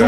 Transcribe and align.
Då 0.00 0.06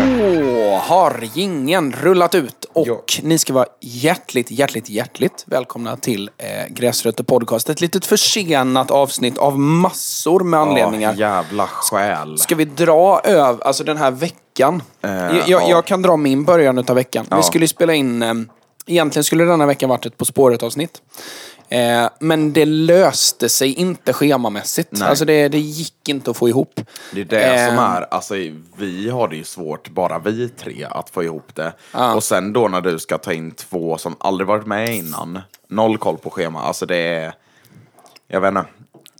har 0.83 1.21
gingen 1.35 1.93
rullat 1.93 2.35
ut 2.35 2.65
och 2.73 2.87
Ja. 2.89 3.03
ni 3.23 3.39
ska 3.39 3.53
vara 3.53 3.67
hjärtligt, 3.81 4.51
hjärtligt, 4.51 4.89
hjärtligt 4.89 5.45
välkomna 5.47 5.97
till 5.97 6.31
eh, 6.39 6.47
Gräsrötter 6.75 7.25
Podcast. 7.25 7.69
Ett 7.71 7.81
litet 7.81 8.07
försenat 8.07 8.91
avsnitt 8.91 9.39
av 9.39 9.59
massor 9.59 10.41
med 10.45 10.61
anledningar. 10.61 11.15
Ja, 11.19 11.19
jävla 11.37 11.67
själ. 11.67 12.39
Ska 12.39 12.55
vi 12.55 12.65
dra 12.65 13.21
över, 13.25 13.65
alltså 13.67 13.85
den 13.85 13.97
här 13.97 14.11
veckan? 14.11 14.83
Eh, 15.03 15.11
jag, 15.11 15.35
jag, 15.37 15.49
ja. 15.49 15.69
jag 15.71 15.85
kan 15.85 16.03
dra 16.03 16.17
min 16.17 16.45
början 16.45 16.79
utav 16.79 16.97
veckan. 16.97 17.27
Vi 17.31 17.37
Ja. 17.37 17.43
skulle 17.43 17.65
ju 17.65 17.69
spela 17.69 17.95
in, 17.95 18.23
eh, 18.23 18.35
egentligen 18.87 19.25
skulle 19.25 19.45
denna 19.45 19.67
veckan 19.67 19.89
varit 19.89 20.07
ett 20.07 20.17
På 20.17 20.25
spåret 20.25 20.63
avsnitt. 20.63 21.03
Eh, 21.69 22.09
men 22.19 22.53
det 22.53 22.65
löste 22.65 23.49
sig 23.49 23.73
inte 23.75 24.13
schemamässigt. 24.13 24.89
Nej. 24.93 25.09
Alltså 25.09 25.25
det, 25.25 25.49
det 25.49 25.59
gick 25.59 26.09
inte 26.09 26.31
att 26.31 26.37
få 26.37 26.49
ihop. 26.49 26.81
Det 27.13 27.21
är 27.21 27.25
det 27.25 27.67
som 27.69 27.79
Eh, 27.79 27.83
är, 27.85 28.07
alltså 28.15 28.35
vi 28.77 29.11
har 29.11 29.29
det 29.29 29.37
ju 29.37 29.45
svårt, 29.45 29.89
bara 29.89 30.19
vi 30.19 30.49
tre, 30.49 30.87
att 30.91 31.11
få 31.11 31.23
ihop 31.25 31.55
det. 31.55 31.73
Ja. 31.93 32.15
Och 32.15 32.25
sen 32.25 32.53
då 32.53 32.69
när 32.69 32.81
du 32.81 32.99
ska 32.99 33.19
ta 33.19 33.33
in 33.33 33.51
två 33.51 33.99
som 33.99 34.17
aldrig 34.21 34.47
varit 34.49 34.67
med 34.67 34.97
innan, 34.97 35.41
noll 35.69 35.99
koll 35.99 36.17
på 36.19 36.31
schema, 36.31 36.63
alltså 36.63 36.87
det 36.87 36.97
är, 36.97 37.33
jag 38.29 38.41
vet 38.41 38.49
inte. 38.49 38.65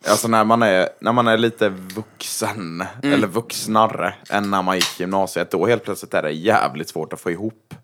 Alltså 0.09 0.29
när 0.29 0.45
man 0.45 0.63
är, 0.63 0.89
när 1.01 1.13
man 1.13 1.29
är 1.29 1.39
lite 1.39 1.69
vuxen, 1.69 2.85
Mm. 3.03 3.15
eller 3.15 3.27
vuxnare 3.27 4.15
än 4.31 4.51
när 4.51 4.63
man 4.63 4.77
gick 4.77 5.01
gymnasiet, 5.01 5.51
då 5.51 5.67
helt 5.67 5.85
plötsligt 5.85 6.15
är 6.15 6.23
det 6.23 6.31
jävligt 6.31 6.89
svårt 6.89 7.13
att 7.13 7.21
få 7.21 7.31
ihop 7.31 7.75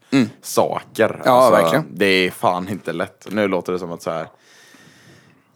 saker. 0.43 1.05
Mm. 1.11 1.21
Ja, 1.25 1.31
alltså, 1.33 1.63
verkligen. 1.63 1.85
Det 1.93 2.05
är 2.07 2.31
fan 2.31 2.69
inte 2.69 2.93
lätt. 2.93 3.27
Nu 3.31 3.49
låter 3.49 3.73
det 3.73 3.79
som 3.79 3.93
att 3.93 4.03
så 4.03 4.11
här, 4.11 4.27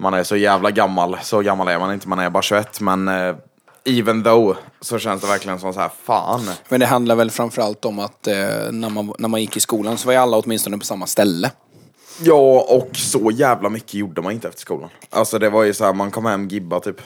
man 0.03 0.15
är 0.15 0.25
så 0.25 0.37
jävla 0.37 0.71
gammal, 0.71 1.19
så 1.23 1.41
gammal 1.41 1.69
är 1.69 1.79
man 1.79 1.93
inte, 1.93 2.09
man 2.09 2.19
är 2.19 2.31
bara 2.31 2.43
21, 2.43 2.81
men 2.81 3.09
eh, 3.09 3.35
even 3.85 4.25
though 4.25 4.57
så 4.81 4.99
känns 4.99 5.23
det 5.23 5.27
verkligen 5.29 5.61
som 5.61 5.75
så 5.75 5.81
här, 5.81 5.91
fan. 6.05 6.51
Men 6.69 6.81
det 6.81 6.87
handlar 6.87 7.15
väl 7.15 7.31
framförallt 7.31 7.85
om 7.85 7.99
att 7.99 8.27
eh, 8.27 8.35
när, 8.71 8.91
man, 8.91 9.13
när 9.19 9.29
man 9.29 9.41
gick 9.41 9.57
i 9.57 9.61
skolan 9.61 9.99
så 9.99 10.07
var 10.07 10.13
ju 10.13 10.19
alla 10.19 10.37
åtminstone 10.37 10.79
på 10.79 10.85
samma 10.85 11.07
ställe. 11.07 11.51
Ja, 12.21 12.67
och 12.69 12.91
så 12.93 13.31
jävla 13.31 13.69
mycket 13.69 13.95
gjorde 13.95 14.23
man 14.23 14.33
inte 14.33 14.49
efter 14.49 14.61
skolan. 14.61 14.89
Alltså 15.11 15.39
det 15.39 15.51
var 15.51 15.63
ju 15.63 15.75
så 15.75 15.85
här, 15.85 15.93
man 15.93 16.11
kom 16.11 16.27
hem 16.27 16.49
gibba 16.49 16.81
typ, 16.81 17.01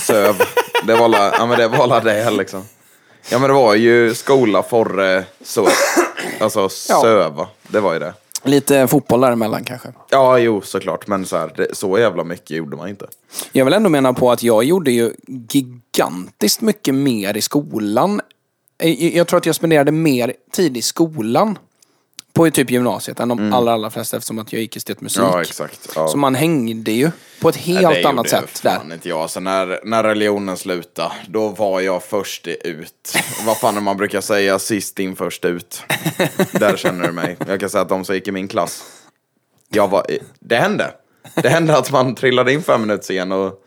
söv. 0.00 0.34
det 0.86 0.96
var 0.96 1.08
la, 1.08 1.32
ja 1.38 1.46
men 1.46 1.58
det 1.58 1.68
var 1.68 1.86
la 1.86 2.00
det 2.00 2.30
liksom. 2.30 2.62
Ja 3.30 3.38
men 3.38 3.48
det 3.48 3.54
var 3.54 3.74
ju 3.74 4.14
skola, 4.14 4.62
forre, 4.62 5.24
så. 5.44 5.68
Alltså 6.40 6.68
söva, 6.68 7.48
det 7.68 7.80
var 7.80 7.92
ju 7.92 7.98
det. 7.98 8.14
Lite 8.46 8.86
fotboll 8.86 9.20
däremellan 9.20 9.64
kanske. 9.64 9.88
Ja, 10.10 10.38
jo 10.38 10.60
såklart, 10.60 11.06
men 11.06 11.26
så 11.26 11.36
här, 11.36 11.66
så 11.72 11.98
jävla 11.98 12.24
mycket 12.24 12.50
gjorde 12.56 12.76
man 12.76 12.88
inte. 12.88 13.06
Jag 13.52 13.64
vill 13.64 13.74
ändå 13.74 13.90
mena 13.90 14.12
på 14.12 14.30
att 14.30 14.42
jag 14.42 14.64
gjorde 14.64 14.90
ju 14.90 15.12
gigantiskt 15.48 16.60
mycket 16.60 16.94
mer 16.94 17.36
i 17.36 17.40
skolan. 17.40 18.20
Eh, 18.82 19.16
Jag 19.16 19.26
tror 19.26 19.38
att 19.38 19.46
jag 19.46 19.54
spenderade 19.54 19.92
mer 19.92 20.32
tid 20.52 20.76
i 20.76 20.82
skolan 20.82 21.58
på 22.36 22.50
typ 22.50 22.70
gymnasiet 22.70 23.20
än 23.20 23.28
de 23.28 23.52
allra, 23.52 23.72
allra 23.72 23.90
flesta 23.90 24.16
eftersom 24.16 24.38
att 24.38 24.52
jag 24.52 24.62
gick 24.62 24.76
estet 24.76 25.00
musik. 25.00 25.18
Mm. 25.18 25.30
Ja, 25.30 25.42
exakt. 25.42 25.88
Ja. 25.94 26.08
Så 26.08 26.16
man 26.16 26.34
hängde 26.34 26.92
ju 26.92 27.10
på 27.40 27.48
ett 27.48 27.66
Nej, 27.66 27.76
helt 27.76 27.94
det 27.94 28.08
annat 28.08 28.28
sätt 28.28 28.60
där. 28.62 28.80
Inte 28.92 29.08
jag. 29.08 29.30
Så 29.30 29.40
när, 29.40 29.80
när 29.84 30.04
religionen 30.04 30.56
slutade, 30.56 31.12
då 31.28 31.48
var 31.48 31.80
jag 31.80 32.02
först 32.02 32.46
ut. 32.46 33.16
Vad 33.46 33.58
fan 33.58 33.76
är 33.76 33.80
man 33.80 33.96
brukar 33.96 34.20
säga, 34.20 34.58
sist 34.58 34.98
in 34.98 35.16
först 35.16 35.44
ut. 35.44 35.82
Där 36.52 36.76
känner 36.76 37.06
du 37.06 37.12
mig. 37.12 37.36
Jag 37.48 37.60
kan 37.60 37.70
säga 37.70 37.82
att 37.82 37.88
de 37.88 38.04
som 38.04 38.14
gick 38.14 38.28
i 38.28 38.32
min 38.32 38.48
klass, 38.48 38.84
jag 39.68 39.88
var, 39.88 40.06
det 40.40 40.56
hände. 40.56 40.90
Det 41.34 41.48
hände 41.48 41.76
att 41.76 41.92
man 41.92 42.14
trillade 42.14 42.52
in 42.52 42.62
fem 42.62 42.80
minuter 42.80 43.04
sen 43.04 43.32
och 43.32 43.62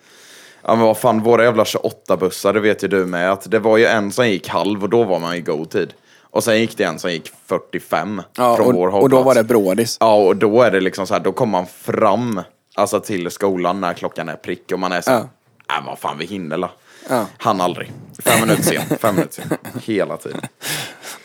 Ja 0.62 0.76
men 0.76 0.86
vad 0.86 0.98
fan, 0.98 1.24
våra 1.24 1.44
jävla 1.44 1.64
28-bussar, 1.64 2.54
det 2.54 2.60
vet 2.60 2.84
ju 2.84 2.88
du 2.88 3.06
med, 3.06 3.32
att 3.32 3.52
det 3.52 3.60
var 3.60 3.78
ju 3.78 3.86
en 3.86 4.12
som 4.12 4.30
gick 4.30 4.48
halv 4.48 4.84
och 4.84 4.90
då 4.90 5.04
var 5.04 5.20
man 5.20 5.36
i 5.36 5.42
god 5.42 5.70
tid. 5.70 5.94
Och 6.32 6.44
sen 6.44 6.60
gick 6.60 6.78
det 6.78 6.84
en 6.84 7.00
som 7.00 7.12
gick 7.12 7.32
45 7.46 8.22
Ja, 8.38 8.56
från 8.56 8.76
vår 8.76 8.88
och, 8.88 8.94
hållplats. 8.94 9.04
och 9.04 9.10
då 9.10 9.24
var 9.24 9.36
det 9.36 9.44
brådis. 9.44 9.98
Ja, 10.00 10.16
och 10.16 10.36
då 10.36 10.62
är 10.62 10.72
det 10.72 10.80
liksom 10.80 11.08
så 11.08 11.14
här, 11.14 11.22
då 11.22 11.32
kommer 11.32 11.52
man 11.52 11.66
fram 11.68 12.42
alltså 12.76 13.00
till 13.00 13.32
skolan 13.32 13.82
när 13.82 13.94
klockan 13.94 14.30
är 14.30 14.36
prick 14.36 14.72
och 14.72 14.80
man 14.80 14.92
är 14.92 15.02
så 15.02 15.12
här, 15.12 15.24
Ja. 15.68 15.78
äh, 15.78 15.86
vad 15.86 16.00
fan 16.00 16.18
vi 16.18 16.26
hinner 16.26 16.58
la. 16.58 16.72
Ja. 17.10 17.26
Han 17.38 17.62
aldrig. 17.62 17.92
Fem 18.24 18.42
minuter 18.42 18.64
sen, 18.64 18.98
fem 18.98 19.16
minuter 19.16 19.44
sen. 19.50 19.58
Hela 19.86 20.18
tiden. 20.18 20.42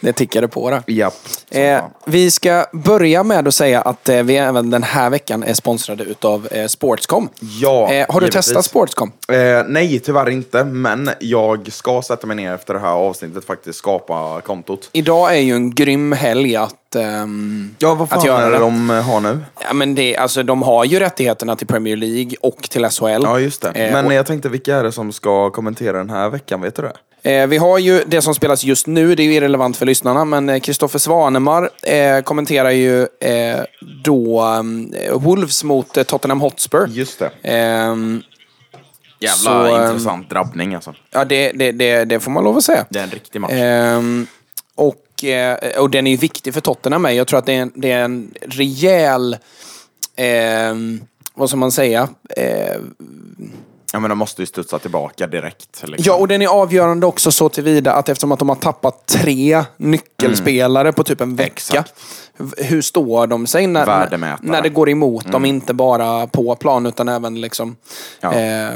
Det 0.04 0.12
tickade 0.12 0.48
på 0.48 0.70
det. 0.70 0.82
Japp. 0.86 1.14
Eh, 1.50 1.84
vi 2.04 2.30
ska 2.30 2.66
börja 2.72 3.22
med 3.22 3.48
att 3.48 3.54
säga 3.54 3.80
att 3.80 4.08
eh, 4.08 4.22
vi 4.22 4.36
även 4.36 4.70
den 4.70 4.82
här 4.82 5.10
veckan 5.10 5.42
är 5.42 5.54
sponsrade 5.54 6.04
utav 6.04 6.48
eh, 6.50 6.66
Sportscom. 6.66 7.28
Ja, 7.60 7.92
eh, 7.92 8.06
har 8.08 8.20
du 8.20 8.26
givetvis. 8.26 8.46
testat 8.46 8.64
Sportscom? 8.64 9.12
Eh, 9.28 9.36
nej, 9.68 10.00
tyvärr 10.00 10.30
inte, 10.30 10.64
men 10.64 11.10
jag 11.20 11.72
ska 11.72 12.02
sätta 12.02 12.26
mig 12.26 12.36
ner 12.36 12.54
efter 12.54 12.74
det 12.74 12.80
här 12.80 12.88
avsnittet 12.88 13.44
faktiskt, 13.44 13.78
skapa 13.78 14.40
kontot. 14.40 14.88
Idag 14.92 15.36
är 15.36 15.40
ju 15.40 15.52
en 15.54 15.74
grym 15.74 16.12
helg 16.12 16.56
att, 16.56 16.94
ehm, 16.96 17.74
Ja, 17.78 17.94
vad 17.94 18.02
att 18.02 18.10
fan 18.14 18.24
göra 18.26 18.42
är 18.42 18.50
det 18.50 18.56
det. 18.56 18.58
de 18.58 18.90
eh, 18.90 19.02
har 19.02 19.20
nu? 19.20 19.38
Ja, 19.68 19.72
men 19.74 19.94
det, 19.94 20.16
alltså, 20.16 20.42
de 20.42 20.62
har 20.62 20.84
ju 20.84 20.98
rättigheterna 20.98 21.56
till 21.56 21.66
Premier 21.66 21.96
League 21.96 22.32
och 22.40 22.62
till 22.70 22.84
SHL. 22.90 23.06
Ja, 23.22 23.40
just 23.40 23.62
det. 23.62 23.68
Eh, 23.68 23.92
Men 23.92 24.06
och- 24.06 24.14
jag 24.14 24.26
tänkte, 24.26 24.48
vilka 24.48 24.76
är 24.76 24.82
det 24.84 24.92
som 24.92 25.12
ska 25.12 25.50
kommentera 25.50 25.98
den 25.98 26.10
här 26.10 26.28
veckan? 26.30 26.60
Vet 26.60 26.74
du 26.76 26.82
det? 26.82 26.92
Eh, 27.24 27.46
vi 27.46 27.56
har 27.56 27.78
ju 27.78 28.04
det 28.06 28.22
som 28.22 28.34
spelas 28.34 28.64
just 28.64 28.86
nu, 28.86 29.14
det 29.14 29.22
är 29.22 29.24
ju 29.24 29.34
irrelevant 29.34 29.76
för 29.76 29.86
lyssnarna, 29.86 30.24
men 30.24 30.60
Kristoffer 30.60 30.98
Svanemar 30.98 31.70
eh, 31.82 32.20
kommenterar 32.20 32.70
ju 32.70 33.02
eh, 33.02 33.60
då 34.04 34.42
eh, 34.96 35.12
Wolves 35.18 35.64
mot 35.64 35.96
eh, 35.96 36.02
Tottenham 36.02 36.40
Hotspur. 36.40 36.86
Just 36.88 37.18
det. 37.18 37.30
Ehm, 37.42 38.22
Jävla 39.20 39.34
Så, 39.36 39.76
ehm, 39.76 39.90
intressant 39.90 40.30
drabbning 40.30 40.74
alltså. 40.74 40.94
ja, 41.10 41.24
det, 41.24 41.52
det, 41.52 41.72
det, 41.72 42.04
det 42.04 42.20
får 42.20 42.30
man 42.30 42.44
lov 42.44 42.56
att 42.56 42.64
säga. 42.64 42.86
Det 42.88 42.98
är 42.98 43.02
en 43.02 43.10
riktig 43.10 43.40
match. 43.40 43.52
Ehm, 43.52 44.26
och, 44.74 45.24
eh, 45.24 45.58
och 45.78 45.90
den 45.90 46.06
är 46.06 46.10
ju 46.10 46.16
viktig 46.16 46.54
för 46.54 46.60
Tottenham 46.60 47.02
med. 47.02 47.14
Jag 47.14 47.26
tror 47.26 47.38
att 47.38 47.46
det 47.46 47.52
är 47.54 47.62
en, 47.62 47.72
det 47.74 47.90
är 47.90 48.04
en 48.04 48.34
rejäl, 48.40 49.36
ehm, 50.16 51.00
vad 51.34 51.48
ska 51.48 51.56
man 51.56 51.72
säga? 51.72 52.08
Eh, 52.36 52.76
Ja 53.94 54.00
men 54.00 54.08
de 54.08 54.18
måste 54.18 54.42
ju 54.42 54.46
studsa 54.46 54.78
tillbaka 54.78 55.26
direkt. 55.26 55.82
Liksom. 55.84 56.04
Ja, 56.06 56.14
och 56.14 56.28
den 56.28 56.42
är 56.42 56.46
avgörande 56.46 57.06
också 57.06 57.30
så 57.32 57.48
tillvida 57.48 57.92
att 57.92 58.08
eftersom 58.08 58.32
att 58.32 58.38
de 58.38 58.48
har 58.48 58.56
tappat 58.56 59.06
tre 59.06 59.64
nyckelspelare 59.76 60.92
på 60.92 61.04
typ 61.04 61.20
en 61.20 61.36
vecka. 61.36 61.52
Exakt. 61.52 61.94
Hur 62.56 62.82
står 62.82 63.26
de 63.26 63.46
sig 63.46 63.66
när, 63.66 64.38
när 64.42 64.62
det 64.62 64.68
går 64.68 64.90
emot 64.90 65.32
dem, 65.32 65.44
inte 65.44 65.74
bara 65.74 66.26
på 66.26 66.54
plan 66.56 66.86
utan 66.86 67.08
även 67.08 67.40
liksom 67.40 67.76
Ja. 68.20 68.34
eh, 68.34 68.70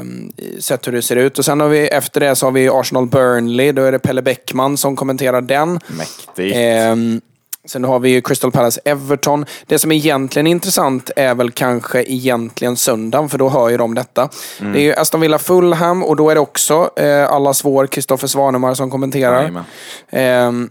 sett 0.59 0.87
hur 0.87 0.91
det 0.91 1.01
ser 1.01 1.15
ut. 1.15 1.39
Och 1.39 1.45
sen 1.45 1.59
har 1.59 1.67
vi 1.67 1.87
efter 1.87 2.19
det 2.19 2.35
så 2.35 2.45
har 2.45 2.51
vi 2.51 2.69
Arsenal 2.69 3.07
Burnley, 3.07 3.71
då 3.71 3.83
är 3.83 3.91
det 3.91 3.99
Pelle 3.99 4.21
Bäckman 4.21 4.77
som 4.77 4.95
kommenterar 4.95 5.41
den. 5.41 5.79
Mäktigt. 5.87 6.55
Ehm, 6.57 7.21
sen 7.67 7.83
har 7.83 7.99
vi 7.99 8.09
ju 8.09 8.21
Crystal 8.21 8.51
Palace 8.51 8.81
Everton. 8.85 9.45
Det 9.65 9.79
som 9.79 9.91
är 9.91 9.95
egentligen 9.95 10.47
intressant 10.47 11.11
är 11.15 11.35
väl 11.35 11.51
kanske 11.51 12.03
egentligen 12.03 12.77
söndagen, 12.77 13.29
för 13.29 13.37
då 13.37 13.49
hör 13.49 13.69
ju 13.69 13.77
de 13.77 13.95
detta. 13.95 14.29
Mm. 14.59 14.73
Det 14.73 14.79
är 14.79 14.83
ju 14.83 14.93
Aston 14.93 15.21
Villa 15.21 15.39
Fulham 15.39 16.03
och 16.03 16.15
då 16.15 16.29
är 16.29 16.35
det 16.35 16.41
också 16.41 16.89
eh, 16.95 17.31
allas 17.31 17.65
vår 17.65 17.87
Kristoffer 17.87 18.27
Svanemar 18.27 18.73
som 18.73 18.91
kommenterar. 18.91 19.63
Ehm, 20.09 20.69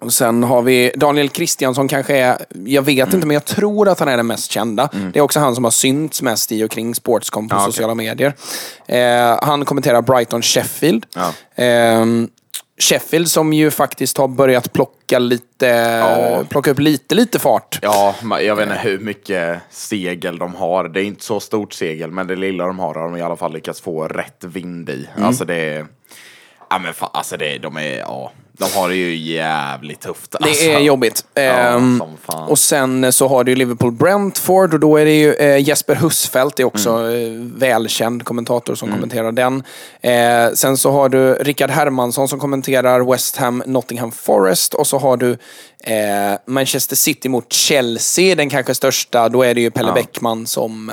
Och 0.00 0.12
sen 0.12 0.42
har 0.42 0.62
vi 0.62 0.92
Daniel 0.96 1.28
Kristiansson 1.28 1.88
kanske 1.88 2.16
är, 2.18 2.38
jag 2.64 2.82
vet 2.82 3.06
Mm. 3.06 3.14
inte 3.14 3.26
men 3.26 3.34
jag 3.34 3.44
tror 3.44 3.88
att 3.88 3.98
han 3.98 4.08
är 4.08 4.16
den 4.16 4.26
mest 4.26 4.50
kända. 4.50 4.88
Det 5.12 5.18
är 5.18 5.22
också 5.22 5.40
han 5.40 5.54
som 5.54 5.64
har 5.64 5.70
synts 5.70 6.22
mest 6.22 6.52
i 6.52 6.64
och 6.64 6.70
kring 6.70 6.94
Sportscom 6.94 7.48
på 7.48 7.56
okej. 7.56 7.66
sociala 7.66 7.94
medier. 7.94 8.34
Eh, 8.86 9.38
han 9.42 9.64
kommenterar 9.64 10.02
Brighton 10.02 10.42
Sheffield. 10.42 11.06
Ja. 11.14 11.32
Sheffield 12.78 13.28
som 13.28 13.52
ju 13.52 13.70
faktiskt 13.70 14.18
har 14.18 14.28
börjat 14.28 14.72
plocka 14.72 15.18
lite, 15.18 15.66
Ja. 15.66 16.44
plocka 16.50 16.70
upp 16.70 16.78
lite, 16.78 17.14
lite 17.14 17.38
fart. 17.38 17.78
Ja, 17.82 18.14
jag 18.40 18.56
vet 18.56 18.68
inte 18.68 18.80
hur 18.82 18.98
mycket 18.98 19.60
segel 19.70 20.38
de 20.38 20.54
har. 20.54 20.88
Det 20.88 21.00
är 21.00 21.04
inte 21.04 21.24
så 21.24 21.40
stort 21.40 21.72
segel, 21.72 22.10
men 22.10 22.26
det 22.26 22.36
lilla 22.36 22.66
de 22.66 22.78
har 22.78 22.94
har 22.94 23.02
de 23.02 23.16
i 23.16 23.22
alla 23.22 23.36
fall 23.36 23.52
lyckats 23.52 23.80
få 23.80 24.08
rätt 24.08 24.44
vind 24.44 24.90
i. 24.90 25.08
Mm. 25.16 25.28
Alltså 25.28 25.44
det 25.44 25.54
är... 25.54 25.86
Ja 26.70 26.78
men 26.78 26.94
fan, 26.94 27.10
alltså 27.12 27.36
det, 27.36 27.58
de 27.58 27.76
är, 27.76 27.98
ja. 27.98 28.32
De 28.58 28.64
har 28.74 28.88
det 28.88 28.94
ju 28.94 29.16
jävligt 29.16 30.00
tufft. 30.00 30.30
Det 30.30 30.38
alltså. 30.48 30.64
är 30.64 30.78
jobbigt. 30.78 31.24
Ehm, 31.34 32.02
fan. 32.26 32.48
och 32.48 32.58
sen 32.58 33.12
så 33.12 33.28
har 33.28 33.44
du 33.44 33.54
Liverpool 33.54 33.92
Brentford 33.92 34.74
och 34.74 34.80
då 34.80 34.96
är 34.96 35.04
det 35.04 35.18
ju 35.18 35.34
eh, 35.34 35.68
Jesper 35.68 35.94
Husfeldt, 35.94 36.56
det 36.56 36.62
är 36.62 36.64
också 36.64 36.90
Mm. 36.90 37.52
eh, 37.52 37.58
välkänd 37.58 38.24
kommentator 38.24 38.74
som 38.74 38.90
kommenterar 38.92 39.32
den. 39.32 39.62
Eh, 40.00 40.52
sen 40.54 40.76
så 40.76 40.90
har 40.90 41.08
du 41.08 41.34
Rickard 41.34 41.70
Hermansson 41.70 42.28
som 42.28 42.38
kommenterar 42.38 43.10
West 43.12 43.36
Ham 43.36 43.62
Nottingham 43.66 44.12
Forest 44.12 44.74
och 44.74 44.86
så 44.86 44.98
har 44.98 45.16
du 45.16 45.30
eh, 45.80 46.38
Manchester 46.46 46.96
City 46.96 47.28
mot 47.28 47.52
Chelsea, 47.52 48.34
den 48.34 48.50
kanske 48.50 48.74
största. 48.74 49.28
Då 49.28 49.42
är 49.42 49.54
det 49.54 49.60
ju 49.60 49.70
Pelle 49.70 49.88
Ja. 49.88 49.94
Bäckman 49.94 50.46
som 50.46 50.92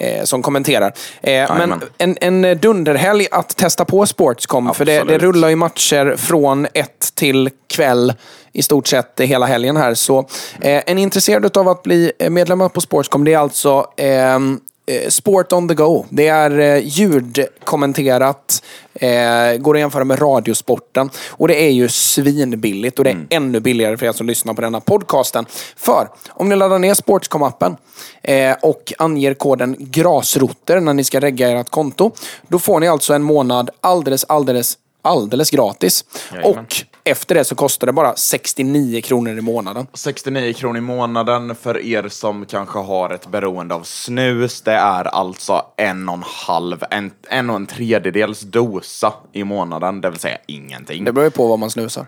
eh, 0.00 0.24
som 0.24 0.42
kommenterar. 0.42 0.92
Eh, 1.22 1.56
men 1.58 1.74
en, 1.98 2.16
en 2.20 2.58
dunderhelg 2.58 3.26
att 3.30 3.56
testa 3.56 3.84
på 3.84 4.06
Sportscom. 4.06 4.74
För 4.74 4.84
det, 4.84 4.92
det 4.92 5.00
Absolut. 5.00 5.22
rullar 5.22 5.48
ju 5.48 5.56
matcher 5.56 6.16
från 6.16 6.66
ett 6.74 7.12
till 7.14 7.50
kväll 7.66 8.12
i 8.52 8.62
stort 8.62 8.86
sett 8.88 9.20
hela 9.20 9.46
helgen 9.46 9.76
här. 9.76 9.94
Så 9.94 10.18
eh, 10.60 10.82
är 10.86 10.94
ni 10.94 11.02
intresserade 11.02 11.60
av 11.60 11.68
att 11.68 11.82
bli 11.82 12.12
medlemmar 12.30 12.68
på 12.68 12.80
Sportscom, 12.80 13.24
det 13.24 13.32
är 13.32 13.38
alltså 13.38 13.86
ehm, 13.96 14.52
eh, 14.52 14.69
Sport 15.08 15.52
on 15.52 15.68
the 15.68 15.74
go. 15.74 16.04
Det 16.08 16.28
är 16.28 16.58
eh, 16.58 16.78
ljudkommenterat. 16.84 18.62
Eh, 18.94 19.56
går 19.58 19.74
att 19.74 19.80
jämföra 19.80 20.04
med 20.04 20.22
Radiosporten. 20.22 21.10
Och 21.30 21.48
det 21.48 21.62
är 21.62 21.70
ju 21.70 21.88
svinbilligt 21.88 22.98
och 22.98 23.04
det 23.04 23.10
är 23.10 23.26
ännu 23.30 23.60
billigare 23.60 23.96
för 23.96 24.06
er 24.06 24.12
som 24.12 24.26
lyssnar 24.26 24.54
på 24.54 24.60
denna 24.60 24.80
podcasten. 24.80 25.46
För 25.76 26.08
om 26.28 26.48
ni 26.48 26.56
laddar 26.56 26.78
ner 26.78 26.94
Sportscom-appen 26.94 27.76
eh, 28.22 28.56
och 28.62 28.92
anger 28.98 29.34
koden 29.34 29.76
GRASROTER 29.78 30.80
när 30.80 30.94
ni 30.94 31.04
ska 31.04 31.20
regga 31.20 31.60
ert 31.60 31.70
konto. 31.70 32.10
Då 32.48 32.58
får 32.58 32.80
ni 32.80 32.88
alltså 32.88 33.14
en 33.14 33.22
månad 33.22 33.70
alldeles, 33.80 34.24
alldeles, 34.24 34.78
alldeles 35.02 35.50
gratis. 35.50 36.04
Jajamän. 36.32 36.64
Och 36.64 36.84
efter 37.04 37.34
det 37.34 37.44
så 37.44 37.54
kostar 37.54 37.86
det 37.86 37.92
bara 37.92 38.16
69 38.16 39.00
kronor 39.00 39.38
i 39.38 39.40
månaden. 39.40 39.86
69 39.94 40.52
kronor 40.52 40.78
i 40.78 40.80
månaden 40.80 41.54
för 41.54 41.86
er 41.86 42.08
som 42.08 42.46
kanske 42.46 42.78
har 42.78 43.10
ett 43.10 43.26
beroende 43.26 43.74
av 43.74 43.82
snus. 43.82 44.62
Det 44.62 44.72
är 44.72 45.04
alltså 45.04 45.62
en 45.76 46.08
och 46.08 46.14
en 46.14 46.24
halv, 46.26 46.84
en, 46.90 47.10
en 47.28 47.50
och 47.50 47.56
en 47.56 47.66
tredjedels 47.66 48.40
dosa 48.40 49.12
i 49.32 49.44
månaden, 49.44 50.00
det 50.00 50.10
vill 50.10 50.20
säga 50.20 50.38
ingenting. 50.46 51.04
Det 51.04 51.12
beror 51.12 51.24
ju 51.24 51.30
på 51.30 51.46
vad 51.46 51.58
man 51.58 51.70
snusar. 51.70 52.06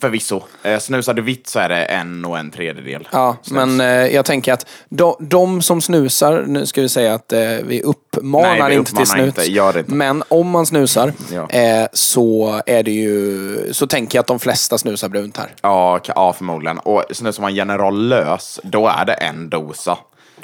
Förvisso. 0.00 0.42
Eh, 0.62 0.78
snusar 0.78 1.14
du 1.14 1.22
vitt 1.22 1.48
så 1.48 1.58
är 1.58 1.68
det 1.68 1.84
en 1.84 2.24
och 2.24 2.38
en 2.38 2.50
tredjedel. 2.50 3.08
Ja, 3.12 3.36
snus. 3.42 3.52
men 3.56 3.80
eh, 3.80 3.86
jag 4.14 4.24
tänker 4.24 4.52
att 4.52 4.66
de, 4.88 5.16
de 5.20 5.62
som 5.62 5.80
snusar, 5.80 6.44
nu 6.46 6.66
ska 6.66 6.82
vi 6.82 6.88
säga 6.88 7.14
att 7.14 7.32
eh, 7.32 7.40
vi 7.64 7.82
uppmanar 7.82 8.58
Nej, 8.58 8.68
vi 8.70 8.74
inte 8.74 8.90
till 8.92 9.02
uppmanar 9.02 9.22
snus. 9.22 9.26
inte, 9.38 9.50
gör 9.52 9.72
det 9.72 9.78
inte. 9.78 9.92
Men 9.92 10.22
om 10.28 10.50
man 10.50 10.66
snusar 10.66 11.12
Ja. 11.32 11.50
eh, 11.50 11.86
så 11.92 12.60
är 12.66 12.82
det 12.82 12.90
ju, 12.90 13.58
så 13.72 13.86
tänker 13.86 14.18
jag 14.18 14.20
att 14.22 14.26
de 14.26 14.38
flesta 14.38 14.78
snusar 14.78 15.08
brunt 15.08 15.36
här. 15.36 15.54
Ja, 15.62 16.00
ja, 16.06 16.32
förmodligen. 16.32 16.78
Och 16.78 17.04
snusar 17.10 17.42
man 17.42 17.54
General 17.54 18.08
lös, 18.08 18.60
då 18.62 18.88
är 18.88 19.04
det 19.04 19.12
en 19.14 19.50
dosa. 19.50 19.98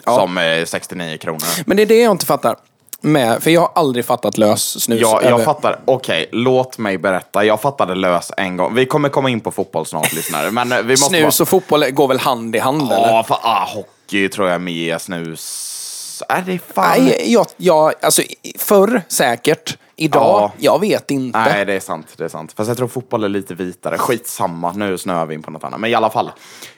Som 0.05 0.39
är 0.39 0.65
69 0.65 1.17
kronor. 1.19 1.41
Men 1.67 1.77
det 1.77 1.83
är 1.83 1.87
det 1.87 2.01
jag 2.03 2.11
inte 2.11 2.27
fattar. 2.27 2.57
Med, 3.05 3.43
för 3.43 3.51
jag 3.51 3.61
har 3.61 3.71
aldrig 3.75 4.05
fattat 4.05 4.39
lös 4.39 4.83
snus. 4.83 5.01
Ja, 5.01 5.21
över- 5.21 5.31
jag 5.31 5.45
fattar. 5.45 5.81
Okej, 5.85 6.29
låt 6.33 6.79
mig 6.79 6.99
berätta. 6.99 7.45
Jag 7.45 7.61
fattade 7.61 7.95
lös 7.95 8.33
en 8.37 8.57
gång. 8.57 8.75
Vi 8.75 8.87
kommer 8.87 9.09
komma 9.09 9.31
in 9.31 9.41
på 9.41 9.51
fotboll 9.51 9.87
snart, 9.87 10.13
lyssnare. 10.15 10.51
Men 10.51 10.73
eh, 10.73 10.79
vi 10.79 10.93
måste 10.93 11.09
Snus 11.09 11.41
och 11.41 11.49
fotboll 11.49 11.85
går 11.91 12.09
väl 12.09 12.19
hand 12.19 12.57
i 12.57 12.59
hand 12.59 12.83
eller? 12.93 13.09
Ja, 13.09 13.23
för 13.29 13.39
ah, 13.43 13.65
hockey 13.75 14.29
tror 14.29 14.49
jag 14.49 14.61
med 14.61 15.01
snus. 15.01 16.23
Är 16.29 16.43
det 16.43 16.59
fan? 16.75 17.05
Nej, 17.05 17.33
jag, 17.33 17.47
jag, 17.57 17.93
alltså 18.03 18.23
förr 18.59 19.03
säkert. 19.09 19.77
Idag, 19.97 20.23
Ja. 20.23 20.53
jag 20.59 20.81
vet 20.81 21.11
inte. 21.11 21.39
Nej, 21.39 21.65
det 21.65 21.73
är 21.73 21.81
sant. 21.81 22.07
Det 22.17 22.25
är 22.25 22.29
sant. 22.29 22.53
Fast 22.57 22.69
jag 22.69 22.77
tror 22.77 22.89
fotboll 22.89 23.25
är 23.25 23.29
lite 23.29 23.55
vitare. 23.55 23.99
Skitsamma, 23.99 24.73
nu 24.73 24.99
snöar 24.99 25.27
vi 25.27 25.35
in 25.35 25.43
på 25.43 25.51
något 25.51 25.65
annat. 25.65 25.81
Men 25.81 25.91
i 25.91 25.95
alla 25.95 26.11
fall. 26.11 26.31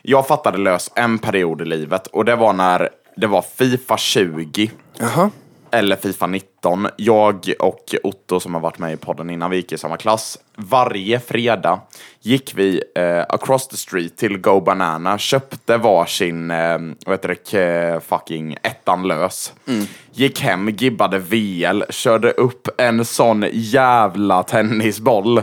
Jag 0.02 0.26
fattade 0.26 0.58
lös 0.58 0.90
en 0.94 1.18
period 1.18 1.62
i 1.62 1.64
livet 1.64 2.06
och 2.06 2.24
det 2.24 2.36
var 2.36 2.52
när 2.52 2.88
det 3.16 3.26
var 3.26 3.44
Fifa 3.56 3.96
20. 3.96 4.70
Jaha. 4.98 5.30
Eller 5.76 5.96
Fifa 5.96 6.26
19. 6.26 6.88
Jag 6.96 7.52
och 7.58 7.94
Otto 8.02 8.40
som 8.40 8.54
har 8.54 8.60
varit 8.60 8.78
med 8.78 8.92
i 8.92 8.96
podden 8.96 9.30
innan, 9.30 9.50
vi 9.50 9.56
gick 9.56 9.72
i 9.72 9.78
samma 9.78 9.96
klass. 9.96 10.38
Varje 10.56 11.20
fredag 11.20 11.80
gick 12.20 12.52
vi 12.54 12.82
eh, 12.94 13.24
across 13.28 13.68
the 13.68 13.76
street 13.76 14.16
till 14.16 14.38
Go 14.38 14.60
Banana, 14.60 15.18
köpte 15.18 15.76
varsin, 15.76 16.50
eh, 16.50 16.78
vad 17.06 17.14
heter 17.14 17.36
det, 17.50 18.00
fucking 18.04 18.56
ettan 18.62 19.08
lös. 19.08 19.52
Gick 20.12 20.40
hem, 20.40 20.68
gibbade 20.68 21.18
VL, 21.18 21.82
körde 21.90 22.30
upp 22.30 22.68
en 22.78 23.04
sån 23.04 23.44
jävla 23.52 24.42
tennisboll 24.42 25.42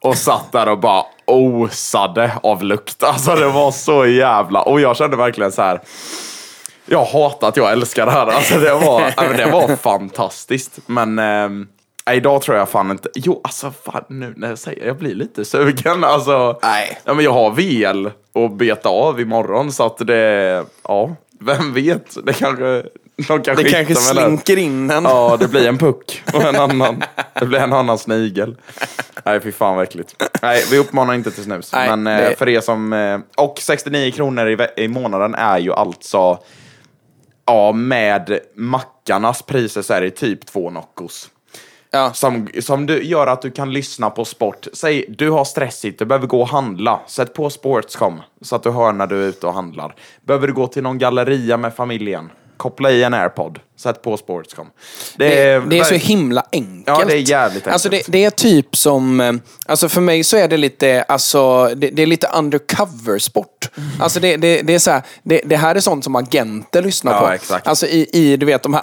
och 0.00 0.16
satt 0.16 0.52
där 0.52 0.68
och 0.68 0.78
bara 0.78 1.04
osade 1.24 2.32
av 2.42 2.62
lukt. 2.62 3.02
Alltså 3.02 3.34
det 3.34 3.48
var 3.48 3.70
så 3.70 4.06
jävla... 4.06 4.62
Och 4.62 4.80
jag 4.80 4.96
kände 4.96 5.16
verkligen 5.16 5.52
så 5.52 5.62
här. 5.62 5.80
Jag 6.86 7.04
hatar 7.04 7.48
att 7.48 7.56
jag 7.56 7.72
älskar 7.72 8.06
det 8.06 8.12
här. 8.12 8.26
Alltså 8.26 8.58
det 8.58 8.74
var, 8.74 9.34
det 9.36 9.46
var 9.46 9.76
fantastiskt. 9.76 10.78
Men 10.86 11.16
nej, 12.06 12.16
idag 12.16 12.42
tror 12.42 12.56
jag 12.56 12.68
fan 12.68 12.90
inte... 12.90 13.08
Jo, 13.14 13.40
alltså 13.44 13.72
fan 13.84 14.04
nu 14.08 14.34
när 14.36 14.48
jag 14.48 14.58
säger 14.58 14.86
jag 14.86 14.96
blir 14.98 15.14
lite 15.14 15.44
sugen. 15.44 16.04
Alltså, 16.04 16.58
Nej. 16.62 16.98
Ja, 17.04 17.14
men 17.14 17.24
jag 17.24 17.32
har 17.32 17.50
VL 17.50 18.08
och 18.32 18.50
beta 18.50 18.88
av 18.88 19.20
imorgon 19.20 19.72
så 19.72 19.86
att 19.86 19.98
det... 20.06 20.64
Ja, 20.88 21.16
vem 21.40 21.72
vet? 21.74 22.16
Det 22.26 22.32
kanske... 22.32 22.82
De 23.28 23.42
Det 23.42 23.64
kanske 23.70 23.94
slinker 23.94 24.56
in 24.58 24.90
en. 24.90 25.04
Ja, 25.04 25.36
det 25.40 25.48
blir 25.48 25.68
en 25.68 25.78
puck 25.78 26.22
och 26.34 26.42
en 26.42 26.56
annan. 26.56 27.02
Det 27.40 27.46
blir 27.46 27.58
en 27.58 27.72
annan 27.72 27.98
snigel. 27.98 28.56
Nej, 29.24 29.40
fy 29.40 29.52
fan 29.52 29.76
vad 29.76 29.82
äckligt. 29.84 30.14
Nej, 30.42 30.64
vi 30.70 30.78
uppmanar 30.78 31.14
inte 31.14 31.30
till 31.30 31.44
snus. 31.44 31.72
Nej, 31.72 31.96
men 31.96 32.06
eh, 32.06 32.28
det- 32.28 32.38
för 32.38 32.48
er 32.48 32.60
som... 32.60 32.92
Eh, 32.92 33.18
och 33.36 33.58
69 33.60 34.10
kronor 34.12 34.58
i 34.76 34.88
månaden 34.88 35.34
är 35.34 35.58
ju 35.58 35.72
alltså... 35.72 36.38
Ja, 37.46 37.72
med 37.72 38.38
mackarnas 38.54 39.42
priser 39.42 39.82
så 39.82 39.94
är 39.94 40.00
det 40.00 40.10
typ 40.10 40.46
två 40.46 40.70
Noccos. 40.70 41.30
Ja. 41.90 42.12
Som, 42.12 42.48
som 42.60 42.86
du, 42.86 43.02
gör 43.02 43.26
att 43.26 43.42
du 43.42 43.50
kan 43.50 43.72
lyssna 43.72 44.10
på 44.10 44.24
sport. 44.24 44.66
Säg, 44.72 45.04
du 45.08 45.30
har 45.30 45.44
stressigt, 45.44 45.98
du 45.98 46.04
behöver 46.04 46.26
gå 46.26 46.40
och 46.40 46.48
handla. 46.48 47.00
Sätt 47.06 47.34
på 47.34 47.50
Sportscom 47.50 48.20
så 48.40 48.56
att 48.56 48.62
du 48.62 48.70
hör 48.70 48.92
när 48.92 49.06
du 49.06 49.24
är 49.24 49.28
ute 49.28 49.46
och 49.46 49.54
handlar. 49.54 49.94
Behöver 50.20 50.46
du 50.46 50.52
gå 50.52 50.66
till 50.66 50.82
någon 50.82 50.98
galleria 50.98 51.56
med 51.56 51.74
familjen? 51.74 52.30
Koppla 52.64 52.90
i 52.90 53.02
en 53.04 53.14
airpod. 53.14 53.58
Sätt 53.76 54.02
på 54.02 54.16
Sportscom. 54.16 54.66
Det, 55.16 55.26
det 55.70 55.78
är 55.78 55.84
så 55.84 55.94
verk- 55.94 56.02
himla 56.02 56.44
enkelt. 56.52 56.98
Ja, 56.98 57.04
det 57.06 57.12
är 57.12 57.30
jävligt 57.30 57.66
Alltså 57.66 57.88
det, 57.88 57.96
enkelt. 57.96 58.12
det 58.12 58.24
är 58.24 58.30
typ 58.30 58.76
som, 58.76 59.20
eh, 59.20 59.32
alltså 59.66 59.88
för 59.88 60.00
mig 60.00 60.24
så 60.24 60.36
är 60.36 60.48
det 60.48 60.56
lite, 60.56 61.02
alltså 61.02 61.70
det, 61.76 61.90
det 61.90 62.02
är 62.02 62.06
lite 62.06 62.28
undercover 62.38 63.18
sport. 63.18 63.70
Alltså 64.00 64.20
det, 64.20 64.36
det, 64.36 64.62
det 64.62 64.74
är 64.74 64.78
så 64.78 64.90
här, 64.90 65.02
det, 65.22 65.40
det 65.44 65.56
här 65.56 65.74
är 65.74 65.80
sånt 65.80 66.04
som 66.04 66.16
agenter 66.16 66.82
lyssnar 66.82 67.12
Ja, 67.12 67.20
på. 67.20 67.28
exakt. 67.32 67.66
Alltså 67.68 67.86
i, 67.86 68.08
i, 68.12 68.36
du 68.36 68.46
vet 68.46 68.62
de 68.62 68.74
här 68.74 68.82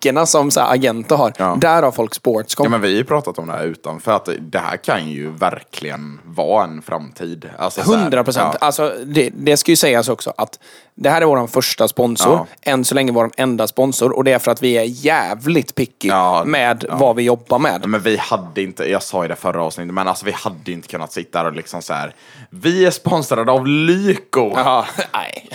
örsnäckorna 0.00 0.26
som 0.26 0.50
så 0.50 0.60
här 0.60 0.74
agenter 0.74 1.16
har. 1.16 1.32
Ja. 1.36 1.56
Där 1.60 1.82
har 1.82 1.92
folk 1.92 2.14
Sportscom. 2.14 2.64
Ja, 2.64 2.70
men 2.70 2.80
vi 2.80 2.88
har 2.88 2.96
ju 2.96 3.04
pratat 3.04 3.38
om 3.38 3.46
det 3.46 3.52
här 3.52 3.64
utan 3.64 4.00
för 4.00 4.12
att 4.12 4.28
det 4.40 4.58
här 4.58 4.76
kan 4.76 5.08
ju 5.08 5.30
verkligen 5.30 6.20
vara 6.24 6.64
en 6.64 6.82
framtid. 6.82 7.50
Alltså, 7.58 7.82
så 7.82 7.94
här, 7.94 8.02
100 8.02 8.24
procent. 8.24 8.56
ja. 8.60 8.66
Alltså, 8.66 8.94
det, 9.04 9.30
det 9.34 9.56
ska 9.56 9.72
ju 9.72 9.76
sägas 9.76 10.08
också 10.08 10.32
att 10.36 10.58
det 10.94 11.10
här 11.10 11.22
är 11.22 11.26
vår 11.26 11.46
första 11.46 11.88
sponsor. 11.88 12.32
Ja. 12.32 12.46
Än 12.72 12.84
så 12.84 12.94
länge 12.94 13.12
vår 13.12 13.30
enda 13.36 13.66
sponsor. 13.66 14.10
Och 14.16 14.24
det 14.24 14.32
är 14.32 14.38
för 14.38 14.50
att 14.50 14.62
vi 14.62 14.72
är 14.78 14.84
jävligt 14.86 15.74
picky 15.74 16.08
Ja, 16.08 16.42
med 16.46 16.84
vad 16.90 17.16
vi 17.16 17.22
jobbar 17.22 17.58
med. 17.58 17.86
Men 17.86 18.00
vi 18.00 18.16
hade 18.16 18.62
inte, 18.62 18.90
jag 18.90 19.02
sa 19.02 19.22
ju 19.22 19.28
det 19.28 19.36
förra 19.36 19.62
avsnittet, 19.62 19.94
men 19.94 20.08
alltså 20.08 20.24
vi 20.24 20.32
hade 20.32 20.72
inte 20.72 20.88
kunnat 20.88 21.12
sitta 21.12 21.42
där 21.42 21.50
och 21.50 21.56
liksom 21.56 21.82
så 21.82 21.94
här. 21.94 22.14
Vi 22.50 22.86
är 22.86 22.90
sponsrade 22.90 23.52
av 23.52 23.66
Lyko. 23.66 24.54
Nej. 25.12 25.48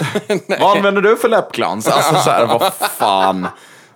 Vad 0.59 0.77
använder 0.77 1.01
du 1.01 1.17
för 1.17 1.29
läppglans? 1.29 1.87
Alltså 1.87 2.15
så 2.15 2.29
här, 2.29 2.45
vad 2.45 2.73
fan. 2.73 3.47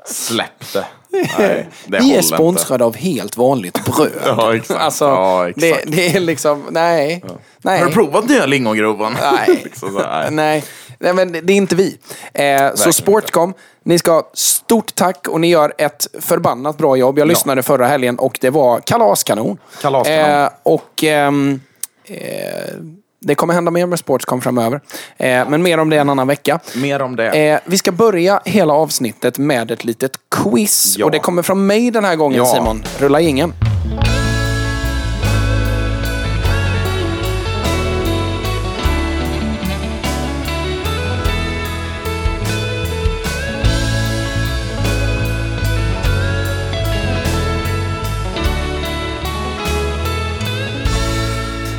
Släpp 0.10 0.74
det. 0.74 0.86
Nej, 1.12 1.70
det 1.86 2.00
Vi 2.00 2.16
är 2.16 2.22
sponsrade 2.22 2.86
av 2.86 2.96
helt 2.96 3.38
vanligt 3.38 3.86
bröd. 3.86 4.12
Ja, 4.26 4.56
exakt. 4.56 4.80
Alltså, 4.80 5.06
Ja, 5.06 5.50
exakt. 5.50 5.84
Det, 5.88 5.92
det 5.98 6.16
är 6.16 6.20
liksom, 6.20 6.68
nej. 6.72 7.24
nej. 7.62 7.80
Har 7.80 7.88
du 7.88 7.94
provat 7.94 8.30
nya 8.30 8.46
lingongrovan? 8.46 9.18
Nej. 9.22 9.62
liksom 9.64 9.90
så. 9.94 10.04
Nej. 10.32 10.64
Nej, 11.00 11.14
men 11.14 11.32
det 11.32 11.42
det 11.42 11.54
är 11.54 11.58
inte 11.58 11.76
vi. 11.76 11.98
Eh, 12.34 12.76
så 12.76 12.94
Sportcom, 12.94 13.54
ni 13.84 14.00
ska 14.00 14.12
ha 14.12 14.30
stort 14.34 14.96
tack 14.96 15.28
och 15.28 15.40
ni 15.42 15.50
gör 15.50 15.74
ett 15.78 16.08
förbannat 16.20 16.78
bra 16.78 16.96
jobb. 16.96 17.20
Jag 17.20 17.28
lyssnade 17.28 17.64
förra 17.64 17.88
helgen 17.88 18.20
och 18.20 18.38
det 18.42 18.50
var 18.50 18.80
kalaskanon. 18.80 19.58
Kalaskanon. 19.82 20.44
Eh, 20.44 20.50
och 20.64 21.04
ehm, 21.04 21.62
eh, 22.06 22.74
det 23.20 23.36
kommer 23.36 23.54
hända 23.54 23.72
mer 23.72 23.86
med 23.86 24.00
Sportscom 24.00 24.42
framöver. 24.42 24.82
Eh, 25.18 25.50
men 25.50 25.64
mer 25.64 25.78
om 25.78 25.90
det 25.90 25.98
en 25.98 26.10
annan 26.10 26.28
vecka. 26.28 26.60
Mer 26.76 27.02
om 27.02 27.16
det. 27.16 27.30
Eh, 27.30 27.60
vi 27.66 27.78
ska 27.78 27.92
börja 27.92 28.42
hela 28.46 28.74
avsnittet 28.74 29.38
med 29.38 29.72
ett 29.72 29.84
litet 29.86 30.12
quiz. 30.36 30.96
Ja. 30.98 31.06
Och 31.06 31.12
det 31.12 31.20
kommer 31.20 31.42
från 31.42 31.68
mig 31.68 31.92
den 31.92 32.06
här 32.06 32.16
gången 32.16 32.38
Ja. 32.38 32.46
Simon. 32.46 32.84
Rulla 33.00 33.22
ingen. 33.22 33.54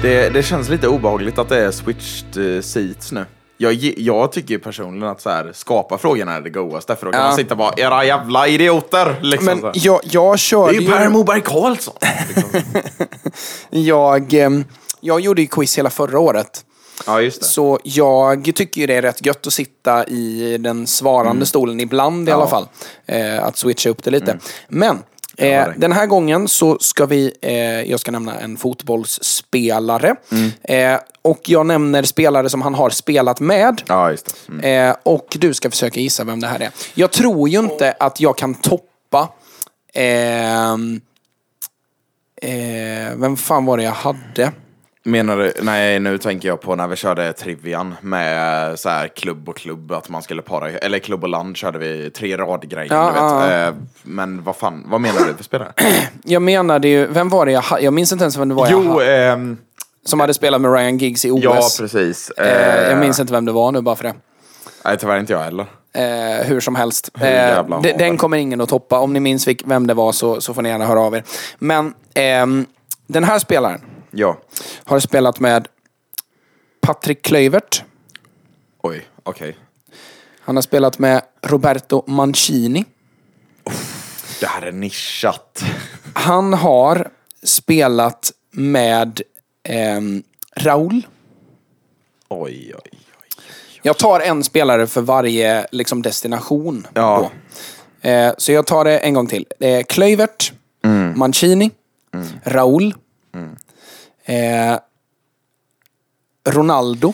Det, 0.02 0.28
det 0.28 0.42
känns 0.42 0.68
lite 0.68 0.88
obehagligt 0.88 1.38
att 1.38 1.48
det 1.48 1.58
är 1.64 1.70
switched 1.70 2.56
eh, 2.56 2.62
seats 2.62 3.12
nu. 3.12 3.26
Jag, 3.56 3.72
jag 3.96 4.32
tycker 4.32 4.58
personligen 4.58 5.08
att 5.08 5.20
så 5.20 5.30
här, 5.30 5.50
skapa 5.54 5.98
frågorna 5.98 6.32
är 6.32 6.40
det 6.40 6.50
godaste, 6.50 6.96
för 6.96 7.06
då 7.06 7.12
kan 7.12 7.20
Ja. 7.20 7.26
man 7.26 7.36
sitta 7.36 7.54
och 7.54 7.58
bara 7.58 7.74
era 7.76 8.04
jävla 8.04 8.48
idioter. 8.48 9.18
Liksom, 9.22 9.46
Men 9.46 9.60
så 9.60 9.70
jag, 9.74 10.00
jag 10.04 10.34
det 10.34 10.38
körde 10.38 10.76
är 10.76 10.80
ju 10.80 10.88
Per 10.90 11.08
Moberg 11.08 11.40
Karlsson. 11.40 11.94
Liksom. 12.28 12.60
jag, 13.70 14.34
ehm, 14.34 14.64
jag 15.00 15.20
gjorde 15.20 15.40
ju 15.42 15.46
quiz 15.48 15.78
hela 15.78 15.90
förra 15.90 16.18
året. 16.18 16.64
ja, 17.06 17.20
just 17.20 17.40
det. 17.40 17.46
Så 17.46 17.78
jag 17.84 18.50
tycker 18.54 18.80
ju 18.80 18.86
det 18.86 18.94
är 18.94 19.02
rätt 19.02 19.26
gött 19.26 19.46
att 19.46 19.52
sitta 19.52 20.04
i 20.06 20.56
den 20.60 20.86
svarande 20.86 21.46
stolen 21.46 21.80
ibland 21.80 22.28
i 22.28 22.32
alla 22.32 22.46
fall. 22.46 22.66
Eh, 23.06 23.44
att 23.44 23.56
switcha 23.56 23.90
upp 23.90 24.02
det 24.04 24.10
lite. 24.10 24.38
Men 24.68 24.98
eh, 25.36 25.68
den 25.76 25.92
här 25.92 26.06
gången 26.06 26.48
så 26.48 26.78
ska 26.80 27.06
vi, 27.06 27.32
eh, 27.42 27.90
jag 27.90 28.00
ska 28.00 28.10
nämna 28.10 28.40
en 28.40 28.56
fotbollsspelare. 28.56 30.14
Eh, 30.62 31.00
och 31.22 31.40
jag 31.48 31.66
nämner 31.66 32.02
spelare 32.02 32.48
som 32.48 32.62
han 32.62 32.74
har 32.74 32.90
spelat 32.90 33.40
med. 33.40 33.82
Ja, 33.86 34.10
just. 34.10 34.36
Mm. 34.48 34.88
Eh, 34.90 34.96
och 35.02 35.36
du 35.40 35.54
ska 35.54 35.70
försöka 35.70 36.00
gissa 36.00 36.24
vem 36.24 36.40
det 36.40 36.46
här 36.46 36.60
är. 36.60 36.70
Jag 36.94 37.10
tror 37.10 37.48
ju 37.48 37.58
inte 37.58 37.92
att 38.00 38.20
jag 38.20 38.38
kan 38.38 38.54
toppa... 38.54 39.28
ehm, 39.94 41.00
eh, 42.42 43.16
vem 43.16 43.36
fan 43.36 43.64
var 43.64 43.76
det 43.76 43.82
jag 43.82 43.92
hade? 43.92 44.52
Menar 45.02 45.36
du, 45.36 45.52
nej 45.62 46.00
nu 46.00 46.18
tänker 46.18 46.48
jag 46.48 46.60
på 46.60 46.74
när 46.76 46.86
vi 46.86 46.96
körde 46.96 47.32
Trivian 47.32 47.94
med 48.00 48.78
så 48.78 48.88
här 48.88 49.08
klubb 49.08 49.48
och 49.48 49.56
klubb, 49.56 49.92
att 49.92 50.08
man 50.08 50.22
skulle 50.22 50.42
para, 50.42 50.70
eller 50.70 50.98
klubb 50.98 51.22
och 51.22 51.28
land 51.28 51.56
körde 51.56 51.78
vi 51.78 52.10
tre 52.10 52.36
radgrejer, 52.36 52.94
Ja, 52.94 53.06
du 53.06 53.12
vet. 53.12 53.52
ja. 53.52 53.68
Eh, 53.68 53.74
Men 54.02 54.42
vad 54.44 54.56
fan, 54.56 54.84
vad 54.86 55.00
menar 55.00 55.20
du 55.26 55.34
för 55.34 55.44
spelare? 55.44 55.72
Jag 56.24 56.42
menade 56.42 56.88
ju, 56.88 57.06
vem 57.06 57.28
var 57.28 57.46
det 57.46 57.52
jag? 57.52 57.64
Jag 57.80 57.92
minns 57.92 58.12
inte 58.12 58.24
ens 58.24 58.36
vem 58.36 58.48
det 58.48 58.54
var 58.54 58.68
jag 58.70 58.84
jo, 58.84 59.00
ehm, 59.00 59.56
Som 60.04 60.20
hade 60.20 60.34
spelat 60.34 60.60
med 60.60 60.72
Ryan 60.74 60.98
Giggs 60.98 61.24
i 61.24 61.30
OS. 61.30 61.42
ja 61.44 61.68
precis. 61.78 62.30
Eh, 62.30 62.48
jag 62.82 62.92
Eh, 62.92 62.98
minns 62.98 63.20
inte 63.20 63.32
vem 63.32 63.44
det 63.44 63.52
var 63.52 63.72
nu 63.72 63.80
bara 63.80 63.96
för 63.96 64.04
det. 64.04 64.14
Nej, 64.84 64.96
tyvärr 64.98 65.18
inte 65.20 65.32
jag 65.32 65.40
heller. 65.40 65.66
Eh, 65.94 66.46
hur 66.46 66.60
som 66.60 66.74
helst. 66.74 67.10
Hur 67.14 67.26
Eh, 67.28 67.68
den 67.70 67.82
det? 67.82 68.16
kommer 68.16 68.36
ingen 68.36 68.60
att 68.60 68.68
toppa. 68.68 68.98
Om 68.98 69.12
ni 69.12 69.20
minns 69.20 69.48
vem 69.64 69.86
det 69.86 69.94
var 69.94 70.12
så, 70.12 70.40
så 70.40 70.54
får 70.54 70.62
ni 70.62 70.68
gärna 70.68 70.86
höra 70.86 71.00
av 71.00 71.14
er. 71.14 71.22
Men 71.58 71.94
ehm, 72.14 72.66
den 73.06 73.24
här 73.24 73.38
spelaren 73.38 73.80
Ja. 74.10 74.38
har 74.84 75.00
spelat 75.00 75.40
med 75.40 75.68
Patrik 76.80 77.22
Klöivert. 77.22 77.84
Oj, 78.82 79.06
okej. 79.22 79.56
Han 80.40 80.56
har 80.56 80.62
spelat 80.62 80.98
med 80.98 81.22
Roberto 81.42 82.04
Mancini. 82.06 82.84
Det 84.40 84.46
här 84.46 84.62
är 84.62 84.72
nischat. 84.72 85.64
Han 86.14 86.52
har 86.52 87.10
spelat 87.42 88.32
med 88.50 89.20
ehm, 89.62 90.22
Raul. 90.56 91.06
Oj, 92.28 92.74
oj, 92.74 92.80
oj. 92.92 92.98
Jag 93.82 93.98
tar 93.98 94.20
en 94.20 94.44
spelare 94.44 94.86
för 94.86 95.00
varje 95.00 95.66
liksom, 95.72 96.02
destination. 96.02 96.86
Ja. 96.94 97.30
Eh, 98.00 98.32
så 98.38 98.52
jag 98.52 98.66
tar 98.66 98.84
det 98.84 98.98
en 98.98 99.14
gång 99.14 99.26
till. 99.26 99.46
Eh, 99.60 99.82
Klöivert, 99.82 100.52
Mm. 100.82 101.18
Mancini, 101.18 101.70
Raul, 102.44 102.94
eh, 104.30 104.78
Ronaldo. 106.48 107.12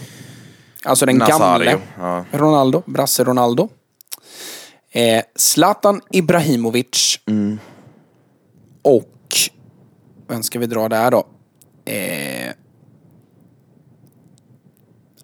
Alltså 0.85 1.07
den 1.07 1.17
Nazario, 1.17 1.71
gamle 1.71 1.79
ja. 1.99 2.25
Ronaldo, 2.31 2.83
brasse 2.87 3.25
Ronaldo. 3.25 3.69
Eh, 4.91 5.25
Zlatan 5.35 6.01
Ibrahimovic. 6.11 7.21
Mm. 7.27 7.59
Och, 8.83 9.37
vem 10.29 10.43
ska 10.43 10.59
vi 10.59 10.67
dra 10.67 10.89
där 10.89 11.11
då? 11.11 11.27
Eh, 11.85 12.47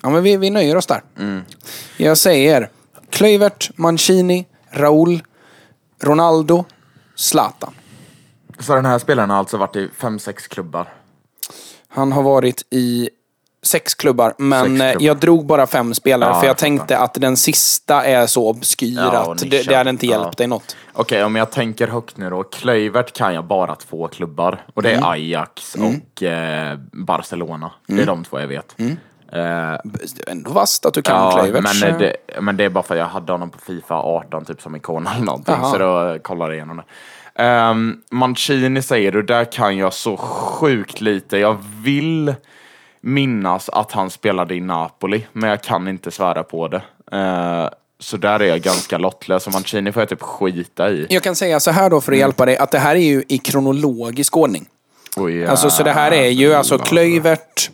ja 0.02 0.10
men 0.10 0.22
vi, 0.22 0.36
vi 0.36 0.50
nöjer 0.50 0.76
oss 0.76 0.86
där. 0.86 1.02
Mm. 1.18 1.42
Jag 1.96 2.18
säger 2.18 2.70
Klöivert, 3.10 3.70
Mancini, 3.78 4.46
Raul, 4.70 5.22
Ronaldo, 6.00 6.64
Zlatan. 7.14 7.74
Så 8.58 8.74
den 8.74 8.86
här 8.86 8.98
spelaren 8.98 9.30
har 9.30 9.36
alltså 9.36 9.56
varit 9.56 9.76
i 9.76 9.88
fem, 9.98 10.18
sex 10.18 10.46
klubbar? 10.46 10.88
Han 11.92 12.12
har 12.12 12.22
varit 12.22 12.62
i 12.70 13.08
sex 13.64 13.94
klubbar, 13.94 14.34
men 14.38 14.78
Sex 14.78 14.82
eh, 14.82 14.90
klubbar. 14.90 15.06
jag 15.06 15.16
drog 15.16 15.46
bara 15.46 15.66
fem 15.66 15.94
spelare 15.94 16.30
Ja, 16.30 16.40
för 16.40 16.46
jag 16.46 16.56
tänkte 16.58 16.98
att 16.98 17.14
den 17.14 17.36
sista 17.36 18.04
är 18.04 18.26
så 18.26 18.48
obskyr 18.50 18.94
Ja, 18.96 19.32
att 19.32 19.38
det, 19.50 19.62
det 19.68 19.74
hade 19.74 19.90
inte 19.90 20.06
hjälpt 20.06 20.26
Ja. 20.26 20.32
dig 20.36 20.46
något. 20.46 20.76
Okej, 20.92 21.24
om 21.24 21.36
jag 21.36 21.50
tänker 21.50 21.88
högt 21.88 22.16
nu 22.16 22.30
då. 22.30 22.42
Klöivert 22.42 23.12
kan 23.12 23.34
jag 23.34 23.44
bara 23.44 23.74
två 23.76 24.08
klubbar. 24.08 24.64
Och 24.74 24.82
det 24.82 24.90
är 24.90 24.96
Mm. 24.96 25.08
Ajax 25.08 25.74
och 25.74 26.22
eh, 26.22 26.78
Barcelona. 26.92 27.70
Det 27.86 28.02
är 28.02 28.06
de 28.06 28.24
två 28.24 28.40
jag 28.40 28.46
vet. 28.48 28.80
Eh, 28.80 28.86
Det 29.28 29.38
är 30.26 30.30
ändå 30.30 30.50
vasst 30.50 30.86
att 30.86 30.94
du 30.94 31.02
kan 31.02 31.16
ja, 31.16 31.30
Klöiverts. 31.32 31.80
men, 31.82 31.90
eh, 31.92 31.98
det, 31.98 32.16
men 32.40 32.56
det 32.56 32.64
är 32.64 32.68
bara 32.68 32.84
för 32.84 32.94
att 32.94 32.98
jag 32.98 33.06
hade 33.06 33.32
honom 33.32 33.50
på 33.50 33.58
Fifa 33.58 33.94
18 33.94 34.44
typ 34.44 34.62
som 34.62 34.76
ikon 34.76 35.06
eller 35.06 35.24
någonting. 35.24 35.54
Jaha. 35.60 35.70
Så 35.72 35.78
då 35.78 36.18
kollar 36.22 36.46
jag 36.46 36.54
igenom 36.54 36.76
det. 36.76 36.84
Um, 37.38 38.00
Mancini 38.10 38.82
säger 38.82 39.12
du, 39.12 39.22
där 39.22 39.44
kan 39.44 39.76
jag 39.76 39.92
så 39.92 40.16
sjukt 40.16 41.00
lite. 41.00 41.38
Jag 41.38 41.58
vill 41.82 42.34
minnas 43.00 43.68
att 43.68 43.92
han 43.92 44.10
spelade 44.10 44.54
i 44.54 44.60
Napoli, 44.60 45.26
men 45.32 45.50
jag 45.50 45.62
kan 45.62 45.88
inte 45.88 46.10
svära 46.10 46.42
på 46.42 46.68
det. 46.68 46.82
Eh, 47.12 47.68
så 47.98 48.16
där 48.16 48.40
är 48.40 48.44
jag 48.46 48.60
ganska 48.60 48.98
lottlös, 48.98 49.46
och 49.46 49.52
Mancini 49.52 49.92
får 49.92 50.02
jag 50.02 50.08
typ 50.08 50.22
skita 50.22 50.90
i. 50.90 51.06
Jag 51.10 51.22
kan 51.22 51.36
säga 51.36 51.60
så 51.60 51.70
här 51.70 51.90
då 51.90 51.96
Mm. 51.96 52.02
för 52.02 52.12
att 52.12 52.18
hjälpa 52.18 52.46
dig, 52.46 52.56
att 52.56 52.70
det 52.70 52.78
här 52.78 52.94
är 52.96 53.00
ju 53.00 53.24
i 53.28 53.38
kronologisk 53.38 54.36
ordning. 54.36 54.66
Oj, 55.16 55.46
Alltså, 55.46 55.70
så 55.70 55.82
det 55.82 55.92
här 55.92 56.12
är 56.12 56.28
ju 56.28 56.54
alltså 56.54 56.78
Klöivert, 56.78 57.70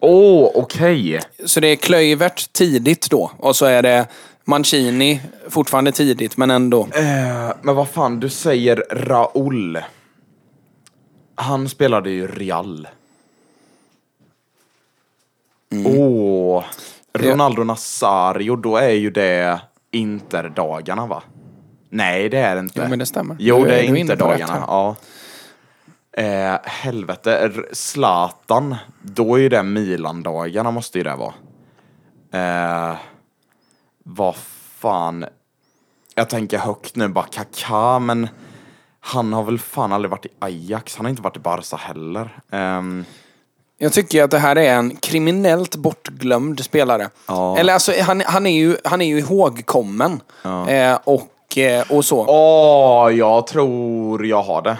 Åh, 0.00 0.50
okej. 0.54 1.20
så 1.46 1.60
det 1.60 1.68
är 1.68 1.76
Klöivert 1.76 2.52
tidigt 2.52 3.10
då, 3.10 3.30
och 3.38 3.56
så 3.56 3.66
är 3.66 3.82
det 3.82 4.06
Mancini 4.44 5.20
fortfarande 5.48 5.92
tidigt, 5.92 6.36
men 6.36 6.50
ändå. 6.50 6.80
Eh, 6.94 7.52
men 7.62 7.74
vad 7.74 7.88
fan, 7.88 8.20
du 8.20 8.28
säger 8.28 8.84
Raul. 8.90 9.78
Han 11.34 11.68
spelade 11.68 12.10
ju 12.10 12.26
Real. 12.26 12.88
Åh, 15.86 16.64
Ronaldo 17.18 17.64
Nazario, 17.64 18.56
då 18.56 18.76
är 18.76 18.88
ju 18.90 19.10
det 19.10 19.60
Interdagarna 19.90 21.06
va? 21.06 21.22
Nej, 21.88 22.28
det 22.28 22.38
är 22.38 22.54
det 22.54 22.60
inte. 22.60 22.80
Jo, 22.82 22.88
men 22.88 22.98
det 22.98 23.06
stämmer. 23.06 23.36
Jo, 23.38 23.64
det 23.64 23.74
är- 23.74 23.82
är 23.92 23.96
Interdagarna. 23.96 24.64
Ja. 24.66 24.96
Eh, 26.22 26.56
helvete, 26.64 27.52
Zlatan, 27.72 28.76
då 29.02 29.34
är 29.36 29.40
ju 29.40 29.48
det 29.48 29.62
Milan-dagarna 29.62 30.70
måste 30.70 30.98
ju 30.98 31.04
det 31.04 31.16
vara. 31.16 31.34
Eh, 32.90 32.96
vad 34.04 34.36
fan. 34.78 35.24
Jag 36.14 36.30
tänker 36.30 36.58
högt 36.58 36.96
nu, 36.96 37.08
bara 37.08 37.24
Kaká, 37.26 37.98
men 37.98 38.28
han 39.00 39.32
har 39.32 39.42
väl 39.42 39.58
fan 39.58 39.92
aldrig 39.92 40.10
varit 40.10 40.26
i 40.26 40.28
Ajax. 40.38 40.96
Han 40.96 41.06
har 41.06 41.10
inte 41.10 41.22
varit 41.22 41.36
i 41.36 41.40
Barca 41.40 41.76
heller. 41.76 42.38
Ehm, 42.50 43.04
Jag 43.78 43.92
tycker 43.92 44.24
att 44.24 44.30
det 44.30 44.38
här 44.38 44.56
är 44.58 44.74
en 44.74 44.96
kriminellt 44.96 45.76
bortglömd 45.76 46.60
spelare. 46.64 47.08
Ja. 47.26 47.58
Eller 47.58 47.72
alltså, 47.72 47.92
han, 48.02 48.22
han, 48.26 48.46
är 48.46 48.56
ju, 48.58 48.76
han 48.84 49.02
är 49.02 49.06
ju 49.06 49.18
ihågkommen. 49.18 50.20
Eh, 50.68 50.98
och, 51.04 51.22
och 51.88 52.04
så. 52.04 52.26
Åh, 52.28 53.14
jag 53.14 53.46
tror 53.46 54.26
jag 54.26 54.42
har 54.42 54.62
det. 54.62 54.76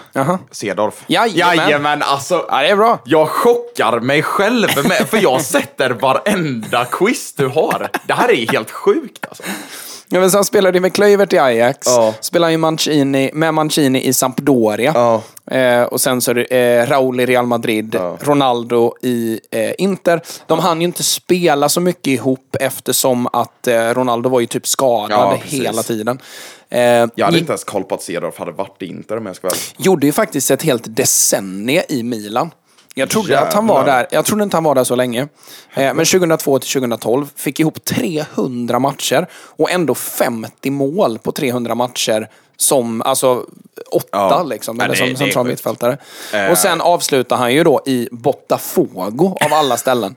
Cedorf. 0.50 1.04
Jajamän. 1.06 1.56
Jajamän, 1.56 2.02
alltså. 2.02 2.46
Ja, 2.48 2.62
det 2.62 2.68
är 2.68 2.76
bra. 2.76 2.98
Jag 3.04 3.28
chockar 3.28 4.00
mig 4.00 4.22
själv 4.22 4.68
med, 4.88 5.08
för 5.08 5.22
jag 5.22 5.40
sätter 5.44 5.90
varenda 5.90 6.84
quiz 6.84 7.34
du 7.34 7.46
har. 7.46 7.88
Det 8.06 8.12
här 8.14 8.30
är 8.30 8.52
helt 8.52 8.70
sjukt 8.70 9.26
alltså. 9.28 9.42
Ja, 10.08 10.20
men 10.20 10.30
så 10.30 10.38
han 10.38 10.44
spelade 10.44 10.76
ju 10.76 10.80
med 10.82 10.92
Klöivert 10.92 11.32
i 11.32 11.38
Ajax. 11.38 11.86
Ja. 11.86 12.14
Spelade 12.20 12.52
ju 12.52 12.58
Mancini, 12.58 13.30
med 13.34 13.54
Mancini 13.54 14.06
i 14.06 14.12
Sampdoria. 14.12 14.92
Ja. 14.94 15.22
Eh, 15.56 15.82
och 15.82 16.00
sen 16.00 16.20
så 16.20 16.30
är 16.30 16.80
eh, 16.80 16.86
Raul 16.86 17.20
i 17.20 17.26
Real 17.26 17.46
Madrid, 17.46 17.96
Ronaldo 18.20 18.94
i 19.02 19.40
eh, 19.50 19.72
Inter. 19.78 20.20
De 20.46 20.58
hann 20.58 20.80
ju 20.80 20.84
inte 20.84 21.02
spela 21.02 21.68
så 21.68 21.80
mycket 21.80 22.06
ihop 22.06 22.56
eftersom 22.60 23.28
att 23.32 23.66
eh, 23.66 23.74
Ronaldo 23.94 24.28
var 24.28 24.40
ju 24.40 24.46
typ 24.46 24.66
skadad 24.66 25.10
Ja, 25.10 25.38
hela 25.44 25.82
tiden. 25.82 26.18
Eh, 26.68 26.80
Jag 27.14 27.24
hade 27.24 27.38
inte 27.38 27.52
ens 27.52 27.64
koll 27.64 27.84
på 27.84 27.94
att 27.94 28.02
Cedorf 28.02 28.38
hade 28.38 28.52
varit 28.52 28.82
i 28.82 28.86
Inter 28.86 29.16
om 29.16 29.26
jag 29.26 29.36
ska 29.36 29.46
vara 29.48 29.56
gjorde 29.76 30.06
ju 30.06 30.12
faktiskt 30.12 30.50
ett 30.50 30.62
helt 30.62 30.96
decennium 30.96 31.82
i 31.88 32.02
Milan. 32.02 32.50
Jag 32.96 33.10
trodde 33.10 33.40
att 33.40 33.52
han 33.52 33.66
var 33.66 33.76
Jävlar. 33.78 33.96
där. 33.96 34.06
Jag 34.10 34.24
trodde 34.24 34.44
inte 34.44 34.56
han 34.56 34.64
var 34.64 34.74
där 34.74 34.84
så 34.84 34.94
länge. 34.96 35.20
Eh, 35.74 35.94
men 35.94 36.04
2002 36.06 36.58
till 36.58 36.70
2012 36.70 37.26
fick 37.36 37.60
ihop 37.60 37.84
300 37.84 38.78
matcher 38.78 39.26
och 39.34 39.70
ändå 39.70 39.94
50 39.94 40.70
mål 40.70 41.18
på 41.18 41.32
300 41.32 41.74
matcher 41.74 42.28
som, 42.56 43.02
alltså 43.02 43.44
åtta 43.92 44.08
Ja. 44.12 44.42
liksom, 44.42 44.80
eller 44.80 44.94
som 44.94 45.16
central 45.16 45.46
mittfältare. 45.46 45.98
Eh. 46.32 46.50
Och 46.50 46.58
sen 46.58 46.80
avslutar 46.80 47.36
han 47.36 47.54
ju 47.54 47.64
då 47.64 47.80
i 47.86 48.08
Botafogo 48.12 49.36
av 49.44 49.52
alla 49.52 49.76
ställen. 49.76 50.16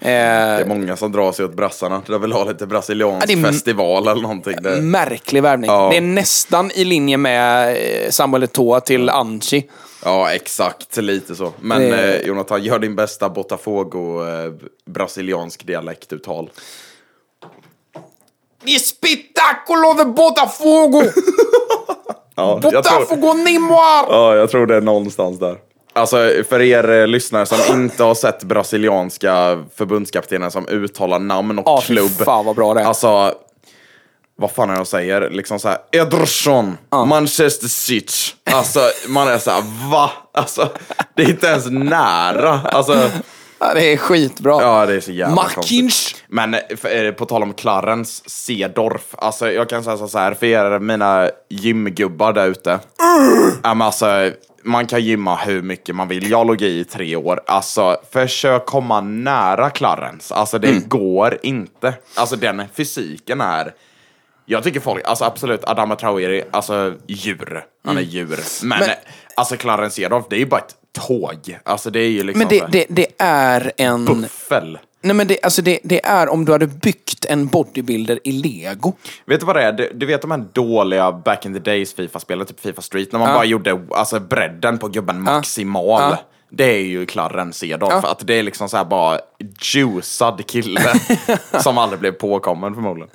Eh, 0.00 0.06
Det 0.08 0.10
är 0.12 0.64
många 0.66 0.96
som 0.96 1.12
drar 1.12 1.32
sig 1.32 1.44
åt 1.44 1.54
brassarna. 1.54 2.02
De 2.06 2.20
vill 2.22 2.32
ha 2.32 2.44
lite 2.44 2.66
brasiliansk 2.66 3.30
Ja, 3.30 3.42
festival 3.42 4.08
eller 4.08 4.22
någonting. 4.22 4.56
Det... 4.62 4.80
Märklig 4.82 5.42
värvning. 5.42 5.70
Ja. 5.70 5.88
Det 5.90 5.96
är 5.96 6.00
nästan 6.00 6.70
i 6.74 6.84
linje 6.84 7.16
med 7.16 7.76
eh, 7.76 8.10
Samuel 8.10 8.44
Eto'o 8.44 8.80
till 8.80 9.08
Anchi. 9.10 9.70
Ja, 10.04 10.32
exakt. 10.32 10.96
Lite 10.96 11.34
så. 11.34 11.52
Men 11.60 11.80
Det- 11.82 12.20
eh, 12.20 12.26
Jonathan, 12.26 12.62
gör 12.62 12.78
din 12.78 12.96
bästa 12.96 13.28
Botafogo 13.28 14.28
eh, 14.28 14.52
dialektuttal. 15.64 16.50
Di 18.64 18.78
spettacolo 18.78 19.94
de 19.94 20.14
Botafogo! 20.14 21.02
Ja, 22.38 22.60
jag 22.62 22.84
tror, 22.84 22.98
Botafogo 22.98 23.32
Neymar! 23.32 24.06
ja, 24.08 24.36
jag 24.36 24.50
tror 24.50 24.66
det 24.66 24.76
är 24.76 24.80
någonstans 24.80 25.38
där. 25.38 25.56
Alltså 25.96 26.16
för 26.48 26.60
er 26.62 26.90
eh, 27.00 27.06
lyssnare 27.06 27.46
som 27.46 27.80
inte 27.80 28.02
har 28.04 28.14
sett 28.14 28.42
brasilianska 28.44 29.64
förbundskaptener 29.76 30.50
som 30.50 30.68
uttalar 30.68 31.18
namn 31.18 31.58
och 31.58 31.84
fy 31.84 31.94
klubb. 31.94 32.10
fan 32.24 32.44
vad 32.44 32.56
bra 32.56 32.74
det 32.74 32.80
är. 32.80 32.84
Alltså, 32.84 33.34
vad 34.38 34.50
fan 34.50 34.70
är 34.70 34.72
det 34.74 34.78
de 34.80 34.86
säger? 34.86 35.30
Liksom 35.30 35.58
såhär, 35.58 35.78
Ederson, 35.92 36.78
Manchester 37.06 37.68
City. 37.68 38.12
Alltså, 38.52 38.80
man 39.08 39.28
är 39.28 39.38
såhär, 39.38 39.62
va? 39.90 40.10
Alltså, 40.32 40.68
det 41.14 41.22
är 41.22 41.30
inte 41.30 41.46
ens 41.46 41.66
nära. 41.70 42.60
Alltså, 42.64 43.10
Ja, 43.58 43.74
det 43.74 43.92
är 43.92 43.96
skitbra. 43.96 44.62
ja 44.62 44.86
det 44.86 44.94
är 44.94 45.00
så 45.00 45.12
jävla. 45.12 45.34
Markins. 45.34 46.14
Men 46.28 46.54
eh, 46.54 46.60
för, 46.76 47.04
eh, 47.04 47.12
på 47.12 47.24
tal 47.26 47.42
om 47.42 47.52
Clarence 47.54 48.22
Seedorf, 48.26 49.02
alltså 49.12 49.50
jag 49.52 49.68
kan 49.68 49.84
säga 49.84 49.96
så 50.08 50.18
här 50.18 50.34
för 50.34 50.46
er 50.46 50.78
mina 50.78 51.30
gymgubbar 51.50 52.32
där 52.32 52.46
ute. 52.46 52.78
Men 53.62 53.82
alltså, 53.82 54.30
man 54.66 54.86
kan 54.86 55.00
gymma 55.04 55.36
hur 55.36 55.62
mycket 55.62 55.94
man 55.94 56.08
vill. 56.08 56.30
Jag 56.30 56.46
låg 56.46 56.62
i 56.62 56.84
tre 56.84 57.16
år. 57.16 57.40
Alltså, 57.46 57.96
försök 58.12 58.66
komma 58.66 59.00
nära 59.00 59.70
Clarence. 59.70 60.34
Alltså 60.34 60.58
det 60.58 60.88
går 60.88 61.38
inte. 61.42 61.94
Alltså 62.14 62.36
den 62.36 62.62
fysiken 62.74 63.40
är... 63.40 63.74
Jag 64.48 64.64
tycker 64.64 64.80
folk, 64.80 65.04
alltså 65.04 65.24
absolut, 65.24 65.64
Adama 65.64 65.96
Traoré, 65.96 66.44
alltså 66.50 66.94
djur. 67.06 67.64
Han 67.84 67.98
är 67.98 68.02
djur. 68.02 68.38
Men, 68.62 68.78
Men- 68.78 68.88
alltså 69.36 69.56
Clarence 69.56 69.96
Seedorf, 69.96 70.24
det 70.30 70.36
är 70.36 70.40
ju 70.40 70.46
bara 70.46 70.60
ett 70.60 70.74
tåg. 71.06 71.58
Alltså 71.64 71.90
det 71.90 72.00
är 72.00 72.08
ju 72.08 72.22
liksom 72.22 72.38
Men 72.38 72.48
det, 72.48 72.66
det, 72.72 72.86
det 72.88 73.06
är 73.18 73.72
en... 73.76 74.04
buffel. 74.04 74.78
Nej 75.06 75.16
men 75.16 75.26
det, 75.26 75.38
alltså 75.42 75.62
det, 75.62 75.78
det 75.82 76.06
är 76.06 76.28
om 76.28 76.44
du 76.44 76.52
hade 76.52 76.66
byggt 76.66 77.24
en 77.24 77.46
bodybuilder 77.46 78.18
i 78.24 78.32
lego. 78.32 78.92
Vet 79.26 79.40
du 79.40 79.46
vad 79.46 79.56
det 79.56 79.62
är? 79.62 79.72
Du, 79.72 79.92
du 79.94 80.06
vet 80.06 80.22
de 80.22 80.30
här 80.30 80.44
dåliga 80.52 81.12
back 81.12 81.46
in 81.46 81.54
the 81.54 81.60
days 81.60 81.94
Fifa-spelen, 81.94 82.46
typ 82.46 82.60
Fifa 82.60 82.82
Street, 82.82 83.12
när 83.12 83.18
man 83.18 83.28
Ja. 83.28 83.34
bara 83.34 83.44
gjorde 83.44 83.80
alltså, 83.90 84.20
bredden 84.20 84.78
på 84.78 84.88
gubben 84.88 85.22
maximal. 85.22 86.00
Ja. 86.10 86.18
Det 86.50 86.64
är 86.64 86.78
ju 86.80 87.06
Clarren 87.06 87.52
Cedorf, 87.52 87.92
Ja. 87.92 88.00
för 88.00 88.08
att 88.08 88.26
det 88.26 88.34
är 88.34 88.42
liksom 88.42 88.68
så 88.68 88.76
här 88.76 88.84
bara 88.84 89.20
juicad 89.74 90.46
kille 90.46 90.80
som 91.60 91.78
aldrig 91.78 92.00
blev 92.00 92.12
påkommen 92.12 92.74
förmodligen. 92.74 93.10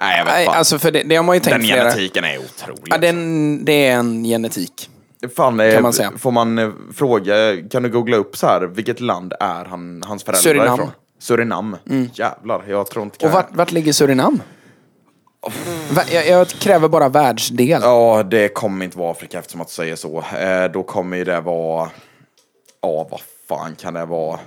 Nej, 0.00 0.18
jag 0.18 0.24
vet 0.24 0.46
fan. 0.46 0.56
alltså 0.56 0.78
för 0.78 0.90
det, 0.90 1.02
det 1.02 1.16
har 1.16 1.22
man 1.24 1.36
ju 1.36 1.40
tänkt 1.40 1.54
Den 1.54 1.62
flera... 1.62 1.82
genetiken 1.90 2.24
är 2.24 2.38
otrolig. 2.38 2.82
Ja, 2.90 2.98
den, 2.98 3.64
det 3.64 3.86
är 3.86 3.92
en 3.96 4.24
genetik. 4.24 4.90
Fan, 5.36 5.60
eh, 5.60 5.72
kan 5.74 5.82
man 5.82 5.92
säga. 5.92 6.12
Får 6.18 6.30
man 6.30 6.58
eh, 6.58 6.70
fråga, 6.94 7.34
kan 7.70 7.82
du 7.82 7.88
googla 7.88 8.16
upp 8.16 8.36
så 8.36 8.46
här, 8.46 8.60
vilket 8.60 9.00
land 9.00 9.32
är 9.40 9.64
han, 9.64 10.02
hans 10.06 10.24
föräldrar 10.24 10.42
Surinam. 10.42 10.74
ifrån? 10.74 10.90
Surinam. 11.18 11.76
Jävlar, 12.14 12.64
jag 12.68 12.86
tror 12.90 13.04
inte 13.04 13.26
Och 13.26 13.32
vart, 13.32 13.54
vart 13.56 13.72
ligger 13.72 13.92
Surinam? 13.92 14.42
Va- 15.92 16.02
Jag, 16.12 16.28
jag 16.28 16.48
kräver 16.48 16.88
bara 16.88 17.08
världsdel. 17.08 17.80
Ja, 17.82 18.22
det 18.22 18.48
kommer 18.48 18.84
inte 18.84 18.98
vara 18.98 19.10
Afrika 19.10 19.38
eftersom 19.38 19.60
att 19.60 19.66
du 19.68 19.72
säger 19.72 19.96
så. 19.96 20.18
Eh, 20.38 20.72
då 20.72 20.82
kommer 20.82 21.16
ju 21.16 21.24
det 21.24 21.40
vara... 21.40 21.90
Ja, 22.82 23.08
vad 23.10 23.20
fan 23.48 23.74
kan 23.74 23.94
det 23.94 24.04
vara? 24.04 24.40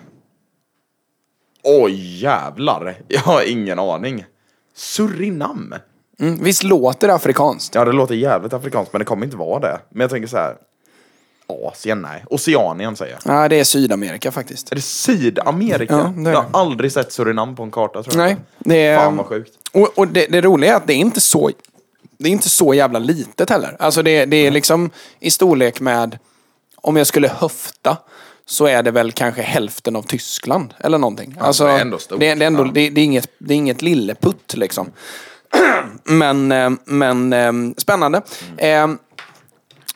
Oj, 1.64 2.20
jävlar. 2.22 2.96
Jag 3.08 3.22
har 3.22 3.50
ingen 3.52 3.80
aning. 3.80 4.26
Surinam? 4.76 5.74
Mm, 6.20 6.44
visst 6.44 6.64
låter 6.64 7.08
det 7.08 7.14
afrikanskt? 7.14 7.76
Ja, 7.76 7.86
det 7.86 7.92
låter 7.92 8.16
jävligt 8.16 8.54
afrikanskt, 8.54 8.94
men 8.94 9.00
det 9.00 9.06
kommer 9.06 9.26
inte 9.26 9.38
vara 9.38 9.60
det. 9.60 9.80
Men 9.90 10.02
jag 10.02 10.10
tänker 10.10 10.28
så 10.28 10.38
här... 10.38 10.56
Asien, 11.72 12.02
nej. 12.02 12.24
Oceanien 12.30 12.96
säger 12.96 13.18
jag. 13.24 13.36
Ja, 13.44 13.48
det 13.50 13.60
är 13.60 13.64
Sydamerika 13.64 14.32
faktiskt. 14.32 14.72
Är 14.72 14.76
det 14.76 14.82
Sydamerika? 14.82 15.94
Ja, 15.94 16.14
det 16.24 16.30
är 16.30 16.34
jag 16.34 16.42
har 16.52 16.60
aldrig 16.62 16.92
sett 16.92 17.12
Surinam 17.12 17.56
på 17.56 17.64
en 17.64 17.72
karta 17.72 18.04
tror 18.04 18.22
jag. 18.22 18.28
Nej, 18.28 18.38
det 18.60 18.86
är... 18.86 18.98
Fan 18.98 19.18
vad 19.18 19.26
sjukt. 19.26 19.52
Och, 19.72 19.98
och 19.98 20.08
det, 20.08 20.26
det 20.30 20.42
roliga 20.42 20.72
är 20.72 20.76
att 20.78 20.88
det 20.88 20.94
är 20.94 20.98
inte 20.98 21.22
så... 21.22 21.52
Det 22.18 22.28
är 22.30 22.32
inte 22.32 22.50
så 22.50 22.74
jävla 22.74 23.00
litet 23.00 23.50
heller. 23.50 23.76
Alltså 23.80 24.04
det, 24.04 24.26
det 24.26 24.38
är 24.38 24.52
liksom 24.52 24.90
i 25.20 25.32
storlek 25.32 25.80
med... 25.80 26.18
Om 26.76 26.98
jag 26.98 27.08
skulle 27.08 27.28
höfta 27.28 27.98
så 28.46 28.66
är 28.68 28.84
det 28.84 28.92
väl 28.92 29.12
kanske 29.12 29.42
hälften 29.42 29.96
av 29.96 30.02
Tyskland 30.02 30.74
eller 30.80 30.98
någonting. 30.98 31.36
alltså, 31.40 31.66
det 31.66 31.72
är 31.72 31.80
ändå 31.82 31.98
stort. 31.98 32.20
Det, 32.20 32.28
är- 32.30 32.36
det, 32.36 32.46
är 32.46 32.48
ändå, 32.48 32.66
Ja. 32.66 32.72
det, 32.74 32.90
det, 32.90 33.02
är 33.02 33.06
inget, 33.06 33.28
det 33.38 33.54
är 33.54 33.58
inget 33.58 33.82
lilleputt 33.82 34.54
liksom. 34.58 34.92
men 36.04 36.52
eh, 36.52 36.70
men 36.86 37.34
eh, 37.34 37.52
spännande. 37.78 38.22
Eh, 38.58 38.88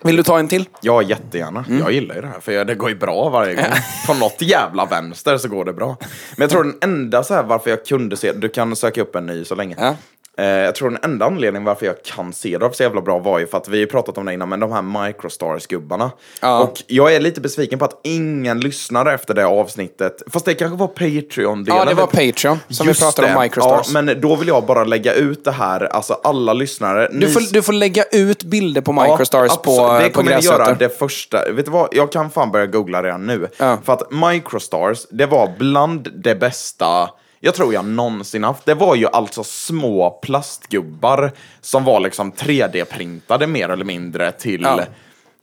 vill 0.06 0.15
du 0.15 0.24
ta 0.24 0.39
en 0.39 0.48
till? 0.48 0.70
Ja, 0.82 1.02
jättegärna. 1.02 1.65
Mm. 1.68 1.80
Jag 1.80 1.91
gillar 1.91 2.15
ju 2.15 2.22
det 2.22 2.28
här, 2.28 2.39
för 2.39 2.65
det 2.65 2.76
går 2.76 2.89
ju 2.89 2.96
bra 2.96 3.30
varje 3.30 3.56
gång. 3.56 3.65
På 4.08 4.13
något 4.13 4.41
jävla 4.41 4.86
vänster 4.86 5.38
så 5.38 5.48
går 5.48 5.65
det 5.65 5.74
bra. 5.74 5.98
Men 6.38 6.41
jag 6.41 6.50
tror 6.50 6.63
den 6.63 6.78
enda 6.82 7.24
så 7.24 7.34
här 7.34 7.44
varför 7.44 7.70
jag 7.70 7.86
kunde 7.86 8.18
se, 8.18 8.34
du 8.34 8.50
kan 8.50 8.76
söka 8.76 9.02
upp 9.02 9.15
en 9.15 9.26
ny 9.26 9.46
så 9.46 9.56
länge. 9.56 9.76
Ja. 9.80 9.96
Eh, 10.38 10.45
jag 10.45 10.76
tror 10.76 10.89
den 10.89 11.00
enda 11.04 11.26
anledningen 11.26 11.63
varför 11.63 11.86
jag 11.86 12.04
kan 12.04 12.34
se 12.34 12.58
det 12.58 12.74
så 12.74 12.84
jävla 12.84 13.02
bra 13.02 13.19
var 13.19 13.39
ju 13.39 13.48
för 13.48 13.58
att 13.58 13.67
vi 13.67 13.80
har 13.80 13.88
pratat 13.88 14.17
om 14.17 14.26
det 14.26 14.34
innan, 14.34 14.50
men 14.50 14.60
de 14.60 14.71
här 14.71 14.82
Microstars-gubbarna. 14.82 16.12
Ja. 16.41 16.60
Och 16.63 16.84
jag 16.88 17.15
är 17.15 17.19
lite 17.19 17.41
besviken 17.41 17.80
på 17.80 17.86
att 17.86 18.00
ingen 18.04 18.60
lyssnade 18.60 19.13
efter 19.13 19.34
det 19.34 19.45
avsnittet. 19.45 20.21
Fast 20.32 20.45
det 20.45 20.54
kanske 20.54 20.78
var 20.78 20.88
Patreon-delen. 20.88 21.78
Ja, 21.80 21.86
det 21.86 21.93
var 21.93 22.08
Patreon 22.08 22.60
som 22.69 22.88
Just 22.88 23.02
vi 23.02 23.04
pratade 23.06 23.28
det. 23.28 23.36
om 23.36 23.41
Microstars. 23.41 23.88
Ja, 23.93 24.02
men 24.02 24.21
då 24.21 24.36
vill 24.36 24.48
jag 24.48 24.65
bara 24.65 24.84
lägga 24.84 25.13
ut 25.13 25.43
det 25.43 25.52
här, 25.52 25.82
alltså 25.86 26.13
alla 26.24 26.54
lyssnare. 26.54 27.08
du, 27.12 27.19
ni- 27.19 27.28
får, 27.28 27.54
du 27.54 27.62
får 27.62 27.74
lägga 27.74 28.04
ut 28.04 28.43
bilder 28.43 28.82
på 28.82 28.91
Microstars 28.93 29.52
Ja, 29.56 29.62
på, 29.63 29.71
absolut. 29.82 30.04
Det 30.04 30.10
på 30.10 30.19
kommer 30.19 30.32
jag 30.32 30.41
göra 30.43 30.58
gräsrötter. 30.58 30.89
det 30.89 30.98
första. 30.98 31.52
Vet 31.52 31.65
du 31.65 31.71
vad? 31.71 31.88
Jag 31.91 32.12
kan 32.12 32.30
fan 32.32 32.52
börja 32.52 32.65
googla 32.65 33.04
redan 33.04 33.28
nu. 33.28 33.48
Ja. 33.58 33.78
För 33.86 33.93
att 33.93 34.12
Microstars, 34.12 35.06
det 35.10 35.26
var 35.26 35.54
bland 35.60 36.10
det 36.24 36.36
bästa 36.36 37.10
jag 37.39 37.54
tror 37.56 37.74
jag 37.74 37.86
någonsin 37.86 38.43
haft. 38.43 38.65
Det 38.65 38.74
var 38.74 38.95
ju 38.95 39.08
alltså 39.08 39.43
små 39.43 40.10
plastgubbar 40.10 41.32
som 41.62 41.84
var 41.84 42.00
liksom 42.00 42.32
3D-printade 42.32 43.48
mer 43.48 43.69
eller 43.69 43.86
mindre 43.86 44.32
till... 44.32 44.62
Ja. 44.62 44.80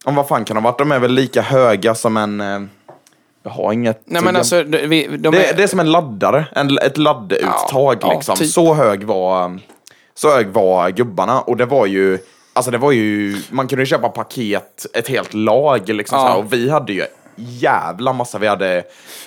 Om 0.05 0.15
vad 0.15 0.29
fan 0.29 0.45
kan 0.45 0.55
de 0.57 0.65
ha 0.65 0.71
varit? 0.71 0.79
De 0.79 0.93
är 0.93 0.99
väl 0.99 1.13
lika 1.13 1.43
höga 1.43 1.95
som 1.95 2.17
en... 2.17 2.41
eh, 2.41 2.61
Jag 3.43 3.51
har 3.51 3.73
inget... 3.73 4.03
Nej 4.05 4.23
men 4.23 4.37
alltså, 4.37 4.63
vi, 4.63 5.07
de 5.17 5.31
Det, 5.31 5.47
är, 5.51 5.55
det 5.57 5.63
är 5.63 5.67
som 5.67 5.81
en 5.81 5.91
laddare, 5.93 6.45
en, 6.53 6.79
ett 6.79 6.99
ladduttag 6.99 7.97
Ja, 8.03 8.09
ja, 8.09 8.13
liksom. 8.15 8.37
typ. 8.37 8.51
Så 8.51 8.75
hög 8.75 9.05
var 9.05 9.59
så 10.15 10.31
hög 10.35 10.49
var 10.49 10.91
gubbarna 10.91 11.41
och 11.41 11.57
det 11.57 11.67
var 11.67 11.87
ju 11.87 12.19
Alltså 12.55 12.71
det 12.71 12.79
var 12.79 12.93
ju, 12.93 13.37
man 13.51 13.69
kunde 13.69 13.83
ju 13.83 13.87
köpa 13.87 14.09
paket, 14.09 14.87
ett 14.95 15.09
helt 15.09 15.35
lag 15.35 15.89
liksom 15.89 16.19
Ja. 16.19 16.27
här, 16.29 16.37
och 16.39 16.53
vi 16.53 16.71
hade 16.71 16.93
ju 16.93 17.05
jävla 17.43 18.13
massa, 18.13 18.39
vi 18.39 18.47
hade 18.47 18.85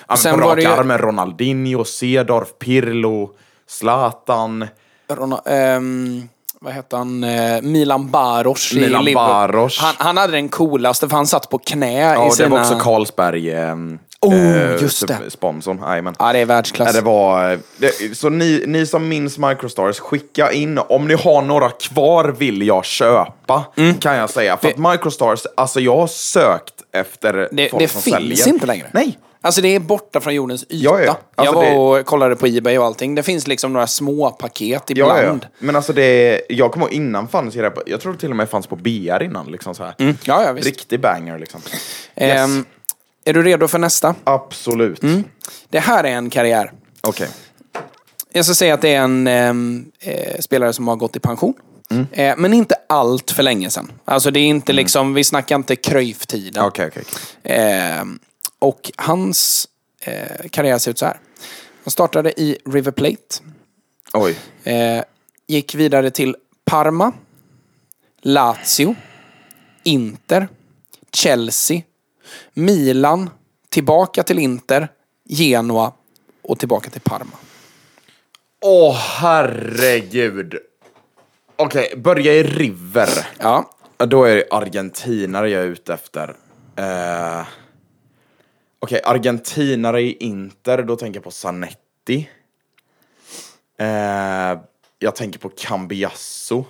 ja, 0.08 0.16
Sen 0.16 0.34
på 0.34 0.40
var 0.40 0.56
rak 0.56 0.64
det 0.64 0.66
arm 0.66 0.92
Ronaldinho, 0.92 1.84
Cedorf, 1.84 2.48
Pirlo, 2.58 3.30
Zlatan, 3.68 4.68
Rona, 5.08 5.40
ehm, 5.46 6.28
vad 6.60 6.72
hette 6.72 6.96
han? 6.96 7.24
Eh, 7.24 7.62
Milan 7.62 8.10
Baros 8.10 8.72
i 8.72 8.80
Milan. 8.80 9.14
Baros. 9.14 9.78
Han, 9.80 9.94
han 9.98 10.16
hade 10.16 10.32
den 10.32 10.48
coolaste 10.48 11.08
för 11.08 11.16
han 11.16 11.26
satt 11.26 11.50
på 11.50 11.58
knä 11.58 12.00
ja 12.00 12.26
i 12.26 12.28
det 12.28 12.34
sina... 12.34 12.48
var 12.48 12.60
också 12.60 12.78
Carlsberg 12.78 13.50
eh, 13.50 13.76
Oh, 14.20 14.82
just 14.82 15.06
det. 15.08 15.18
sponsorn, 15.28 15.78
jajamän. 15.86 16.14
Ja, 16.18 16.32
det 16.32 16.38
är 16.38 16.46
världsklass. 16.46 16.88
Ja, 16.88 16.92
det 16.92 17.00
var, 17.06 17.58
det, 17.76 18.16
så 18.16 18.28
ni, 18.28 18.64
ni 18.66 18.86
som 18.86 19.08
minns 19.08 19.38
Microstars, 19.38 19.98
skicka 20.00 20.52
in. 20.52 20.78
Om 20.78 21.08
ni 21.08 21.14
har 21.14 21.42
några 21.42 21.68
kvar 21.70 22.24
vill 22.38 22.62
jag 22.66 22.84
köpa, 22.84 23.64
kan 24.00 24.16
jag 24.16 24.30
säga. 24.30 24.56
För 24.56 24.68
att 24.68 24.78
Microstars, 24.78 25.46
alltså 25.56 25.80
jag 25.80 25.96
har 25.96 26.06
sökt 26.06 26.74
efter 26.92 27.48
det 27.52 27.68
folk 27.68 27.82
det 27.82 27.88
som 27.88 28.02
finns 28.02 28.14
säljer. 28.16 28.48
inte 28.48 28.66
längre. 28.66 28.86
Nej. 28.92 29.18
Alltså 29.40 29.60
det 29.60 29.68
är 29.74 29.80
borta 29.80 30.20
från 30.20 30.34
jordens 30.34 30.62
yta. 30.68 30.84
Ja, 30.84 31.00
ja. 31.00 31.16
Alltså, 31.34 31.44
jag 31.44 31.52
var 31.52 31.90
det- 31.92 32.00
och 32.00 32.06
kollade 32.06 32.36
på 32.36 32.46
Ebay 32.46 32.78
och 32.78 32.84
allting. 32.84 33.14
Det 33.14 33.22
finns 33.22 33.46
liksom 33.46 33.72
några 33.72 33.86
små 33.86 34.30
paket 34.30 34.82
Ja, 34.86 34.92
ibland. 35.20 35.40
ja. 35.44 35.48
Men 35.58 35.76
alltså 35.76 35.92
det, 35.92 36.42
jag 36.48 36.72
kommer 36.72 36.86
ihåg 36.86 36.92
innan 36.94 37.28
fanns 37.28 37.54
det 37.54 37.72
jag 37.86 38.00
tror 38.00 38.12
det 38.12 38.18
till 38.18 38.30
och 38.30 38.36
med 38.36 38.50
fanns 38.50 38.66
på 38.66 38.76
BR 38.76 39.22
innan. 39.22 39.46
Liksom 39.46 39.74
så 39.74 39.84
här. 39.84 39.94
Ja, 39.98 40.42
ja, 40.44 40.52
visst. 40.52 40.66
Riktig 40.66 41.00
banger 41.00 41.38
liksom. 41.38 41.60
Yes. 42.16 42.38
Ehm, 42.38 42.64
är 43.26 43.32
du 43.32 43.42
redo 43.42 43.68
för 43.68 43.78
nästa? 43.78 44.14
Absolut. 44.24 45.00
Det 45.68 45.78
här 45.78 46.04
är 46.04 46.08
en 46.10 46.30
karriär. 46.30 46.72
Okej. 47.00 47.28
Jag 48.32 48.44
ska 48.44 48.54
säga 48.54 48.74
att 48.74 48.82
det 48.82 48.94
är 48.94 49.00
en 49.00 49.26
ehm, 49.26 49.90
eh, 50.00 50.38
spelare 50.40 50.72
som 50.72 50.88
har 50.88 50.96
gått 50.96 51.16
i 51.16 51.20
pension. 51.20 51.54
Mm. 51.90 52.06
Eh, 52.12 52.34
men 52.38 52.54
inte 52.54 52.74
allt 52.88 53.30
för 53.30 53.42
länge 53.42 53.70
sedan. 53.70 53.92
Alltså 54.04 54.30
det 54.30 54.40
är 54.40 54.46
inte 54.46 54.72
liksom, 54.72 55.14
vi 55.14 55.24
snackar 55.24 55.56
inte 55.56 55.76
Cruyff-tiden. 55.76 56.64
Okej, 56.64 56.86
okej. 56.86 57.02
okej. 57.06 57.56
Ehm, 57.56 58.18
Och 58.58 58.90
hans 58.96 59.68
eh, 60.00 60.48
karriär 60.50 60.78
ser 60.78 60.90
ut 60.90 60.98
så 60.98 61.06
här. 61.06 61.18
Han 61.84 61.90
startade 61.90 62.40
i 62.40 62.58
River 62.64 62.90
Plate. 62.92 63.42
Oj. 64.12 64.36
Eh, 64.64 65.02
gick 65.46 65.74
vidare 65.74 66.10
till 66.10 66.36
Parma, 66.64 67.12
Lazio, 68.22 68.94
Inter, 69.82 70.48
Chelsea, 71.12 71.82
Milan, 72.54 73.30
tillbaka 73.68 74.22
till 74.22 74.38
Inter, 74.38 74.88
Genoa 75.24 75.92
och 76.42 76.58
tillbaka 76.58 76.90
till 76.90 77.00
Parma. 77.00 77.36
Åh, 78.60 78.94
herregud. 78.94 80.54
Okej, 81.56 81.94
börja 81.96 82.32
i 82.32 82.42
River. 82.42 83.08
Ja, 83.38 83.70
Då 83.96 84.24
är 84.24 84.36
det 84.36 84.44
argentinare 84.50 85.50
jag 85.50 85.62
är 85.62 85.66
ute 85.66 85.94
efter. 85.94 86.36
Eh, 86.76 87.46
Okej, 88.78 89.00
argentinare 89.04 90.02
i 90.02 90.12
Inter, 90.12 90.82
då 90.82 90.96
tänker 90.96 91.16
jag 91.16 91.24
på 91.24 91.30
Zanetti. 91.30 92.28
Eh, 93.78 94.58
jag 94.98 95.14
tänker 95.16 95.38
på 95.38 95.48
Cambiasso. 95.48 96.64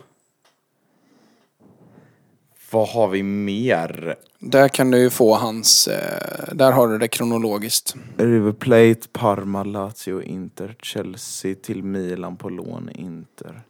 Vad 2.70 2.88
har 2.88 3.08
vi 3.08 3.22
mer? 3.22 4.16
där 4.38 4.68
kan 4.68 4.90
du 4.90 4.98
ju 4.98 5.10
få 5.10 5.34
hans... 5.34 5.88
Eh, 5.88 6.54
där 6.54 6.72
har 6.72 6.88
du 6.88 6.98
det 6.98 7.08
kronologiskt. 7.08 7.94
River 8.16 8.52
Plate, 8.52 9.08
Parma, 9.12 9.64
Lazio, 9.64 10.22
Inter, 10.22 10.76
Chelsea 10.82 11.54
till 11.54 11.82
Milan 11.82 12.36
på 12.36 12.48
lån, 12.48 12.90
Inter. 12.94 13.62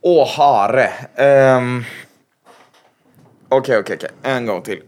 Åh, 0.00 0.28
hare. 0.28 0.90
Um... 1.58 1.84
Okej, 3.48 3.78
okej, 3.78 3.96
okej. 3.96 4.10
En 4.22 4.46
gång 4.46 4.62
till. 4.62 4.82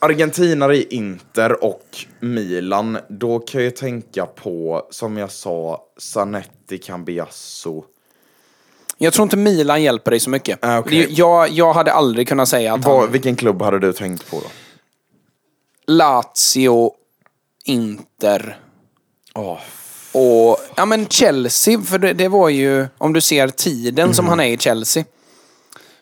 Argentinare 0.00 0.76
i 0.76 0.86
Inter 0.90 1.64
och 1.64 1.86
Milan. 2.20 2.98
Då 3.08 3.38
kan 3.38 3.64
jag 3.64 3.76
tänka 3.76 4.26
på, 4.26 4.86
som 4.90 5.16
jag 5.16 5.30
sa, 5.30 5.84
Zanetti, 5.98 6.78
Cambiasso. 6.78 7.84
Jag 8.98 9.12
tror 9.12 9.22
inte 9.22 9.36
Milan 9.36 9.82
hjälper 9.82 10.10
dig 10.10 10.20
så 10.20 10.30
mycket. 10.30 10.58
Ah. 10.62 10.82
Det- 10.82 11.10
jag, 11.10 11.48
jag 11.50 11.72
hade 11.72 11.92
aldrig 11.92 12.28
kunnat 12.28 12.48
säga 12.48 12.74
att 12.74 12.84
Vad, 12.84 13.00
han... 13.00 13.12
vilken 13.12 13.36
klubb 13.36 13.62
hade 13.62 13.78
du 13.78 13.92
tänkt 13.92 14.30
på 14.30 14.36
då? 14.40 14.46
Lazio, 15.86 16.92
Inter 17.64 18.58
Åh, 19.34 19.58
och... 20.12 20.58
Ja 20.76 20.86
men 20.86 21.06
Chelsea, 21.08 21.80
för 21.80 21.98
det, 21.98 22.12
det 22.12 22.28
var 22.28 22.48
ju... 22.48 22.86
Om 22.98 23.12
du 23.12 23.20
ser 23.20 23.48
tiden 23.48 24.14
som 24.14 24.28
han 24.28 24.40
är 24.40 24.46
i 24.46 24.58
Chelsea. 24.58 25.04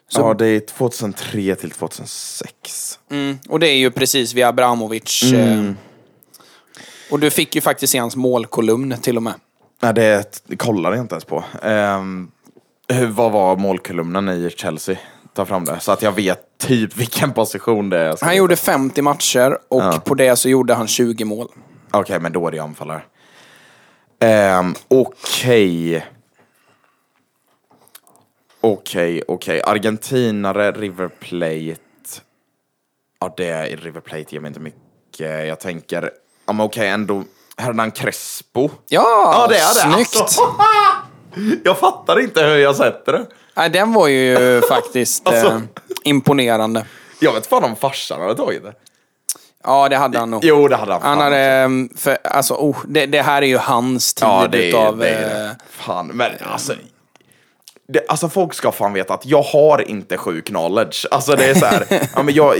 Så- 0.09 0.21
Ja, 0.21 0.35
det 0.35 0.47
är 0.47 0.61
2003 0.61 1.55
till 1.55 1.71
2006. 1.71 2.99
Mm, 3.11 3.39
och 3.49 3.61
det 3.61 3.69
är 3.69 3.77
ju 3.77 3.91
precis 3.91 4.35
vid 4.35 4.45
Abramovic. 4.45 5.23
Eh, 5.33 5.73
och 7.11 7.21
du 7.21 7.31
fick 7.31 7.55
ju 7.55 7.61
faktiskt 7.61 7.93
se 7.93 7.99
hans 7.99 8.17
målkolumn 8.17 8.95
till 9.03 9.17
och 9.17 9.23
med. 9.23 9.35
Nej, 9.83 9.95
det, 9.95 10.57
kollade 10.57 10.97
jag 10.97 11.05
inte 11.05 11.15
ens 11.15 11.25
på. 11.25 11.45
Um, 11.63 12.31
vad 13.13 13.33
var 13.33 13.57
målkolumnen 13.57 14.29
i 14.29 14.51
Chelsea? 14.57 14.97
Ta 15.35 15.45
fram 15.47 15.65
det. 15.65 15.81
Så 15.81 15.93
att 15.93 16.03
jag 16.03 16.13
vet 16.13 16.59
typ 16.59 16.97
vilken 16.97 17.33
position 17.33 17.91
det 17.91 17.99
är. 17.99 18.17
Han 18.21 18.37
gjorde 18.37 18.57
50 18.57 19.03
matcher 19.03 19.59
och 19.69 19.83
Ja. 19.83 20.01
på 20.05 20.15
det 20.15 20.37
så 20.37 20.49
gjorde 20.49 20.75
han 20.75 20.87
20 20.89 21.25
mål. 21.25 21.49
Okej, 21.91 22.21
men 22.21 22.33
då 22.33 22.47
är 22.47 22.51
det 22.53 22.59
anfallare. 22.59 23.03
Um, 24.61 24.75
Okej. 24.89 26.07
Okej, 28.61 29.23
okej. 29.29 29.63
Argentinare, 29.63 30.73
River 30.73 31.09
Plate. 31.09 31.81
Ja, 33.21 33.35
det 33.37 33.47
är 33.49 33.77
River 33.77 34.01
Plate 34.01 34.25
ger 34.29 34.41
mig 34.41 34.49
inte 34.49 34.61
mycket. 34.61 35.47
Jag 35.49 35.61
tänker, 35.61 36.11
ja 36.47 36.53
men 36.53 36.67
okej 36.67 36.89
ändå. 36.89 37.25
Hernan 37.57 37.91
Crespo. 37.91 38.71
Ja, 38.89 39.03
Ja, 39.35 39.47
det 39.49 39.59
är 39.59 39.89
det. 39.89 39.95
snyggt! 39.95 40.21
Alltså. 40.21 40.41
Jag 41.65 41.79
fattar 41.79 42.21
inte 42.21 42.43
hur 42.43 42.57
jag 42.57 42.77
sätter 42.77 43.13
det. 43.13 43.27
Nej, 43.55 43.71
den 43.71 43.93
var 43.93 44.09
ju 44.09 44.63
faktiskt 44.69 45.29
Alltså. 45.29 45.47
eh, 45.49 45.61
imponerande. 46.05 46.87
Jag 47.21 47.33
vet 47.33 47.47
fan 47.47 47.65
om 47.65 47.77
farsan 47.77 48.21
hade 48.21 48.35
tagit 48.35 48.63
det. 48.63 48.73
Ja, 49.65 49.89
det 49.89 49.97
hade 49.97 50.19
han 50.19 50.31
nog. 50.31 50.45
Jo, 50.45 50.69
det 50.69 50.77
hade 50.77 50.93
han. 50.93 51.03
Han 51.03 51.19
hade, 51.19 51.37
ehm, 51.37 51.89
för, 51.97 52.19
alltså, 52.25 52.55
oh, 52.55 52.77
det, 52.89 53.07
det 53.07 53.23
här 53.23 53.43
är 53.43 53.47
ju 53.47 53.57
hans 53.59 54.15
tid 54.15 54.29
Ja, 54.29 54.49
det 54.53 54.69
utav... 54.69 54.99
det 54.99 55.09
eh, 55.09 55.21
det. 55.21 55.57
Fan, 55.71 56.07
men 56.07 56.31
alltså. 56.53 56.73
Det, 57.89 58.05
alltså 58.09 58.29
folk 58.29 58.55
ska 58.55 58.73
fan 58.73 58.93
veta 58.93 59.15
att 59.15 59.27
jag 59.27 59.43
har 59.43 59.89
inte 59.91 60.17
sjuk 60.17 60.47
knowledge. 60.47 61.07
Alltså 61.11 61.37
det 61.37 61.45
är 61.45 61.55
så 61.55 61.67
här, 61.67 61.87
ja, 62.15 62.23
men 62.23 62.35
jag, 62.35 62.55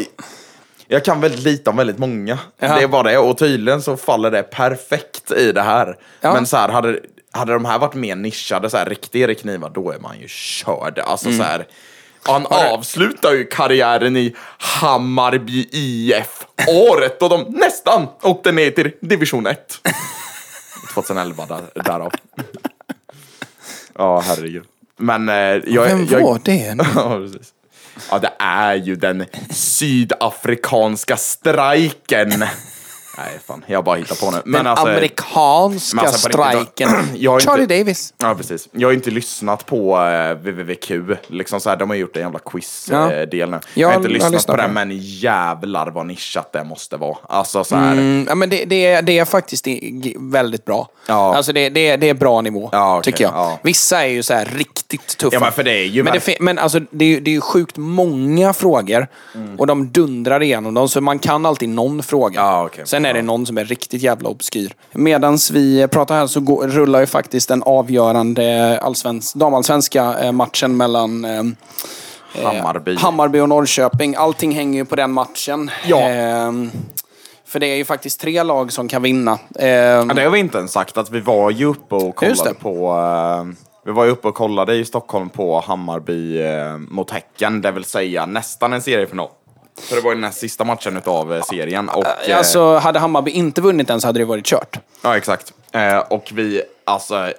jag 0.87 1.05
kan 1.05 1.21
väldigt 1.21 1.41
lite 1.41 1.71
om 1.71 1.77
väldigt 1.77 1.99
många. 1.99 2.39
Ja. 2.59 2.77
Det 2.77 2.83
är 2.83 2.89
bara 2.89 3.03
det. 3.03 3.19
Och 3.19 3.39
tydligen 3.39 3.83
så 3.83 3.97
faller 3.97 4.31
det 4.31 4.43
perfekt 4.43 5.31
i 5.31 5.53
det 5.53 5.63
här. 5.63 5.99
Ja. 6.21 6.33
Men 6.33 6.47
så 6.47 6.57
här, 6.57 6.69
hade, 6.69 7.01
hade 7.35 7.53
de 7.53 7.65
här 7.65 7.79
varit 7.79 7.95
mer 7.95 8.17
nischade, 8.17 8.71
så 8.71 8.77
här, 8.77 8.87
riktig 8.87 9.23
Erik 9.23 9.45
Niva, 9.45 9.69
då 9.69 9.91
är 9.91 9.99
man 9.99 10.21
ju 10.21 10.29
körd. 10.29 10.99
Alltså 10.99 11.33
så 11.33 11.43
här. 11.43 11.67
Han 12.23 12.47
avslutar 12.47 13.33
ju 13.33 13.45
karriären 13.45 14.17
i 14.17 14.35
Hammarby 14.59 15.69
IF. 15.73 16.47
Året 16.69 17.21
då 17.21 17.29
de 17.29 17.43
nästan 17.49 18.07
åkte 18.23 18.53
ner 18.53 18.71
till 18.71 18.93
division 19.01 19.47
1. 19.47 19.81
2011 20.95 21.47
där, 21.49 21.83
därav. 21.83 22.13
Ja, 23.95 24.21
herregud. 24.21 24.65
Men 24.97 25.29
eh, 25.29 25.35
jag... 25.35 25.85
Vem 25.85 26.07
jag, 26.11 26.21
var 26.21 26.41
det? 26.45 26.77
Ja, 26.95 27.17
precis. 27.19 27.53
Ja, 28.11 28.19
det 28.19 28.33
är 28.39 28.75
ju 28.75 28.97
den 28.97 29.25
sydafrikanska 29.51 31.17
strejken. 31.17 32.45
Nej, 33.17 33.39
fan. 33.47 33.65
Jag 33.67 33.85
bara 33.85 33.97
hittar 33.97 34.17
på 34.27 34.31
nu. 34.31 34.39
Men 34.45 34.53
Den 34.53 34.67
alltså, 34.67 34.87
amerikanska 34.87 35.97
men 35.97 36.05
alltså, 36.07 36.29
strejken. 36.29 36.91
jag 37.17 37.35
inte- 37.41 37.45
Charlie 37.47 37.67
Davis. 37.79 38.15
Ja, 38.19 38.35
precis. 38.35 38.69
Jag 38.73 38.89
har 38.89 38.93
inte 38.93 39.11
lyssnat 39.11 39.67
på 39.67 39.99
eh, 40.01 40.35
wwwq. 40.35 40.91
Liksom 41.27 41.61
så 41.61 41.69
här, 41.71 41.77
de 41.77 41.91
har 41.91 41.97
gjort 41.97 42.17
en 42.17 42.23
jävla 42.23 42.41
Ja. 42.45 42.51
quiz-del 42.51 43.51
nu. 43.51 43.57
Jag 43.57 43.61
Jag 43.75 43.89
har 43.89 43.95
inte 43.95 44.09
har 44.09 44.13
lyssnat 44.13 44.33
lyssnat 44.33 44.57
på 44.57 44.63
på 44.63 44.69
det, 44.69 44.73
men 44.75 44.91
jävlar 44.99 45.91
vad 45.91 46.07
nischat 46.07 46.53
det 46.53 46.65
måste 46.65 46.97
vara. 46.97 47.17
Alltså 47.29 47.65
så 47.65 47.77
här. 47.77 47.93
Mm, 47.93 48.27
ja, 48.29 48.35
men 48.35 48.51
det, 48.51 48.65
det, 48.65 48.87
är, 48.87 49.03
det 49.03 49.19
är 49.19 49.25
faktiskt 49.25 49.67
väldigt 50.19 50.65
bra. 50.65 50.89
Ja. 51.07 51.37
Alltså 51.37 51.53
det, 51.53 51.69
det, 51.69 51.89
är- 51.89 51.97
det 51.99 52.09
är 52.09 52.15
bra 52.15 52.41
nivå, 52.41 52.69
Ja, 52.73 52.99
okej, 52.99 53.13
tycker 53.13 53.25
jag. 53.25 53.35
ja. 53.35 53.59
Vissa 53.63 54.05
är 54.05 54.09
ju 54.09 54.23
så 54.23 54.35
här 54.35 54.45
riktigt 54.57 55.17
tuffa. 55.19 55.35
Ja, 55.37 55.41
men 55.41 55.53
för 55.53 55.63
det 55.63 55.73
är 55.73 55.85
ju 55.85 56.03
men, 56.03 56.19
det, 56.27 56.41
men 56.41 56.59
alltså, 56.59 56.81
det, 56.91 57.05
är, 57.05 57.21
det 57.21 57.31
är 57.31 57.35
ju 57.35 57.41
sjukt 57.41 57.77
många 57.77 58.53
frågor 58.53 59.07
Mm. 59.35 59.59
och 59.61 59.67
de 59.67 59.89
dundrar 59.91 60.43
igenom 60.43 60.75
dem, 60.75 60.89
så 60.89 61.01
man 61.01 61.19
kan 61.19 61.47
alltid 61.47 61.69
någon 61.69 62.03
fråga. 62.03 62.41
Ja, 62.41 62.65
okej. 62.67 62.87
Sen 62.87 63.04
är 63.05 63.15
det 63.15 63.23
någon 63.23 63.47
som 63.47 63.59
är 63.59 63.65
riktigt 63.65 64.03
jävla 64.03 64.29
obskyr. 64.29 64.73
Medan 64.93 65.39
vi 65.53 65.89
pratar 65.89 66.15
här 66.17 66.27
så 66.27 66.41
går, 66.41 66.69
rullar 66.69 67.01
ju 67.01 67.07
faktiskt 67.07 67.49
den 67.49 67.63
avgörande 67.63 68.79
allsvensk, 68.83 69.35
damallsvenska 69.35 70.15
eh, 70.23 70.33
matchen 70.33 70.77
mellan 70.77 71.25
eh, 71.25 71.43
Hammarby. 72.43 72.97
Hammarby 72.97 73.41
och 73.41 73.49
Norrköping. 73.49 74.15
Allting 74.19 74.53
hänger 74.53 74.79
ju 74.79 74.85
på 74.85 74.97
den 74.97 75.13
matchen. 75.13 75.71
Ja. 75.87 76.01
Ehm, 76.01 76.71
för 77.47 77.61
det 77.61 77.67
är 77.67 77.77
ju 77.77 77.85
faktiskt 77.85 78.21
tre 78.21 78.43
lag 78.43 78.73
som 78.73 78.89
kan 78.89 79.03
vinna. 79.03 79.33
Ehm, 79.59 80.09
Ja, 80.09 80.15
det 80.15 80.23
har 80.23 80.31
vi 80.31 80.39
inte 80.39 80.59
ens 80.59 80.73
sagt, 80.73 80.97
att 80.99 81.11
vi 81.11 81.21
var 81.21 81.51
ju 81.51 81.65
uppe 81.65 81.95
och 81.95 82.17
kollade 82.17 82.55
på... 82.55 82.89
eh, 82.89 83.65
vi 83.87 83.93
var 83.93 84.05
ju 84.05 84.11
uppe 84.11 84.29
och 84.29 84.35
kollade 84.35 84.75
i 84.75 84.85
Stockholm 84.85 85.29
på 85.29 85.61
Hammarby 85.61 86.43
eh, 86.43 86.77
mot 86.79 87.11
Häcken, 87.11 87.61
det 87.63 87.71
vill 87.71 87.85
säga 87.85 88.27
nästan 88.27 88.73
en 88.73 88.83
seriefinal. 88.83 89.29
För 89.81 89.97
det 89.97 90.03
var 90.03 90.11
ju 90.11 90.15
den 90.15 90.21
näst 90.21 90.39
sista 90.39 90.65
matchen 90.65 90.97
utav 90.97 91.35
eh, 91.35 91.43
serien. 91.43 91.89
Och, 91.89 92.07
eh, 92.29 92.39
Alltså, 92.39 92.77
hade 92.77 92.99
Hammarby 92.99 93.31
inte 93.31 93.61
vunnit 93.61 93.89
den 93.89 94.01
så 94.01 94.07
hade 94.09 94.19
det 94.19 94.25
varit 94.25 94.47
kört. 94.47 94.79
Ja, 95.03 95.17
exakt. 95.17 95.53
Eh, 95.73 95.99
och 95.99 96.31
vi 96.35 96.63
alltså 96.85 97.33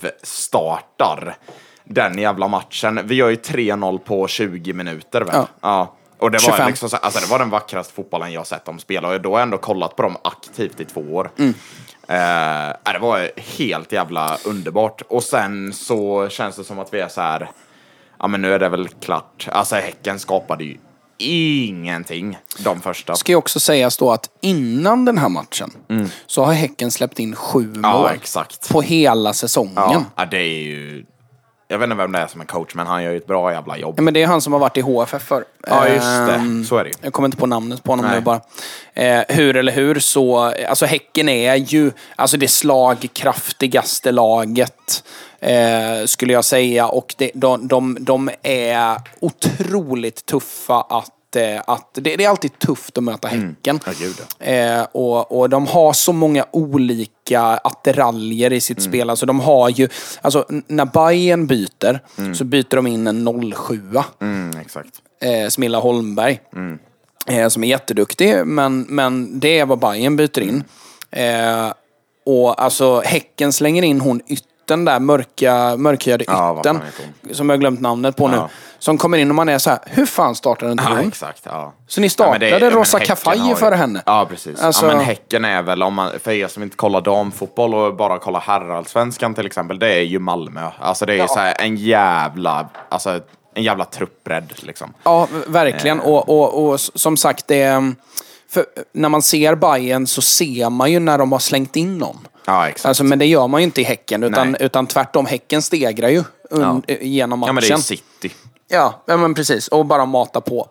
rivstartar 0.00 1.36
den 1.84 2.18
jävla 2.18 2.48
matchen. 2.48 3.00
Vi 3.04 3.14
gör 3.14 3.28
ju 3.28 3.36
3-0 3.36 3.98
på 3.98 4.28
20 4.28 4.72
minuter 4.72 5.20
väl? 5.20 5.42
Ja. 5.60 5.94
Och 6.18 6.30
det 6.30 6.36
var, 6.38 6.50
25. 6.52 6.68
liksom, 6.68 6.90
så- 6.90 6.96
alltså, 6.96 7.20
det 7.20 7.26
var 7.30 7.38
den 7.38 7.50
vackraste 7.50 7.94
fotbollen 7.94 8.32
jag 8.32 8.46
sett 8.46 8.64
dem 8.64 8.78
spela 8.78 9.08
och 9.08 9.20
då 9.20 9.30
har 9.32 9.38
jag 9.38 9.42
ändå 9.42 9.58
kollat 9.58 9.96
på 9.96 10.02
dem 10.02 10.16
aktivt 10.24 10.80
i 10.80 10.84
två 10.84 11.00
år. 11.00 11.30
Mm. 11.38 11.54
Eh, 12.08 12.92
det 12.92 12.98
var 13.00 13.30
helt 13.58 13.92
jävla 13.92 14.36
underbart. 14.44 15.02
Och 15.08 15.22
sen 15.22 15.72
så 15.72 16.28
känns 16.28 16.56
det 16.56 16.64
som 16.64 16.78
att 16.78 16.94
vi 16.94 17.00
är 17.00 17.08
så 17.08 17.20
här. 17.20 17.50
ja 18.18 18.26
men 18.26 18.42
nu 18.42 18.54
är 18.54 18.58
det 18.58 18.68
väl 18.68 18.88
klart. 18.88 19.48
Alltså 19.52 19.76
Häcken 19.76 20.18
skapade 20.18 20.64
ju 20.64 20.76
ingenting 21.20 22.38
de 22.58 22.80
första. 22.80 23.16
Ska 23.16 23.32
ju 23.32 23.36
också 23.36 23.60
sägas 23.60 23.96
då 23.96 24.10
att 24.12 24.30
innan 24.40 25.04
den 25.04 25.18
här 25.18 25.28
matchen 25.28 25.70
så 26.26 26.44
har 26.44 26.52
Häcken 26.52 26.90
släppt 26.90 27.18
in 27.18 27.36
sju 27.36 27.60
Mm. 27.64 27.80
Ja, 27.84 27.92
mål. 27.98 28.10
exakt. 28.14 28.68
På 28.68 28.82
hela 28.82 29.32
säsongen. 29.32 29.72
Ja, 29.76 30.04
ja, 30.16 30.24
det 30.26 30.36
är 30.38 30.62
ju... 30.62 31.04
Jag 31.68 31.78
vet 31.78 31.84
inte 31.86 31.96
vem 31.96 32.12
det 32.12 32.18
är 32.18 32.26
som 32.26 32.40
är 32.40 32.44
coach, 32.44 32.74
men 32.74 32.86
han 32.86 33.02
gör 33.04 33.10
ju 33.10 33.16
ett 33.16 33.26
bra 33.26 33.52
jävla 33.52 33.78
jobb. 33.78 33.94
Ja, 33.98 34.02
men 34.02 34.14
det 34.14 34.22
är 34.22 34.26
han 34.26 34.40
som 34.40 34.52
har 34.52 34.60
varit 34.60 34.76
i 34.76 34.80
HFF 34.80 35.22
för. 35.22 35.44
Ja, 35.66 35.88
just 35.88 36.06
det. 36.06 36.64
Så 36.68 36.76
är 36.76 36.84
det. 36.84 36.90
Jag 37.02 37.12
kommer 37.12 37.28
inte 37.28 37.38
på 37.38 37.46
namnet 37.46 37.82
på 37.82 37.92
honom 37.92 38.06
Nej. 38.06 38.14
nu 38.14 38.20
bara. 38.20 38.40
Eh, 38.94 39.22
hur 39.28 39.56
eller 39.56 39.72
hur 39.72 40.00
så, 40.00 40.38
alltså 40.68 40.86
Häcken 40.86 41.28
är 41.28 41.54
ju 41.54 41.92
alltså 42.16 42.36
det 42.36 42.48
slagkraftigaste 42.48 44.12
laget. 44.12 45.04
Eh, 45.40 46.06
skulle 46.06 46.32
jag 46.32 46.44
säga. 46.44 46.88
Och 46.88 47.14
det, 47.18 47.30
de, 47.34 47.68
de, 47.68 47.96
de 48.00 48.30
är 48.42 48.96
otroligt 49.20 50.26
tuffa 50.26 50.80
att 50.80 51.10
att, 51.32 51.36
eh, 51.36 51.60
att 51.66 51.94
det, 51.94 52.16
det 52.16 52.24
är 52.24 52.28
alltid 52.28 52.58
tufft 52.58 52.98
att 52.98 53.04
möta 53.04 53.28
Häcken. 53.28 53.80
Ja, 53.86 53.92
gud, 54.00 54.14
Eh, 54.38 54.82
och, 54.92 55.38
och 55.40 55.50
de 55.50 55.66
har 55.66 55.92
så 55.92 56.12
många 56.12 56.46
olika 56.52 57.40
attiraljer 57.42 58.52
i 58.52 58.60
sitt 58.60 58.82
spel. 58.82 59.10
Alltså 59.10 59.26
de 59.26 59.40
har 59.40 59.68
ju, 59.68 59.88
alltså 60.22 60.46
när 60.66 60.84
Bayern 60.84 61.46
byter 61.46 62.00
så 62.34 62.44
byter 62.44 62.76
de 62.76 62.86
in 62.86 63.06
en 63.06 63.52
07 63.52 63.82
Mm, 64.20 64.50
exakt. 64.60 64.90
eh, 65.22 65.48
Smilla 65.48 65.78
Holmberg. 65.78 66.40
Eh, 67.26 67.48
som 67.48 67.64
är 67.64 67.68
jätteduktig, 67.68 68.46
men, 68.46 68.80
men 68.88 69.40
det 69.40 69.58
är 69.58 69.66
vad 69.66 69.78
Bayern 69.78 70.16
byter 70.16 70.40
in. 70.40 70.64
Eh, 71.10 71.72
och 72.26 72.62
alltså 72.62 73.00
Häcken 73.04 73.52
slänger 73.52 73.82
in 73.82 74.00
hon 74.00 74.20
ytten 74.70 74.84
där, 74.84 75.00
mörka, 75.00 75.76
mörkhyade 75.76 76.24
Ja, 76.28 76.52
vad 76.52 76.58
ytten. 76.66 76.76
fan 76.78 76.86
heter 77.22 77.34
Som 77.34 77.48
jag 77.48 77.56
har 77.56 77.60
glömt 77.60 77.80
namnet 77.80 78.16
på 78.16 78.28
nu. 78.28 78.36
Ja. 78.36 78.48
Som 78.78 78.98
kommer 78.98 79.18
in 79.18 79.28
och 79.30 79.34
man 79.34 79.48
är 79.48 79.58
så 79.58 79.70
här, 79.70 79.78
hur 79.86 80.06
fan 80.06 80.34
startar 80.34 80.70
inte 80.72 80.84
Ja, 80.88 81.00
exakt. 81.00 81.42
Ja. 81.44 81.72
Så 81.86 82.00
ni 82.00 82.08
Ja, 82.18 82.30
men 82.30 82.40
det- 82.40 82.46
startade 82.46 82.48
ja, 82.48 82.58
men 82.60 82.70
Rosa 82.70 82.98
Häcken 82.98 83.16
Kafaji 83.16 83.40
har 83.40 83.48
ju- 83.48 83.54
före 83.54 83.74
henne? 83.74 84.02
Ja, 84.06 84.26
precis. 84.30 84.62
Alltså- 84.62 84.86
Ja, 84.86 84.92
men 84.96 85.04
Häcken 85.04 85.44
är 85.44 85.62
väl, 85.62 85.82
om 85.82 85.94
man, 85.94 86.10
för 86.22 86.30
er 86.30 86.48
som 86.48 86.62
inte 86.62 86.76
kollar 86.76 87.00
damfotboll 87.00 87.74
och 87.74 87.96
bara 87.96 88.18
kollar 88.18 88.40
herrallsvenskan 88.40 89.34
till 89.34 89.46
exempel, 89.46 89.78
det 89.78 89.94
är 89.94 90.00
ju 90.02 90.18
Malmö. 90.18 90.68
Alltså 90.80 91.06
det 91.06 91.12
är 91.12 91.16
ju 91.22 91.28
så 91.28 91.38
här 91.38 91.54
en 91.58 91.76
jävla, 91.76 92.68
alltså 92.88 93.20
en 93.54 93.62
jävla 93.62 93.84
truppbredd 93.84 94.52
liksom. 94.62 94.92
Ja, 95.02 95.28
verkligen. 95.46 96.00
Och, 96.00 96.28
och, 96.28 96.66
och 96.66 96.74
s- 96.74 96.90
som 97.00 97.16
sagt, 97.16 97.48
det, 97.48 97.62
är- 97.62 97.94
för 98.50 98.66
när 98.92 99.08
man 99.08 99.22
ser 99.22 99.54
Bayern 99.54 100.06
så 100.06 100.22
ser 100.22 100.70
man 100.70 100.92
ju 100.92 100.98
när 101.00 101.18
de 101.18 101.32
har 101.32 101.38
slängt 101.38 101.76
in 101.76 101.98
någon. 101.98 102.16
Ja, 102.46 102.68
exakt. 102.68 102.86
Alltså, 102.86 103.04
men 103.04 103.18
det 103.18 103.26
gör 103.26 103.48
man 103.48 103.60
ju 103.60 103.64
inte 103.64 103.80
i 103.80 103.84
Häcken, 103.84 104.22
utan, 104.22 104.50
Nej. 104.52 104.60
utan 104.64 104.86
tvärtom. 104.86 105.26
Häcken 105.26 105.62
stegrar 105.62 106.08
ju 106.08 106.24
Ja. 106.50 106.82
genom 107.00 107.38
matchen. 107.38 107.46
ja, 107.48 107.52
men 107.52 107.62
det 107.62 107.70
är 107.70 107.76
ju 107.76 107.82
City. 107.82 108.30
Ja, 108.68 109.02
men 109.06 109.34
precis. 109.34 109.68
Och 109.68 109.86
bara 109.86 110.04
mata 110.06 110.40
på. 110.40 110.68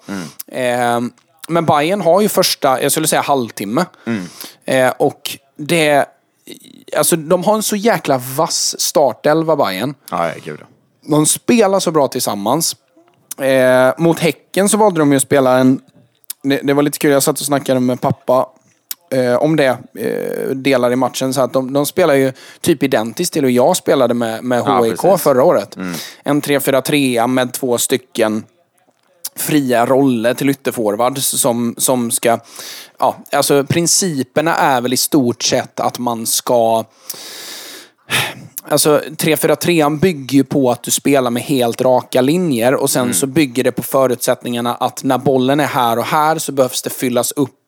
Eh, 0.48 1.00
men 1.48 1.66
Bayern 1.66 2.02
har 2.02 2.22
ju 2.22 2.30
första, 2.30 2.82
jag 2.82 2.92
skulle 2.92 3.08
säga 3.08 3.22
halvtimme. 3.22 3.86
Eh, 4.66 4.90
och 4.98 5.38
det... 5.58 6.06
Alltså 6.98 7.16
de 7.16 7.44
har 7.44 7.56
en 7.56 7.64
så 7.64 7.76
jäkla 7.76 8.18
vass 8.36 8.76
startelva, 8.80 9.56
Bayern. 9.56 9.94
Ja, 10.12 10.32
gud. 10.46 10.60
De 11.06 11.26
spelar 11.26 11.80
så 11.80 11.92
bra 11.92 12.08
tillsammans. 12.08 12.76
Eh, 13.42 13.92
mot 13.98 14.20
Häcken 14.20 14.70
så 14.70 14.78
valde 14.78 15.00
de 15.00 15.12
ju 15.12 15.16
att 15.18 15.24
spela 15.24 15.58
en... 15.58 15.82
Det, 16.44 16.60
det 16.64 16.74
var 16.74 16.84
lite 16.84 16.98
kul, 16.98 17.12
jag 17.12 17.24
satt 17.24 17.40
och 17.40 17.46
snackade 17.46 17.80
med 17.80 18.02
pappa 18.02 18.50
eh, 19.12 19.36
om 19.36 19.56
det. 19.56 19.78
Eh, 19.96 20.50
delar 20.56 20.92
i 20.92 20.96
matchen. 20.96 21.34
Så 21.34 21.42
att 21.42 21.54
de, 21.54 21.74
de 21.74 21.86
spelar 21.86 22.14
ju 22.14 22.34
typ 22.62 22.84
identiskt 22.84 23.34
till 23.34 23.44
hur 23.44 23.52
jag 23.52 23.78
spelade 23.78 24.14
med, 24.14 24.44
med 24.44 24.64
Ja, 24.66 24.84
HIK 24.84 25.02
precis. 25.02 25.24
förra 25.24 25.44
året. 25.44 25.78
En 26.24 26.42
3-4-3 26.42 27.28
med 27.28 27.54
två 27.54 27.78
stycken 27.78 28.44
fria 29.40 29.86
roller 29.86 30.34
till 30.34 30.50
ytterforwards 30.50 31.26
som, 31.26 31.76
som 31.78 32.12
ska... 32.12 32.40
Ja, 33.00 33.18
alltså 33.32 33.64
principerna 33.64 34.56
är 34.56 34.82
väl 34.82 34.94
i 34.94 34.98
stort 34.98 35.44
sett 35.44 35.80
att 35.80 36.00
man 36.00 36.26
ska... 36.26 36.86
Alltså 38.70 39.02
3-4-3 39.18 40.00
bygger 40.00 40.38
ju 40.38 40.44
på 40.44 40.72
att 40.72 40.84
du 40.84 40.92
spelar 40.92 41.32
med 41.32 41.44
helt 41.44 41.82
raka 41.82 42.22
linjer 42.22 42.74
och 42.76 42.90
sen 42.90 43.14
så 43.14 43.28
bygger 43.28 43.64
det 43.64 43.72
på 43.72 43.84
förutsättningarna 43.84 44.76
att 44.76 45.04
när 45.04 45.18
bollen 45.18 45.60
är 45.60 45.66
här 45.66 45.98
och 45.98 46.06
här 46.06 46.38
så 46.38 46.52
behövs 46.52 46.82
det 46.82 46.90
fyllas 46.90 47.32
upp 47.32 47.59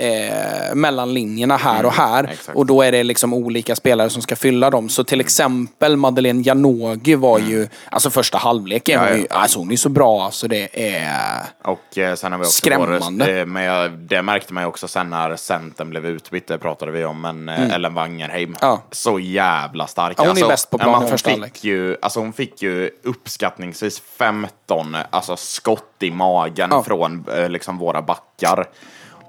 eh, 0.00 0.74
mellan 0.74 1.14
linjerna 1.14 1.56
här 1.56 1.86
och 1.86 1.92
här. 1.92 2.24
exakt. 2.24 2.58
Och 2.58 2.66
då 2.66 2.82
är 2.82 2.92
det 2.92 3.02
liksom 3.02 3.34
olika 3.34 3.76
spelare 3.76 4.10
som 4.10 4.22
ska 4.22 4.36
fylla 4.36 4.70
dem. 4.70 4.88
Så 4.88 5.04
till 5.04 5.20
exempel 5.20 5.96
Madeleine 5.96 6.42
Janogy 6.42 7.14
var 7.14 7.38
ju, 7.38 7.68
alltså 7.90 8.10
första 8.10 8.38
halvleken, 8.38 8.94
Ja, 8.94 9.00
var 9.00 9.08
ja. 9.08 9.16
ju, 9.16 9.26
alltså 9.30 9.58
hon 9.58 9.72
är 9.72 9.76
så 9.76 9.88
bra 9.88 10.30
så 10.30 10.46
det 10.46 10.68
är... 10.96 11.42
Och 11.64 11.98
eh, 11.98 12.14
sen 12.14 12.32
har 12.32 12.38
vi 12.38 12.44
också 12.44 12.58
Skrämmande. 12.58 13.24
Vår, 13.24 13.38
eh, 13.38 13.46
men 13.46 13.62
jag, 13.62 13.90
det 13.90 14.22
märkte 14.22 14.54
man 14.54 14.62
ju 14.62 14.68
också 14.68 14.88
sen 14.88 15.10
när 15.10 15.36
centern 15.36 15.90
blev 15.90 16.06
utbytt, 16.06 16.46
det 16.46 16.58
pratade 16.58 16.92
vi 16.92 17.04
om, 17.04 17.20
men 17.20 17.48
eh, 17.48 17.74
Ellen 17.74 17.94
Wangerheim. 17.94 18.48
Mm. 18.48 18.58
Ja. 18.60 18.82
Så 18.90 19.18
jävla 19.18 19.86
stark. 19.86 20.16
Ja, 20.18 20.26
hon 20.26 20.38
är 20.38 20.48
bäst 20.48 20.70
på 20.70 20.78
ja, 20.80 20.84
plan 20.84 20.92
men 20.92 21.02
i 21.02 21.04
hon 21.04 21.10
första 21.10 21.30
fick 21.30 21.64
ju, 21.64 21.96
alltså 22.02 22.20
hon 22.20 22.32
fick 22.32 22.62
ju 22.62 22.90
uppskattningsvis 23.04 24.02
15 24.18 24.96
alltså, 25.10 25.36
skott 25.36 25.94
i 26.00 26.10
magen 26.10 26.84
från 26.84 27.24
eh, 27.36 27.48
liksom 27.48 27.78
våra 27.78 28.02
backar. 28.02 28.68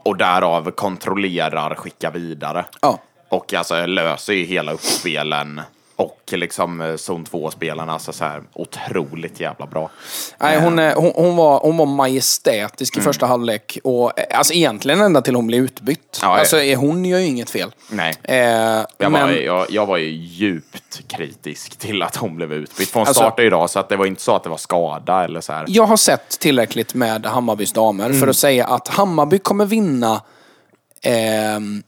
Och 0.03 0.17
därav 0.17 0.71
kontrollerar, 0.71 1.75
skickar 1.75 2.11
vidare. 2.11 2.65
Ja. 2.81 2.99
Och 3.29 3.53
alltså 3.53 3.85
löser 3.85 4.33
ju 4.33 4.45
hela 4.45 4.71
uppspelen. 4.71 5.61
Och 6.01 6.21
liksom 6.31 6.81
eh, 6.81 6.95
zon 6.95 7.25
2-spelarna, 7.25 7.93
alltså 7.93 8.13
så 8.13 8.25
här 8.25 8.41
otroligt 8.53 9.39
jävla 9.39 9.65
bra. 9.67 9.89
Nej, 10.39 10.59
hon, 10.61 10.79
är- 10.79 10.95
hon, 10.95 11.11
hon, 11.15 11.35
var, 11.35 11.59
hon 11.59 11.77
var 11.77 11.85
majestätisk 11.85 12.95
Mm. 12.95 13.03
i 13.03 13.05
första 13.05 13.25
halvlek. 13.25 13.77
Och, 13.83 14.19
eh, 14.19 14.37
alltså 14.37 14.53
egentligen 14.53 15.01
ända 15.01 15.21
till 15.21 15.35
hon 15.35 15.47
blev 15.47 15.63
utbytt. 15.63 16.19
Ja, 16.21 16.39
alltså 16.39 16.59
eh, 16.61 16.79
hon 16.79 17.05
gör 17.05 17.19
ju 17.19 17.25
inget 17.25 17.49
fel. 17.49 17.71
Nej. 17.89 18.13
Eh, 18.23 18.35
Jag, 18.37 18.85
men, 18.97 19.11
var, 19.11 19.29
jag, 19.31 19.65
jag 19.69 19.85
var 19.85 19.97
ju 19.97 20.09
djupt 20.09 21.01
kritisk 21.07 21.77
till 21.77 22.01
att 22.03 22.15
hon 22.15 22.35
blev 22.35 22.53
utbytt. 22.53 22.89
För 22.89 22.99
hon 22.99 23.07
Alltså- 23.07 23.21
startade 23.21 23.47
idag, 23.47 23.69
så 23.69 23.79
att 23.79 23.89
det 23.89 23.95
var 23.97 24.05
inte 24.05 24.21
så 24.21 24.35
att 24.35 24.43
det 24.43 24.49
var 24.49 24.57
skada 24.57 25.23
eller 25.23 25.41
så 25.41 25.53
här. 25.53 25.65
jag 25.67 25.83
har 25.85 25.97
sett 25.97 26.39
tillräckligt 26.39 26.93
med 26.93 27.25
Hammarbys 27.25 27.73
damer 27.73 28.05
Mm. 28.05 28.19
för 28.19 28.27
att 28.27 28.35
säga 28.37 28.65
att 28.67 28.87
Hammarby 28.87 29.39
kommer 29.39 29.65
vinna 29.65 30.21
ehm, 31.03 31.83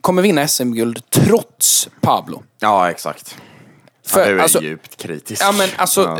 kommer 0.00 0.22
vinna 0.22 0.48
SM-guld 0.48 1.10
trots 1.10 1.88
Pablo. 2.00 2.42
Ja, 2.60 2.90
exakt. 2.90 3.36
För, 4.06 4.20
ja, 4.20 4.26
du 4.26 4.38
är 4.38 4.42
alltså- 4.42 4.62
djupt 4.62 4.96
kritisk. 4.96 5.42
Ja, 5.42 5.52
men 5.52 5.68
alltså... 5.76 6.02
Ja. 6.02 6.18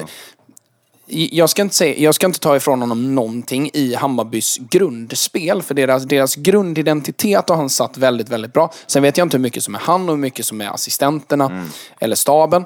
Jag 1.10 1.50
ska, 1.50 1.62
inte 1.62 1.74
säga, 1.74 1.96
jag 1.98 2.14
ska 2.14 2.26
inte 2.26 2.38
ta 2.40 2.56
ifrån 2.56 2.80
honom 2.80 3.14
någonting 3.14 3.70
i 3.72 3.94
Hammarbys 3.94 4.58
grundspel. 4.70 5.62
För 5.62 5.74
deras, 5.74 6.04
deras 6.04 6.34
grundidentitet 6.36 7.48
har 7.48 7.56
han 7.56 7.70
satt 7.70 7.96
väldigt, 7.96 8.28
väldigt 8.28 8.52
bra. 8.52 8.72
Sen 8.86 9.02
vet 9.02 9.16
jag 9.16 9.24
inte 9.24 9.36
hur 9.36 9.42
mycket 9.42 9.64
som 9.64 9.74
är 9.74 9.78
han 9.78 10.08
och 10.08 10.14
hur 10.14 10.20
mycket 10.20 10.46
som 10.46 10.60
är 10.60 10.68
assistenterna 10.68 11.44
Mm. 11.44 11.68
eller 12.00 12.16
staben. 12.16 12.64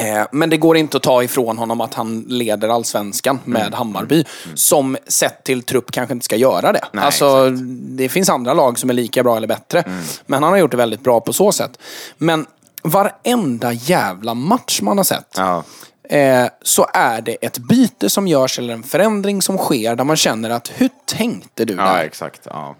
Eh, 0.00 0.26
Men 0.32 0.50
det 0.50 0.56
går 0.56 0.76
inte 0.76 0.96
att 0.96 1.02
ta 1.02 1.22
ifrån 1.22 1.58
honom 1.58 1.80
att 1.80 1.94
han 1.94 2.20
leder 2.28 2.68
allsvenskan 2.68 3.38
Mm. 3.46 3.62
med 3.62 3.74
Hammarby. 3.74 4.24
Som 4.54 4.96
sett 5.08 5.44
till 5.44 5.62
trupp 5.62 5.90
kanske 5.92 6.12
inte 6.12 6.24
ska 6.24 6.36
göra 6.36 6.72
det. 6.72 6.84
Nej, 6.92 7.04
alltså, 7.04 7.50
det 7.70 8.08
finns 8.08 8.28
andra 8.30 8.54
lag 8.54 8.78
som 8.78 8.90
är 8.90 8.94
lika 8.94 9.22
bra 9.22 9.36
eller 9.36 9.48
bättre. 9.48 9.80
Mm. 9.80 10.02
Men 10.26 10.42
han 10.42 10.52
har 10.52 10.58
gjort 10.58 10.70
det 10.70 10.76
väldigt 10.76 11.00
bra 11.02 11.20
på 11.20 11.32
så 11.32 11.52
sätt. 11.52 11.78
Men 12.18 12.46
varenda 12.82 13.72
jävla 13.72 14.34
match 14.34 14.80
man 14.82 14.96
har 14.96 15.04
sett 15.04 15.34
Ja. 15.36 15.64
eh, 16.08 16.46
så 16.62 16.86
är 16.94 17.20
det 17.20 17.32
ett 17.46 17.58
byte 17.58 18.10
som 18.10 18.28
görs 18.28 18.58
eller 18.58 18.74
en 18.74 18.82
förändring 18.82 19.42
som 19.42 19.58
sker 19.58 19.96
där 19.96 20.04
man 20.04 20.16
känner 20.16 20.50
att 20.50 20.72
hur 20.76 20.88
tänkte 21.06 21.64
du 21.64 21.74
Ja, 21.74 21.82
där? 21.84 22.04
exakt. 22.04 22.40
Ja. 22.44 22.76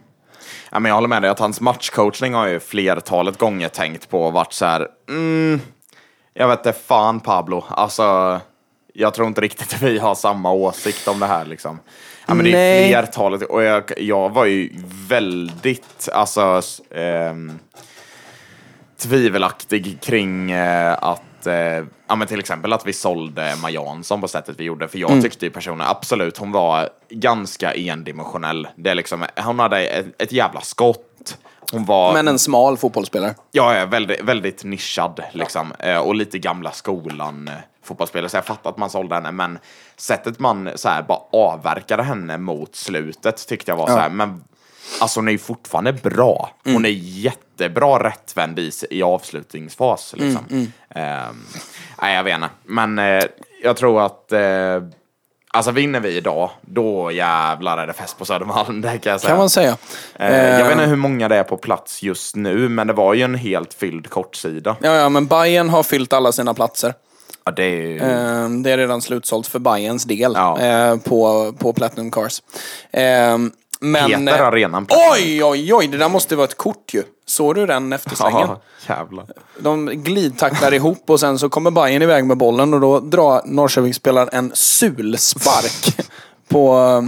Ja, 0.73 0.79
men 0.79 0.89
jag 0.89 0.95
håller 0.97 1.09
med 1.09 1.23
dig 1.23 1.31
att 1.31 1.39
hans 1.39 1.61
matchcoachning 1.61 2.35
har 2.35 2.47
ju 2.47 2.61
flertalet 2.61 3.39
gånger 3.39 3.69
tänkt 3.69 4.09
på 4.11 4.23
och 4.23 4.33
varit 4.33 4.53
så 4.53 4.65
här. 4.65 4.87
Mm, 5.09 5.61
jag 6.35 6.49
vet 6.49 6.59
inte 6.67 6.79
fan 6.79 7.21
Pablo. 7.21 7.65
Alltså, 7.69 8.41
jag 8.95 9.15
tror 9.15 9.27
inte 9.29 9.41
riktigt 9.41 9.83
vi 9.83 9.99
har 9.99 10.15
samma 10.15 10.53
åsikt 10.53 11.09
om 11.09 11.21
det 11.21 11.27
här 11.27 11.45
liksom. 11.45 11.79
Ja, 12.27 12.35
men 12.35 12.45
det 12.45 12.51
är 12.51 12.55
Nej. 12.55 12.89
flertalet 12.89 13.43
och 13.43 13.63
jag, 13.63 13.93
jag 13.97 14.29
var 14.33 14.45
ju 14.45 14.71
väldigt, 15.09 16.09
alltså, 16.13 16.63
ehm, 16.95 17.59
tvivelaktig 18.99 19.99
kring 20.01 20.51
eh, 20.51 20.93
att, 21.01 21.47
eh, 21.47 21.85
ja 22.09 22.15
men 22.17 22.27
till 22.29 22.39
exempel 22.41 22.73
att 22.73 22.87
vi 22.87 22.93
sålde 22.93 23.57
Majansson 23.63 24.21
på 24.21 24.29
sättet 24.29 24.61
vi 24.61 24.65
gjorde. 24.65 24.89
För 24.89 24.99
jag 24.99 25.11
Mm. 25.11 25.23
tyckte 25.23 25.47
ju 25.47 25.51
personen, 25.51 25.87
absolut, 25.87 26.37
hon 26.37 26.53
var 26.53 26.89
ganska 27.11 27.73
endimensionell. 27.75 28.69
Det 28.77 28.91
är 28.91 28.95
liksom, 28.95 29.25
hon 29.37 29.59
hade 29.59 29.87
ett, 29.87 30.23
ett 30.23 30.33
jävla 30.33 30.61
skott. 30.61 31.07
Hon 31.73 31.85
var, 31.85 32.13
Men 32.13 32.29
en 32.29 32.39
smal 32.39 32.77
fotbollsspelare. 32.77 33.35
ja, 33.51 33.79
ja 33.79 33.87
väldigt, 33.87 34.23
väldigt 34.23 34.65
nischad 34.65 35.23
liksom. 35.33 35.73
Eh, 35.79 35.99
och 35.99 36.15
lite 36.15 36.39
gamla 36.39 36.73
skolan 36.73 37.49
eh, 37.49 37.55
fotbollsspelare. 37.83 38.29
Så 38.29 38.37
jag 38.37 38.45
fattar 38.45 38.71
att 38.71 38.79
man 38.79 38.91
sålde 38.91 39.15
henne, 39.15 39.33
men 39.33 39.59
sättet 39.97 40.39
man 40.39 40.71
så 40.77 40.89
här, 40.89 41.03
bara 41.03 41.19
avverkade 41.33 42.03
henne 42.03 42.39
mot 42.39 42.77
slutet 42.77 43.49
tyckte 43.49 43.71
jag 43.71 43.77
var 43.77 43.87
så 43.87 43.97
här, 43.97 44.11
men 44.11 44.45
Alltså 45.01 45.21
hon 45.21 45.29
är 45.29 45.33
ju 45.33 45.39
fortfarande 45.39 45.93
bra. 45.93 46.51
Hon 46.65 46.85
är 46.85 46.91
jättebra 46.91 48.05
rättvänd 48.05 48.59
i, 48.59 48.71
i 48.91 49.03
avslutningsfas. 49.03 50.15
Liksom. 50.17 50.45
Ehm, 50.91 51.45
nej, 52.03 52.17
jag 52.17 52.25
vet 52.25 52.35
inte. 52.35 52.49
Men 52.65 52.99
eh, 52.99 53.25
jag 53.63 53.77
tror 53.77 54.07
att 54.07 54.33
eh, 54.33 54.83
Alltså 55.53 55.71
vinner 55.71 56.01
vi 56.01 56.17
idag, 56.17 56.51
då 56.63 57.13
jävlar 57.13 57.79
är 57.79 57.87
det 57.87 57.93
fest 57.93 58.19
på 58.19 58.25
Södermalm. 58.25 58.81
Det 58.81 58.99
kan 58.99 59.11
jag 59.13 59.21
säga. 59.21 59.29
Kan 59.31 59.39
man 59.39 59.51
säga. 59.51 59.77
Eh, 60.19 60.35
jag 60.37 60.61
Eh, 60.61 60.63
vet 60.67 60.73
inte 60.73 60.85
hur 60.85 60.97
många 60.97 61.29
det 61.29 61.37
är 61.37 61.43
på 61.43 61.57
plats 61.57 62.03
just 62.03 62.37
nu, 62.37 62.69
men 62.69 62.87
det 62.87 62.93
var 62.93 63.15
ju 63.15 63.23
en 63.23 63.35
helt 63.35 63.75
fylld 63.75 64.11
kortsida. 64.11 64.77
Ja, 64.83 64.95
ja, 64.95 65.09
men 65.09 65.27
Bayern 65.27 65.69
har 65.69 65.83
fyllt 65.83 66.13
alla 66.13 66.33
sina 66.33 66.55
platser. 66.55 66.95
Ja, 67.45 67.53
det 67.53 67.65
är 67.65 67.69
ju... 67.87 67.99
Eh, 67.99 68.49
Det 68.49 68.71
är 68.71 68.79
redan 68.79 69.03
slutsålt 69.03 69.47
för 69.47 69.59
Bayerns 69.59 70.05
del 70.05 70.33
Ja. 70.35 70.61
eh, 70.61 70.97
på, 70.97 71.53
på 71.59 71.73
Platinum 71.73 72.11
Cars. 72.11 72.43
Eh, 73.83 73.87
Men... 73.87 74.29
Heter 74.29 74.41
eh, 74.41 74.47
arenan 74.47 74.87
Oj, 75.13 75.45
oj, 75.45 75.75
oj! 75.75 75.89
Det 75.89 75.97
där 75.97 76.09
måste 76.09 76.37
vara 76.37 76.45
ett 76.45 76.57
kort 76.57 76.95
ju. 76.95 77.03
Såg 77.27 77.55
du 77.55 77.67
den 77.67 77.93
efterslängen? 77.93 78.49
Ja, 78.49 78.61
jävlar. 78.87 79.27
De 79.59 79.87
glidtacklar 79.87 80.75
ihop 80.75 81.05
och 81.07 81.21
sen 81.21 81.39
så 81.39 81.49
kommer 81.49 81.71
Bayern 81.71 82.03
iväg 82.03 82.25
med 82.25 82.37
bollen 82.37 82.75
och 82.75 82.81
då 82.81 83.01
drar 83.01 83.43
Norrköpingsspelaren 83.45 84.29
en 84.33 84.51
sulspark 84.55 85.97
på, 86.49 87.05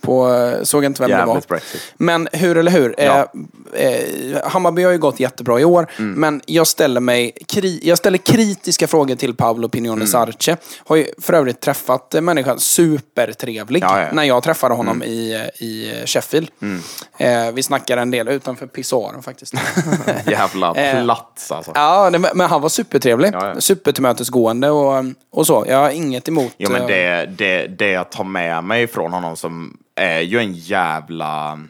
på 0.00 0.50
såg 0.62 0.84
inte 0.84 1.02
vem 1.02 1.10
det 1.10 1.16
var. 1.16 1.26
Jävligt 1.26 1.48
Brexit. 1.48 1.80
Men 1.96 2.28
hur 2.32 2.56
eller 2.58 2.70
hur? 2.72 2.94
Ja. 2.98 3.32
Eh, 3.74 3.86
eh, 3.88 4.48
Hammarby 4.50 4.82
har 4.82 4.92
ju 4.92 4.98
gått 4.98 5.20
jättebra 5.20 5.60
i 5.60 5.64
år, 5.64 5.86
Mm. 5.98 6.12
men 6.20 6.40
jag 6.46 6.66
ställer, 6.66 7.00
mig, 7.00 7.32
kri- 7.48 7.80
jag 7.82 7.98
ställer 7.98 8.18
kritiska 8.18 8.86
frågor 8.86 9.14
till 9.14 9.34
Paolo 9.34 9.68
Pignone 9.68 9.94
Mm. 9.94 10.06
Sarce. 10.06 10.56
Har 10.86 10.96
ju 10.96 11.06
för 11.22 11.32
övrigt 11.32 11.60
träffat 11.60 12.14
eh, 12.14 12.20
människan 12.20 12.60
supertrevlig 12.60 13.82
Ja, 13.82 14.00
ja. 14.00 14.06
när 14.12 14.24
jag 14.24 14.42
träffade 14.42 14.74
honom 14.74 15.02
i, 15.02 15.34
eh, 15.34 15.64
i 15.66 16.02
Sheffield. 16.06 16.50
Mm. 16.62 16.80
Eh, 17.18 17.52
vi 17.54 17.62
snackade 17.62 18.02
en 18.02 18.10
del 18.10 18.28
utanför 18.28 18.66
pissoaren 18.66 19.22
faktiskt. 19.22 19.54
Jävla 20.26 20.74
Eh, 20.80 21.02
plats 21.04 21.52
alltså. 21.52 21.72
ja, 21.74 22.10
men 22.34 22.40
han 22.50 22.62
var 22.62 22.68
supertrevlig. 22.68 23.30
Ja, 23.34 23.52
ja. 23.54 23.60
Supertillmötesgående 23.60 24.70
och, 24.70 25.04
och 25.32 25.46
så. 25.46 25.64
Jag 25.68 25.76
har 25.78 25.90
inget 25.90 26.28
emot... 26.28 26.52
Jo 26.58 26.70
men 26.72 26.80
eh, 26.82 26.86
det, 26.88 27.26
det, 27.38 27.66
det 27.66 27.90
jag 27.90 28.10
tar 28.10 28.24
med 28.24 28.64
mig 28.64 28.86
från 28.86 29.12
honom 29.12 29.36
som 29.36 29.76
är 30.00 30.20
ju 30.20 30.38
en 30.38 30.52
jävla 30.52 31.60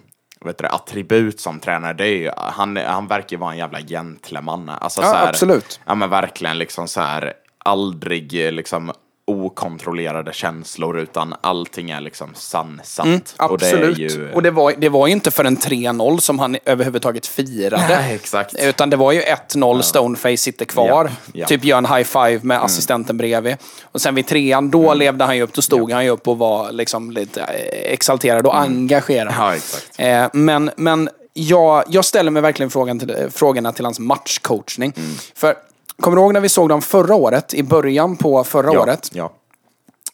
vet 0.45 0.59
du, 0.59 0.67
attribut 0.67 1.41
som 1.41 1.61
tränare, 1.61 1.93
det 1.93 2.07
är 2.07 2.17
ju, 2.17 2.31
han, 2.37 2.77
han 2.77 3.07
verkar 3.07 3.37
ju 3.37 3.41
vara 3.41 3.53
en 3.53 3.59
jävla 3.59 3.81
gentleman. 3.81 4.69
Alltså, 4.69 5.01
Ja, 5.01 5.07
så 5.07 5.17
här, 5.17 5.29
absolut. 5.29 5.81
Ja 5.87 5.95
men 5.95 6.11
verkligen 6.11 6.59
liksom 6.59 6.89
så 6.89 7.01
här, 7.01 7.33
aldrig 7.65 8.33
liksom 8.33 8.93
okontrollerade 9.31 10.33
känslor 10.33 10.99
utan 10.99 11.35
allting 11.41 11.91
är 11.91 12.01
liksom 12.01 12.31
sansat. 12.35 13.07
Mm, 13.07 13.21
Absolut. 13.37 13.89
Och 13.91 13.97
det, 13.97 14.05
är 14.05 14.09
ju, 14.09 14.33
Och 14.33 14.43
det 14.43 14.51
var, 14.51 14.75
det 14.79 14.89
var 14.89 15.07
ju 15.07 15.13
inte 15.13 15.31
för 15.31 15.45
en 15.45 15.57
3-0 15.57 16.19
som 16.19 16.39
han 16.39 16.57
överhuvudtaget 16.65 17.27
firade. 17.27 17.89
Nej, 17.89 18.15
exakt. 18.15 18.55
Utan 18.55 18.91
det 18.91 18.97
var 18.97 19.13
ju 19.13 19.21
1-0, 19.21 19.83
Stoneface 19.83 20.37
sitter 20.37 20.65
kvar. 20.65 20.87
Ja, 20.89 21.09
ja. 21.33 21.47
Typ 21.47 21.65
gör 21.65 21.79
en 21.79 21.87
high 21.87 22.05
five 22.05 22.41
med 22.43 22.63
assistenten 22.63 23.17
bredvid. 23.17 23.57
Och 23.83 24.01
sen 24.01 24.15
vid 24.15 24.27
trean, 24.27 24.71
då 24.71 24.95
levde 24.95 25.25
han 25.25 25.37
ju 25.37 25.43
upp. 25.43 25.53
Då 25.53 25.63
stod 25.63 25.93
han 25.93 26.05
ju 26.05 26.11
upp 26.11 26.29
och 26.29 26.39
var 26.39 26.73
liksom 26.73 27.11
lite 27.11 27.41
eh, 27.41 27.93
exalterad 27.93 28.47
och 28.47 28.59
engagerad. 28.59 29.35
Ja, 29.39 29.55
exakt. 29.55 29.91
Eh, 29.97 30.27
men 30.33 30.71
men 30.77 31.09
jag, 31.33 31.85
jag 31.89 32.05
ställer 32.05 32.31
mig 32.31 32.43
verkligen 32.43 32.71
frågan 32.71 32.99
till, 32.99 33.17
frågorna 33.31 33.73
till 33.73 33.85
hans 33.85 33.99
matchcoachning. 33.99 34.93
Mm. 34.97 35.11
För, 35.35 35.55
kommer 36.01 36.17
du 36.17 36.23
ihåg 36.23 36.33
när 36.33 36.41
vi 36.41 36.49
såg 36.49 36.69
dem 36.69 36.83
förra 36.83 37.15
året? 37.15 37.55
I 37.55 37.63
början 37.63 38.17
på 38.17 38.45
förra 38.45 38.73
ja, 38.73 38.81
året? 38.81 39.11
Ja. 39.13 39.33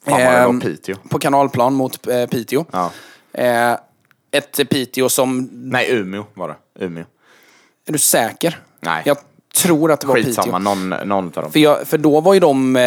Fan 0.07 0.25
vad 0.25 0.35
det 0.35 0.46
var 0.46 0.61
Piteå. 0.61 0.96
På 1.09 1.18
kanalplan 1.18 1.75
mot 1.75 2.07
eh, 2.07 2.27
Piteå. 2.27 2.64
Ja. 2.70 2.90
Eh, 3.33 3.72
ett 4.31 4.70
Piteå 4.70 5.09
som... 5.09 5.49
Nej, 5.53 5.90
Umeå 5.90 6.25
var 6.35 6.49
det. 6.49 6.85
Umeå. 6.85 7.05
Är 7.87 7.92
du 7.92 7.99
säker? 7.99 8.61
Nej. 8.81 9.03
Jag 9.05 9.16
tror 9.57 9.92
att 9.92 10.01
det 10.01 10.07
var 10.07 10.14
Skitsamma, 10.14 10.44
Piteå. 10.44 10.59
någon, 10.59 10.88
någon 10.88 11.25
av 11.25 11.31
dem. 11.31 11.53
För, 11.53 11.61
jag, 11.61 11.87
för 11.87 11.99
då 11.99 12.20
var 12.20 12.35
ju 12.35 12.40
de 12.40 12.77
eh, 12.77 12.81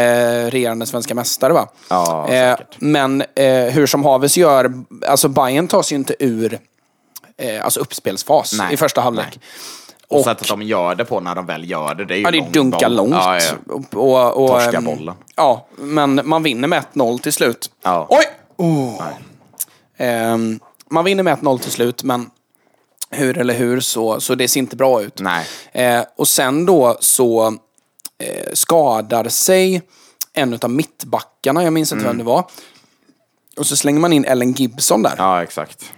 regerande 0.45 0.85
svenska 0.85 1.15
mästare 1.15 1.53
va? 1.53 1.69
Ja, 1.89 2.27
eh, 2.29 2.57
säkert. 2.57 2.75
men 2.79 3.23
eh, 3.35 3.63
hur 3.65 3.85
som 3.85 4.03
haves 4.03 4.37
gör, 4.37 4.73
alltså 5.07 5.27
Bayern 5.27 5.67
tar 5.67 5.81
sig 5.81 5.95
ju 5.95 5.99
inte 5.99 6.15
ur 6.19 6.59
eh, 7.37 7.63
alltså 7.65 7.79
uppspelsfas 7.79 8.53
Nej, 8.57 8.73
i 8.73 8.77
första 8.77 9.01
halvlek. 9.01 9.39
Och, 10.09 10.17
Och- 10.19 10.23
sättet 10.25 10.47
de 10.47 10.61
gör 10.61 10.95
det 10.95 11.05
på 11.05 11.19
när 11.19 11.35
de 11.35 11.45
väl 11.45 11.69
gör 11.69 11.95
det, 11.95 12.05
det 12.05 12.13
är 12.13 12.17
ju 12.17 12.23
Ja, 12.23 12.31
det 12.31 12.37
är 12.37 12.49
dunka 12.49 12.77
boll. 12.89 12.95
långt. 12.95 13.11
Ja, 13.13 13.39
ja. 13.39 13.73
Och, 13.99 14.43
och, 14.43 14.47
Torska 14.49 14.77
ehm, 14.77 14.83
bollen. 14.85 15.15
Ja, 15.35 15.67
men 15.77 16.21
man 16.23 16.43
vinner 16.43 16.67
med 16.67 16.83
1-0 16.93 17.19
till 17.19 17.33
slut. 17.33 17.71
Ja. 17.83 18.07
Oj! 18.09 18.25
Oh. 18.57 19.01
Ehm, 19.97 20.59
man 20.89 21.05
vinner 21.05 21.23
med 21.23 21.37
1-0 21.37 21.59
till 21.59 21.71
slut, 21.71 22.03
men 22.03 22.29
hur 23.09 23.37
eller 23.37 23.53
hur 23.53 23.79
så, 23.79 24.19
så 24.19 24.35
det 24.35 24.47
ser 24.47 24.59
inte 24.59 24.75
bra 24.75 25.01
ut. 25.01 25.19
Nej. 25.19 25.45
Eh, 25.71 26.03
och 26.17 26.27
sen 26.27 26.65
då 26.65 26.97
så 26.99 27.47
eh, 28.23 28.53
skadar 28.53 29.29
sig 29.29 29.81
en 30.33 30.59
av 30.61 30.69
mittbackarna, 30.69 31.63
jag 31.63 31.73
minns 31.73 31.91
inte 31.91 32.05
vem 32.05 32.17
det 32.17 32.23
var. 32.23 32.45
Och 33.57 33.65
så 33.65 33.75
slänger 33.75 33.99
man 33.99 34.13
in 34.13 34.25
Ellen 34.25 34.51
Gibson 34.51 35.01
där. 35.03 35.13
Mm. 35.13 35.25
Ja, 35.25 35.43
exakt. 35.43 35.93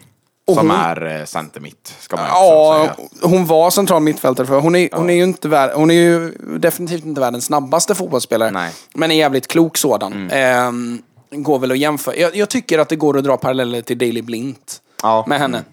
Och 0.52 0.58
Som 0.58 0.70
hon- 0.70 0.80
är 0.80 1.20
eh, 1.20 1.26
center 1.26 1.60
mitt, 1.60 1.94
ska 2.00 2.16
man 2.16 2.26
Ja, 2.26 2.90
hon 3.22 3.46
var 3.46 3.70
central 3.70 4.02
mittfältare 4.02 4.48
för 4.48 4.60
hon 4.60 4.76
är, 4.76 4.90
hon 4.94 5.10
är 5.10 5.14
ju 5.14 5.24
inte 5.24 5.48
vär, 5.48 5.74
hon 5.74 5.92
är 5.92 5.96
ju 5.96 6.32
definitivt 6.60 7.06
inte 7.06 7.22
världens 7.22 7.46
snabbaste 7.46 7.96
fotbollsspelare. 7.96 8.52
Nej. 8.52 8.62
Mm. 8.62 8.74
Men 8.94 9.12
en 9.12 9.18
jävligt 9.18 9.48
klok 9.48 9.78
sådan. 9.78 10.30
Ehm, 10.32 11.02
går 11.32 11.60
väl 11.60 11.72
att 11.72 11.78
jämföra. 11.78 12.16
Jag, 12.16 12.36
jag 12.36 12.50
tycker 12.50 12.80
att 12.80 12.90
det 12.90 12.96
går 12.96 13.18
att 13.18 13.24
dra 13.24 13.38
paralleller 13.38 13.82
till 13.82 13.98
Daley 13.98 14.22
Blint. 14.22 14.82
Ja. 15.04 15.26
Med 15.28 15.40
henne. 15.40 15.64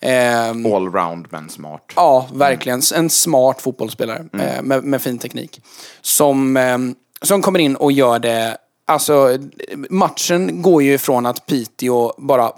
Ehm, 0.00 0.66
Allround 0.74 1.26
men 1.30 1.48
smart. 1.48 1.92
Ja, 1.96 2.26
verkligen. 2.32 2.82
En 2.94 3.10
smart 3.10 3.60
fotbollsspelare 3.62 4.24
eh, 4.32 4.62
med, 4.62 4.84
med 4.84 5.02
fin 5.02 5.18
teknik. 5.18 5.62
Som, 6.00 6.56
eh, 6.56 6.78
som 7.22 7.42
kommer 7.42 7.58
in 7.58 7.76
och 7.76 7.92
gör 7.92 8.18
det... 8.18 8.56
Alltså, 8.86 9.38
matchen 9.90 10.62
går 10.62 10.82
ju 10.82 10.94
ifrån 10.94 11.26
att 11.26 11.46
Piteå 11.46 12.12
bara 12.18 12.52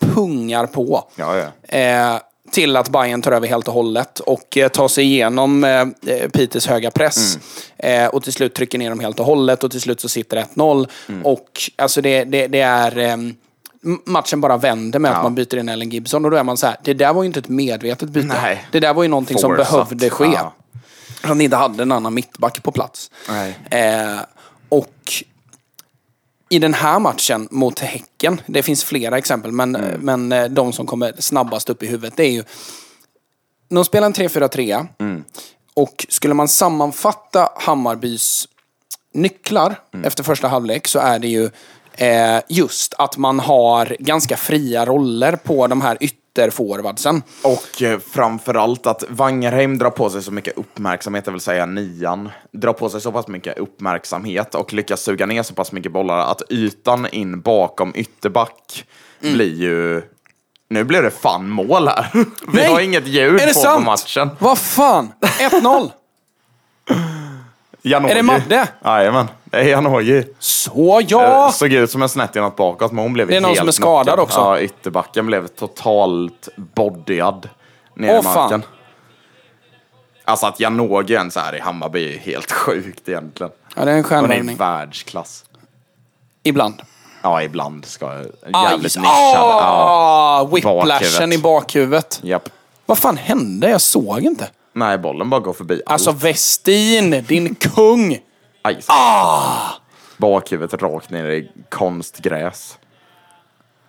pungar 0.00 0.66
på. 0.66 1.08
Ja, 1.16 1.36
ja. 1.36 1.78
Eh, 1.78 2.20
till 2.52 2.76
att 2.76 2.88
Bayern 2.88 3.22
tar 3.22 3.32
över 3.32 3.48
helt 3.48 3.68
och 3.68 3.74
hållet 3.74 4.18
och 4.20 4.56
eh, 4.56 4.68
tar 4.68 4.88
sig 4.88 5.04
igenom 5.04 5.64
eh, 5.64 5.80
eh, 5.80 6.28
Peters 6.32 6.66
höga 6.66 6.90
press. 6.90 7.38
Eh, 7.78 8.06
och 8.06 8.22
till 8.22 8.32
slut 8.32 8.54
trycker 8.54 8.78
ner 8.78 8.90
dem 8.90 9.00
helt 9.00 9.20
och 9.20 9.26
hållet 9.26 9.64
och 9.64 9.70
till 9.70 9.80
slut 9.80 10.00
så 10.00 10.08
sitter 10.08 10.36
1-0. 10.54 10.88
Och 11.24 11.60
alltså 11.76 12.00
det, 12.00 12.24
det, 12.24 12.46
det 12.46 12.60
är... 12.60 12.98
ehm, 12.98 13.34
matchen 14.06 14.40
bara 14.40 14.56
vänder 14.56 14.98
med 14.98 15.10
att 15.10 15.16
Ja. 15.16 15.22
man 15.22 15.34
byter 15.34 15.56
in 15.58 15.68
Ellen 15.68 15.90
Gibson 15.90 16.24
och 16.24 16.30
då 16.30 16.36
är 16.36 16.42
man 16.44 16.56
så 16.56 16.66
här, 16.66 16.76
det 16.84 16.94
där 16.94 17.12
var 17.12 17.22
ju 17.22 17.26
inte 17.26 17.40
ett 17.40 17.48
medvetet 17.48 18.08
byte. 18.08 18.26
Nej. 18.42 18.64
Det 18.72 18.80
där 18.80 18.94
var 18.94 19.02
ju 19.02 19.08
någonting 19.08 19.38
som 19.38 19.50
Forceat. 19.50 19.70
behövde 19.70 20.10
ske. 20.10 20.24
Ja. 20.34 20.54
Att 21.22 21.36
ni 21.36 21.44
inte 21.44 21.56
hade 21.56 21.82
en 21.82 21.92
annan 21.92 22.14
mittback 22.14 22.62
på 22.62 22.72
plats. 22.72 23.10
Eh, 23.70 24.16
och 24.68 24.94
i 26.52 26.58
den 26.58 26.74
här 26.74 26.98
matchen 26.98 27.48
mot 27.50 27.78
Häcken, 27.78 28.40
det 28.46 28.62
finns 28.62 28.84
flera 28.84 29.18
exempel, 29.18 29.52
men, 29.52 29.76
Mm. 29.76 30.00
men 30.00 30.32
eh, 30.32 30.44
de 30.50 30.72
som 30.72 30.86
kommer 30.86 31.14
snabbast 31.18 31.70
upp 31.70 31.82
i 31.82 31.86
huvudet, 31.86 32.16
det 32.16 32.24
är 32.24 32.30
ju... 32.30 32.44
De 33.68 33.84
spelar 33.84 34.06
en 34.06 34.12
3-4-3 34.14 34.86
Mm. 34.98 35.24
och 35.74 36.06
skulle 36.08 36.34
man 36.34 36.48
sammanfatta 36.48 37.48
Hammarbys 37.56 38.48
nycklar 39.14 39.78
Mm. 39.94 40.06
efter 40.06 40.22
första 40.24 40.48
halvlek 40.48 40.88
så 40.88 40.98
är 40.98 41.18
det 41.18 41.28
ju 41.28 41.50
eh, 41.94 42.40
just 42.48 42.94
att 42.98 43.16
man 43.16 43.40
har 43.40 43.96
ganska 44.00 44.36
fria 44.36 44.86
roller 44.86 45.36
på 45.36 45.66
de 45.66 45.80
här 45.80 45.98
ytterforwardsen. 46.34 47.22
Och 47.42 47.82
eh, 47.82 47.98
framförallt 47.98 48.86
att 48.86 49.04
Wangerheim 49.08 49.78
drar 49.78 49.90
på 49.90 50.10
sig 50.10 50.22
så 50.22 50.30
mycket 50.32 50.58
uppmärksamhet, 50.58 51.24
det 51.24 51.30
vill 51.30 51.40
säga 51.40 51.66
nian, 51.66 52.28
drar 52.52 52.72
på 52.72 52.88
sig 52.88 53.00
så 53.00 53.12
pass 53.12 53.28
mycket 53.28 53.58
uppmärksamhet 53.58 54.54
och 54.54 54.72
lyckas 54.72 55.00
suga 55.02 55.26
ner 55.26 55.42
så 55.42 55.54
pass 55.54 55.72
mycket 55.72 55.92
bollar 55.92 56.18
att 56.18 56.42
ytan 56.50 57.06
in 57.12 57.40
bakom 57.40 57.92
ytterback 57.94 58.84
Mm. 59.22 59.34
blir 59.34 59.54
ju... 59.54 60.02
Nu 60.68 60.84
blir 60.84 61.02
det 61.02 61.10
fan 61.10 61.50
mål 61.50 61.88
här. 61.88 62.06
Vi 62.14 62.24
Nej! 62.52 62.72
har 62.72 62.80
inget 62.80 63.06
ljud 63.06 63.40
på, 63.40 63.54
sant? 63.54 63.84
på 63.84 63.90
matchen. 63.90 64.30
Vad 64.38 64.58
fan! 64.58 65.12
1-0! 65.20 65.90
Janogy. 67.82 68.10
Är 68.10 68.14
det 68.14 68.22
Madde? 68.22 68.68
Jajamän, 68.84 69.28
det 69.50 69.56
är 69.58 69.64
Janogy. 69.64 70.22
Så 70.38 71.02
ja! 71.08 71.46
Eh, 71.46 71.50
Såg 71.52 71.72
ut 71.72 71.90
som 71.90 72.02
en 72.02 72.08
snett 72.08 72.36
inåt 72.36 72.56
bakåt, 72.56 72.92
men 72.92 73.02
hon 73.02 73.12
blev 73.12 73.28
Det 73.28 73.36
är 73.36 73.40
någon 73.40 73.48
helt 73.48 73.58
som 73.58 73.68
är 73.68 73.72
skadad 73.72 74.04
knockad. 74.06 74.20
också. 74.22 74.40
Ja, 74.40 74.60
ytterbacken 74.60 75.26
blev 75.26 75.46
totalt 75.46 76.48
bodyad 76.56 77.48
ner 77.94 78.12
Åh, 78.12 78.18
i 78.20 78.22
fan. 78.22 78.34
marken. 78.34 78.62
Alltså 80.24 80.46
att 80.46 80.60
Janogy 80.60 81.14
ens 81.14 81.36
är 81.36 81.56
i 81.56 81.60
Hammarby 81.60 82.14
är 82.14 82.18
helt 82.18 82.52
sjukt 82.52 83.08
egentligen. 83.08 83.52
Ja, 83.76 83.84
det 83.84 83.90
är 83.90 83.94
en 83.96 84.04
Hon 84.04 84.04
är 84.04 84.08
stjärnvärvning. 84.08 84.56
världsklass. 84.56 85.44
Ibland. 86.42 86.82
Ja, 87.22 87.42
ibland 87.42 87.84
ska 87.84 88.06
jag... 88.14 88.26
Jävligt 88.64 88.96
nischad. 88.96 89.04
Ja. 89.34 89.60
Ah, 89.62 90.44
whiplashen 90.44 90.80
Bakhuvudet. 91.30 91.34
i 91.34 91.38
bakhuvudet. 91.42 92.20
Japp. 92.22 92.48
Vad 92.86 92.98
fan 92.98 93.16
hände? 93.16 93.70
Jag 93.70 93.80
såg 93.80 94.20
inte. 94.20 94.48
Nej, 94.72 94.98
bollen 94.98 95.30
bara 95.30 95.40
går 95.40 95.52
förbi. 95.52 95.82
Alltså 95.86 96.10
allt. 96.10 96.24
Westin, 96.24 97.24
din 97.28 97.54
kung! 97.54 98.18
Aj. 98.62 98.80
Bakhuvudet 100.16 100.82
rakt 100.82 101.10
ner 101.10 101.24
i 101.24 101.50
konstgräs. 101.68 102.78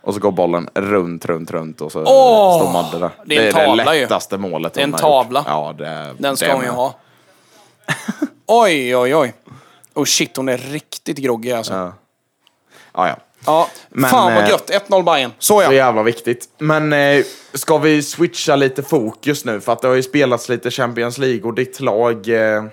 Och 0.01 0.13
så 0.13 0.19
går 0.19 0.31
bollen 0.31 0.69
runt, 0.73 1.25
runt, 1.25 1.51
runt 1.51 1.81
och 1.81 1.91
så 1.91 2.03
Åh! 2.05 2.59
står 2.59 2.73
Madde 2.73 2.99
där. 2.99 3.09
Det 3.25 3.37
är 3.37 3.47
en 3.47 3.53
tavla 3.53 3.83
det 3.83 3.97
ju. 3.97 4.01
lättaste 4.01 4.37
målet 4.37 4.73
Det 4.73 4.81
är 4.81 4.83
en 4.83 4.93
tavla. 4.93 5.43
Ja, 5.47 5.75
det, 5.77 6.15
Den 6.17 6.37
ska 6.37 6.47
det 6.47 6.53
hon 6.53 6.63
ju 6.63 6.69
ha. 6.69 6.95
Oj, 8.47 8.95
oj, 8.95 9.15
oj. 9.15 9.33
Oh 9.93 10.05
shit, 10.05 10.37
hon 10.37 10.49
är 10.49 10.57
riktigt 10.57 11.17
groggy 11.17 11.51
alltså. 11.51 11.73
Ja. 11.73 11.93
Ja, 12.93 13.17
ja. 13.45 13.67
Men, 13.89 14.09
fan 14.09 14.33
vad 14.33 14.43
eh, 14.43 14.49
gött. 14.49 14.69
1-0 14.87 15.03
Bayern. 15.03 15.31
Så 15.39 15.53
Så 15.53 15.61
ja. 15.61 15.73
jävla 15.73 16.03
viktigt. 16.03 16.49
Men 16.57 16.93
eh, 16.93 17.25
ska 17.53 17.77
vi 17.77 18.03
switcha 18.03 18.55
lite 18.55 18.83
fokus 18.83 19.45
nu? 19.45 19.61
För 19.61 19.73
att 19.73 19.81
det 19.81 19.87
har 19.87 19.95
ju 19.95 20.03
spelats 20.03 20.49
lite 20.49 20.71
Champions 20.71 21.17
League 21.17 21.43
och 21.43 21.53
ditt 21.53 21.79
lag... 21.79 22.29
Eh, 22.29 22.63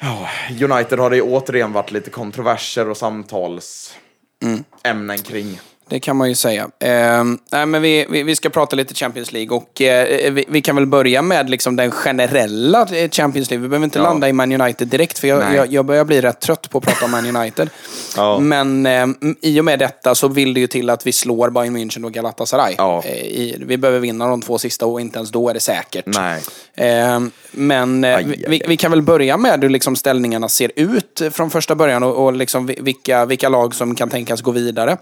ja, 0.00 0.28
United 0.50 0.98
har 0.98 1.10
det 1.10 1.22
återigen 1.22 1.72
varit 1.72 1.92
lite 1.92 2.10
kontroverser 2.10 2.90
och 2.90 2.96
samtalsämnen 2.96 5.18
kring. 5.24 5.60
Det 5.88 6.00
kan 6.00 6.16
man 6.16 6.28
ju 6.28 6.34
säga. 6.34 6.62
Eh, 6.80 7.24
nej, 7.52 7.66
men 7.66 7.82
vi, 7.82 8.06
vi, 8.10 8.22
vi 8.22 8.36
ska 8.36 8.48
prata 8.48 8.76
lite 8.76 8.94
Champions 8.94 9.32
League 9.32 9.56
och 9.56 9.80
eh, 9.82 10.32
vi, 10.32 10.44
vi 10.48 10.60
kan 10.62 10.76
väl 10.76 10.86
börja 10.86 11.22
med 11.22 11.50
liksom 11.50 11.76
den 11.76 11.90
generella 11.90 12.86
eh, 12.92 13.10
Champions 13.10 13.50
League. 13.50 13.62
Vi 13.62 13.68
behöver 13.68 13.84
inte 13.84 13.98
Ja. 13.98 14.02
landa 14.02 14.28
i 14.28 14.32
Man 14.32 14.60
United 14.60 14.88
direkt, 14.88 15.18
för 15.18 15.28
jag, 15.28 15.54
jag, 15.54 15.72
jag 15.72 15.84
börjar 15.84 16.04
bli 16.04 16.20
rätt 16.20 16.40
trött 16.40 16.70
på 16.70 16.78
att 16.78 16.84
prata 16.84 17.04
om 17.04 17.10
Man 17.10 17.36
United. 17.36 17.70
Ja. 18.16 18.38
Men 18.38 18.86
eh, 18.86 19.06
i 19.40 19.60
och 19.60 19.64
med 19.64 19.78
detta 19.78 20.14
så 20.14 20.28
vill 20.28 20.54
det 20.54 20.60
ju 20.60 20.66
till 20.66 20.90
att 20.90 21.06
vi 21.06 21.12
slår 21.12 21.50
Bayern 21.50 21.76
München 21.76 22.04
och 22.04 22.12
Galatasaray. 22.12 22.74
Ja. 22.78 23.02
Eh, 23.04 23.12
i, 23.12 23.56
vi 23.66 23.76
behöver 23.78 24.00
vinna 24.00 24.26
de 24.28 24.42
två 24.42 24.58
sista 24.58 24.86
och 24.86 25.00
inte 25.00 25.18
ens 25.18 25.30
då 25.30 25.48
är 25.48 25.54
det 25.54 25.60
säkert. 25.60 26.04
Nej. 26.06 26.42
Eh, 26.74 27.20
men 27.50 28.04
eh, 28.04 28.18
vi, 28.48 28.62
vi 28.68 28.76
kan 28.76 28.90
väl 28.90 29.02
börja 29.02 29.36
med 29.36 29.62
hur 29.62 29.68
liksom 29.70 29.96
ställningarna 29.96 30.48
ser 30.48 30.70
ut 30.76 31.22
från 31.32 31.50
första 31.50 31.74
början 31.74 32.02
och, 32.02 32.24
och 32.24 32.32
liksom 32.32 32.66
vi- 32.66 32.78
vilka, 32.80 33.24
vilka 33.24 33.48
lag 33.48 33.74
som 33.74 33.94
kan 33.94 34.08
tänkas 34.10 34.40
gå 34.40 34.50
vidare. 34.50 34.96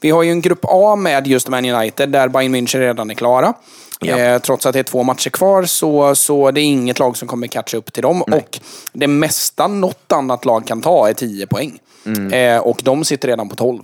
Vi 0.00 0.10
har 0.10 0.22
ju 0.26 0.32
en 0.32 0.40
grupp 0.40 0.64
A 0.68 0.96
med 0.96 1.26
just 1.26 1.48
Man 1.48 1.64
United 1.64 2.08
där 2.08 2.28
Bayern 2.28 2.54
München 2.54 2.78
redan 2.78 3.10
är 3.10 3.14
klara. 3.14 3.54
Ja. 4.00 4.18
Eh, 4.18 4.38
trots 4.38 4.66
att 4.66 4.72
det 4.72 4.78
är 4.78 4.82
två 4.82 5.02
matcher 5.02 5.30
kvar 5.30 5.64
så, 5.64 6.14
så 6.14 6.50
det 6.50 6.60
är 6.60 6.64
inget 6.64 6.98
lag 6.98 7.16
som 7.16 7.28
kommer 7.28 7.46
catcha 7.46 7.76
upp 7.76 7.92
till 7.92 8.02
dem. 8.02 8.22
Och 8.22 8.58
det 8.92 9.06
mesta 9.06 9.66
något 9.66 10.12
annat 10.12 10.44
lag 10.44 10.66
kan 10.66 10.82
ta 10.82 11.08
är 11.08 11.14
10 11.14 11.46
poäng. 11.46 11.78
Mm. 12.06 12.32
Eh, 12.32 12.58
och 12.58 12.80
de 12.82 13.04
sitter 13.04 13.28
redan 13.28 13.48
på 13.48 13.56
12. 13.56 13.82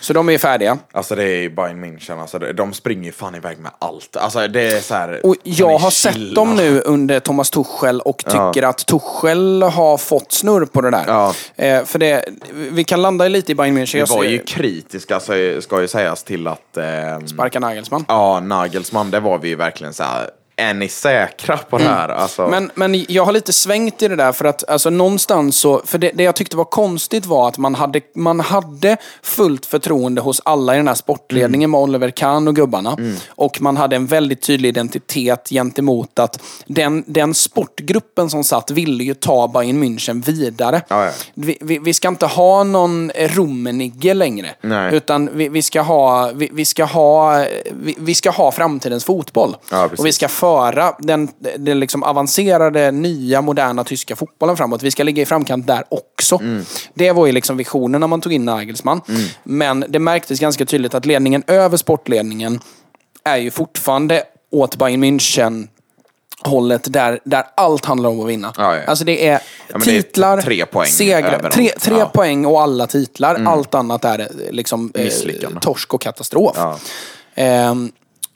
Så 0.00 0.12
de 0.12 0.28
är 0.28 0.38
färdiga. 0.38 0.78
Alltså 0.92 1.14
det 1.14 1.22
är 1.24 1.36
ju 1.42 1.50
Bayern 1.50 1.84
München, 1.84 2.20
alltså 2.20 2.38
de 2.38 2.72
springer 2.72 3.04
ju 3.04 3.12
fan 3.12 3.34
iväg 3.34 3.58
med 3.58 3.72
allt. 3.78 4.16
Alltså 4.16 4.48
det 4.48 4.72
är 4.72 4.80
så 4.80 4.94
här. 4.94 5.26
Och 5.26 5.34
jag 5.42 5.78
har 5.78 5.90
chilla? 5.90 6.12
sett 6.14 6.34
dem 6.34 6.56
nu 6.56 6.80
under 6.80 7.20
Thomas 7.20 7.50
Tuchel 7.50 8.00
och 8.00 8.22
Ja. 8.26 8.52
tycker 8.52 8.66
att 8.68 8.86
Tuchel 8.86 9.62
har 9.62 9.96
fått 9.98 10.32
snurr 10.32 10.64
på 10.66 10.80
det 10.80 10.90
där. 10.90 11.04
Ja. 11.06 11.34
Eh, 11.56 11.84
för 11.84 11.98
det, 11.98 12.24
vi 12.52 12.84
kan 12.84 13.02
landa 13.02 13.28
lite 13.28 13.52
i 13.52 13.54
Bayern 13.54 13.78
München. 13.78 13.94
Vi 14.08 14.14
var 14.16 14.24
ju 14.24 14.38
kritiska, 14.38 15.20
så 15.20 15.32
ska 15.60 15.80
ju 15.80 15.88
sägas 15.88 16.22
till 16.24 16.46
att... 16.46 16.76
ehm, 16.76 17.28
Sparka 17.28 17.60
Nagelsmann. 17.60 18.04
Ja, 18.08 18.40
Nagelsmann, 18.40 19.10
det 19.10 19.20
var 19.20 19.38
vi 19.38 19.48
ju 19.48 19.54
verkligen 19.56 19.94
så 19.94 20.02
här. 20.02 20.30
Är 20.60 20.74
ni 20.74 20.88
säkra 20.88 21.56
på 21.56 21.78
det 21.78 21.84
här? 21.84 22.08
Alltså, 22.08 22.48
Mm. 22.48 22.70
Men, 22.74 22.90
men 22.90 23.04
jag 23.08 23.24
har 23.24 23.32
lite 23.32 23.52
svängt 23.52 24.02
i 24.02 24.08
det 24.08 24.16
där 24.16 24.32
för 24.32 24.44
att 24.44 24.68
alltså, 24.68 24.90
någonstans 24.90 25.56
så, 25.56 25.82
för 25.84 25.98
det, 25.98 26.10
det 26.14 26.22
jag 26.22 26.36
tyckte 26.36 26.56
var 26.56 26.64
konstigt 26.64 27.26
var 27.26 27.48
att 27.48 27.58
man 27.58 27.74
hade, 27.74 28.00
man 28.14 28.40
hade 28.40 28.96
fullt 29.22 29.66
förtroende 29.66 30.20
hos 30.20 30.40
alla 30.44 30.74
i 30.74 30.76
den 30.76 30.88
här 30.88 30.94
sportledningen 30.94 31.70
med 31.70 31.80
Oliver 31.80 32.10
Kahn 32.10 32.48
och 32.48 32.56
gubbarna. 32.56 32.96
Och 33.28 33.60
man 33.60 33.76
hade 33.76 33.96
en 33.96 34.06
väldigt 34.06 34.42
tydlig 34.42 34.68
identitet 34.68 35.48
gentemot 35.50 36.18
att 36.18 36.40
den, 36.66 37.04
den 37.06 37.34
sportgruppen 37.34 38.30
som 38.30 38.44
satt 38.44 38.70
ville 38.70 39.04
ju 39.04 39.14
ta 39.14 39.48
Bayern 39.48 39.84
München 39.84 40.24
vidare. 40.24 40.82
Ja, 40.88 41.04
ja. 41.04 41.10
Vi, 41.34 41.58
vi, 41.60 41.78
vi 41.78 41.94
ska 41.94 42.08
inte 42.08 42.26
ha 42.26 42.64
någon 42.64 43.10
Rummenigge 43.10 44.14
längre. 44.14 44.54
Nej. 44.60 44.94
Utan 44.94 45.30
vi, 45.32 45.48
vi, 45.48 45.62
ska 45.62 45.80
ha, 45.80 46.30
vi, 46.34 46.64
ska 46.64 46.84
ha, 46.84 47.44
vi, 47.98 48.14
ska 48.14 48.30
ha 48.30 48.52
framtidens 48.52 49.04
fotboll. 49.04 49.56
Precis. 49.70 49.98
och 49.98 50.06
vi 50.06 50.12
ska 50.12 50.28
föra 50.48 50.94
den, 50.98 51.28
den 51.58 51.80
liksom 51.80 52.02
avancerade, 52.02 52.90
nya, 52.90 53.42
moderna 53.42 53.84
tyska 53.84 54.16
fotbollen 54.16 54.56
framåt. 54.56 54.82
Vi 54.82 54.90
ska 54.90 55.02
ligga 55.02 55.22
i 55.22 55.26
framkant 55.26 55.66
där 55.66 55.84
också. 55.88 56.38
Mm. 56.40 56.64
Det 56.94 57.12
var 57.12 57.26
ju 57.26 57.32
liksom 57.32 57.56
visionen 57.56 58.00
när 58.00 58.08
man 58.08 58.20
tog 58.20 58.32
in 58.32 58.44
Nagelsmann. 58.44 59.00
Men 59.44 59.84
det 59.88 59.98
märktes 59.98 60.40
ganska 60.40 60.66
tydligt 60.66 60.94
att 60.94 61.06
ledningen 61.06 61.42
över 61.46 61.76
sportledningen 61.76 62.60
är 63.24 63.36
ju 63.36 63.50
fortfarande 63.50 64.22
åt 64.50 64.76
Bayern 64.76 65.04
München 65.04 65.68
hållet 66.44 66.92
där, 66.92 67.20
där 67.24 67.44
allt 67.56 67.84
handlar 67.84 68.10
om 68.10 68.20
att 68.20 68.28
vinna. 68.28 68.52
Ja, 68.56 68.76
ja. 68.76 68.82
Alltså 68.86 69.04
det 69.04 69.26
är 69.28 69.40
men 69.72 69.80
det 69.80 69.90
är 69.90 70.02
titlar, 70.02 70.40
tre 70.40 70.66
poäng 70.66 70.86
segrar, 70.86 71.50
tre, 71.50 71.68
tre 71.80 71.94
Ja. 71.94 72.00
Mm. 72.00 72.12
poäng 72.12 72.46
och 72.46 72.62
alla 72.62 72.86
titlar. 72.86 73.44
Allt 73.46 73.74
annat 73.74 74.04
är 74.04 74.18
eh, 74.18 74.26
liksom 74.50 74.92
eh, 74.94 75.58
torsk 75.60 75.94
och 75.94 76.00
katastrof. 76.00 76.56
Ja. 76.56 76.78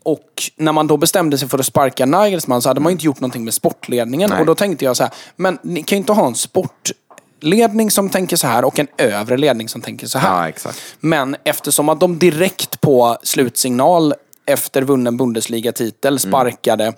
Och 0.03 0.43
när 0.57 0.73
man 0.73 0.87
då 0.87 0.97
bestämde 0.97 1.39
sig 1.39 1.49
för 1.49 1.59
att 1.59 1.67
sparka 1.67 2.07
Nagelsmann 2.07 2.63
så 2.63 2.69
hade 2.71 2.81
man 2.81 2.91
ju 2.91 2.93
inte 2.95 3.07
gjort 3.07 3.21
någonting 3.21 3.45
med 3.45 3.55
sportledningen. 3.55 4.31
Nej. 4.31 4.41
Och 4.41 4.47
då 4.47 4.55
tänkte 4.55 4.85
jag 4.85 4.97
så 4.97 5.03
här, 5.03 5.13
men 5.37 5.59
ni 5.63 5.83
kan 5.83 5.97
ju 5.97 6.01
inte 6.01 6.13
ha 6.13 6.27
en 6.27 6.35
sportledning 6.35 7.91
som 7.91 8.11
tänker 8.11 8.37
så 8.37 8.47
här 8.47 8.65
och 8.65 8.79
en 8.79 8.87
övre 8.99 9.37
ledning 9.37 9.69
som 9.69 9.81
tänker 9.81 10.07
så 10.07 10.19
här. 10.19 10.55
Ja. 10.65 10.71
Men 11.01 11.37
eftersom 11.45 11.89
att 11.89 12.01
de 12.01 12.19
direkt 12.19 12.81
på 12.81 13.19
slutsignal 13.23 14.15
efter 14.47 14.83
vunnen 14.83 15.17
Bundesliga-titel 15.17 16.19
sparkade 16.19 16.93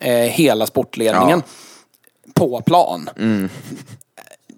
eh, 0.00 0.14
hela 0.14 0.66
sportledningen 0.66 1.42
på 2.34 2.60
plan. 2.60 3.08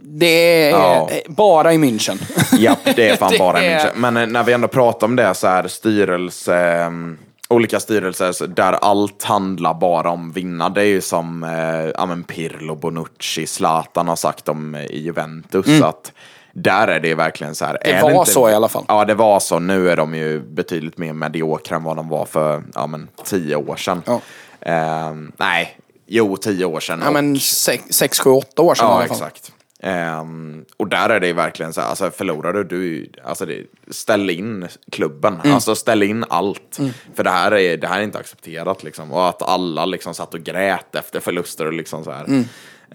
Det 0.04 0.26
är 0.66 0.70
Ja. 0.70 1.10
bara 1.28 1.72
i 1.74 1.76
München. 1.78 2.18
Japp, 2.58 2.78
det 2.96 3.08
är 3.08 3.16
fan 3.16 3.30
Det 3.32 3.38
bara 3.38 3.62
är- 3.62 3.78
München. 3.78 3.90
Men 3.96 4.16
eh, 4.16 4.26
när 4.26 4.42
vi 4.44 4.52
ändå 4.52 4.68
pratar 4.68 5.06
om 5.06 5.16
det 5.16 5.34
så 5.34 5.46
är 5.46 5.68
styrelse, 5.68 6.56
ehm, 6.56 7.18
olika 7.52 7.80
styrelser 7.80 8.46
där 8.46 8.72
allt 8.72 9.22
handlar 9.22 9.74
bara 9.74 10.10
om 10.10 10.32
vinna. 10.32 10.68
Det 10.68 10.80
är 10.80 10.84
ju 10.86 11.00
som 11.00 11.44
eh, 11.44 12.06
men 12.06 12.24
Pirlo, 12.24 12.74
Bonucci, 12.74 13.46
Zlatan 13.46 14.08
har 14.08 14.16
sagt 14.16 14.48
om 14.48 14.74
eh, 14.74 14.84
i 14.84 15.00
Juventus. 15.02 15.82
Att 15.82 16.12
där 16.54 16.88
är 16.88 17.00
det 17.00 17.14
verkligen 17.14 17.54
så 17.54 17.64
här. 17.64 17.78
Mm. 17.84 17.96
Det 17.96 18.02
var 18.02 18.10
inte- 18.20 18.30
så 18.30 18.50
i 18.50 18.54
alla 18.54 18.68
fall. 18.68 18.84
Ja, 18.88 19.04
det 19.04 19.14
var 19.14 19.40
så. 19.40 19.58
Nu 19.58 19.90
är 19.90 19.96
de 19.96 20.14
ju 20.14 20.40
betydligt 20.40 20.98
mer 20.98 21.12
mediokra 21.12 21.76
än 21.76 21.84
vad 21.84 21.96
de 21.96 22.08
var 22.08 22.24
för 22.24 22.62
ja, 22.74 22.86
men, 22.86 23.08
tio 23.24 23.56
år 23.56 23.76
sedan. 23.76 24.02
Ja. 24.06 24.20
Ehm, 24.60 25.32
nej, 25.36 25.76
jo, 26.06 26.36
tio 26.36 26.64
år 26.64 26.80
sedan. 26.80 26.98
ja, 27.02 27.06
Och- 27.06 27.12
men 27.12 27.38
sex, 27.40 27.84
sex, 27.90 28.20
sju, 28.20 28.30
åtta 28.30 28.62
år 28.62 28.74
sedan 28.74 28.86
i 28.86 28.88
Ja, 28.90 28.94
alla 28.96 29.06
fall. 29.06 29.16
exakt. 29.16 29.52
Ehm, 29.84 30.64
och 30.76 30.88
där 30.88 31.08
är 31.10 31.20
det 31.20 31.26
ju 31.26 31.32
verkligen 31.32 31.72
så 31.72 31.80
här, 31.80 31.88
alltså 31.88 32.10
förlorar 32.10 32.52
du, 32.52 32.64
du 32.64 33.12
alltså 33.24 33.46
det, 33.46 33.66
ställ 33.90 34.30
in 34.30 34.68
klubben. 34.92 35.40
Mm. 35.44 35.54
Alltså 35.54 35.74
ställ 35.74 36.02
in 36.02 36.24
allt. 36.28 36.78
För 37.14 37.24
det 37.24 37.30
här, 37.30 37.52
är, 37.52 37.76
det 37.76 37.86
här 37.86 37.98
är 37.98 38.02
inte 38.02 38.18
accepterat 38.18 38.84
liksom. 38.84 39.12
Och 39.12 39.28
att 39.28 39.42
alla 39.42 39.86
liksom 39.86 40.14
satt 40.14 40.34
och 40.34 40.40
grät 40.40 40.94
efter 40.94 41.20
förluster 41.20 41.66
och 41.66 41.72
liksom 41.72 42.04
så 42.04 42.10
här. 42.10 42.24
Mm. 42.24 42.44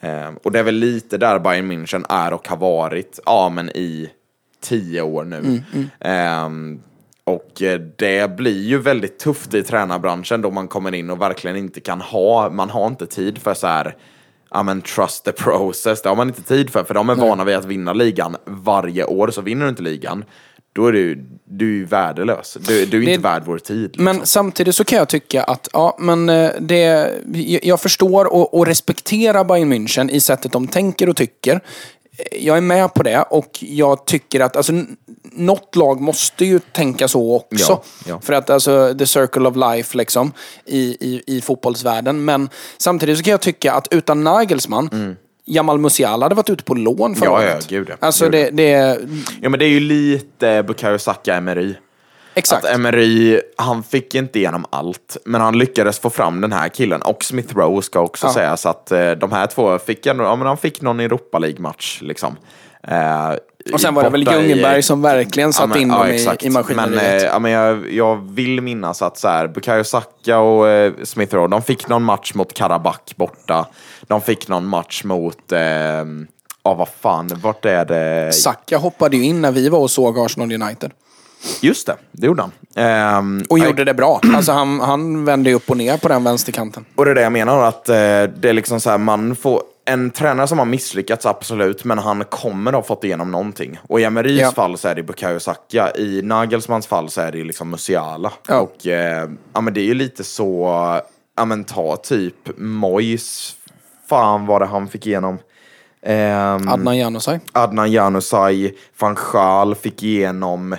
Ehm, 0.01 0.37
och 0.43 0.51
det 0.51 0.59
är 0.59 0.63
väl 0.63 0.75
lite 0.75 1.17
där 1.17 1.39
Bayern 1.39 1.71
München 1.71 2.05
är 2.09 2.33
och 2.33 2.47
har 2.47 2.57
varit, 2.57 3.19
ja 3.25 3.49
men 3.49 3.69
i 3.69 4.09
tio 4.61 5.01
år 5.01 5.23
nu. 5.23 5.37
Mm, 5.37 5.89
Ehm, 5.99 6.81
och 7.23 7.61
det 7.97 8.37
blir 8.37 8.63
ju 8.63 8.77
väldigt 8.77 9.19
tufft 9.19 9.53
i 9.53 9.63
tränarbranschen 9.63 10.41
då 10.41 10.51
man 10.51 10.67
kommer 10.67 10.95
in 10.95 11.09
och 11.09 11.21
verkligen 11.21 11.57
inte 11.57 11.79
kan 11.79 12.01
ha, 12.01 12.49
man 12.49 12.69
har 12.69 12.87
inte 12.87 13.05
tid 13.05 13.37
för 13.37 13.53
så 13.53 13.67
här, 13.67 13.95
ja 14.51 14.63
men 14.63 14.81
trust 14.81 15.23
the 15.25 15.31
process, 15.31 16.01
det 16.01 16.09
har 16.09 16.15
man 16.15 16.27
inte 16.27 16.41
tid 16.43 16.69
för, 16.69 16.83
för 16.83 16.93
de 16.93 17.09
är 17.09 17.15
vana 17.15 17.43
vid 17.43 17.55
att 17.55 17.65
vinna 17.65 17.93
ligan 17.93 18.35
varje 18.45 19.03
år, 19.05 19.31
så 19.31 19.41
vinner 19.41 19.65
du 19.65 19.69
inte 19.69 19.81
ligan, 19.83 20.25
då 20.73 20.87
är 20.87 20.91
du, 20.91 21.25
du 21.45 21.81
är 21.81 21.85
värdelös. 21.85 22.57
Du, 22.67 22.85
du 22.85 22.97
är 23.01 23.05
Det- 23.05 23.11
inte 23.13 23.23
värd 23.23 23.43
vår 23.45 23.57
tid. 23.59 23.81
Liksom. 23.87 24.03
Men 24.03 24.25
samtidigt 24.25 24.75
så 24.75 24.83
kan 24.83 24.97
jag 24.97 25.09
tycka 25.09 25.43
att, 25.43 25.67
ja, 25.73 25.95
men 25.99 26.29
eh, 26.29 26.49
det, 26.59 26.77
jag- 27.33 27.65
jag 27.65 27.81
förstår 27.81 28.33
och, 28.33 28.53
och 28.57 28.65
respekterar 28.65 29.43
Bayern 29.43 29.73
München 29.73 30.09
i 30.11 30.19
sättet 30.19 30.51
de 30.51 30.67
tänker 30.67 31.09
och 31.09 31.15
tycker. 31.15 31.59
Jag 32.31 32.57
är 32.57 32.61
med 32.61 32.93
på 32.93 33.03
det 33.03 33.21
och 33.29 33.57
jag 33.61 34.05
tycker 34.05 34.39
att 34.39 34.55
alltså, 34.55 34.73
något 35.31 35.75
lag 35.75 36.01
måste 36.01 36.45
ju 36.45 36.59
tänka 36.59 37.07
så 37.07 37.35
också. 37.35 37.71
Ja, 37.71 37.83
ja. 38.07 38.19
För 38.23 38.33
att 38.33 38.49
alltså, 38.49 38.95
the 38.99 39.05
circle 39.07 39.47
of 39.49 39.55
life 39.55 39.97
liksom 39.97 40.31
i, 40.65 40.79
i, 40.79 41.23
i 41.27 41.41
fotbollsvärlden. 41.41 42.25
Men 42.25 42.49
samtidigt 42.77 43.17
så 43.17 43.23
kan 43.23 43.31
jag 43.31 43.41
tycka 43.41 43.73
att 43.73 43.87
utan 43.91 44.23
Nagelsmann, 44.23 45.15
Jamal 45.45 45.77
Musiala 45.79 46.25
hade 46.25 46.35
varit 46.35 46.49
ute 46.49 46.63
på 46.63 46.73
lån 46.75 47.15
förra 47.15 47.29
Mm. 47.29 47.41
Ja, 47.41 47.49
ja, 47.49 47.55
året. 47.55 47.67
gud 47.67 47.87
ja. 47.89 47.95
Alltså 47.99 48.23
Gud 48.23 48.31
det, 48.31 48.49
det, 48.49 48.99
Ja 49.41 49.49
men 49.49 49.59
det 49.59 49.65
är 49.65 49.69
ju 49.69 49.79
lite 49.79 50.63
Bukayo 50.63 50.97
Saka 50.99 51.35
Emery. 51.35 51.73
Exakt. 52.37 52.65
Att 52.65 52.71
Emery, 52.75 53.41
han 53.55 53.83
fick 53.83 54.15
inte 54.15 54.39
igenom 54.39 54.65
allt, 54.69 55.17
men 55.25 55.41
han 55.41 55.57
lyckades 55.57 55.99
få 55.99 56.09
fram 56.09 56.41
den 56.41 56.51
här 56.53 56.69
killen. 56.69 57.01
Och 57.01 57.23
Smith 57.23 57.55
Rowe 57.57 57.81
ska 57.81 57.99
också 57.99 58.27
Ja. 58.27 58.33
sägas 58.33 58.65
att 58.65 58.91
eh, 58.91 59.11
de 59.11 59.31
här 59.31 59.47
två 59.47 59.79
fick 59.79 60.05
ja 60.05 60.13
men 60.13 60.41
han 60.47 60.57
fick 60.57 60.81
någon 60.81 60.99
Europa 60.99 61.39
League-match 61.39 61.99
liksom. 62.01 62.35
Eh, 62.87 63.29
och 63.73 63.81
sen 63.81 63.93
var 63.93 64.03
det 64.03 64.09
väl 64.09 64.27
i- 64.27 64.31
Ljungberg 64.31 64.83
som 64.83 65.01
verkligen 65.01 65.53
satte 65.53 65.67
men- 65.67 65.77
in 65.81 65.87
dem 65.87 66.01
exakt. 66.07 66.43
i, 66.43 66.47
i 66.47 66.49
maskineriet. 66.49 66.95
Men, 66.95 67.17
eh, 67.17 67.23
ja, 67.23 67.39
men 67.39 67.51
jag, 67.51 67.91
jag 67.93 68.15
vill 68.33 68.61
minnas 68.61 69.01
att 69.01 69.17
så 69.17 69.27
här, 69.27 69.47
Bukayo 69.47 69.83
Saka 69.83 70.39
och 70.39 70.67
eh, 70.69 70.93
Smith 71.03 71.35
Rowe, 71.35 71.47
de 71.47 71.61
fick 71.61 71.87
någon 71.87 72.03
match 72.03 72.33
mot 72.33 72.53
Karabach 72.53 73.15
borta. 73.15 73.65
De 74.07 74.21
fick 74.21 74.47
någon 74.47 74.65
match 74.67 75.03
mot, 75.03 75.51
eh, 75.51 75.59
ja 76.63 76.73
vad 76.73 76.87
fan, 77.01 77.31
vart 77.43 77.65
är 77.65 77.85
det? 77.85 78.33
Saka 78.33 78.77
hoppade 78.77 79.17
ju 79.17 79.23
in 79.23 79.41
när 79.41 79.51
vi 79.51 79.69
var 79.69 79.79
och 79.79 79.91
såg 79.91 80.19
Arsenal 80.19 80.51
United. 80.61 80.91
Just 81.61 81.87
det, 81.87 81.95
det 82.11 82.27
gjorde 82.27 82.41
han. 82.41 82.51
Ehm, 82.75 83.43
Och 83.49 83.59
gjorde 83.59 83.83
det 83.83 83.93
bra. 83.93 84.21
Alltså 84.35 84.51
han, 84.51 84.79
han 84.79 85.25
vände 85.25 85.49
ju 85.49 85.55
upp 85.55 85.69
och 85.69 85.77
ner 85.77 85.97
på 85.97 86.07
den 86.07 86.23
vänsterkanten. 86.23 86.85
Och 86.95 87.05
det 87.05 87.11
är 87.11 87.15
det 87.15 87.21
jag 87.21 87.31
menar, 87.31 87.63
att 87.67 87.89
eh, 87.89 87.95
det 87.95 88.43
är 88.43 88.53
liksom 88.53 88.79
så 88.79 88.89
här, 88.89 88.97
man 88.97 89.35
får 89.35 89.61
en 89.85 90.11
tränare 90.11 90.47
som 90.47 90.59
har 90.59 90.65
misslyckats, 90.65 91.25
absolut, 91.25 91.83
men 91.83 91.97
han 91.97 92.23
kommer 92.25 92.73
ha 92.73 92.83
fått 92.83 93.03
igenom 93.03 93.31
någonting. 93.31 93.79
Och 93.87 93.99
i 93.99 94.03
Emerys 94.03 94.41
Ja. 94.41 94.51
fall 94.51 94.77
så 94.77 94.87
är 94.87 94.95
det 94.95 95.03
Bukayo 95.03 95.39
Saka, 95.39 95.91
i 95.95 96.21
Nagelsmans 96.21 96.87
fall 96.87 97.09
så 97.09 97.21
är 97.21 97.31
det 97.31 97.43
liksom 97.43 97.69
Musiala. 97.69 98.31
Ja. 98.47 98.59
Och 98.59 98.87
eh, 98.87 99.29
ja, 99.53 99.61
men 99.61 99.73
det 99.73 99.81
är 99.81 99.85
ju 99.85 99.93
lite 99.93 100.23
så, 100.23 100.67
ja 101.37 101.45
men 101.45 101.63
ta 101.63 101.95
typ 101.95 102.35
Mois, 102.57 103.55
fan 104.09 104.45
vad 104.45 104.61
det 104.61 104.65
han 104.65 104.87
fick 104.87 105.07
igenom. 105.07 105.37
Ehm, 106.01 106.67
Adnan 106.67 106.97
Januzaj. 106.97 107.39
Adnan 107.51 107.91
Januzaj, 107.91 108.73
van 108.99 109.15
Schaal 109.15 109.75
fick 109.75 110.03
igenom 110.03 110.75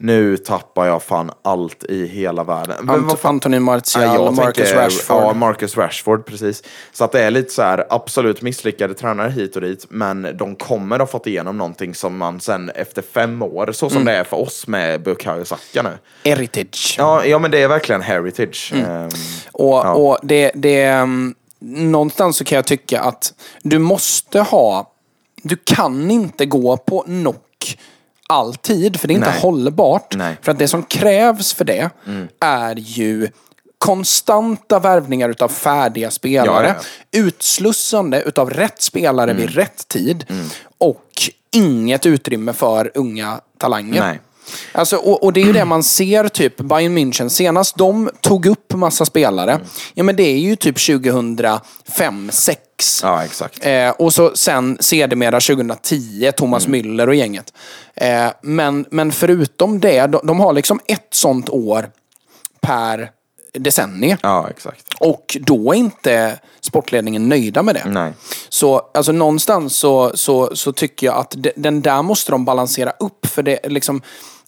Nu 0.00 0.36
tappar 0.36 0.86
jag 0.86 1.02
fan 1.02 1.30
allt 1.44 1.84
i 1.84 2.06
hela 2.06 2.44
världen. 2.44 2.76
Men 2.82 3.06
vad 3.06 3.16
Ant- 3.16 3.26
Anthony 3.28 3.58
Martial, 3.60 4.04
Ja, 4.04 4.14
jag 4.14 4.34
Marcus 4.36 4.54
tänker- 4.68 4.74
Rashford. 4.84 5.22
Ja, 5.22 5.32
Marcus 5.34 5.76
Rashford, 5.76 6.26
precis. 6.26 6.62
Så 6.92 7.04
att 7.04 7.12
det 7.12 7.22
är 7.22 7.30
lite 7.30 7.52
så 7.52 7.62
här, 7.62 7.86
absolut 7.90 8.42
misslyckade 8.42 8.94
tränare 8.94 9.30
hit 9.30 9.56
och 9.56 9.62
dit, 9.62 9.86
men 9.88 10.36
de 10.38 10.56
kommer 10.56 10.98
ha 10.98 11.06
fått 11.06 11.26
igenom 11.26 11.58
någonting 11.58 11.94
som 11.94 12.16
man 12.16 12.40
sen 12.40 12.70
efter 12.70 13.02
fem 13.02 13.42
år, 13.42 13.72
så 13.72 13.88
som 13.88 13.96
Mm. 14.02 14.04
det 14.04 14.12
är 14.20 14.24
för 14.24 14.36
oss 14.36 14.66
med 14.66 15.02
Bukayo 15.02 15.44
Saka 15.44 15.82
nu. 15.82 15.98
Heritage. 16.30 16.94
Ja, 16.98 17.24
ja, 17.24 17.38
men 17.38 17.50
det 17.50 17.62
är 17.62 17.68
verkligen 17.68 18.02
heritage. 18.02 18.72
Ehm, 18.76 19.08
Och, 19.52 19.68
Ja. 19.76 19.92
och 19.94 20.18
det, 20.22 20.50
det, 20.54 20.82
mm, 20.84 21.34
någonstans 21.60 22.36
så 22.36 22.44
kan 22.44 22.56
jag 22.56 22.66
tycka 22.66 23.00
att 23.00 23.34
du 23.62 23.78
måste 23.78 24.40
ha, 24.40 24.92
du 25.42 25.56
kan 25.64 26.10
inte 26.10 26.46
gå 26.46 26.76
på 26.76 27.00
knock 27.00 27.78
alltid, 28.28 29.00
för 29.00 29.08
det 29.08 29.14
är 29.14 29.16
inte 29.16 29.30
Nej. 29.30 29.40
hållbart. 29.40 30.16
Nej. 30.16 30.36
För 30.42 30.52
att 30.52 30.58
det 30.58 30.68
som 30.68 30.82
krävs 30.82 31.52
för 31.52 31.64
det 31.64 31.90
är 32.40 32.76
ju 32.76 33.28
konstanta 33.78 34.78
värvningar 34.78 35.28
utav 35.28 35.48
färdiga 35.48 36.10
spelare, 36.10 36.74
Ja, 37.12 37.20
utslussande 37.20 38.22
utav 38.22 38.50
rätt 38.50 38.82
spelare 38.82 39.32
vid 39.32 39.50
rätt 39.54 39.88
tid 39.88 40.24
och 40.78 41.30
inget 41.50 42.06
utrymme 42.06 42.52
för 42.52 42.90
unga 42.94 43.40
talanger. 43.58 44.00
Nej. 44.00 44.20
Alltså, 44.72 44.96
och, 44.96 45.24
och 45.24 45.32
det 45.32 45.40
är 45.40 45.44
ju 45.44 45.52
det 45.52 45.64
man 45.64 45.82
ser 45.82 46.28
typ 46.28 46.56
Bayern 46.56 46.98
München. 46.98 47.28
Senast 47.28 47.76
de 47.76 48.10
tog 48.20 48.46
upp 48.46 48.74
massa 48.74 49.04
spelare, 49.04 49.60
ja 49.94 50.04
men 50.04 50.16
det 50.16 50.22
är 50.22 50.38
ju 50.38 50.56
typ 50.56 50.86
2005, 50.86 52.30
6 52.32 52.60
ja, 53.02 53.24
exakt. 53.24 53.66
Eh, 53.66 53.90
och 53.90 54.14
så 54.14 54.36
sen 54.36 54.76
sedermera 54.80 55.40
2010, 55.40 56.32
Thomas 56.36 56.68
Müller 56.68 57.06
och 57.06 57.14
gänget. 57.14 57.52
Eh, 57.94 58.28
men, 58.42 58.86
men 58.90 59.12
förutom 59.12 59.80
det, 59.80 60.06
de, 60.06 60.26
de 60.26 60.40
har 60.40 60.52
liksom 60.52 60.80
ett 60.86 61.08
sånt 61.10 61.48
år 61.48 61.90
per 62.60 63.10
decennie. 63.52 64.16
Ja, 64.22 64.50
exakt. 64.50 64.84
Och 65.00 65.36
då 65.40 65.72
är 65.72 65.76
inte 65.76 66.38
sportledningen 66.60 67.28
nöjda 67.28 67.62
med 67.62 67.74
det. 67.74 67.84
Nej. 67.86 68.12
Så 68.48 68.90
alltså, 68.94 69.12
någonstans 69.12 69.76
så, 69.76 70.12
så, 70.14 70.56
så 70.56 70.72
tycker 70.72 71.06
jag 71.06 71.16
att 71.16 71.34
de, 71.36 71.52
den 71.56 71.80
där 71.80 72.02
måste 72.02 72.32
de 72.32 72.44
balansera 72.44 72.90
upp. 72.90 73.26
För 73.26 73.42
det 73.42 73.68
liksom, 73.68 74.02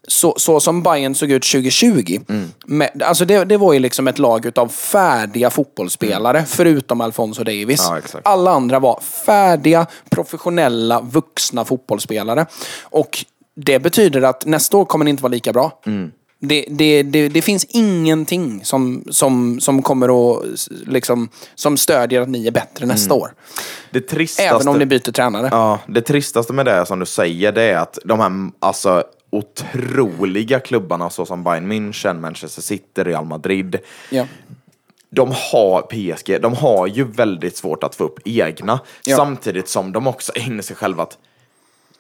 så, 0.09 0.35
så 0.37 0.61
som 0.61 0.83
Bayern 0.83 1.15
såg 1.15 1.31
ut 1.31 1.43
2020. 1.43 2.21
Med, 2.67 3.03
alltså 3.03 3.25
det, 3.25 3.45
det 3.45 3.57
var 3.57 3.73
ju 3.73 3.79
liksom 3.79 4.09
ett 4.09 4.19
lag 4.19 4.47
utav 4.47 4.69
färdiga 4.69 5.51
fotbollsspelare, 5.51 6.45
förutom 6.47 7.01
Alfonso 7.01 7.45
Davis. 7.45 7.87
Ja. 7.91 8.21
Alla 8.25 8.51
andra 8.51 8.79
var 8.79 9.01
färdiga, 9.01 9.87
professionella, 10.11 11.01
vuxna 11.01 11.65
fotbollsspelare. 11.65 12.47
Och 12.83 13.25
det 13.57 13.79
betyder 13.79 14.23
att 14.23 14.47
nästa 14.47 14.77
år 14.77 14.85
kommer 14.85 15.05
det 15.05 15.11
inte 15.11 15.23
vara 15.23 15.33
lika 15.33 15.53
bra. 15.53 15.81
Det, 16.43 16.65
det, 16.69 17.03
det, 17.03 17.29
det 17.29 17.43
finns 17.43 17.65
ingenting 17.65 18.65
som, 18.65 19.05
som, 19.11 19.61
som 19.61 19.83
kommer 19.83 20.39
att 20.39 20.45
liksom, 20.87 21.29
som 21.55 21.77
stödjer 21.77 22.21
att 22.21 22.29
ni 22.29 22.47
är 22.47 22.51
bättre 22.51 22.87
nästa 22.87 23.15
år. 23.15 23.35
Det 23.91 24.01
tristaste... 24.01 24.49
Även 24.49 24.69
om 24.69 24.79
ni 24.79 24.87
byter 24.87 25.13
tränare. 25.13 25.49
Ja, 25.51 25.79
det 25.89 26.03
tristaste 26.03 26.53
med 26.53 26.67
det 26.67 26.87
som 26.87 26.99
du 26.99 27.07
säger, 27.07 27.53
det 27.53 27.63
är 27.63 27.77
att 27.77 27.99
de 28.05 28.21
här 28.21 28.31
alltså, 28.61 29.05
otroliga 29.31 30.61
klubbarna 30.61 31.11
såsom 31.11 31.45
Bayern 31.45 31.73
München, 31.73 32.21
Manchester 32.21 32.63
City, 32.63 33.05
Real 33.05 33.25
Madrid, 33.25 33.79
Ja. 34.11 34.27
de 35.11 35.33
har 35.53 35.83
PSG, 35.83 36.41
de 36.43 36.55
har 36.55 36.87
ju 36.87 37.05
väldigt 37.05 37.57
svårt 37.57 37.85
att 37.85 37.95
få 37.95 38.05
upp 38.05 38.19
egna. 38.25 38.81
Ja. 39.05 39.17
Samtidigt 39.17 39.69
som 39.69 39.93
de 39.93 40.07
också 40.07 40.33
är 40.35 40.47
inne 40.47 40.61
i 40.61 40.63
sig 40.63 40.77
själva 40.77 41.03
att 41.03 41.19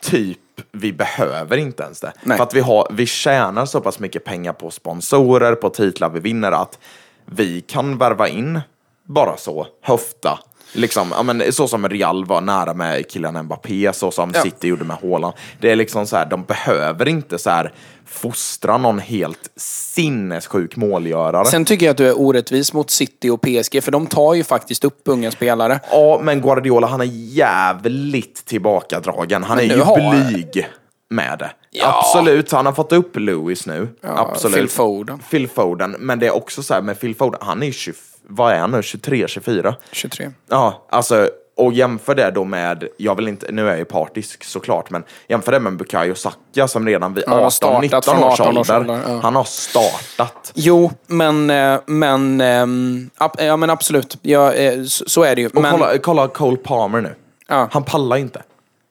typ, 0.00 0.38
vi 0.72 0.92
behöver 0.92 1.56
inte 1.56 1.82
ens 1.82 2.00
det. 2.00 2.12
Nej. 2.22 2.36
För 2.36 2.44
att 2.44 2.54
vi, 2.54 2.60
har, 2.60 2.88
vi 2.92 3.06
tjänar 3.06 3.66
så 3.66 3.80
pass 3.80 3.98
mycket 3.98 4.24
pengar 4.24 4.52
på 4.52 4.70
sponsorer, 4.70 5.54
på 5.54 5.70
titlar 5.70 6.10
vi 6.10 6.20
vinner, 6.20 6.52
att 6.52 6.78
vi 7.24 7.60
kan 7.60 7.98
värva 7.98 8.28
in 8.28 8.60
bara 9.04 9.36
så, 9.36 9.66
höfta. 9.82 10.38
Liksom, 10.72 11.12
ja, 11.16 11.22
men, 11.22 11.52
så 11.52 11.68
som 11.68 11.88
Real 11.88 12.24
var 12.24 12.40
nära 12.40 12.74
med 12.74 13.04
Kylian 13.10 13.42
Mbappé, 13.44 13.92
så 13.92 14.10
som 14.10 14.32
Ja. 14.34 14.42
City 14.42 14.68
gjorde 14.68 14.84
med 14.84 14.96
Haaland. 15.02 15.34
Det 15.60 15.70
är 15.70 15.76
liksom 15.76 16.06
så 16.06 16.16
här, 16.16 16.26
de 16.26 16.42
behöver 16.44 17.08
inte 17.08 17.38
så 17.38 17.50
här 17.50 17.72
fostra 18.06 18.78
någon 18.78 18.98
helt 18.98 19.50
sinnessjuk 19.56 20.76
målgörare. 20.76 21.44
Sen 21.44 21.64
tycker 21.64 21.86
jag 21.86 21.90
att 21.90 21.96
du 21.96 22.08
är 22.08 22.20
orättvis 22.20 22.72
mot 22.72 22.90
City 22.90 23.30
och 23.30 23.40
PSG, 23.40 23.82
för 23.82 23.90
de 23.92 24.06
tar 24.06 24.34
ju 24.34 24.44
faktiskt 24.44 24.84
upp 24.84 25.00
unga 25.04 25.30
spelare. 25.30 25.80
Ja, 25.90 26.20
men 26.22 26.40
Guardiola 26.40 26.86
han 26.86 27.00
är 27.00 27.04
jävligt 27.12 28.44
tillbakadragen. 28.46 29.44
Han 29.44 29.56
Men 29.56 29.70
är 29.70 29.74
ju 29.74 29.80
har- 29.82 30.30
blyg 30.30 30.66
med 31.10 31.38
det. 31.38 31.50
Ja. 31.70 31.98
Absolut, 32.04 32.52
han 32.52 32.66
har 32.66 32.72
fått 32.72 32.92
upp 32.92 33.16
Lewis 33.16 33.66
nu. 33.66 33.88
Absolut. 34.02 34.56
Phil 34.56 34.68
Foden. 34.68 35.18
Phil 35.30 35.48
Foden. 35.48 35.96
Men 35.98 36.18
det 36.18 36.26
är 36.26 36.34
också 36.34 36.62
så 36.62 36.74
här 36.74 36.82
med 36.82 37.00
Phil 37.00 37.14
Foden, 37.14 37.40
han 37.42 37.62
är 37.62 37.66
ju 37.66 37.72
20, 37.72 37.94
vad 38.30 38.52
är 38.52 38.58
han 38.58 38.70
nu, 38.70 38.82
23, 38.82 39.28
24? 39.28 39.74
23. 39.92 40.30
Ja, 40.48 40.86
alltså, 40.90 41.30
och 41.56 41.72
jämför 41.72 42.14
det 42.14 42.30
då 42.30 42.44
med, 42.44 42.88
jag 42.96 43.14
vill 43.14 43.28
inte, 43.28 43.52
nu 43.52 43.62
är 43.66 43.68
jag 43.68 43.78
ju 43.78 43.84
partisk 43.84 44.44
såklart, 44.44 44.90
men 44.90 45.04
jämför 45.28 45.52
det 45.52 45.60
med 45.60 45.76
Bukayo 45.76 46.14
Saka 46.14 46.68
som 46.68 46.86
redan 46.86 47.14
vid 47.14 47.24
Han 47.26 47.38
har 47.38 47.46
18, 47.46 47.50
startat 47.50 47.82
19 47.82 48.02
från 48.02 48.24
års 48.24 48.40
18 48.40 48.58
års 48.58 48.70
ålder, 48.70 48.92
ålder, 48.92 49.12
ja. 49.12 49.20
han 49.22 49.36
har 49.36 49.44
startat. 49.44 50.52
Jo, 50.54 50.90
men, 51.06 51.50
eh, 51.50 51.80
men, 51.86 52.40
ehm, 52.40 53.10
ja, 53.38 53.56
men 53.56 53.70
absolut. 53.70 54.18
Ja, 54.22 54.52
eh, 54.52 54.82
så, 54.84 55.22
är 55.22 55.34
det 55.34 55.40
ju. 55.40 55.48
Och 55.48 55.62
Men, 55.62 55.72
kolla, 55.72 55.98
kolla 55.98 56.28
Cole 56.28 56.56
Palmer 56.56 57.00
nu. 57.00 57.14
Ja. 57.48 57.68
Han 57.72 57.84
pallar 57.84 58.16
inte. 58.16 58.42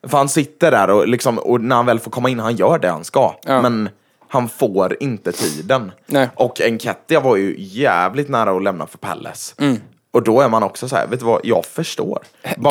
För 0.07 0.17
han 0.17 0.29
sitter 0.29 0.71
där 0.71 0.89
och, 0.89 1.07
liksom, 1.07 1.39
och 1.39 1.61
när 1.61 1.75
han 1.75 1.85
väl 1.85 1.99
får 1.99 2.11
komma 2.11 2.29
in, 2.29 2.39
han 2.39 2.55
gör 2.55 2.79
det 2.79 2.89
han 2.89 3.03
ska. 3.03 3.35
Men 3.45 3.89
han 4.30 4.49
får 4.49 4.97
inte 4.99 5.32
tiden. 5.32 5.91
Nej. 6.05 6.30
Och 6.36 6.61
Enketia 6.61 7.19
var 7.19 7.36
ju 7.36 7.55
jävligt 7.57 8.30
nära 8.30 8.51
att 8.51 8.63
lämna 8.63 8.88
för 8.88 8.97
Palace. 8.97 9.55
Mm. 9.57 9.77
Och 10.11 10.23
då 10.23 10.41
är 10.41 10.49
man 10.49 10.63
också 10.63 10.89
så 10.89 10.95
här, 10.95 11.07
vet 11.07 11.19
du 11.19 11.25
vad, 11.25 11.41
jag 11.43 11.65
förstår. 11.65 12.19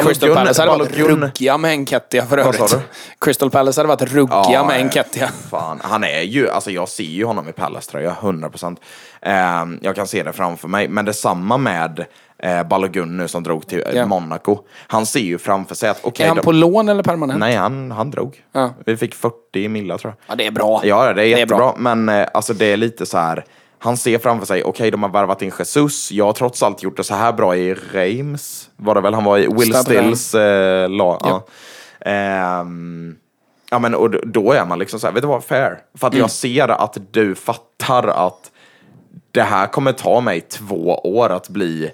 Crystal 0.02 0.34
Palace 0.34 0.62
hade 0.62 0.78
varit 0.78 0.96
ruggiga 0.96 1.58
med 1.58 1.70
Enketia 1.70 2.26
för 2.26 2.38
övrigt. 2.38 2.76
Crystal 3.20 3.50
Palace 3.50 3.80
hade 3.80 3.88
varit 3.88 4.12
ruggiga 4.12 4.44
Ja, 4.52 4.64
med 4.66 4.80
ja. 4.80 4.84
Enketia. 4.84 5.28
Fan, 5.50 5.80
han 5.82 6.04
är 6.04 6.20
ju, 6.20 6.50
alltså 6.50 6.70
jag 6.70 6.88
ser 6.88 7.04
ju 7.04 7.24
honom 7.24 7.48
i 7.48 7.52
Palace-tröja, 7.52 8.16
100%. 8.20 8.76
Eh, 9.22 9.78
jag 9.80 9.96
kan 9.96 10.06
se 10.06 10.22
det 10.22 10.32
framför 10.32 10.68
mig. 10.68 10.88
Men 10.88 11.04
detsamma 11.04 11.56
med 11.56 12.04
eh, 12.42 12.62
Balogun 12.62 13.16
nu 13.16 13.28
som 13.28 13.42
drog 13.42 13.66
till 13.66 13.82
eh, 13.86 13.94
Ja. 13.96 14.06
Monaco. 14.06 14.58
Han 14.86 15.06
ser 15.06 15.20
ju 15.20 15.38
framför 15.38 15.74
sig 15.74 15.88
att, 15.90 16.00
okej, 16.02 16.24
Är 16.24 16.28
han 16.28 16.36
de- 16.36 16.42
på 16.42 16.52
lån 16.52 16.88
eller 16.88 17.02
permanent? 17.02 17.38
Nej, 17.40 17.54
han, 17.56 17.90
han 17.90 18.10
drog. 18.10 18.42
Ja. 18.52 18.74
Vi 18.86 18.96
fick 18.96 19.14
40 19.14 19.68
millar 19.68 19.98
tror 19.98 20.14
jag. 20.26 20.32
Ja, 20.32 20.36
det 20.36 20.46
är 20.46 20.50
bra. 20.50 20.80
Ja, 20.84 21.12
det 21.12 21.22
är 21.22 21.26
jättebra. 21.26 21.56
bra. 21.56 21.74
Men 21.78 22.08
eh, 22.08 22.26
alltså 22.34 22.54
det 22.54 22.66
är 22.66 22.76
lite 22.76 23.06
så 23.06 23.18
här. 23.18 23.44
Han 23.78 23.96
ser 23.96 24.18
framför 24.18 24.46
sig, 24.46 24.64
okej 24.64 24.90
de 24.90 25.02
har 25.02 25.10
värvat 25.10 25.42
in 25.42 25.52
Jesus. 25.58 26.12
Jag 26.12 26.24
har 26.24 26.32
trots 26.32 26.62
allt 26.62 26.82
gjort 26.82 26.96
det 26.96 27.04
så 27.04 27.14
här 27.14 27.32
bra 27.32 27.56
i 27.56 27.74
Reims. 27.74 28.70
Var 28.76 28.94
det 28.94 29.00
väl? 29.00 29.14
Han 29.14 29.24
var 29.24 29.38
i 29.38 29.46
Will 29.46 29.74
Stade 29.74 29.84
Stills 30.00 30.34
eh, 30.34 30.88
lag. 30.90 31.18
Ja. 31.24 31.46
Ehm, 32.10 33.16
ja 33.70 33.78
men 33.78 33.94
och 33.94 34.10
då 34.10 34.52
är 34.52 34.64
man 34.64 34.78
liksom 34.78 35.00
så 35.00 35.06
här, 35.06 35.14
vet 35.14 35.22
du 35.22 35.28
vad, 35.28 35.44
fair. 35.44 35.78
För 35.98 36.06
att 36.06 36.12
Mm. 36.12 36.20
jag 36.20 36.30
ser 36.30 36.68
att 36.68 36.96
du 37.10 37.34
fattar 37.34 38.08
att 38.08 38.50
det 39.32 39.42
här 39.42 39.66
kommer 39.66 39.92
ta 39.92 40.20
mig 40.20 40.40
två 40.40 41.00
år 41.04 41.30
att 41.30 41.48
bli 41.48 41.90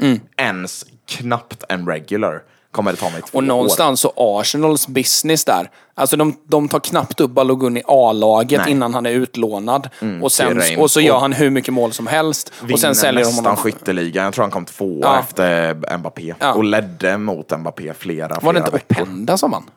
Mm. 0.00 0.20
ens 0.36 0.84
knappt 1.06 1.64
en 1.68 1.86
regular. 1.88 2.42
Kommer 2.72 2.90
det 2.92 2.96
ta 2.98 3.10
mig 3.10 3.20
två 3.22 3.28
Och 3.32 3.42
år. 3.42 3.46
någonstans 3.46 4.00
så 4.00 4.12
Arsenals 4.16 4.88
business 4.88 5.44
där. 5.44 5.70
Alltså 5.94 6.16
de, 6.16 6.36
de 6.44 6.68
tar 6.68 6.80
knappt 6.80 7.20
upp 7.20 7.30
Balogun 7.30 7.76
i 7.76 7.82
A-laget 7.86 8.66
innan 8.68 8.94
han 8.94 9.06
är 9.06 9.10
utlånad. 9.10 9.88
och, 10.22 10.32
sen, 10.32 10.62
och 10.78 10.90
så 10.90 11.00
gör 11.00 11.18
han 11.18 11.32
hur 11.32 11.50
mycket 11.50 11.74
mål 11.74 11.92
som 11.92 12.06
helst. 12.06 12.52
Och 12.72 12.80
sen 12.80 12.94
säljer 12.94 13.20
de 13.22 13.26
nästan 13.26 13.44
honom. 13.44 13.56
skytteligan. 13.56 14.24
Jag 14.24 14.34
tror 14.34 14.42
han 14.42 14.50
kom 14.50 14.64
tvåa 14.64 14.98
Ja. 15.02 15.18
efter 15.20 15.74
Mbappé. 15.98 16.34
Ja. 16.40 16.52
Och 16.54 16.64
ledde 16.64 17.18
mot 17.18 17.58
Mbappé 17.58 17.94
flera, 17.94 18.28
Var 18.28 18.40
flera 18.40 18.52
det 18.52 18.58
inte 18.58 18.70
veckor. 18.70 19.02
Openda 19.02 19.36
som 19.36 19.50
vann? 19.50 19.70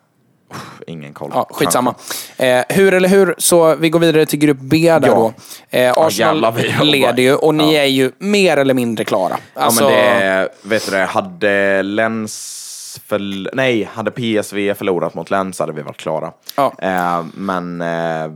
Ingen 0.88 1.14
koll. 1.14 1.32
Ja, 1.34 1.48
skitsamma. 1.52 1.96
Eh, 2.38 2.64
hur 2.70 2.94
eller 2.94 3.10
hur, 3.10 3.36
så 3.38 3.76
vi 3.76 3.90
går 3.90 4.00
vidare 4.00 4.26
till 4.26 4.40
grupp 4.40 4.58
B 4.62 4.78
där 5.02 5.08
Ja. 5.08 5.16
då. 5.16 5.34
Eh, 5.78 5.94
Arsenal 5.98 6.44
har 6.44 6.84
leder 6.86 7.24
ju 7.24 7.36
och 7.36 7.56
ni 7.56 7.76
Ja. 7.76 7.82
är 7.82 7.86
ju 7.86 8.12
mer 8.18 8.58
eller 8.58 8.74
mindre 8.74 9.06
klara. 9.06 9.38
Alltså, 9.54 9.84
Ja 9.84 9.90
men 9.90 10.20
det, 10.20 10.50
vet 10.62 10.86
du 10.86 10.92
det, 10.92 11.06
hade 11.06 11.84
Lens 11.84 12.60
för, 13.08 13.56
nej, 13.56 13.90
hade 13.94 14.12
PSV 14.12 14.74
förlorat 14.74 15.14
mot 15.14 15.30
Lens 15.32 15.60
hade 15.60 15.74
vi 15.74 15.82
varit 15.82 15.98
klara. 15.98 16.32
Ja. 16.58 16.74
Eh, 16.82 17.26
men, 17.34 17.82
eh, 17.82 18.32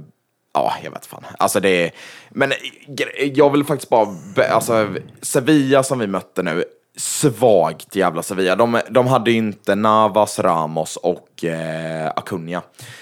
ja, 0.54 0.74
jag 0.84 0.92
vet 0.92 1.06
fan. 1.06 1.26
Alltså 1.40 1.60
det 1.60 1.70
är, 1.86 1.92
men 2.30 2.54
jag 3.34 3.50
vill 3.50 3.64
faktiskt 3.64 3.90
bara, 3.90 4.08
alltså 4.50 4.88
Sevilla 5.22 5.84
som 5.84 6.00
vi 6.00 6.08
mötte 6.08 6.44
nu, 6.44 6.64
svagt 6.98 7.96
jävla 7.96 8.24
Sevilla. 8.24 8.56
De, 8.56 8.82
de 8.90 9.08
hade 9.08 9.32
ju 9.32 9.38
inte 9.38 9.76
Navas, 9.76 10.40
Ramos 10.40 10.96
och 10.96 11.44
eh, 11.46 12.12
Acuna. 12.16 12.62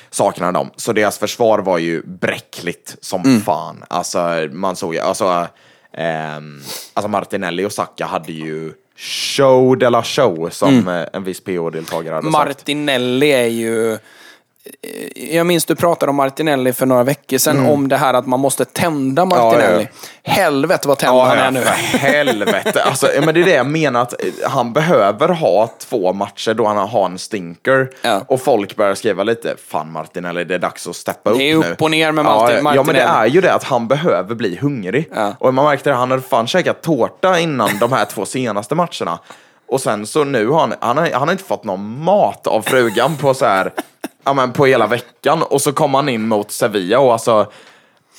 Saknade 0.09 0.51
dem. 0.51 0.71
Så 0.75 0.93
deras 0.93 1.17
försvar 1.17 1.59
var 1.59 1.77
ju 1.77 2.01
bräckligt 2.05 2.95
som 3.01 3.21
Mm. 3.21 3.41
fan. 3.41 3.83
Alltså 3.89 4.47
man 4.51 4.75
såg 4.75 4.93
ju, 4.93 4.99
alltså, 4.99 5.47
ehm, 5.93 6.61
alltså 6.93 7.07
Martinelli 7.07 7.65
och 7.65 7.71
Saka 7.71 8.05
hade 8.05 8.31
ju 8.31 8.73
show 8.97 9.77
de 9.77 9.89
la 9.89 10.03
show 10.03 10.49
som 10.49 10.69
Mm. 10.69 10.87
eh, 10.87 11.07
en 11.13 11.23
viss 11.23 11.43
PO-deltagare 11.43 12.15
hade 12.15 12.31
sagt. 12.31 12.47
Martinelli 12.47 13.31
är 13.31 13.47
ju... 13.47 13.97
jag 15.15 15.45
minns 15.45 15.65
du 15.65 15.75
pratade 15.75 16.09
om 16.09 16.15
Martinelli 16.15 16.73
för 16.73 16.85
några 16.85 17.03
veckor 17.03 17.37
sedan, 17.37 17.57
Mm. 17.57 17.71
om 17.71 17.87
det 17.87 17.97
här 17.97 18.13
att 18.13 18.25
man 18.27 18.39
måste 18.39 18.65
tända 18.65 19.25
Martinelli. 19.25 19.87
Helvete 20.23 20.87
vad 20.87 20.97
tänd 20.97 21.17
han 21.19 21.37
är 21.37 21.51
nu. 21.51 21.59
helvete. 21.97 22.83
Alltså, 22.83 23.07
ja, 23.15 23.21
men 23.21 23.33
det 23.33 23.41
är 23.41 23.45
det 23.45 23.51
jag 23.55 23.65
menar, 23.67 24.01
att 24.01 24.13
eh, 24.23 24.49
han 24.49 24.73
behöver 24.73 25.29
ha 25.29 25.69
två 25.79 26.13
matcher 26.13 26.53
då 26.53 26.65
han 26.65 26.77
har 26.89 27.05
en 27.05 27.17
stinker. 27.19 27.89
Ja. 28.01 28.21
Och 28.27 28.41
folk 28.41 28.75
börjar 28.75 28.95
skriva 28.95 29.23
lite, 29.23 29.55
fan 29.67 29.91
Martinelli, 29.91 30.43
det 30.43 30.55
är 30.55 30.59
dags 30.59 30.87
att 30.87 30.95
steppa 30.95 31.29
upp 31.29 31.37
Det 31.37 31.51
är 31.51 31.57
nu. 31.57 31.71
upp 31.71 31.81
och 31.81 31.91
ner 31.91 32.11
med 32.11 32.25
ja, 32.25 32.29
Martin- 32.29 32.55
ja, 32.55 32.61
men 32.63 32.73
det 32.75 32.83
Martinelli. 32.83 33.01
är 33.21 33.25
ju 33.25 33.41
det 33.41 33.53
att 33.53 33.63
han 33.63 33.87
behöver 33.87 34.35
bli 34.35 34.57
hungrig. 34.61 35.09
Ja. 35.15 35.33
Och 35.39 35.53
man 35.53 35.65
märkte 35.65 35.89
det, 35.89 35.95
han 35.95 36.11
hade 36.11 36.23
fan 36.23 36.47
käkat 36.47 36.81
tårta 36.81 37.39
innan 37.39 37.69
de 37.79 37.91
här 37.91 38.05
två 38.05 38.25
senaste 38.25 38.75
matcherna. 38.75 39.19
Och 39.67 39.81
sen 39.81 40.05
så 40.07 40.23
nu 40.23 40.47
har 40.47 40.59
han, 40.59 40.73
han, 40.79 40.97
har, 40.97 41.09
han 41.11 41.21
har 41.27 41.31
inte 41.31 41.43
fått 41.43 41.63
någon 41.63 42.03
mat 42.03 42.47
av 42.47 42.61
frugan 42.61 43.15
på 43.17 43.33
så 43.33 43.45
här, 43.45 43.71
ja 44.25 44.33
men 44.33 44.53
på 44.53 44.65
hela 44.65 44.87
veckan. 44.87 45.43
Och 45.43 45.61
så 45.61 45.71
kom 45.71 45.93
han 45.93 46.09
in 46.09 46.27
mot 46.27 46.51
Sevilla 46.51 46.99
och 46.99 47.13
alltså, 47.13 47.51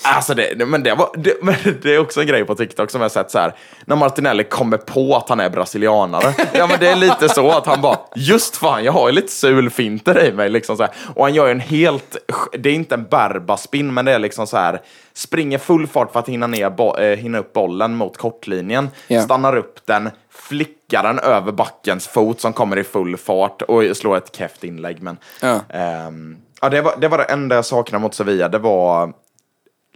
Alltså 0.04 0.34
det, 0.34 0.66
men 0.66 0.82
det, 0.82 0.94
var, 0.94 1.10
det, 1.14 1.34
men 1.42 1.54
det 1.82 1.94
är 1.94 1.98
också 1.98 2.20
en 2.20 2.26
grej 2.26 2.44
på 2.44 2.54
TikTok 2.54 2.90
som 2.90 3.00
jag 3.00 3.10
sett 3.10 3.30
så 3.30 3.38
här. 3.38 3.54
När 3.84 3.96
Martinelli 3.96 4.44
kommer 4.44 4.76
på 4.76 5.16
att 5.16 5.28
han 5.28 5.40
är 5.40 5.50
brasilianare. 5.50 6.34
Ja 6.54 6.66
men 6.66 6.80
det 6.80 6.88
är 6.88 6.96
lite 6.96 7.28
så 7.28 7.50
att 7.50 7.66
han 7.66 7.80
bara, 7.80 7.98
just 8.14 8.56
fan 8.56 8.84
jag 8.84 8.92
har 8.92 9.08
ju 9.08 9.14
lite 9.14 9.32
sulfinter 9.32 10.24
i 10.24 10.32
mig 10.32 10.48
liksom 10.48 10.76
så 10.76 10.82
här. 10.82 10.92
Och 11.14 11.24
han 11.24 11.34
gör 11.34 11.46
ju 11.46 11.50
en 11.52 11.60
helt, 11.60 12.16
det 12.58 12.68
är 12.70 12.74
inte 12.74 12.94
en 12.94 13.04
berbaspin 13.04 13.94
men 13.94 14.04
det 14.04 14.12
är 14.12 14.18
liksom 14.18 14.46
så 14.46 14.56
här. 14.56 14.80
Springer 15.14 15.58
full 15.58 15.86
fart 15.86 16.12
för 16.12 16.20
att 16.20 16.28
hinna, 16.28 16.46
ner, 16.46 16.70
bo, 16.70 16.96
eh, 16.96 17.18
hinna 17.18 17.38
upp 17.38 17.52
bollen 17.52 17.96
mot 17.96 18.16
kortlinjen. 18.16 18.88
Ja. 19.08 19.22
Stannar 19.22 19.56
upp 19.56 19.86
den, 19.86 20.10
flickar 20.30 21.02
den 21.02 21.18
över 21.18 21.52
backens 21.52 22.08
fot 22.08 22.40
som 22.40 22.52
kommer 22.52 22.76
i 22.78 22.84
full 22.84 23.16
fart 23.16 23.62
och 23.62 23.82
slår 23.96 24.16
ett 24.16 24.36
keft 24.36 24.64
inlägg. 24.64 25.02
Men, 25.02 25.16
Ja. 25.40 25.60
ehm, 25.70 26.36
ja, 26.60 26.68
det, 26.68 26.80
var, 26.82 26.94
det 27.00 27.08
var 27.08 27.18
det 27.18 27.24
enda 27.24 27.56
jag 27.56 27.64
saknade 27.64 28.02
mot 28.02 28.14
Sevilla. 28.14 28.48
Det 28.48 28.58
var 28.58 29.12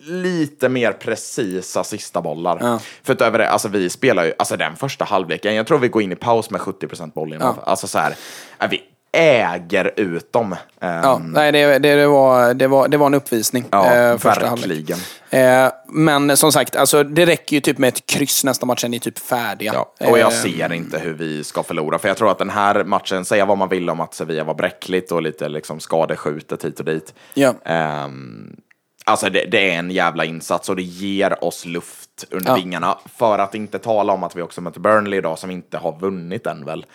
lite 0.03 0.69
mer 0.69 0.93
precisa 0.93 1.85
sista 1.85 2.21
bollar. 2.21 2.59
Ja. 2.61 2.79
För 3.03 3.13
utöver 3.13 3.39
det, 3.39 3.49
alltså 3.51 3.69
vi 3.69 3.91
spelar 3.91 4.25
ju, 4.25 4.33
alltså 4.39 4.57
den 4.57 4.77
första 4.77 5.05
halvleken, 5.05 5.55
jag 5.55 5.67
tror 5.67 5.79
vi 5.79 5.89
går 5.89 6.03
in 6.03 6.13
i 6.13 6.17
paus 6.17 6.51
med 6.51 6.61
70% 6.61 7.13
bollinnehav. 7.13 7.61
Alltså 7.65 7.87
så 7.87 7.99
här, 7.99 8.15
ja, 8.59 8.67
vi 8.71 8.83
äger 9.13 9.93
ut 9.97 10.33
dem. 10.33 10.53
Ehm, 10.81 11.03
Ja, 11.03 11.19
nej, 11.25 11.53
det, 11.53 11.79
det, 11.79 11.95
det, 11.95 12.07
var, 12.07 12.55
det, 12.55 12.67
var, 12.67 12.89
det 12.89 12.97
var 12.97 13.07
en 13.07 13.15
uppvisning. 13.15 13.65
ja, 13.71 13.95
eh, 13.95 14.19
första 14.19 14.51
verkligen. 14.51 14.99
Eh, 15.31 15.69
men 15.87 16.37
som 16.37 16.53
sagt, 16.53 16.77
alltså, 16.77 17.03
det 17.05 17.27
räcker 17.27 17.57
ju 17.57 17.61
typ 17.61 17.79
med 17.79 17.89
ett 17.89 18.07
kryss 18.07 18.45
nästa 18.45 18.67
match, 18.67 18.81
sen 18.81 18.95
är 18.95 18.99
typ 18.99 19.19
färdiga. 19.19 19.73
Ja, 19.75 20.09
och 20.11 20.19
jag 20.19 20.33
Eh, 20.33 20.39
ser 20.39 20.73
inte 20.73 20.99
hur 20.99 21.13
vi 21.13 21.45
ska 21.45 21.63
förlora. 21.63 21.99
För 21.99 22.09
jag 22.09 22.17
tror 22.17 22.31
att 22.31 22.39
den 22.39 22.51
här 22.51 22.85
matchen, 22.85 23.25
säga 23.25 23.45
vad 23.45 23.59
man 23.59 23.69
vill 23.69 23.91
om 23.91 24.01
att 24.01 24.15
Sevilla 24.15 24.45
var 24.45 24.55
bräckligt 24.55 25.13
och 25.13 25.23
lite 25.23 25.49
liksom 25.49 25.81
skadeskjutet 25.81 26.65
hit 26.65 26.79
och 26.79 26.85
dit. 26.85 27.15
Ja. 27.35 27.55
Ehm, 27.65 28.57
alltså 29.05 29.31
det, 29.31 29.45
det 29.51 29.71
är 29.75 29.79
en 29.79 29.91
jävla 29.91 30.25
insats 30.25 30.69
och 30.69 30.77
det 30.77 30.83
ger 30.83 31.45
oss 31.45 31.65
luft 31.67 32.25
under 32.31 32.51
Ja. 32.51 32.55
vingarna. 32.55 32.99
För 33.17 33.39
att 33.39 33.55
inte 33.55 33.79
tala 33.79 34.13
om 34.13 34.23
att 34.25 34.37
vi 34.37 34.43
också 34.43 34.61
möter 34.61 34.81
Burnley 34.81 35.19
idag 35.19 35.39
som 35.39 35.51
inte 35.51 35.79
har 35.79 35.99
vunnit 35.99 36.47
än 36.47 36.65
väl. 36.65 36.87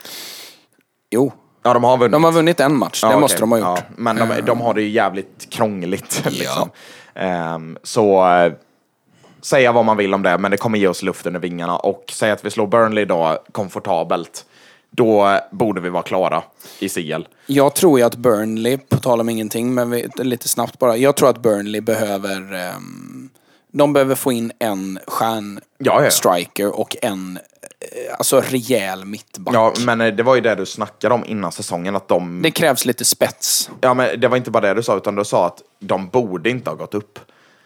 Jo, 1.12 1.32
Ja, 1.64 1.74
de 1.74 1.84
har 1.84 1.97
vunnit. 1.97 2.12
de 2.12 2.24
har 2.24 2.32
vunnit 2.32 2.60
en 2.60 2.78
match. 2.78 2.99
Ja, 3.03 3.08
det 3.08 3.14
okej. 3.16 3.22
måste 3.22 3.39
de 3.39 3.51
ha 3.51 3.58
gjort. 3.60 3.68
Ja, 3.80 3.84
men 3.97 4.16
de, 4.16 4.41
de 4.41 4.62
har 4.62 4.74
det 4.74 4.82
ju 4.82 4.89
jävligt 4.89 5.47
krångligt. 5.49 6.26
Liksom. 6.32 6.70
Ehm, 7.14 7.78
så 7.84 8.28
eh, 8.28 8.53
säga 9.41 9.72
vad 9.72 9.86
man 9.86 9.97
vill 9.97 10.14
om 10.14 10.22
det, 10.24 10.38
men 10.38 10.51
det 10.51 10.58
kommer 10.58 10.78
ge 10.78 10.88
oss 10.88 11.01
luft 11.03 11.26
under 11.26 11.39
vingarna. 11.39 11.78
Och 11.78 12.03
säga 12.12 12.34
att 12.34 12.45
vi 12.45 12.51
slår 12.51 12.68
Burnley 12.68 13.01
idag 13.01 13.38
komfortabelt, 13.51 14.45
då 14.95 15.39
borde 15.51 15.81
vi 15.81 15.89
vara 15.89 16.03
klara 16.03 16.43
i 16.79 16.89
CL. 16.89 17.27
Jag 17.45 17.75
tror 17.75 17.99
ju 17.99 18.05
att 18.05 18.15
Burnley, 18.15 18.77
på 18.77 18.97
tal 18.97 19.19
om 19.19 19.29
ingenting, 19.29 19.73
men 19.73 19.89
vi, 19.89 20.07
lite 20.17 20.49
snabbt 20.49 20.79
bara. 20.79 20.97
Jag 20.97 21.15
tror 21.15 21.29
att 21.29 21.41
Burnley 21.41 21.81
behöver... 21.81 22.53
ehm, 22.53 23.29
de 23.71 23.93
behöver 23.93 24.15
få 24.15 24.31
in 24.31 24.51
en 24.59 24.99
stjärnstriker 25.07 26.63
Ja, 26.63 26.69
ja. 26.69 26.75
och 26.75 26.95
en 27.01 27.39
eh, 27.79 28.15
alltså 28.17 28.41
rejäl 28.41 29.05
mittback. 29.05 29.55
Ja, 29.55 29.73
men 29.85 30.01
eh, 30.01 30.07
det 30.13 30.23
var 30.23 30.35
ju 30.35 30.41
det 30.41 30.55
du 30.55 30.65
snackade 30.65 31.15
om 31.15 31.25
innan 31.25 31.51
säsongen, 31.51 31.95
att 31.95 32.07
de... 32.07 32.41
Det 32.41 32.51
krävs 32.51 32.85
lite 32.85 33.05
spets. 33.05 33.69
Ja, 33.81 33.93
men 33.93 34.19
det 34.19 34.27
var 34.27 34.37
inte 34.37 34.51
bara 34.51 34.67
det 34.67 34.73
du 34.73 34.83
sa, 34.83 34.97
utan 34.97 35.15
du 35.15 35.25
sa 35.25 35.45
att 35.45 35.61
de 35.79 36.09
borde 36.09 36.49
inte 36.49 36.69
ha 36.69 36.77
gått 36.77 36.93
upp. 36.93 37.19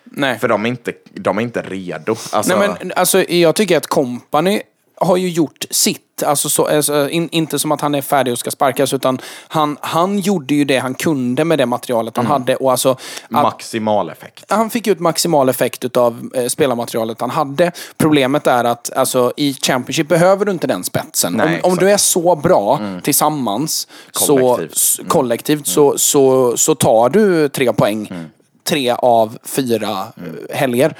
Nej. 0.03 0.39
För 0.39 0.47
de 0.47 0.65
är 0.65 0.69
inte, 0.69 0.93
de 1.13 1.37
är 1.37 1.41
inte 1.41 1.61
redo. 1.61 2.15
Alltså, 2.31 2.57
Nej, 2.57 2.69
men 2.79 2.91
alltså, 2.95 3.23
jag 3.29 3.55
tycker 3.55 3.77
att 3.77 3.87
Company 3.87 4.61
har 4.99 5.17
ju 5.17 5.29
gjort 5.29 5.65
sitt. 5.69 6.05
Alltså, 6.25 6.49
så, 6.49 6.65
alltså, 6.67 7.09
in, 7.09 7.29
inte 7.31 7.59
som 7.59 7.71
att 7.71 7.81
han 7.81 7.95
är 7.95 8.01
färdig 8.01 8.31
och 8.31 8.39
ska 8.39 8.51
sparkas, 8.51 8.93
utan 8.93 9.19
han, 9.47 9.77
han 9.81 10.19
gjorde 10.19 10.55
ju 10.55 10.65
det 10.65 10.77
han 10.77 10.93
kunde 10.95 11.45
med 11.45 11.57
det 11.57 11.65
materialet 11.65 12.17
han 12.17 12.25
hade. 12.25 12.55
Och 12.55 12.71
alltså, 12.71 12.89
att, 12.91 12.99
Maximal 13.29 14.09
effekt. 14.09 14.45
han 14.47 14.69
fick 14.69 14.87
ut 14.87 14.99
maximal 14.99 15.49
effekt 15.49 15.97
av 15.97 16.29
eh, 16.35 16.47
spelarmaterialet 16.47 17.21
han 17.21 17.29
hade. 17.29 17.71
Problemet 17.97 18.47
är 18.47 18.63
att 18.63 18.97
alltså, 18.97 19.33
i 19.37 19.53
Championship 19.53 20.07
behöver 20.07 20.45
du 20.45 20.51
inte 20.51 20.67
den 20.67 20.83
spetsen. 20.83 21.33
Nej, 21.33 21.47
om, 21.47 21.71
om. 21.71 21.71
Mm. 21.77 21.85
du 21.85 21.91
är 21.91 21.97
så 21.97 22.35
bra 22.35 22.79
tillsammans, 23.03 23.87
Kollektivt. 24.13 24.77
Så, 24.77 24.99
s- 24.99 24.99
kollektivt 25.07 25.67
så, 25.67 25.97
så, 25.97 26.57
så 26.57 26.75
tar 26.75 27.09
du 27.09 27.49
tre 27.49 27.73
poäng. 27.73 28.07
Mm. 28.11 28.25
Tre 28.63 28.91
av 28.91 29.37
fyra 29.43 29.89
eh, 30.17 30.55
helger. 30.57 30.95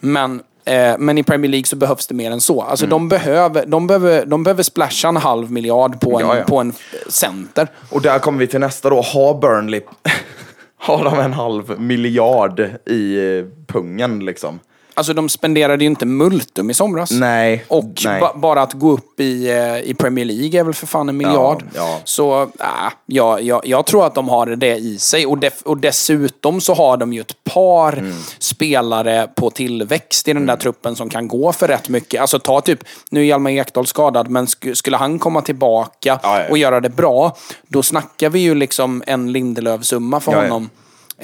Men 0.00 0.42
eh, 0.64 0.94
men 0.98 1.18
i 1.18 1.22
Premier 1.22 1.50
League 1.50 1.66
så 1.66 1.76
behövs 1.76 2.06
det 2.06 2.14
mer 2.14 2.30
än 2.30 2.40
så. 2.40 2.60
Mm. 2.60 2.70
Alltså 2.70 2.86
de, 2.86 3.08
behöver, 3.08 3.66
de, 3.66 3.86
behöver, 3.86 4.26
de 4.26 4.42
behöver 4.42 4.62
splasha 4.62 5.08
en 5.08 5.16
halv 5.16 5.52
miljard 5.52 6.00
på 6.00 6.20
en, 6.20 6.26
Ja, 6.26 6.36
ja. 6.36 6.44
På 6.44 6.58
en 6.58 6.72
center. 7.08 7.68
Och 7.90 8.02
där 8.02 8.18
kommer 8.18 8.38
vi 8.38 8.46
till 8.46 8.60
nästa 8.60 8.90
då. 8.90 9.00
Har 9.00 9.40
Burnley, 9.40 9.80
har 10.76 11.04
de 11.04 11.18
en 11.18 11.32
halv 11.32 11.80
miljard 11.80 12.60
i 12.86 13.16
eh, 13.38 13.44
pungen 13.66 14.24
liksom? 14.24 14.60
Alltså 14.96 15.12
de 15.12 15.28
spenderade 15.28 15.84
ju 15.84 15.90
inte 15.90 16.06
multum 16.06 16.70
i 16.70 16.74
somras. 16.74 17.10
Nej, 17.10 17.64
Och 17.68 17.84
nej. 18.04 18.20
Ba 18.20 18.32
bara 18.34 18.62
att 18.62 18.72
gå 18.72 18.92
upp 18.92 19.20
i, 19.20 19.50
eh, 19.50 19.78
i 19.90 19.94
Premier 19.98 20.24
League 20.24 20.60
är 20.60 20.64
väl 20.64 20.74
för 20.74 20.86
fan 20.86 21.08
en 21.08 21.16
miljard. 21.16 21.64
ja. 21.74 22.00
Så 22.04 22.42
äh, 22.42 22.48
ja, 23.06 23.40
jag, 23.40 23.66
jag 23.66 23.86
tror 23.86 24.06
att 24.06 24.14
de 24.14 24.28
har 24.28 24.46
det 24.46 24.76
i 24.76 24.98
sig. 24.98 25.26
Och, 25.26 25.38
och 25.64 25.76
dessutom 25.78 26.60
så 26.60 26.74
har 26.74 26.96
de 26.96 27.12
ju 27.12 27.20
ett 27.20 27.44
par 27.44 27.84
Mm. 27.94 28.12
spelare 28.38 29.28
på 29.36 29.50
tillväxt 29.50 30.28
i 30.28 30.32
den 30.32 30.46
där 30.46 30.56
truppen 30.56 30.96
som 30.96 31.08
kan 31.10 31.28
gå 31.28 31.52
för 31.52 31.68
rätt 31.68 31.88
mycket. 31.88 32.20
Alltså 32.20 32.38
ta 32.38 32.60
typ, 32.60 32.84
nu 33.10 33.20
är 33.20 33.24
Hjalmar 33.24 33.50
Ekdal 33.50 33.86
skadad, 33.86 34.28
men 34.30 34.46
sk 34.46 34.66
skulle 34.76 34.96
han 34.96 35.18
komma 35.18 35.42
tillbaka 35.42 36.18
Ja, 36.22 36.40
ja. 36.40 36.44
och 36.50 36.58
göra 36.58 36.80
det 36.80 36.88
bra, 36.88 37.36
då 37.68 37.82
snackar 37.82 38.30
vi 38.30 38.38
ju 38.38 38.54
liksom 38.54 39.02
en 39.06 39.32
Lindelöf-summa 39.32 40.20
för 40.20 40.32
Ja, 40.32 40.38
ja. 40.38 40.42
honom. 40.44 40.70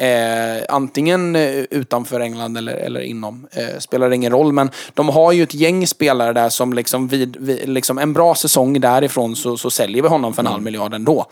Eh, 0.00 0.62
antingen 0.68 1.36
eh, 1.36 1.54
utanför 1.70 2.20
England 2.20 2.56
eller, 2.56 2.72
eller 2.72 3.00
inom. 3.00 3.46
Eh, 3.52 3.78
spelar 3.78 4.10
ingen 4.12 4.32
roll, 4.32 4.52
men 4.52 4.70
de 4.94 5.08
har 5.08 5.32
ju 5.32 5.42
ett 5.42 5.54
gäng 5.54 5.86
spelare 5.86 6.32
där 6.32 6.48
som 6.48 6.72
liksom 6.72 7.08
vid, 7.08 7.36
vid 7.36 7.68
liksom 7.68 7.98
en 7.98 8.12
bra 8.12 8.34
säsong 8.34 8.80
därifrån 8.80 9.36
så, 9.36 9.56
så 9.56 9.70
säljer 9.70 10.02
vi 10.02 10.08
honom 10.08 10.34
för 10.34 10.42
en 10.42 10.46
Mm. 10.46 10.52
halv 10.52 10.64
miljard 10.64 10.94
ändå. 10.94 11.26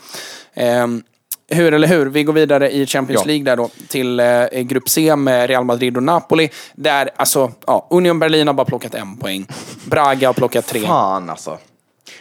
Eh, 0.53 0.87
hur 1.51 1.73
eller 1.73 1.87
hur? 1.87 2.05
Vi 2.05 2.23
går 2.23 2.33
vidare 2.33 2.71
i 2.71 2.85
Champions 2.85 3.21
Ja. 3.21 3.27
League 3.27 3.43
där 3.43 3.55
då 3.55 3.69
till 3.87 4.19
eh, 4.19 4.45
Grupp 4.61 4.89
C 4.89 5.15
med 5.15 5.49
Real 5.49 5.63
Madrid 5.63 5.97
och 5.97 6.03
Napoli. 6.03 6.49
Där, 6.75 7.09
alltså, 7.15 7.51
ja, 7.67 7.87
Union 7.89 8.19
Berlin 8.19 8.47
har 8.47 8.53
bara 8.53 8.65
plockat 8.65 8.95
en 8.95 9.17
poäng. 9.17 9.47
Braga 9.85 10.27
har 10.29 10.33
plockat 10.33 10.67
tre. 10.67 10.81
Fan 10.81 11.29
alltså. 11.29 11.57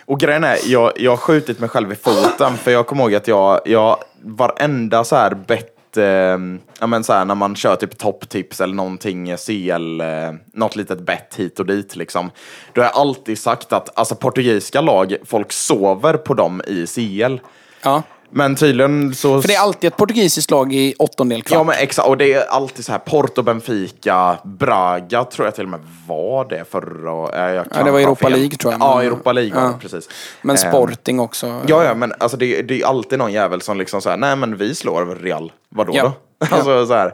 Och 0.06 0.20
grejen 0.20 0.44
är, 0.44 0.58
jag, 0.66 0.92
jag 0.96 1.10
har 1.12 1.16
skjutit 1.16 1.60
mig 1.60 1.68
själv 1.68 1.92
i 1.92 1.96
foten 1.96 2.56
för 2.56 2.70
jag 2.70 2.86
kommer 2.86 3.02
ihåg 3.02 3.14
att 3.14 3.28
jag, 3.28 3.60
jag 3.64 3.96
varenda 4.22 5.04
så 5.04 5.16
här 5.16 5.34
bett, 5.34 5.74
eh, 5.98 6.38
ja 6.80 6.86
men 6.86 7.04
så 7.04 7.12
här 7.12 7.24
när 7.24 7.34
man 7.34 7.56
kör 7.56 7.76
typ 7.76 7.98
topptips 7.98 8.60
eller 8.60 8.74
någonting, 8.74 9.28
eh, 9.28 9.36
CL, 9.36 10.00
eh, 10.00 10.32
något 10.52 10.76
litet 10.76 11.00
bett 11.00 11.34
hit 11.36 11.60
och 11.60 11.66
dit 11.66 11.96
liksom. 11.96 12.30
Då 12.72 12.80
har 12.80 12.86
jag 12.86 12.96
alltid 12.96 13.38
sagt 13.38 13.72
att 13.72 13.98
alltså 13.98 14.14
portugisiska 14.14 14.80
lag, 14.80 15.16
folk 15.24 15.52
sover 15.52 16.14
på 16.14 16.34
dem 16.34 16.62
i 16.66 16.86
CL. 16.86 17.40
Ja. 17.82 18.02
Men 18.30 18.56
tydligen 18.56 19.14
så... 19.14 19.40
För 19.42 19.48
det 19.48 19.54
är 19.54 19.60
alltid 19.60 19.88
ett 19.88 19.96
portugisiskt 19.96 20.50
lag 20.50 20.72
i 20.74 20.94
åttondel 20.98 21.42
kvart. 21.42 21.56
Ja 21.58 21.64
men 21.64 21.74
exakt, 21.78 22.08
och 22.08 22.16
det 22.16 22.32
är 22.32 22.46
alltid 22.46 22.84
så 22.84 22.92
här 22.92 22.98
Porto, 22.98 23.42
Benfica, 23.42 24.38
Braga 24.44 25.24
tror 25.24 25.46
jag 25.46 25.54
till 25.54 25.64
och 25.64 25.70
med 25.70 25.80
var 26.06 26.44
det 26.44 26.64
förra... 26.70 27.48
eh, 27.48 27.54
Jag 27.54 27.66
Ja, 27.74 27.82
det 27.84 27.90
var 27.90 28.00
Europa 28.00 28.28
fel. 28.28 28.32
League, 28.32 28.56
tror 28.56 28.72
jag. 28.72 28.80
Ja, 28.80 29.02
Europa 29.02 29.32
League 29.32 29.52
Ja. 29.60 29.66
det, 29.68 29.74
precis. 29.80 30.08
Men 30.42 30.56
Ehm, 30.56 30.70
Sporting 30.72 31.20
också. 31.20 31.60
Ja, 31.66 31.84
ja, 31.84 31.94
men 31.94 32.12
alltså 32.18 32.36
det, 32.36 32.62
det 32.62 32.80
är 32.82 32.86
alltid 32.86 33.18
någon 33.18 33.32
jävel 33.32 33.60
som 33.62 33.78
liksom 33.78 34.02
säger 34.02 34.16
nej 34.16 34.36
men 34.36 34.56
vi 34.56 34.74
slår 34.74 35.06
Real. 35.06 35.52
Vadå 35.68 35.92
Ja. 35.96 36.02
då? 36.02 36.46
alltså 36.56 36.86
så 36.86 36.94
här. 36.94 37.12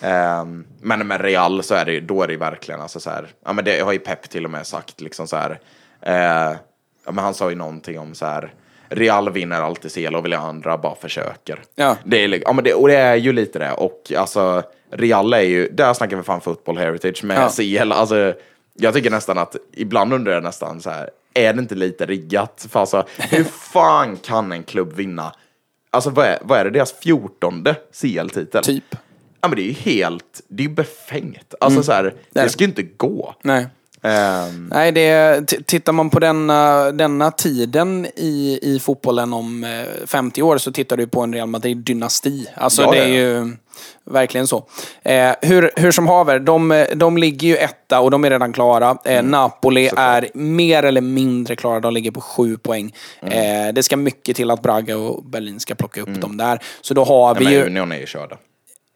ehm, 0.00 0.64
men 0.82 1.06
med 1.06 1.20
Real 1.20 1.62
så 1.62 1.74
är 1.74 1.84
det 1.84 1.92
ju- 1.92 2.00
då 2.00 2.22
är 2.22 2.26
det 2.26 2.32
ju 2.32 2.38
verkligen 2.38 2.80
alltså 2.80 3.00
så 3.00 3.10
här. 3.10 3.28
Ja 3.46 3.52
men 3.52 3.64
det 3.64 3.80
har 3.80 3.92
ju 3.92 3.98
Pep 3.98 4.28
till 4.30 4.44
och 4.44 4.50
med 4.50 4.66
sagt 4.66 5.00
liksom 5.00 5.26
så 5.28 5.36
här. 5.36 5.58
Eh, 6.02 6.56
ja, 7.06 7.12
men 7.12 7.18
han 7.24 7.34
sa 7.34 7.50
ju 7.50 7.56
någonting 7.56 7.98
om 7.98 8.14
så 8.14 8.26
här. 8.26 8.54
Real 8.88 9.30
vinner 9.32 9.60
alltid 9.62 9.92
CL 9.94 10.14
och 10.16 10.24
vill 10.24 10.34
andra 10.34 10.78
bara 10.78 10.94
försöker. 10.94 11.60
Ja. 11.74 11.96
Det 12.04 12.24
är, 12.24 12.42
ja, 12.44 12.52
men 12.52 12.64
det, 12.64 12.74
och 12.74 12.88
det 12.88 12.96
är 12.96 13.16
ju 13.16 13.32
lite 13.32 13.58
det. 13.58 13.72
Och 13.72 14.12
alltså 14.16 14.62
Real 14.90 15.32
är 15.32 15.40
ju, 15.40 15.68
där 15.68 15.94
snackar 15.94 16.16
vi 16.16 16.22
fan 16.22 16.40
football 16.40 16.78
heritage 16.78 17.24
med 17.24 17.36
Ja. 17.38 17.48
CL. 17.82 17.92
Alltså, 17.92 18.34
jag 18.74 18.94
tycker 18.94 19.10
nästan 19.10 19.38
att, 19.38 19.56
ibland 19.72 20.12
undrar 20.12 20.32
jag 20.32 20.42
nästan 20.42 20.80
så 20.80 20.90
här, 20.90 21.10
är 21.34 21.52
det 21.52 21.58
inte 21.60 21.74
lite 21.74 22.06
riggat? 22.06 22.66
För 22.70 22.80
alltså, 22.80 23.06
hur 23.18 23.44
fan 23.72 24.16
kan 24.16 24.52
en 24.52 24.62
klubb 24.62 24.92
vinna 24.92 25.32
Alltså 25.90 26.10
vad 26.10 26.26
är, 26.26 26.38
vad 26.42 26.58
är 26.58 26.64
det? 26.64 26.70
Deras 26.70 26.92
fjortonde 26.92 27.74
CL-titel? 28.00 28.64
Typ. 28.64 28.84
Ja 29.40 29.48
men 29.48 29.56
det 29.56 29.62
är 29.62 29.66
ju 29.66 29.72
helt, 29.72 30.40
det 30.48 30.62
är 30.62 30.68
ju 30.68 30.74
befängt. 30.74 31.54
Alltså 31.60 31.82
så 31.82 31.92
här, 31.92 32.02
Det 32.02 32.08
är 32.10 32.14
det 32.32 32.42
det. 32.42 32.48
ska 32.48 32.64
ju 32.64 32.68
inte 32.68 32.82
gå. 32.82 33.34
Nej. 33.42 33.66
Ehm, 34.02 34.70
Nej, 34.72 34.92
det, 34.92 35.40
tittar 35.66 35.92
man 35.92 36.10
på 36.10 36.20
denna, 36.20 36.92
denna 36.92 37.30
tiden 37.30 38.06
i, 38.16 38.58
i 38.62 38.78
fotbollen 38.80 39.32
om 39.32 39.64
eh, 39.64 40.06
50 40.06 40.42
år 40.42 40.58
så 40.58 40.72
tittar 40.72 40.96
du 40.96 41.06
på 41.06 41.20
en 41.20 41.34
Real 41.34 41.48
Madrid-dynasti. 41.48 42.46
Alltså 42.54 42.82
Ja, 42.82 42.90
det 42.90 42.98
är 42.98 43.08
ja, 43.08 43.14
ju 43.14 43.56
verkligen 44.04 44.46
så. 44.46 44.66
Eh, 45.02 45.32
hur, 45.42 45.70
hur 45.76 45.92
som 45.92 46.06
haver, 46.06 46.38
de, 46.38 46.86
de 46.94 47.18
ligger 47.18 47.48
ju 47.48 47.56
etta 47.56 48.00
och 48.00 48.10
de 48.10 48.24
är 48.24 48.30
redan 48.30 48.52
klara. 48.52 48.98
Eh, 49.04 49.16
Mm. 49.16 49.30
Napoli 49.30 49.90
är 49.96 50.28
mer 50.34 50.82
eller 50.82 51.00
mindre 51.00 51.56
klara, 51.56 51.80
de 51.80 51.92
ligger 51.92 52.10
på 52.10 52.20
sju 52.20 52.56
poäng. 52.56 52.94
Mm. 53.20 53.66
Eh, 53.68 53.74
det 53.74 53.82
ska 53.82 53.96
mycket 53.96 54.36
till 54.36 54.50
att 54.50 54.62
Braga 54.62 54.96
och 54.96 55.24
Berlin 55.24 55.60
ska 55.60 55.74
plocka 55.74 56.00
upp 56.00 56.20
dem 56.20 56.36
där. 56.36 56.58
Så 56.80 56.94
då 56.94 57.04
har 57.04 57.34
vi 57.34 57.44
men 57.44 57.52
ju... 57.52 57.66
Union 57.66 57.92
är 57.92 57.98
ju 57.98 58.06
körda. 58.06 58.36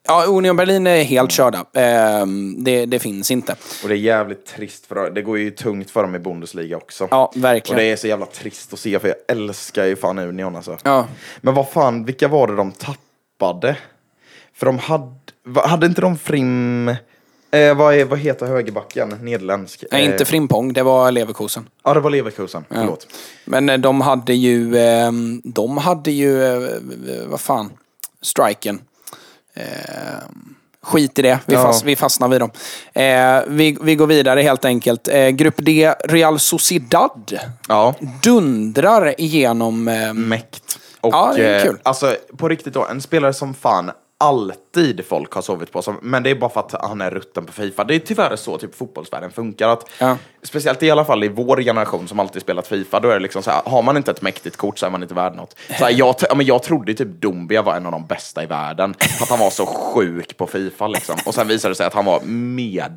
Ja, 0.07 0.25
Union 0.29 0.57
Berlin 0.57 0.87
är 0.87 1.03
helt 1.03 1.33
körda. 1.33 1.59
Eh, 1.59 2.27
det, 2.59 2.87
det 2.87 2.99
finns 2.99 3.31
inte. 3.31 3.57
Och 3.83 3.89
det 3.89 3.95
är 3.95 3.99
jävligt 3.99 4.47
trist 4.47 4.87
för 4.87 4.95
dem. 4.95 5.15
Det 5.15 5.23
går 5.23 5.39
ju 5.39 5.51
tungt 5.51 5.91
för 5.91 6.03
dem 6.03 6.15
i 6.15 6.19
Bundesliga 6.19 6.77
också. 6.77 7.09
Ja, 7.11 7.33
Och 7.37 7.45
verkligen. 7.45 7.79
det 7.79 7.85
är 7.85 7.97
så 7.97 8.07
jävla 8.07 8.27
trist 8.27 8.73
att 8.73 8.79
se 8.79 8.99
för 8.99 9.09
jag 9.09 9.17
älskar 9.29 9.85
ju 9.85 9.97
fan 9.97 10.19
Union 10.19 10.57
alltså. 10.57 10.77
Ja. 10.85 11.07
Men 11.41 11.55
vad 11.55 11.69
fan, 11.69 12.05
vilka 12.05 12.29
var 12.29 12.47
det 12.47 12.57
de 12.57 12.73
tappade? 12.73 13.77
För 14.55 14.67
de 14.67 14.79
hade, 14.79 15.11
hade 15.69 15.87
inte 15.87 16.01
de 16.01 16.19
Frim... 16.19 16.89
Eh, 17.53 17.75
vad, 17.77 17.95
är, 17.95 18.05
vad 18.05 18.19
heter 18.19 18.47
högerbacken? 18.47 19.09
Nederländsk? 19.09 19.85
Nej, 19.91 20.05
Eh, 20.07 20.13
inte 20.13 20.25
Frimpong, 20.25 20.73
det 20.73 20.83
var 20.83 21.11
Leverkusen. 21.13 21.69
Ja, 21.85 21.95
det 21.95 22.01
var 22.01 22.11
Leverkusen. 22.11 22.65
Förlåt. 22.69 23.07
Men 23.45 23.69
eh, 23.69 23.79
de 23.79 24.01
hade 24.01 24.35
ju, 24.35 24.77
eh, 24.77 25.13
de 25.45 25.79
hade 25.79 26.11
ju, 26.11 26.45
eh, 26.45 26.71
vad 27.27 27.41
fan, 27.41 27.71
striken. 28.23 28.81
Eh, 29.55 29.65
skit 30.83 31.19
i 31.19 31.23
det, 31.23 31.39
vi, 31.47 31.55
Ja. 31.55 31.63
fast, 31.63 31.85
vi 31.85 31.97
fastnar 31.97 32.29
vid 32.29 32.41
dem. 32.41 32.51
Eh, 32.93 33.41
vi, 33.49 33.77
vi 33.83 33.95
går 33.95 34.07
vidare 34.07 34.41
helt 34.43 34.65
enkelt. 34.65 35.09
Eh, 35.09 35.29
grupp 35.29 35.55
D, 35.59 35.95
Real 36.05 36.39
Sociedad 36.39 37.39
Ja. 37.69 37.95
dundrar 38.23 39.21
igenom... 39.21 39.89
Eh, 39.89 40.13
Mäkt. 40.15 40.79
Och, 41.01 41.15
Ja, 41.15 41.33
det 41.37 41.45
är 41.47 41.59
eh, 41.59 41.65
kul. 41.65 41.79
Alltså, 41.83 42.17
på 42.37 42.49
riktigt 42.49 42.75
då, 42.75 42.87
en 42.87 43.01
spelare 43.01 43.33
som 43.33 43.55
fan 43.55 43.91
alltid 44.21 45.07
folk 45.07 45.33
har 45.33 45.43
sovit 45.43 45.73
på, 45.73 45.83
som, 45.83 45.99
men 46.03 46.23
det 46.23 46.31
är 46.31 46.35
bara 46.35 46.51
för 46.51 46.61
att 46.61 46.75
han 46.85 47.01
är 47.01 47.11
rutten 47.11 47.47
på 47.47 47.53
Fifa. 47.53 47.85
Det 47.85 47.95
är 47.95 47.99
tyvärr 47.99 48.37
så 48.37 48.59
typ 48.59 48.75
fotbollsvärlden 48.75 49.31
funkar. 49.31 49.69
Att, 49.69 49.91
Ja. 49.99 50.17
Speciellt 50.43 50.83
i 50.83 50.91
alla 50.91 51.05
fall 51.05 51.25
i 51.25 51.29
vår 51.29 51.63
generation 51.63 52.09
som 52.09 52.21
alltid 52.21 52.43
spelat 52.43 52.67
Fifa, 52.67 53.01
då 53.01 53.09
är 53.09 53.15
det 53.15 53.21
liksom 53.21 53.43
så 53.43 53.51
här, 53.51 53.63
har 53.65 53.83
man 53.83 53.97
inte 53.97 54.11
ett 54.11 54.23
mäktigt 54.23 54.57
kort 54.57 54.79
så 54.79 54.87
är 54.87 54.91
man 54.91 55.03
inte 55.03 55.15
värd 55.15 55.35
något. 55.37 55.57
Så 55.69 55.85
här, 55.85 55.91
jag, 55.91 56.15
ja, 56.29 56.35
men 56.35 56.47
jag 56.47 56.63
trodde 56.63 56.95
typ 56.95 57.09
Dumbia 57.21 57.63
var 57.63 57.75
en 57.75 57.87
av 57.87 57.93
de 57.93 58.07
bästa 58.07 58.43
i 58.43 58.47
världen, 58.47 58.95
för 59.01 59.23
att 59.25 59.31
han 59.31 59.39
var 59.39 59.51
så 59.51 59.67
sjuk 59.67 60.37
på 60.37 60.47
Fifa 60.47 60.87
liksom. 60.89 61.17
Och 61.27 61.35
sen 61.35 61.49
visade 61.49 61.71
det 61.71 61.77
sig 61.77 61.87
att 61.87 61.95
han 61.95 62.05
var 62.05 62.21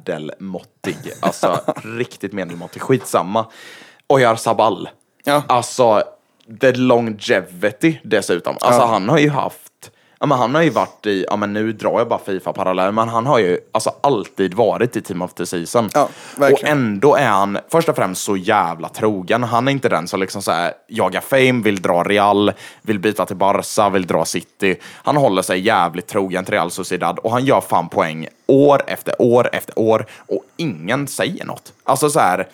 medelmåttig, 0.07 0.97
alltså 1.19 1.59
riktigt 1.83 2.33
medelmåttig, 2.33 2.81
skitsamma. 2.81 3.45
Oyar 4.07 4.35
Sabal. 4.35 4.89
Ja. 5.23 5.43
Alltså, 5.47 6.03
the 6.61 6.71
longevity 6.71 7.97
dessutom. 8.03 8.57
Alltså 8.61 8.81
Ja. 8.81 8.85
han 8.87 9.09
har 9.09 9.17
ju 9.19 9.29
haft, 9.29 9.91
ja 10.23 10.27
men 10.27 10.37
han 10.37 10.55
har 10.55 10.61
ju 10.61 10.69
varit 10.69 11.05
i, 11.05 11.25
ja 11.29 11.35
men 11.35 11.53
nu 11.53 11.71
drar 11.71 11.99
jag 11.99 12.07
bara 12.07 12.19
Fifa-parallell, 12.19 12.91
men 12.91 13.09
han 13.09 13.25
har 13.25 13.39
ju 13.39 13.59
alltså 13.71 13.91
alltid 14.01 14.53
varit 14.53 14.95
i 14.95 15.01
Team 15.01 15.21
of 15.21 15.33
the 15.33 15.45
Season. 15.45 15.89
Ja, 15.93 16.09
och 16.37 16.63
ändå 16.63 17.15
är 17.15 17.27
han 17.27 17.57
först 17.69 17.89
och 17.89 17.95
främst 17.95 18.23
så 18.23 18.37
jävla 18.37 18.89
trogen. 18.89 19.43
Han 19.43 19.67
är 19.67 19.71
inte 19.71 19.89
den 19.89 20.07
som 20.07 20.19
liksom 20.19 20.41
så 20.41 20.51
här, 20.51 20.73
jagar 20.87 21.21
fame, 21.21 21.63
vill 21.63 21.81
dra 21.81 22.03
Real, 22.03 22.51
vill 22.81 22.99
byta 22.99 23.25
till 23.25 23.35
Barca, 23.35 23.89
vill 23.89 24.07
dra 24.07 24.25
City. 24.25 24.75
Han 24.91 25.17
håller 25.17 25.41
sig 25.41 25.59
jävligt 25.59 26.07
trogen 26.07 26.45
till 26.45 26.53
Real 26.53 26.71
Sociedad 26.71 27.19
och 27.19 27.31
han 27.31 27.45
gör 27.45 27.61
fan 27.61 27.89
poäng 27.89 28.27
år 28.47 28.81
efter 28.87 29.21
år 29.21 29.49
efter 29.53 29.79
år 29.79 30.05
och 30.27 30.43
ingen 30.57 31.07
säger 31.07 31.45
något. 31.45 31.73
Alltså 31.83 32.09
så 32.09 32.19
här, 32.19 32.47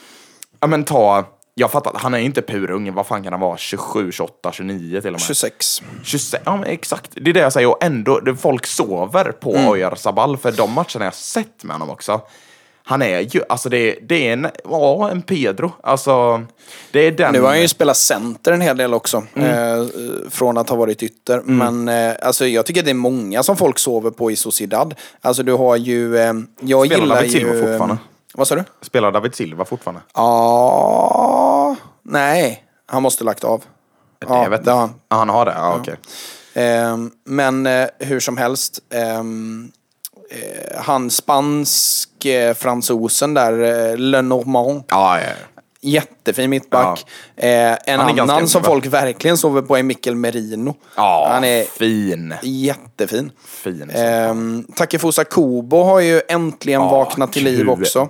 ja 0.60 0.68
men 0.68 0.84
ta, 0.84 1.24
jag 1.60 1.72
fattar, 1.72 1.92
han 1.96 2.14
är 2.14 2.18
inte 2.18 2.42
purung, 2.42 2.94
vad 2.94 3.08
fan 3.08 3.24
kan 3.24 3.34
han 3.34 3.40
vara, 3.40 3.58
27, 3.58 4.12
28, 4.12 4.52
29 4.52 5.02
till 5.02 5.08
och 5.08 5.12
med. 5.14 5.22
26. 5.22 5.82
26, 6.04 6.44
ja 6.46 6.56
men 6.56 6.66
exakt, 6.70 7.12
det 7.14 7.30
är 7.30 7.34
det 7.34 7.40
jag 7.40 7.54
säger 7.54 7.68
och 7.68 7.84
ändå, 7.84 8.36
folk 8.40 8.66
sover 8.66 9.32
på 9.32 9.56
Mm. 9.56 9.68
Oyar 9.68 9.96
Sabal 9.96 10.38
för 10.38 10.52
de 10.52 10.74
matcherna 10.74 11.06
jag 11.06 11.14
sett 11.14 11.64
med 11.64 11.76
honom 11.76 11.90
också. 11.90 12.22
Han 12.84 13.02
är 13.02 13.20
ju, 13.20 13.42
alltså 13.50 13.70
det, 13.70 14.00
det 14.02 14.28
är 14.28 14.34
en, 14.34 14.48
ja, 14.64 15.10
en 15.12 15.22
Pedro. 15.22 15.72
Alltså, 15.84 16.44
det 16.92 17.00
är 17.00 17.12
den... 17.12 17.34
Nu 17.34 17.42
har 17.42 17.48
han 17.48 17.62
ju 17.62 17.68
spelat 17.68 17.98
center 17.98 18.52
en 18.52 18.62
hel 18.62 18.78
del 18.78 18.94
också. 18.94 19.24
Mm. 19.34 19.80
Eh, 19.82 19.88
från 20.30 20.58
att 20.58 20.70
ha 20.70 20.76
varit 20.76 21.04
ytter. 21.04 21.42
Men 21.42 21.88
eh, 21.88 22.16
alltså, 22.22 22.48
jag 22.48 22.66
tycker 22.66 22.84
det 22.84 22.90
är 22.90 22.94
många 22.94 23.44
som 23.44 23.58
folk 23.58 23.80
sover 23.80 24.12
på 24.12 24.32
i 24.32 24.36
Sociedad. 24.36 24.96
Alltså 25.22 25.44
du 25.44 25.54
har 25.54 25.76
ju... 25.76 26.18
Eh, 26.18 26.34
jag 26.60 26.86
Spelar 26.86 27.02
gillar 27.02 27.24
ju... 27.24 27.30
Silva 27.30 27.52
fortfarande? 27.54 27.98
Vad 28.40 28.48
sa 28.48 28.56
du? 28.56 28.64
Spelar 28.82 29.12
David 29.12 29.36
Silva 29.36 29.66
fortfarande? 29.66 30.02
Ja... 30.14 31.76
Nej, 32.04 32.64
han 32.86 33.04
måste 33.04 33.24
lagt 33.24 33.44
av. 33.44 33.64
Ja, 34.28 34.44
jag 34.44 34.50
vet 34.50 34.66
det 34.66 34.72
har 34.72 34.80
han. 34.80 34.94
Ja, 35.10 35.16
han 35.16 35.30
har 35.30 35.46
det? 35.46 35.52
Ja, 35.52 35.76
okej. 35.80 35.96
Ehm, 36.54 37.12
men 37.26 37.66
eh, 37.66 37.88
hur 38.00 38.20
som 38.20 38.38
helst. 38.38 38.80
ehm, 38.94 39.72
eh, 40.32 40.82
han 40.82 41.10
spansk 41.10 42.26
eh, 42.26 42.54
fransosen 42.54 43.34
där, 43.34 43.54
eh, 43.92 43.98
Lenormand. 43.98 44.84
Ja, 44.88 45.20
ja, 45.20 45.26
ja. 45.26 45.59
Jättefin 45.82 46.50
mittback. 46.50 47.06
Eh, 47.36 47.78
en 47.86 48.00
annan 48.00 48.48
som 48.48 48.62
va? 48.62 48.68
folk 48.68 48.86
verkligen 48.86 49.38
sover 49.38 49.62
på 49.62 49.78
är 49.78 49.84
Mikkel 49.84 50.16
Merino. 50.16 50.76
Ja, 50.96 51.28
Han 51.32 51.44
är 51.44 51.64
fin. 51.64 52.34
jättefin. 52.42 53.32
Fin. 53.46 53.90
Ehm, 53.90 54.66
Takefusa 54.76 55.24
Kubo 55.24 55.84
har 55.84 56.00
ju 56.00 56.22
äntligen 56.30 56.82
Ja, 56.82 56.90
vaknat 56.92 57.34
till 57.34 57.44
liv 57.44 57.70
också. 57.70 58.10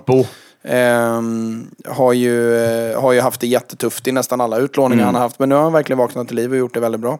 Ehm, 0.64 1.70
har, 1.88 2.12
ju, 2.12 2.56
eh, 2.64 3.00
har 3.02 3.12
ju 3.12 3.20
haft 3.20 3.40
det 3.40 3.46
jättetufft 3.46 4.08
i 4.08 4.12
nästan 4.12 4.40
alla 4.40 4.56
utlåningar 4.58 5.02
Mm. 5.02 5.06
han 5.06 5.14
har 5.14 5.22
haft. 5.22 5.38
Men 5.38 5.48
nu 5.48 5.54
har 5.54 5.62
han 5.62 5.72
verkligen 5.72 5.98
vaknat 5.98 6.26
till 6.28 6.36
liv 6.36 6.50
och 6.52 6.58
gjort 6.58 6.74
det 6.74 6.80
väldigt 6.80 7.00
bra. 7.00 7.18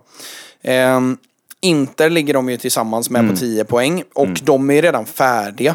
Ehm, 0.63 1.17
Inter 1.63 2.11
ligger 2.11 2.35
de 2.35 2.51
ju 2.51 2.57
tillsammans 2.57 3.11
med 3.11 3.21
Mm. 3.21 3.33
på 3.33 3.39
10 3.41 3.65
poäng. 3.65 4.03
Och 4.15 4.29
de 4.43 4.71
är 4.71 4.83
redan 4.83 5.07
färdiga. 5.07 5.75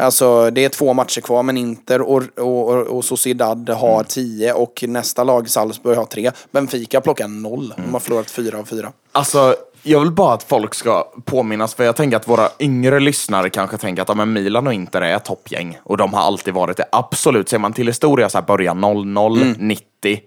Alltså 0.00 0.50
det 0.50 0.64
är 0.64 0.68
två 0.68 0.92
matcher 0.94 1.20
kvar 1.20 1.42
men 1.42 1.56
Inter 1.56 2.00
och, 2.00 2.22
och, 2.38 2.68
och, 2.86 3.04
Sociedad 3.04 3.70
har 3.70 3.94
Mm. 3.94 4.04
10 4.08 4.52
och 4.52 4.84
nästa 4.88 5.24
lag 5.24 5.50
Salzburg 5.50 5.96
har 5.96 6.04
3. 6.04 6.30
Benfica 6.50 7.00
plockar 7.00 7.28
0. 7.28 7.72
Mm. 7.76 7.86
De 7.86 7.92
har 7.92 8.00
förlorat 8.00 8.30
4 8.30 8.58
av 8.58 8.64
4. 8.64 8.92
Alltså, 9.12 9.56
jag 9.82 10.00
vill 10.00 10.10
bara 10.10 10.34
att 10.34 10.42
folk 10.42 10.74
ska 10.74 11.04
påminnas, 11.24 11.74
för 11.74 11.84
jag 11.84 11.96
tänker 11.96 12.16
att 12.16 12.28
våra 12.28 12.48
yngre 12.60 13.00
lyssnare 13.00 13.50
kanske 13.50 13.76
tänker 13.78 14.02
att 14.02 14.08
ja, 14.08 14.14
men 14.14 14.32
Milan 14.32 14.66
och 14.66 14.72
Inter 14.72 15.00
är 15.02 15.18
toppgäng. 15.18 15.78
Och 15.82 15.96
de 15.96 16.14
har 16.14 16.20
alltid 16.22 16.54
varit 16.54 16.76
det. 16.76 16.84
Absolut, 16.92 17.48
ser 17.48 17.58
man 17.58 17.72
till 17.72 17.86
historia 17.86 18.28
så 18.28 18.38
här 18.38 18.44
början 18.46 18.80
00, 18.80 19.42
Mm. 19.42 19.54
90. 19.58 20.20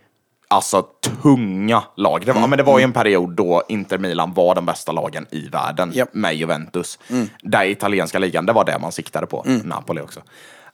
Alltså 0.52 0.82
tunga 1.22 1.84
lag. 1.95 2.26
Det 2.26 2.32
var, 2.32 2.47
men 2.47 2.58
det 2.58 2.64
var 2.64 2.80
ju 2.80 2.84
en 2.84 2.93
period 2.93 3.30
då 3.36 3.64
Inter 3.70 3.97
Milan 3.97 4.34
var 4.34 4.56
de 4.56 4.66
bästa 4.66 4.91
lagen 4.91 5.26
i 5.32 5.47
världen 5.47 5.91
Japp. 5.93 6.14
med 6.14 6.36
Juventus. 6.36 7.00
Där 7.43 7.64
i 7.64 7.72
italienska 7.72 8.20
ligan, 8.20 8.45
det 8.45 8.54
var 8.54 8.66
det 8.66 8.80
man 8.80 8.91
siktade 8.91 9.28
på. 9.28 9.45
Napoli 9.64 10.02
också. 10.02 10.20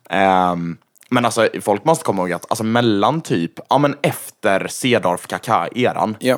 Ehm, 0.10 0.78
men 1.10 1.26
alltså, 1.26 1.48
folk 1.62 1.86
måste 1.86 2.04
komma 2.04 2.22
ihåg 2.22 2.34
att 2.34 2.46
alltså, 2.52 2.64
mellan 2.64 3.22
typ, 3.22 3.52
ja 3.70 3.78
men 3.78 3.96
efter 4.02 4.68
Cedorf 4.68 5.28
Kaká-eran, 5.28 6.16
Ja. 6.20 6.38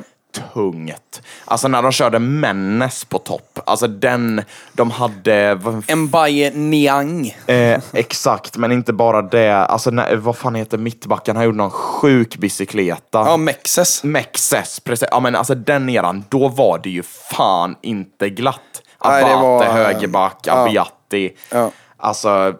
Tungt. 0.52 1.22
Alltså 1.44 1.68
när 1.68 1.82
de 1.82 1.92
körde 1.92 2.18
Mennes 2.18 3.04
på 3.04 3.18
topp, 3.18 3.58
alltså 3.66 3.86
den, 3.86 4.42
de 4.72 4.90
hade, 4.90 5.54
vad, 5.54 5.96
Mbaye 5.96 6.50
Niang. 6.50 7.36
eh, 7.46 7.80
exakt, 7.92 8.56
men 8.56 8.72
inte 8.72 8.92
bara 8.92 9.22
det, 9.22 9.56
alltså 9.56 9.90
när, 9.90 10.16
vad 10.16 10.36
fan 10.36 10.54
heter 10.54 10.78
mittbacken, 10.78 11.36
han 11.36 11.44
gjorde 11.44 11.56
någon 11.58 11.70
sjuk 11.70 12.36
bicykleta. 12.36 13.18
Ja, 13.18 13.36
Mexes. 13.36 14.04
Mexes, 14.04 14.80
precis. 14.80 15.08
Ja 15.10 15.20
men 15.20 15.36
alltså 15.36 15.54
den 15.54 15.88
eran, 15.88 16.24
då 16.28 16.48
var 16.48 16.78
det 16.78 16.90
ju 16.90 17.02
fan 17.02 17.76
inte 17.82 18.30
glatt. 18.30 18.60
Nej, 19.04 19.22
Abate, 19.24 19.34
det 19.36 19.42
var, 19.42 19.64
högerback, 19.64 20.38
ja. 20.46 20.52
Abbiati. 20.64 21.30
Ja. 21.52 21.70
Alltså, 21.96 22.54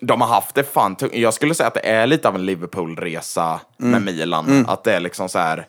de 0.00 0.20
har 0.20 0.28
haft 0.28 0.54
det 0.54 0.72
fan 0.72 0.96
tungt. 0.96 1.14
Jag 1.14 1.34
skulle 1.34 1.54
säga 1.54 1.66
att 1.66 1.74
det 1.74 1.80
är 1.90 2.06
lite 2.06 2.28
av 2.28 2.34
en 2.34 2.44
Liverpool-resa 2.46 3.60
Mm. 3.80 3.90
med 4.04 4.14
Milan. 4.14 4.64
Att 4.68 4.84
det 4.84 4.92
är 4.94 5.00
liksom 5.00 5.28
så 5.28 5.38
här, 5.38 5.66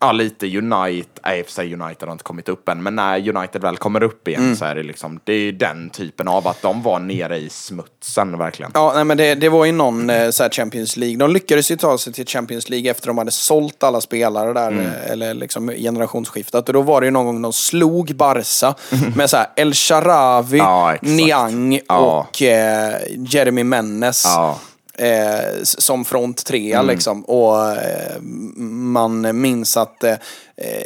ja 0.00 0.12
lite 0.12 0.46
United, 0.58 1.06
nej 1.24 1.44
för 1.44 1.52
sig 1.52 1.74
United 1.74 2.08
har 2.08 2.12
inte 2.12 2.24
kommit 2.24 2.48
upp 2.48 2.68
än, 2.68 2.82
men 2.82 2.96
när 2.96 3.36
United 3.36 3.62
väl 3.62 3.76
kommer 3.76 4.02
upp 4.02 4.28
igen 4.28 4.42
Mm. 4.42 4.56
så 4.56 4.64
är 4.64 4.74
det 4.74 4.82
liksom, 4.82 5.20
det 5.24 5.32
är 5.32 5.38
ju 5.38 5.52
den 5.52 5.90
typen 5.90 6.28
av 6.28 6.48
att 6.48 6.62
de 6.62 6.82
var 6.82 6.98
nere 6.98 7.36
i 7.38 7.48
smutsen 7.50 8.38
verkligen. 8.38 8.70
Ja, 8.74 8.92
nej, 8.94 9.04
men 9.04 9.16
det, 9.16 9.34
det 9.34 9.48
var 9.48 9.64
ju 9.64 9.72
någon 9.72 10.10
eh, 10.10 10.30
så 10.30 10.48
Champions 10.50 10.96
League. 10.96 11.16
De 11.16 11.30
lyckades 11.30 11.70
ju 11.70 11.76
ta 11.76 11.98
sig 11.98 12.12
till 12.12 12.26
Champions 12.26 12.68
League 12.70 12.90
efter 12.90 13.06
de 13.06 13.18
hade 13.18 13.30
sålt 13.30 13.82
alla 13.82 14.00
spelare 14.00 14.52
där, 14.52 14.68
Mm. 14.68 14.86
eh, 14.86 15.10
eller 15.10 15.34
liksom 15.34 15.68
generationsskiftat. 15.68 16.68
Och 16.68 16.72
då 16.72 16.82
var 16.82 17.00
det 17.00 17.04
ju 17.06 17.10
någon 17.10 17.26
gång 17.26 17.42
de 17.42 17.52
slog 17.52 18.14
Barca 18.16 18.74
med 19.16 19.30
så 19.30 19.36
här 19.36 19.46
El 19.56 19.74
Sharawi, 19.74 20.58
Ja. 20.58 20.96
Niang 21.02 21.80
Ja. 21.88 21.96
och 22.28 22.42
eh, 22.42 22.94
Jeremy 23.16 23.64
Mennes. 23.64 24.24
Ja. 24.24 24.58
Eh, 24.98 25.62
som 25.62 26.04
front 26.04 26.44
trea 26.44 26.82
liksom. 26.82 27.24
Och 27.24 27.70
eh, 27.70 28.20
man 28.68 29.40
minns 29.40 29.76
att, 29.76 30.04
eh, 30.04 30.14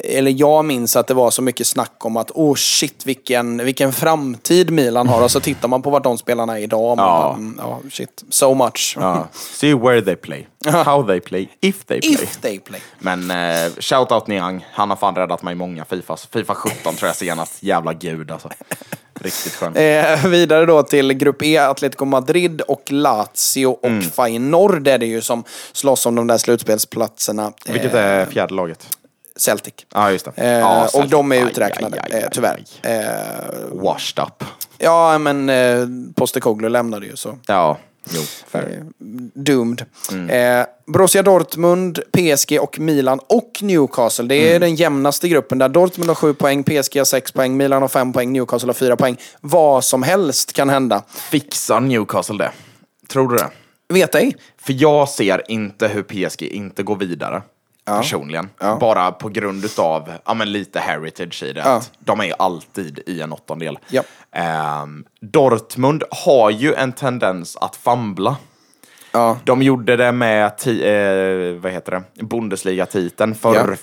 eller 0.04 0.30
jag 0.36 0.64
minns 0.64 0.96
att 0.96 1.06
det 1.06 1.14
var 1.14 1.30
så 1.30 1.42
mycket 1.42 1.66
snack 1.66 2.04
om 2.04 2.16
att 2.16 2.30
oh 2.30 2.54
shit 2.54 3.06
vilken, 3.06 3.64
vilken 3.64 3.92
framtid 3.92 4.70
Milan 4.70 5.08
har. 5.08 5.22
Och 5.22 5.30
så 5.30 5.40
tittar 5.40 5.68
man 5.68 5.82
på 5.82 5.90
vart 5.90 6.04
de 6.04 6.18
spelarna 6.18 6.58
är 6.58 6.62
idag 6.62 6.90
och 6.90 6.96
man 6.96 7.06
Ja. 7.06 7.22
bara, 7.22 7.34
mm, 7.34 7.56
ja 7.58 7.80
shit, 7.90 8.24
so 8.30 8.54
much. 8.54 8.96
Ja. 9.00 9.28
See 9.32 9.74
where 9.74 10.02
they 10.02 10.16
play, 10.16 10.46
how 10.84 11.02
they 11.06 11.20
play, 11.20 11.48
if 11.60 11.84
they 11.84 12.00
play. 12.00 12.12
If 12.12 12.36
they 12.36 12.58
play. 12.58 12.80
Men 12.98 13.30
eh, 13.30 13.70
shoutout 13.78 14.26
Niang, 14.26 14.66
han 14.72 14.90
har 14.90 14.96
fan 14.96 15.14
räddat 15.14 15.42
mig 15.42 15.54
många 15.54 15.84
Fifas. 15.84 16.26
Fifa 16.32 16.54
17 16.54 16.94
tror 16.94 17.06
jag 17.08 17.16
senast. 17.16 17.62
Jävla 17.62 17.92
gud 17.92 18.30
alltså. 18.30 18.48
Riktigt 19.22 19.54
skön. 19.54 19.76
Eh, 19.76 20.26
vidare 20.26 20.66
då 20.66 20.82
till 20.82 21.12
Grupp 21.12 21.42
E, 21.42 21.58
Atletico 21.58 22.04
Madrid 22.04 22.60
och 22.60 22.82
Lazio 22.92 23.66
och 23.66 23.84
Mm. 23.84 24.02
Feyenoord 24.02 24.88
är 24.88 24.98
det 24.98 25.06
ju 25.06 25.20
som 25.20 25.44
slåss 25.72 26.06
om 26.06 26.14
de 26.14 26.26
där 26.26 26.38
slutspelsplatserna. 26.38 27.52
Eh, 27.66 27.72
Vilket 27.72 27.94
är 27.94 28.26
fjärde 28.26 28.54
laget? 28.54 28.86
Celtic. 29.36 29.74
Ja, 29.94 30.10
just 30.12 30.28
det. 30.36 30.42
Eh, 30.58 30.82
och 30.84 30.90
Celtic. 30.90 31.10
de 31.10 31.32
är 31.32 31.46
uträknade, 31.46 32.00
aj, 32.02 32.10
aj, 32.12 32.18
eh, 32.18 32.24
aj, 32.24 32.30
tyvärr. 32.32 32.62
aj. 32.82 32.92
Eh, 32.92 33.82
Washed 33.82 34.24
up. 34.24 34.44
ja, 34.78 35.18
men 35.18 35.48
eh, 35.48 35.86
Postecoglou 36.14 36.68
lämnade 36.70 37.06
ju 37.06 37.16
så. 37.16 37.38
Ja, 37.46 37.78
jo, 38.10 38.20
fair. 38.48 38.84
Doomed. 39.34 39.84
Mm. 40.12 40.60
Eh, 40.60 40.66
Borussia 40.86 41.22
Dortmund, 41.22 41.98
PSG 42.12 42.58
och 42.60 42.78
Milan 42.78 43.20
och 43.26 43.58
Newcastle. 43.62 44.26
Det 44.26 44.40
Mm. 44.42 44.54
är 44.56 44.60
den 44.60 44.74
jämnaste 44.74 45.28
gruppen 45.28 45.58
där 45.58 45.68
Dortmund 45.68 46.10
har 46.10 46.14
7 46.14 46.34
poäng, 46.34 46.64
PSG 46.64 46.98
har 46.98 47.04
6 47.04 47.32
poäng, 47.32 47.56
Milan 47.56 47.82
har 47.82 47.88
5 47.88 48.12
poäng, 48.12 48.32
Newcastle 48.32 48.68
har 48.68 48.74
4 48.74 48.96
poäng. 48.96 49.16
Vad 49.40 49.84
som 49.84 50.02
helst 50.02 50.52
kan 50.52 50.68
hända. 50.68 51.02
Fixar 51.30 51.80
Newcastle 51.80 52.38
det? 52.38 52.50
Tror 53.08 53.28
du 53.28 53.36
det? 53.36 53.48
Vet 53.88 54.14
ej. 54.14 54.36
För 54.62 54.72
jag 54.78 55.08
ser 55.08 55.50
inte 55.50 55.88
hur 55.88 56.02
PSG 56.02 56.42
inte 56.46 56.82
går 56.82 56.96
vidare. 56.96 57.42
Personligen. 57.84 58.50
Bara 58.80 59.12
på 59.12 59.28
grund 59.28 59.64
utav 59.64 60.12
ja, 60.24 60.34
men 60.34 60.52
lite 60.52 60.80
heritage 60.80 61.42
i 61.42 61.52
det. 61.52 61.60
Ja. 61.60 61.82
De 61.98 62.20
är 62.20 62.24
ju 62.24 62.32
alltid 62.38 63.00
i 63.06 63.20
en 63.20 63.32
åttondel. 63.32 63.78
Ja. 63.88 64.02
Ehm, 64.32 65.04
Dortmund 65.20 66.04
har 66.10 66.50
ju 66.50 66.74
en 66.74 66.92
tendens 66.92 67.56
att 67.56 67.76
famla. 67.76 68.36
Ja. 69.12 69.38
De 69.44 69.62
gjorde 69.62 69.96
det 69.96 70.12
med 70.12 70.50
ti- 70.58 70.84
eh, 71.54 71.60
vad 71.60 71.72
heter 71.72 71.92
det? 72.14 72.24
Bundesliga-titeln 72.24 73.34
förr, 73.34 73.68
Ja. 73.70 73.76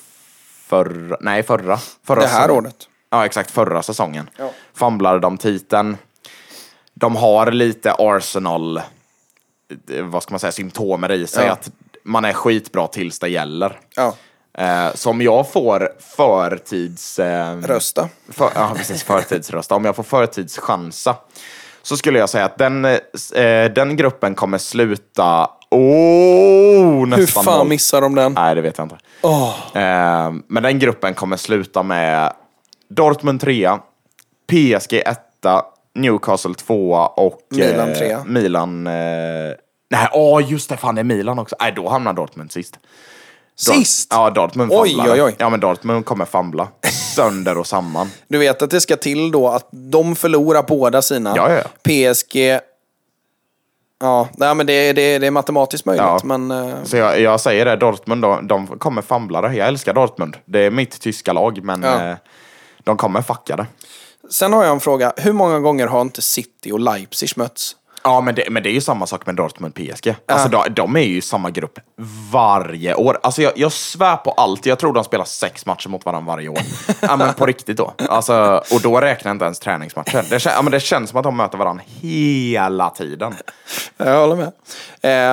förra, 0.67 1.17
nej 1.21 1.43
förra, 1.43 1.77
förra 2.03 2.19
Det 2.21 2.27
här 2.27 2.41
säsongen. 2.41 2.65
året. 2.65 2.87
Ja, 3.09 3.25
exakt. 3.25 3.51
Förra 3.51 3.83
säsongen. 3.83 4.29
Ja. 4.37 4.49
Famlade 4.73 5.19
de 5.19 5.37
titeln. 5.37 5.97
De 6.93 7.15
har 7.15 7.51
lite 7.51 7.93
Arsenal, 7.97 8.77
eh, 8.77 10.03
vad 10.03 10.23
ska 10.23 10.31
man 10.33 10.39
säga, 10.39 10.51
symptomer 10.51 11.11
i 11.11 11.27
sig. 11.27 11.45
Ja. 11.45 11.51
Att 11.53 11.69
man 12.09 12.25
är 12.25 12.33
skitbra 12.33 12.87
tills 12.87 13.19
det 13.19 13.27
gäller. 13.29 13.79
Ja. 13.95 14.15
Eh, 14.57 14.93
så 14.95 15.09
om 15.09 15.21
jag 15.21 15.51
får 15.51 15.89
förtids... 15.99 17.19
Eh, 17.19 17.57
Rösta. 17.57 18.09
för, 18.29 18.51
ja, 18.55 18.71
precis. 18.75 19.03
Förtidsrösta. 19.03 19.75
Om 19.75 19.85
jag 19.85 19.95
får 19.95 20.03
förtidschansa 20.03 21.15
så 21.81 21.97
skulle 21.97 22.19
jag 22.19 22.29
säga 22.29 22.45
att 22.45 22.57
den, 22.57 22.85
eh, 22.85 23.71
den 23.75 23.95
gruppen 23.95 24.35
kommer 24.35 24.57
sluta... 24.57 25.49
Oh, 25.71 26.99
Hur 26.99 27.05
nästan 27.05 27.43
fan 27.43 27.57
noll. 27.57 27.67
missar 27.67 28.01
de 28.01 28.15
den? 28.15 28.33
Nej, 28.33 28.55
det 28.55 28.61
vet 28.61 28.77
jag 28.77 28.85
inte. 28.85 28.97
Eh, 29.79 30.31
men 30.47 30.63
den 30.63 30.79
gruppen 30.79 31.13
kommer 31.13 31.37
sluta 31.37 31.83
med 31.83 32.33
Dortmund 32.89 33.41
3, 33.41 33.69
PSG 34.47 34.93
1, 34.93 35.19
Newcastle 35.95 36.53
2 36.53 36.91
och 37.15 37.39
Milan 37.51 37.89
eh, 37.89 37.95
trea. 37.97 38.23
Milan... 38.25 38.87
Nej, 39.89 40.07
åh 40.13 40.51
just 40.51 40.69
det, 40.69 40.77
fan 40.77 40.95
det 40.95 41.01
är 41.01 41.03
Milan 41.03 41.39
också. 41.39 41.55
Nej, 41.59 41.71
då 41.75 41.89
hamnar 41.89 42.13
Dortmund 42.13 42.51
sist. 42.51 42.73
Dort- 43.67 43.75
Sist? 43.75 44.07
Ja, 44.11 44.29
Dortmund 44.29 44.71
Oj, 44.73 44.89
famlar. 44.95 45.13
oj, 45.15 45.21
oj. 45.23 45.35
Ja, 45.37 45.49
men 45.49 45.59
Dortmund 45.59 46.05
kommer 46.05 46.25
famla. 46.25 46.67
Sönder 47.15 47.57
och 47.57 47.67
samman. 47.67 48.11
Du 48.27 48.37
vet 48.37 48.61
att 48.61 48.69
det 48.69 48.81
ska 48.81 48.95
till 48.95 49.31
då 49.31 49.47
att 49.49 49.67
de 49.71 50.15
förlorar 50.15 50.63
båda 50.63 51.01
sina. 51.01 51.33
Ja, 51.35 51.53
ja, 51.53 51.63
PSG... 52.13 52.59
Ja, 54.01 54.27
nej, 54.37 54.55
men 54.55 54.65
det, 54.65 54.73
är- 54.73 54.93
det, 54.93 55.19
det 55.19 55.27
är 55.27 55.31
matematiskt 55.31 55.85
möjligt. 55.85 56.01
Ja. 56.05 56.19
Men, 56.23 56.51
eh, 56.51 56.83
Så 56.83 56.97
jag, 56.97 57.19
jag 57.21 57.39
säger 57.41 57.65
det, 57.65 57.75
Dortmund, 57.75 58.21
de, 58.21 58.47
de 58.47 58.67
kommer 58.67 59.01
famla 59.01 59.41
det. 59.41 59.53
Jag 59.55 59.67
älskar 59.67 59.93
Dortmund. 59.93 60.37
Det 60.45 60.59
är 60.59 60.71
mitt 60.71 61.01
tyska 61.01 61.33
lag, 61.33 61.63
men 61.63 61.83
Ja. 61.83 62.09
eh, 62.09 62.15
de 62.83 62.97
kommer 62.97 63.21
fucka 63.21 63.55
det. 63.55 63.65
sen 64.29 64.53
har 64.53 64.63
jag 64.63 64.73
en 64.73 64.79
fråga. 64.79 65.13
Hur 65.17 65.33
många 65.33 65.59
gånger 65.59 65.87
har 65.87 66.01
inte 66.01 66.21
City 66.21 66.71
och 66.71 66.79
Leipzig 66.79 67.29
mötts? 67.35 67.75
Ja, 68.03 68.21
men 68.21 68.35
det, 68.35 68.49
men 68.49 68.63
det 68.63 68.69
är 68.69 68.73
ju 68.73 68.81
samma 68.81 69.07
sak 69.07 69.25
med 69.25 69.35
Dortmund 69.35 69.73
PSG. 69.75 70.15
Alltså, 70.25 70.49
de, 70.49 70.63
de 70.71 70.95
är 70.95 71.01
ju 71.01 71.17
i 71.17 71.21
samma 71.21 71.49
grupp 71.49 71.79
varje 72.31 72.95
år. 72.95 73.19
Alltså, 73.23 73.41
jag, 73.41 73.53
jag 73.55 73.71
svär 73.71 74.15
på 74.17 74.31
allt. 74.31 74.65
Jag 74.65 74.79
tror 74.79 74.93
de 74.93 75.03
spelar 75.03 75.25
sex 75.25 75.65
matcher 75.65 75.89
mot 75.89 76.05
varandra 76.05 76.33
varje 76.33 76.49
år. 76.49 76.59
ja, 77.01 77.15
men 77.15 77.33
på 77.33 77.45
riktigt 77.45 77.77
då. 77.77 77.93
Alltså, 78.09 78.63
och 78.73 78.81
då 78.81 79.01
räknar 79.01 79.29
jag 79.29 79.35
inte 79.35 79.45
ens 79.45 79.59
träningsmatcher. 79.59 80.25
Det, 80.29 80.45
ja, 80.45 80.61
men 80.61 80.71
det 80.71 80.79
känns 80.79 81.09
som 81.09 81.17
att 81.19 81.23
de 81.23 81.37
möter 81.37 81.57
varandra 81.57 81.83
hela 82.01 82.89
tiden. 82.89 83.33
Jag 83.97 84.19
håller 84.19 84.35
med. 84.35 84.51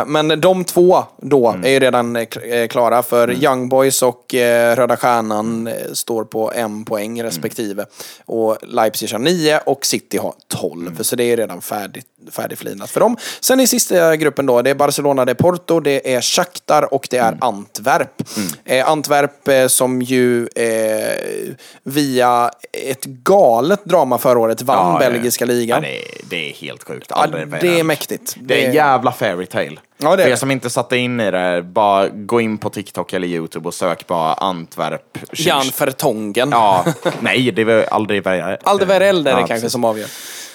Eh, 0.01 0.07
men 0.07 0.41
de 0.41 0.65
två 0.65 1.05
då 1.23 1.47
Mm. 1.51 1.65
är 1.65 1.69
ju 1.71 1.79
redan 1.81 2.17
eh, 2.17 2.23
eh, 2.45 2.69
klara 2.69 3.03
för 3.03 3.33
Young 3.45 3.69
Boys 3.69 4.03
och 4.03 4.35
eh, 4.35 4.77
Röda 4.77 4.97
Stjärnan 4.97 5.67
eh, 5.67 5.75
står 5.93 6.25
på 6.25 6.53
en 6.53 6.85
poäng 6.85 7.23
respektive. 7.23 7.87
Och 8.27 8.57
Leipzig 8.63 9.13
har 9.13 9.19
nio 9.19 9.59
och 9.67 9.87
City 9.87 10.19
har 10.19 10.35
tolv. 10.49 10.87
Mm. 10.87 11.05
Så 11.05 11.17
det 11.17 11.25
är 11.25 11.37
redan 11.37 11.61
färdigt, 11.61 12.07
färdigflinat 12.33 12.91
för 12.91 13.01
dem. 13.01 13.17
Sen 13.41 13.61
i 13.61 13.67
sista 13.67 14.17
gruppen 14.17 14.47
då, 14.47 14.63
det 14.63 14.71
är 14.71 14.75
Barcelona, 14.75 15.25
det 15.25 15.33
är 15.33 15.35
Porto, 15.35 15.81
det 15.81 16.15
är 16.15 16.21
Shakhtar 16.21 16.95
och 16.95 17.07
det 17.11 17.17
är 17.17 17.27
Mm. 17.29 17.39
Antwerp. 17.43 18.23
Eh, 18.65 18.91
Antwerp 18.91 19.49
eh, 19.49 19.67
som 19.67 20.03
ju 20.03 20.49
eh, 20.55 21.55
via 21.83 22.51
ett 22.73 23.05
galet 23.05 23.85
drama 23.85 24.19
förra 24.19 24.39
året 24.39 24.63
vann 24.63 24.93
Ja, 24.93 24.99
belgiska 25.11 25.45
ja, 25.45 25.49
ligan. 25.53 25.83
det, 25.83 25.99
är, 25.99 26.05
det 26.31 26.51
är 26.51 26.55
helt 26.55 26.85
sjukt. 26.85 27.07
Ja, 27.15 27.27
det 27.61 27.79
är 27.79 27.85
mäktigt. 27.85 28.35
Det 28.41 28.63
är 28.65 28.69
en 28.69 28.75
jävla 28.75 29.13
fairy 29.13 29.47
tale. 29.47 29.77
Ja, 29.99 30.17
det 30.17 30.23
För 30.23 30.31
er 30.31 30.37
som 30.37 30.51
inte 30.51 30.71
satte 30.71 30.97
in 30.97 31.21
i 31.21 31.31
det, 31.31 31.63
bara 31.63 32.09
gå 32.09 32.41
in 32.41 32.59
på 32.59 32.71
TikTok 32.71 33.13
eller 33.13 33.29
YouTube 33.29 33.69
och 33.69 33.75
sök 33.75 34.07
bara 34.07 34.35
Antwerp. 34.35 35.19
Jan 35.33 35.65
Vertongen. 35.79 36.49
Ja, 36.51 36.85
nej, 37.21 37.51
det 37.51 37.65
var 37.65 37.85
aldrig 37.91 38.23
värre. 38.25 38.59
Aldeverell 38.65 39.19
är 39.21 39.23
det 39.25 39.31
Ja, 39.31 39.37
kanske 39.37 39.55
precis. 39.55 39.73
som 39.73 39.85
avgör. 39.85 40.09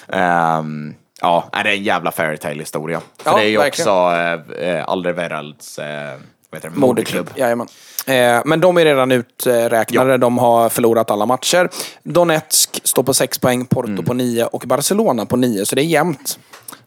Ehm, 0.08 0.94
ja, 1.22 1.44
det 1.52 1.58
är 1.58 1.66
en 1.66 1.82
jävla 1.82 2.12
fairytale 2.12 2.54
historia. 2.58 3.00
För 3.22 3.30
Ja, 3.30 3.36
det 3.36 3.44
är 3.44 3.48
ju 3.48 3.58
verkligen. 3.58 3.88
också 3.88 4.54
äh, 4.62 4.84
Alderweirelds 4.88 5.78
heter 5.78 6.68
det? 6.70 6.76
Moderklubb. 6.78 7.30
Jajamän. 7.36 7.66
Eh, 8.06 8.40
men 8.44 8.60
de 8.60 8.78
är 8.78 8.84
redan 8.84 9.12
uträknade. 9.12 10.16
De 10.18 10.38
har 10.38 10.68
förlorat 10.68 11.10
alla 11.10 11.26
matcher. 11.26 11.68
Donetsk 12.02 12.80
står 12.84 13.02
på 13.02 13.14
6 13.14 13.38
poäng, 13.38 13.66
Porto 13.66 13.88
Mm. 13.88 14.04
på 14.04 14.14
9 14.14 14.44
och 14.44 14.62
Barcelona 14.66 15.26
på 15.26 15.36
9. 15.36 15.66
Så 15.66 15.74
det 15.74 15.82
är 15.82 15.86
jämnt. 15.86 16.38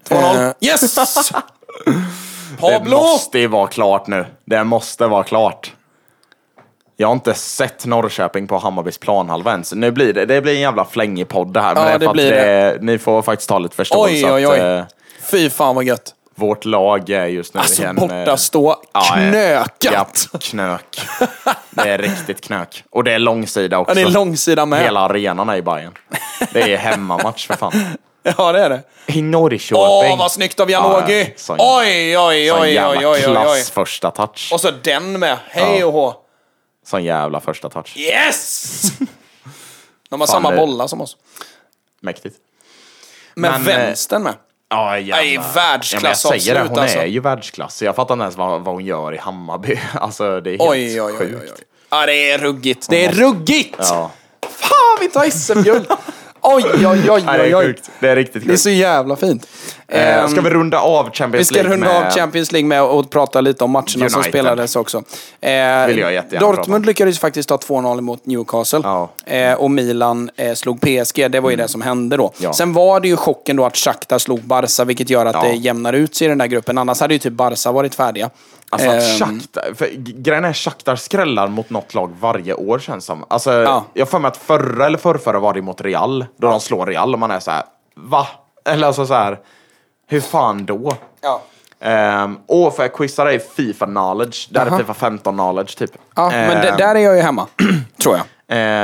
2-0. 0.09 0.45
Eh, 0.45 0.51
yes! 0.69 0.95
Det 1.85 2.61
Pablo! 2.61 2.97
måste 2.97 3.39
ju 3.39 3.47
vara 3.47 3.67
klart 3.67 4.07
nu. 4.07 4.25
Det 4.45 4.63
måste 4.63 5.07
vara 5.07 5.23
klart. 5.23 5.73
Jag 6.97 7.07
har 7.07 7.13
inte 7.13 7.33
sett 7.33 7.85
Norrköping 7.85 8.47
på 8.47 8.57
Hammarbys 8.57 8.97
planhalva 8.97 9.51
ens. 9.51 9.73
Nu 9.73 9.91
blir 9.91 10.13
det, 10.13 10.25
det 10.25 10.41
blir 10.41 10.53
en 10.53 10.59
jävla 10.61 10.85
flängig 10.85 11.27
podd 11.27 11.53
det 11.53 11.61
här. 11.61 11.75
Men 11.75 11.83
Ja, 11.87 11.97
det 11.97 12.05
det 12.05 12.11
blir 12.13 12.31
det, 12.31 12.77
ni 12.81 12.97
får 12.97 13.21
faktiskt 13.21 13.49
ta 13.49 13.59
lite 13.59 13.75
förståelse 13.75 14.25
Oj, 14.25 14.31
oj, 14.33 14.47
oj. 14.47 14.59
att 14.59 14.79
eh, 14.79 14.95
Fy 15.21 15.49
fan 15.49 15.75
vad 15.75 15.83
gött. 15.83 16.13
vårt 16.35 16.65
lag 16.65 17.09
är 17.09 17.25
just 17.25 17.53
nu 17.53 17.59
Alltså 17.59 17.81
i 17.81 17.85
en... 17.85 17.95
borta 17.95 18.15
eh, 18.15 18.35
stå 18.35 18.71
eh, 18.71 18.75
knökat. 19.13 20.27
Ja, 20.33 20.39
knök. 20.41 21.01
Det 21.69 21.89
är 21.89 21.97
riktigt 21.97 22.41
knök. 22.41 22.83
Och 22.89 23.03
det 23.03 23.13
är 23.13 23.19
långsida 23.19 23.77
också. 23.79 23.91
Ja, 23.91 23.95
det 23.95 24.01
är 24.01 24.13
långsida 24.13 24.65
med. 24.65 24.83
Hela 24.83 24.99
arenan 24.99 25.49
är 25.49 25.55
i 25.55 25.61
Bayern. 25.61 25.93
Det 26.53 26.73
är 26.73 26.77
hemmamatch 26.77 27.47
för 27.47 27.53
fan. 27.53 27.71
Ja, 28.37 28.51
det 28.51 28.59
är 28.59 28.69
det. 28.69 28.81
I 29.07 29.21
Norrköping. 29.21 29.83
Åh, 29.83 30.17
vad 30.17 30.31
snyggt 30.31 30.59
av 30.59 30.71
Janogy! 30.71 31.25
Ja, 31.47 31.55
oj, 31.79 32.17
oj, 32.17 32.51
oj, 32.53 32.73
jävla 32.73 32.89
oj, 32.89 33.07
oj, 33.07 33.07
oj, 33.07 33.21
klass 33.21 33.53
oj. 33.53 33.63
första 33.73 34.11
touch. 34.11 34.49
Och 34.53 34.61
så 34.61 34.71
den 34.83 35.19
med. 35.19 35.37
Hej 35.49 35.83
och 35.83 35.93
hå. 35.93 36.13
Sån 36.85 37.03
jävla 37.03 37.39
första 37.39 37.69
touch. 37.69 37.97
Yes! 37.97 38.81
De 40.09 40.19
har 40.21 40.27
Fan, 40.27 40.33
samma 40.33 40.51
det- 40.51 40.57
bollar 40.57 40.87
som 40.87 41.01
oss. 41.01 41.17
Mäktigt. 42.01 42.35
Med 43.35 43.51
Men, 43.51 43.61
eh, 43.61 43.67
vänstern 43.67 44.23
med. 44.23 44.33
Ja, 44.69 44.99
jävla... 44.99 45.15
Nej, 45.15 45.37
världsklass 45.55 45.93
ja, 45.93 45.99
men 46.01 46.09
jag 46.09 46.17
säger 46.41 46.53
det, 46.55 46.61
avslut, 46.61 46.69
hon 46.77 46.83
alltså. 46.83 46.97
är 46.97 47.05
ju 47.05 47.19
världsklass. 47.19 47.81
Jag 47.81 47.95
fattar 47.95 48.13
inte 48.13 48.23
ens 48.23 48.35
vad, 48.35 48.61
vad 48.61 48.73
hon 48.75 48.85
gör 48.85 49.13
i 49.13 49.17
Hammarby. 49.17 49.79
Alltså 49.93 50.41
det 50.41 50.49
är 50.49 50.51
helt 50.51 50.61
Oj, 50.71 51.01
oj, 51.01 51.11
oj, 51.11 51.17
sjukt. 51.17 51.41
oj, 51.43 51.51
oj. 51.57 51.63
Ja, 51.89 52.05
det 52.05 52.31
är 52.31 52.37
ruggigt. 52.37 52.87
Det 52.89 53.05
är 53.05 53.11
ruggigt! 53.11 53.75
Ja. 53.79 54.11
Fan, 54.41 54.97
vi 54.99 55.09
tar 55.09 55.29
SM-guld! 55.29 55.87
Oj, 56.47 56.63
oj, 56.73 56.85
oj, 56.87 57.01
det 57.05 57.11
oj, 57.11 57.23
är 57.51 57.55
oj. 57.57 57.65
sjukt. 57.65 57.91
Det 57.99 58.09
är 58.09 58.15
riktigt 58.15 58.33
Det 58.43 58.47
är 58.47 58.49
sjukt. 58.49 58.61
så 58.61 58.69
jävla 58.69 59.15
fint. 59.15 59.47
Eh, 59.87 60.17
Ehm, 60.19 60.29
ska 60.29 60.41
vi 60.41 60.49
runda 60.49 60.79
av 60.79 61.05
Vi 61.05 61.11
Champions 61.11 61.47
ska 61.47 61.55
League 61.55 61.71
runda 61.73 61.87
med... 61.87 61.97
av 62.07 62.11
Champions 62.11 62.51
League 62.51 62.67
med 62.67 62.81
att 62.81 63.09
prata 63.09 63.41
lite 63.41 63.63
om 63.63 63.71
matcherna 63.71 63.85
som 63.89 64.01
United. 64.01 64.23
spelades 64.23 64.75
också. 64.75 64.97
Eh, 64.97 65.87
Vill 65.87 65.97
jag 65.97 66.13
jättegärna 66.13 66.47
Dortmund 66.47 66.67
prata 66.83 66.87
lyckades 66.87 67.19
faktiskt 67.19 67.49
ta 67.49 67.55
2-0 67.57 68.01
mot 68.01 68.25
Newcastle. 68.25 68.79
Ja. 68.83 69.09
Eh, 69.25 69.53
och 69.53 69.71
Milan 69.71 70.29
eh, 70.35 70.53
slog 70.53 70.81
PSG. 70.81 71.31
Det 71.31 71.39
var 71.39 71.49
ju 71.49 71.55
det 71.55 71.67
som 71.67 71.81
hände 71.81 72.17
då. 72.17 72.31
Ja. 72.37 72.53
Sen 72.53 72.73
var 72.73 72.99
det 72.99 73.07
ju 73.07 73.15
chocken 73.17 73.55
då 73.55 73.65
att 73.65 73.77
Shakhtar 73.77 74.19
slog 74.19 74.41
Barca, 74.41 74.83
vilket 74.83 75.09
gör 75.09 75.25
att 75.25 75.35
Ja. 75.35 75.43
det 75.43 75.53
jämnar 75.55 75.93
ut 75.93 76.15
sig 76.15 76.25
i 76.25 76.27
den 76.27 76.37
där 76.37 76.47
gruppen. 76.47 76.77
Annars 76.77 76.99
hade 77.01 77.13
ju 77.13 77.19
typ 77.19 77.33
Barca 77.33 77.71
varit 77.71 77.95
färdiga. 77.95 78.29
Alltså 78.69 78.89
att 78.89 78.95
Ehm, 78.95 79.01
Shakhtar, 79.19 79.73
för 79.75 79.87
grejen 79.97 80.45
är 80.45 80.53
Shakhtar 80.53 80.95
skrällar 80.95 81.47
mot 81.47 81.69
något 81.69 81.93
lag 81.93 82.11
varje 82.19 82.53
år 82.53 82.79
känns 82.79 83.05
som. 83.05 83.25
Alltså, 83.27 83.51
Ja. 83.53 83.85
jag 83.93 84.09
för 84.09 84.19
mig 84.19 84.27
att 84.29 84.37
förra 84.37 84.85
eller 84.85 84.97
förrförra 84.97 85.39
var 85.39 85.53
det 85.53 85.61
mot 85.61 85.81
Real, 85.81 86.25
då 86.37 86.47
de 86.49 86.59
slår 86.59 86.85
Real 86.85 87.13
och 87.13 87.19
man 87.19 87.31
är 87.31 87.39
så 87.39 87.51
här, 87.51 87.63
va? 87.95 88.27
Eller 88.69 88.87
alltså 88.87 89.05
så 89.05 89.13
här, 89.13 89.39
hur 90.07 90.21
fan 90.21 90.65
då? 90.65 90.93
Ja. 91.21 91.41
Um, 92.23 92.39
och 92.47 92.75
för 92.75 92.83
jag 92.83 92.93
quizza 92.93 93.23
dig 93.23 93.39
Fifa 93.39 93.85
knowledge, 93.85 94.47
det 94.51 94.59
här 94.59 94.67
är. 94.67 94.77
Fifa 94.77 94.93
15 94.93 95.33
knowledge 95.35 95.77
typ. 95.77 95.91
Ja, 96.15 96.29
men 96.29 96.51
Ehm, 96.57 96.77
där 96.77 96.95
är 96.95 96.99
jag 96.99 97.15
ju 97.15 97.21
hemma, 97.21 97.47
tror 98.01 98.15
jag. 98.17 98.25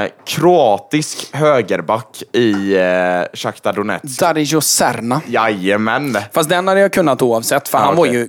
eh, 0.03 0.09
kroatisk 0.25 1.36
högerback 1.36 2.23
i 2.34 2.75
eh, 2.77 3.23
Shakhtar 3.34 3.73
Donetsk. 3.73 4.19
Dario 4.19 4.61
Serna. 4.61 5.21
Jajamän! 5.27 6.17
Fast 6.34 6.49
den 6.49 6.67
hade 6.67 6.79
jag 6.79 6.93
kunnat 6.93 7.21
oavsett, 7.21 7.67
för 7.67 7.77
Ja, 7.77 7.84
han 7.86 7.95
var 7.95 8.03
okej. 8.03 8.13
ju 8.15 8.27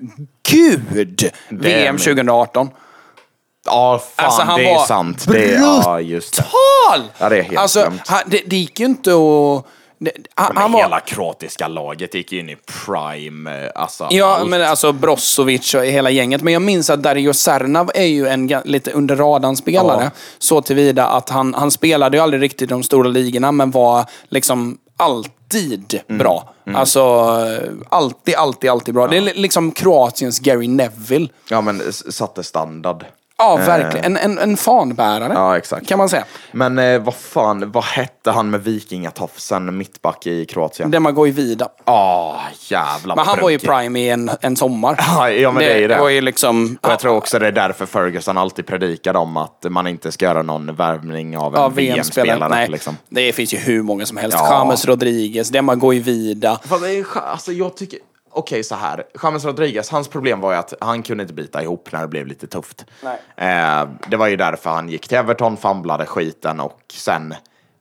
gud! 0.49 1.31
VM 1.49 1.95
men- 1.95 1.99
2018. 2.05 2.71
Ja, 3.67 4.03
fan 4.17 4.27
Alltså, 4.27 4.43
han 4.43 4.59
det 4.61 4.71
är 4.71 4.75
var 4.75 4.85
sant. 4.87 5.25
Det 5.29 5.55
är, 5.55 5.61
ja, 5.61 6.01
just 6.01 6.37
det. 6.37 6.45
Ja, 7.19 7.29
det 7.29 7.39
är 7.39 7.43
helt 7.43 7.59
alltså, 7.59 7.93
han, 8.07 8.23
det, 8.27 8.43
det 8.47 8.57
gick 8.57 8.81
ju 8.81 8.87
inte 8.87 9.11
att... 9.11 9.67
Det, 9.99 10.11
han, 10.35 10.51
Men 10.55 10.63
han 10.63 10.73
var, 10.73 10.81
hela 10.83 11.01
kroatiska 11.01 11.69
laget 11.69 12.15
gick 12.15 12.33
in 12.33 12.49
i 12.51 12.57
prime, 12.85 13.65
eh, 13.65 13.71
alltså 13.75 14.09
Ja, 14.11 14.37
allt. 14.37 14.51
men 14.51 14.63
alltså 14.63 14.93
Brozovic 14.93 15.75
och 15.75 15.85
hela 15.85 16.11
gänget. 16.11 16.43
Men 16.43 16.53
jag 16.53 16.63
minns 16.63 16.91
att 16.91 17.03
Dario 17.03 17.33
Serna 17.33 17.87
är 17.95 18.05
ju 18.05 18.27
en 18.29 18.49
ga- 18.51 18.63
lite 18.65 18.91
under 18.93 19.17
radarn-spelare. 19.17 20.11
Så 20.39 20.63
tillvida 20.63 21.07
att 21.07 21.29
han, 21.31 21.55
han 21.55 21.71
spelade 21.71 22.17
ju 22.17 22.23
aldrig 22.23 22.43
riktigt 22.43 22.63
i 22.63 22.67
de 22.67 22.83
stora 22.83 23.09
ligorna, 23.09 23.53
men 23.53 23.71
var 23.71 24.05
liksom 24.29 24.79
alltid 25.03 26.01
Mm. 26.09 26.19
bra. 26.19 26.55
Alltså, 26.75 27.01
eh, 27.01 27.71
alltid, 27.89 28.35
alltid, 28.35 28.71
alltid 28.71 28.95
bra. 28.95 29.07
Det 29.07 29.17
är 29.17 29.21
li- 29.21 29.33
liksom 29.35 29.73
Kroatiens 29.73 30.39
Gary 30.41 30.69
Neville. 30.69 31.29
Ja, 31.51 31.61
men 31.61 31.93
satte 31.93 32.43
standard. 32.43 33.05
Ja, 33.43 33.57
verkligen. 33.57 34.17
En, 34.17 34.17
en, 34.17 34.39
en 34.39 34.57
fanbärare, 34.57 35.33
Ja, 35.35 35.57
exakt. 35.57 35.87
kan 35.89 35.99
man 35.99 36.09
säga. 36.09 36.25
Men 36.53 36.79
eh, 36.79 37.03
vad 37.03 37.15
fan, 37.15 37.71
vad 37.73 37.85
hette 37.85 38.31
han 38.31 38.51
med 38.51 38.65
vikingatofsen, 38.65 39.77
mittback 39.79 40.27
i 40.27 40.45
Kroatien? 40.47 40.91
Demagoj 40.91 41.31
Vida. 41.31 41.69
Ah, 41.85 42.37
jävla 42.69 43.15
Men 43.15 43.27
han 43.27 43.39
var 43.41 43.51
ju 43.51 43.59
prime 43.59 44.01
i 44.01 44.09
en, 44.11 44.31
en 44.41 44.57
sommar. 44.57 44.97
Ja, 45.17 45.31
ja, 45.31 45.53
men 45.53 45.63
det, 45.63 45.73
är 45.73 45.79
ju 45.79 45.89
det. 45.89 45.99
var 45.99 46.09
ju 46.09 46.21
liksom... 46.21 46.79
Och 46.83 46.91
jag 46.91 46.99
tror 46.99 47.17
också 47.17 47.39
det 47.39 47.47
är 47.47 47.53
därför 47.53 47.87
Ferguson 47.87 48.39
alltid 48.39 48.67
predikade 48.67 49.19
om 49.19 49.37
att 49.37 49.67
man 49.71 49.87
inte 49.87 50.13
ska 50.13 50.25
göra 50.25 50.43
någon 50.43 50.75
värvning 50.75 51.39
av 51.39 51.55
en 51.57 51.61
Ja, 51.63 51.69
VM-spelare. 51.69 52.49
Nej, 52.49 52.69
liksom. 52.69 52.97
det 53.09 53.33
finns 53.33 53.55
ju 53.55 53.59
hur 53.59 53.83
många 53.83 54.07
som 54.07 54.17
helst. 54.17 54.37
Ja. 54.41 54.59
James 54.59 54.85
Rodriguez, 54.87 55.49
Demagoj 55.49 55.99
Vida. 55.99 56.61
Fast 56.65 56.83
det 56.83 56.91
är, 56.99 57.05
alltså 57.33 57.53
jag 57.53 57.77
tycker, 57.77 57.99
okej 58.33 58.65
så 58.65 58.75
här, 58.75 59.05
James 59.23 59.45
Rodriguez, 59.45 59.91
hans 59.91 60.09
problem 60.09 60.41
var 60.41 60.53
ju 60.53 60.59
att 60.59 60.75
han 60.81 61.03
kunde 61.03 61.23
inte 61.23 61.35
bita 61.35 61.63
ihop 61.63 61.89
när 61.93 62.01
det 62.01 62.09
blev 62.09 62.27
lite 62.27 62.47
tufft. 62.47 62.85
Eh, 63.37 63.85
det 64.09 64.17
var 64.17 64.27
ju 64.27 64.37
därför 64.37 64.71
han 64.71 64.89
gick 64.89 65.09
till 65.09 65.19
Everton, 65.19 65.57
famlade 65.57 66.07
skiten 66.07 66.61
och 66.61 66.81
sen, 66.93 67.35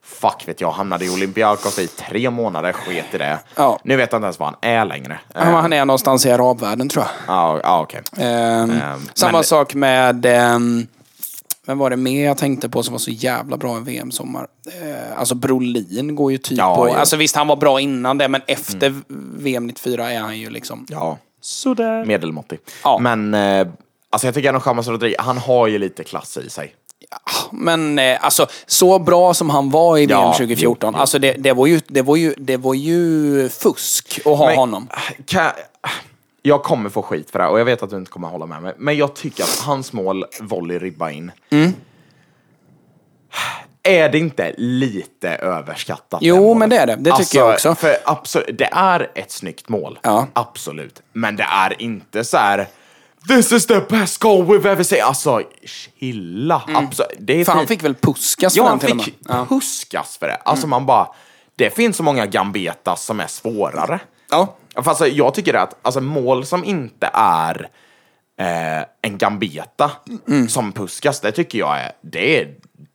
fuck 0.04 0.44
vet 0.46 0.60
jag, 0.60 0.70
hamnade 0.70 1.04
i 1.04 1.10
Olympiakos 1.10 1.78
i 1.78 1.86
tre 1.86 2.30
månader, 2.30 2.72
sket 2.72 3.14
i 3.14 3.18
det. 3.18 3.38
Ja. 3.56 3.78
Nu 3.84 3.96
vet 3.96 4.12
jag 4.12 4.18
inte 4.18 4.26
ens 4.26 4.38
vad 4.38 4.48
han 4.48 4.58
är 4.60 4.84
längre. 4.84 5.18
Ja, 5.34 5.44
men 5.44 5.54
han 5.54 5.72
är 5.72 5.84
någonstans 5.84 6.26
i 6.26 6.30
arabvärlden 6.30 6.88
tror 6.88 7.04
jag. 7.04 7.36
Ja, 7.36 7.60
ja 7.62 7.80
okej. 7.80 8.02
Ehm, 8.18 8.80
samma 9.14 9.32
men- 9.32 9.44
sak 9.44 9.74
med... 9.74 10.26
Vem 11.66 11.78
var 11.78 11.90
det 11.90 11.96
mer 11.96 12.24
jag 12.24 12.38
tänkte 12.38 12.68
på 12.68 12.82
som 12.82 12.92
var 12.92 12.98
så 12.98 13.10
jävla 13.10 13.56
bra 13.56 13.78
i 13.78 13.80
VM-sommar? 13.80 14.46
Uh, 14.82 15.18
alltså 15.18 15.34
Brolin 15.34 16.14
går 16.14 16.32
ju 16.32 16.38
typ 16.38 16.58
Ja, 16.58 16.76
på... 16.76 16.88
ja. 16.88 16.96
Alltså 16.96 17.16
visst, 17.16 17.36
han 17.36 17.46
var 17.48 17.56
bra 17.56 17.80
innan 17.80 18.18
det, 18.18 18.28
men 18.28 18.40
efter 18.46 18.94
VM 19.36 19.66
94 19.66 20.12
är 20.12 20.20
han 20.20 20.38
ju 20.38 20.50
liksom... 20.50 20.86
Ja, 20.88 21.18
Sådär. 21.40 22.04
medelmåttig. 22.04 22.58
Ja. 22.84 22.98
Men, 22.98 23.34
eh, 23.34 23.66
alltså 24.10 24.26
jag 24.26 24.34
tycker 24.34 24.48
ändå 24.48 24.60
James 24.66 24.88
Rodriguez, 24.88 25.20
han 25.20 25.38
har 25.38 25.66
ju 25.66 25.78
lite 25.78 26.04
klass 26.04 26.36
i 26.36 26.50
sig. 26.50 26.74
Men 27.52 27.98
eh, 27.98 28.24
alltså, 28.24 28.46
så 28.66 28.98
bra 28.98 29.34
som 29.34 29.50
han 29.50 29.70
var 29.70 29.98
i 29.98 30.06
VM 30.06 30.18
Ja, 30.20 30.32
2014, 30.32 30.88
jo, 30.92 30.96
jo. 30.96 31.00
alltså 31.00 31.18
det, 31.18 31.32
det, 31.32 31.52
var 31.52 31.66
ju, 31.66 31.80
det, 31.86 32.02
var 32.02 32.16
ju, 32.16 32.34
det 32.38 32.56
var 32.56 32.74
ju 32.74 33.48
fusk 33.48 34.18
att 34.24 34.38
ha 34.38 34.46
Men- 34.46 34.56
honom. 34.56 34.88
Kan, 35.26 35.50
jag 36.42 36.62
kommer 36.62 36.90
få 36.90 37.02
skit 37.02 37.30
för 37.30 37.38
det 37.38 37.44
här 37.44 37.50
och 37.52 37.60
jag 37.60 37.64
vet 37.64 37.82
att 37.82 37.90
du 37.90 37.96
inte 37.96 38.10
kommer 38.10 38.28
hålla 38.28 38.46
med 38.46 38.62
mig. 38.62 38.74
Men 38.78 38.96
jag 38.96 39.14
tycker 39.14 39.42
att 39.44 39.58
hans 39.66 39.92
mål, 39.92 40.24
volley, 40.40 40.78
ribba 40.78 41.10
in. 41.10 41.32
Mm. 41.50 41.72
Är 43.82 44.08
det 44.08 44.18
inte 44.18 44.54
lite 44.58 45.28
överskattat? 45.30 46.18
Jo, 46.22 46.54
det 46.54 46.58
men 46.58 46.70
det 46.70 46.76
är 46.76 46.86
det. 46.86 46.96
Det 46.96 47.16
tycker 47.16 47.38
jag 47.38 47.52
också. 47.54 47.74
För 47.74 47.96
absolut, 48.04 48.58
det 48.58 48.68
är 48.72 49.10
ett 49.14 49.30
snyggt 49.30 49.68
mål. 49.68 49.98
Ja. 50.02 50.26
Absolut. 50.32 51.02
Men 51.12 51.36
det 51.36 51.42
är 51.50 51.82
inte 51.82 52.24
så 52.24 52.36
här. 52.36 52.66
This 53.28 53.52
is 53.52 53.66
the 53.66 53.80
best 53.80 54.18
goal 54.18 54.44
we've 54.46 54.68
ever 54.68 54.82
seen. 54.82 55.04
Alltså, 55.04 55.42
chilla. 55.64 56.62
Absolut. 56.74 57.12
Det 57.18 57.32
är 57.32 57.34
Mm. 57.34 57.44
För 57.44 57.52
han 57.52 57.66
fick 57.66 57.82
väl 57.84 57.94
puskas 57.94 58.54
för 58.54 58.58
Ja, 58.60 58.64
den 58.64 58.70
han 58.70 58.78
till 58.78 58.90
och 58.90 58.96
med. 58.96 59.04
fick 59.04 59.18
Ja. 59.28 59.34
Mm. 59.34 59.46
puskas 59.46 60.16
för 60.18 60.26
det. 60.26 60.34
Alltså 60.36 60.66
man 60.66 60.86
bara, 60.86 61.08
det 61.56 61.70
finns 61.70 61.96
så 61.96 62.02
många 62.02 62.26
gambetas 62.26 63.04
som 63.04 63.20
är 63.20 63.26
svårare. 63.26 64.00
Ja. 64.30 64.56
Alltså, 64.74 65.06
jag 65.06 65.34
tycker 65.34 65.54
att 65.54 65.76
alltså, 65.82 66.00
mål 66.00 66.46
som 66.46 66.64
inte 66.64 67.10
är 67.14 67.68
eh, 68.40 68.84
en 69.02 69.18
gambeta 69.18 69.90
Mm. 70.28 70.48
som 70.48 70.72
puskas, 70.72 71.20
det 71.20 71.32
tycker 71.32 71.58
jag 71.58 71.78
är, 71.80 71.92
det 72.02 72.40
är 72.40 72.48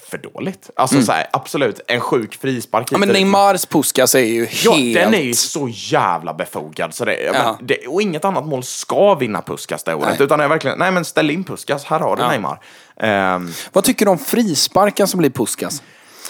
för 0.03 0.17
dåligt. 0.17 0.69
Alltså 0.75 1.01
så 1.01 1.11
här, 1.11 1.27
absolut, 1.33 1.79
en 1.87 1.99
sjuk 2.01 2.41
frispark 2.41 2.91
Mm. 2.91 3.01
Ja, 3.01 3.05
men. 3.07 3.13
Neymars 3.13 3.65
puskas 3.65 4.15
är 4.15 4.19
ju 4.19 4.47
Ja, 4.65 4.71
helt... 4.73 4.93
den 4.95 5.13
är 5.13 5.21
ju 5.21 5.33
så 5.33 5.67
jävla 5.71 6.33
befogad. 6.33 6.93
Så 6.93 7.05
det, 7.05 7.21
Ja. 7.33 7.57
det, 7.61 7.87
och 7.87 8.01
inget 8.01 8.25
annat 8.25 8.45
mål 8.45 8.63
ska 8.63 9.15
vinna 9.15 9.41
Puskas 9.41 9.83
det 9.83 9.93
året. 9.95 10.07
Nej. 10.09 10.17
Utan 10.25 10.39
är 10.39 10.47
verkligen, 10.47 10.79
nej 10.79 10.91
men 10.91 11.05
ställ 11.05 11.29
in 11.29 11.43
Puskas, 11.43 11.85
här 11.85 11.99
har 11.99 12.15
du 12.15 12.21
Ja. 12.21 12.29
Neymar. 12.29 12.59
Ehm, 12.99 13.51
Vad 13.73 13.83
tycker 13.83 14.05
du 14.05 14.11
om 14.11 14.17
frisparkar 14.19 15.05
som 15.05 15.17
blir 15.17 15.29
puskas? 15.29 15.83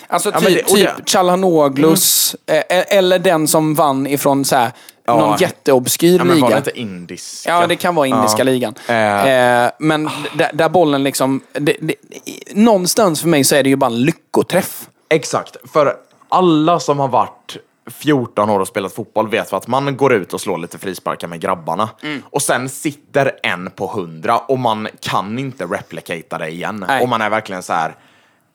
Alltså 0.08 0.30
Ja, 0.30 0.40
typ, 0.40 0.44
men 0.44 0.54
det- 0.54 0.64
typ 0.64 0.76
det- 0.76 0.90
Mm. 0.90 1.06
Chalhanoglus, 1.06 2.36
eh, 2.46 2.98
eller 2.98 3.20
den 3.20 3.48
som 3.48 3.74
vann 3.76 4.08
ifrån 4.08 4.46
så 4.46 4.56
här, 4.56 4.72
Ja. 5.08 5.18
någon 5.18 5.38
jätteobskyr 5.38 6.18
ja, 6.18 6.24
men 6.24 6.42
var 6.42 6.50
det 6.50 6.56
liga. 6.56 6.58
inte 6.58 6.80
indiska? 6.80 7.50
Ja, 7.50 7.68
det 7.68 7.76
kan 7.76 7.96
vara 7.96 8.08
indiska 8.08 8.38
Ja. 8.38 8.44
ligan. 8.44 8.74
Eh, 8.88 9.72
men 9.80 10.10
där, 10.38 10.52
där 10.54 10.70
bollen 10.70 11.04
liksom... 11.04 11.42
Det, 11.54 11.78
det, 11.82 11.96
någonstans 12.54 13.22
för 13.22 13.28
mig 13.28 13.44
så 13.44 13.56
är 13.56 13.64
det 13.64 13.70
ju 13.70 13.76
bara 13.76 13.92
en 13.92 14.02
lyckoträff. 14.02 14.90
Exakt, 15.10 15.58
för 15.74 15.96
alla 16.30 16.80
som 16.80 17.00
har 17.00 17.08
varit 17.08 17.58
14 17.92 18.50
år 18.50 18.60
och 18.60 18.68
spelat 18.68 18.94
fotboll 18.94 19.30
vet 19.30 19.54
att 19.54 19.68
man 19.68 19.98
går 19.98 20.14
ut 20.14 20.34
och 20.34 20.42
slår 20.42 20.58
lite 20.58 20.78
frisparkar 20.78 21.28
med 21.28 21.40
grabbarna. 21.40 21.90
Mm. 22.04 22.24
Och 22.30 22.42
sen 22.42 22.70
sitter 22.70 23.32
en 23.44 23.72
på 23.72 23.88
hundra 23.88 24.38
och 24.38 24.60
man 24.60 24.88
kan 25.00 25.40
inte 25.40 25.66
replicata 25.66 26.38
det 26.38 26.50
igen. 26.50 26.86
Nej. 26.88 27.02
Och 27.02 27.10
man 27.10 27.22
är 27.22 27.30
verkligen 27.30 27.64
så 27.64 27.74
här. 27.74 27.96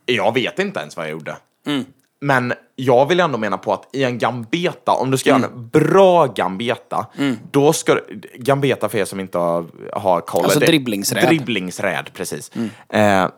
jag 0.07 0.35
vet 0.35 0.59
inte 0.59 0.81
ens 0.81 0.97
vad 0.97 1.07
jag 1.07 1.13
gjorde. 1.13 1.37
Mm. 1.67 1.85
Men 2.25 2.53
jag 2.77 3.07
vill 3.07 3.21
ändå 3.21 3.39
mena 3.39 3.59
på 3.59 3.73
att 3.73 3.89
i 3.93 4.05
en 4.05 4.19
gambeta, 4.19 4.93
om 4.93 5.11
du 5.11 5.19
ska 5.19 5.31
göra 5.31 5.45
en 5.45 5.69
bra 5.69 6.27
gambeta, 6.27 7.07
Mm. 7.19 7.39
då 7.51 7.73
ska 7.73 7.99
Gambeta 8.35 8.89
för 8.89 8.99
er 8.99 9.05
som 9.05 9.21
inte 9.21 9.39
har, 9.39 9.65
har 9.93 10.21
koll. 10.21 10.45
Alltså 10.45 10.59
det- 10.59 10.67
dribblingsräd. 10.67 11.29
Dribblingsräd, 11.29 12.11
precis. 12.15 12.51
Eh, 12.89 13.29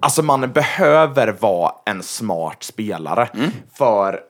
Alltså 0.00 0.22
man 0.22 0.52
behöver 0.52 1.36
vara 1.40 1.72
en 1.86 2.02
smart 2.02 2.62
spelare. 2.62 3.28
Mm. 3.34 3.50
För 3.74 4.20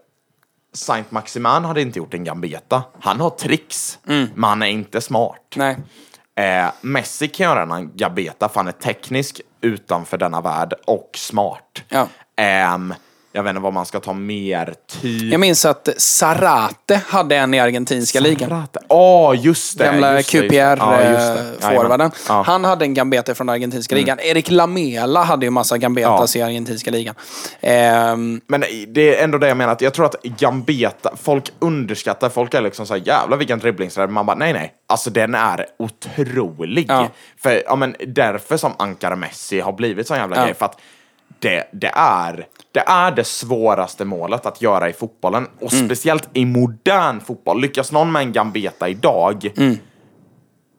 Saint 0.72 1.10
Maximin 1.10 1.64
hade 1.64 1.82
inte 1.82 1.98
gjort 1.98 2.14
en 2.14 2.24
gambeta. 2.24 2.82
Han 3.00 3.20
har 3.20 3.30
tricks, 3.30 3.98
men 4.04 4.44
han 4.44 4.62
är 4.62 4.66
inte 4.66 5.00
smart. 5.00 5.54
Nej. 5.56 5.76
Eh, 6.36 6.66
Messi 6.80 7.28
kan 7.28 7.44
göra 7.44 7.76
en 7.76 7.90
gambeta 7.96 8.48
för 8.48 8.56
han 8.60 8.68
är 8.68 8.72
teknisk 8.72 9.40
utanför 9.60 10.18
denna 10.18 10.40
värld 10.40 10.74
och 10.86 11.10
smart. 11.14 11.82
Ja. 11.88 12.06
Ehm, 12.36 12.94
jag 13.36 13.42
vet 13.42 13.50
inte 13.50 13.60
vad 13.62 13.72
man 13.72 13.86
ska 13.86 14.00
ta 14.00 14.12
mer 14.12 14.74
typ. 15.02 15.32
Jag 15.32 15.40
minns 15.40 15.64
att 15.64 15.88
Sarate 15.96 17.00
hade 17.06 17.36
en 17.36 17.54
i 17.54 17.60
argentinska 17.60 18.20
ligan. 18.20 18.66
Ja, 18.88 19.34
just 19.34 19.78
det. 19.78 19.84
Gamla 19.84 20.16
just 20.18 20.30
det. 20.32 20.36
Ja, 20.36 20.42
det. 20.42 20.48
QPR-forwarden. 20.48 22.10
Ja. 22.28 22.38
eh, 22.40 22.44
Han 22.44 22.64
hade 22.64 22.84
en 22.84 22.94
gambeta 22.94 23.34
från 23.34 23.48
argentinska 23.48 23.94
ligan. 23.94 24.20
Erik 24.20 24.50
Lamela 24.50 25.22
hade 25.22 25.46
ju 25.46 25.50
massa 25.50 25.78
gambetas 25.78 26.36
i 26.36 26.42
argentinska 26.42 26.90
ligan. 26.90 27.14
Ehm, 27.60 28.40
Men 28.46 28.64
det 28.88 29.18
är 29.18 29.24
ändå 29.24 29.38
det 29.38 29.48
jag 29.48 29.56
menar, 29.56 29.72
att 29.72 29.80
jag 29.80 29.94
tror 29.94 30.06
att 30.06 30.22
Gambeta, 30.22 31.12
folk 31.22 31.52
underskattar, 31.58 32.28
folk 32.28 32.54
är 32.54 32.60
liksom 32.60 32.86
såhär 32.86 33.02
jävlar 33.06 33.36
vilken 33.36 33.58
dribblingsrädd, 33.58 34.10
man 34.10 34.26
bara 34.26 34.36
nej 34.36 34.52
nej, 34.52 34.72
alltså 34.88 35.10
den 35.10 35.34
är 35.34 35.66
otrolig. 35.78 36.86
Ja. 36.88 37.08
För, 37.42 37.62
ja 37.66 37.76
men 37.76 37.96
därför 38.06 38.56
som 38.56 38.72
Ankara 38.78 39.16
Messi 39.16 39.60
har 39.60 39.72
blivit 39.72 40.06
sån 40.06 40.16
jävla 40.16 40.36
Ja. 40.36 40.44
grej, 40.44 40.54
för 40.54 40.64
att 40.66 40.80
det, 41.44 41.68
det, 41.72 41.92
är, 41.94 42.46
det 42.72 42.80
är 42.80 43.10
det 43.10 43.24
svåraste 43.24 44.04
målet 44.04 44.46
att 44.46 44.62
göra 44.62 44.88
i 44.88 44.92
fotbollen. 44.92 45.46
Och 45.60 45.72
Mm. 45.72 45.86
speciellt 45.86 46.28
i 46.32 46.44
modern 46.44 47.20
fotboll. 47.20 47.60
Lyckas 47.60 47.92
någon 47.92 48.12
med 48.12 48.22
en 48.22 48.32
gambeta 48.32 48.88
idag, 48.88 49.50
Mm. 49.56 49.76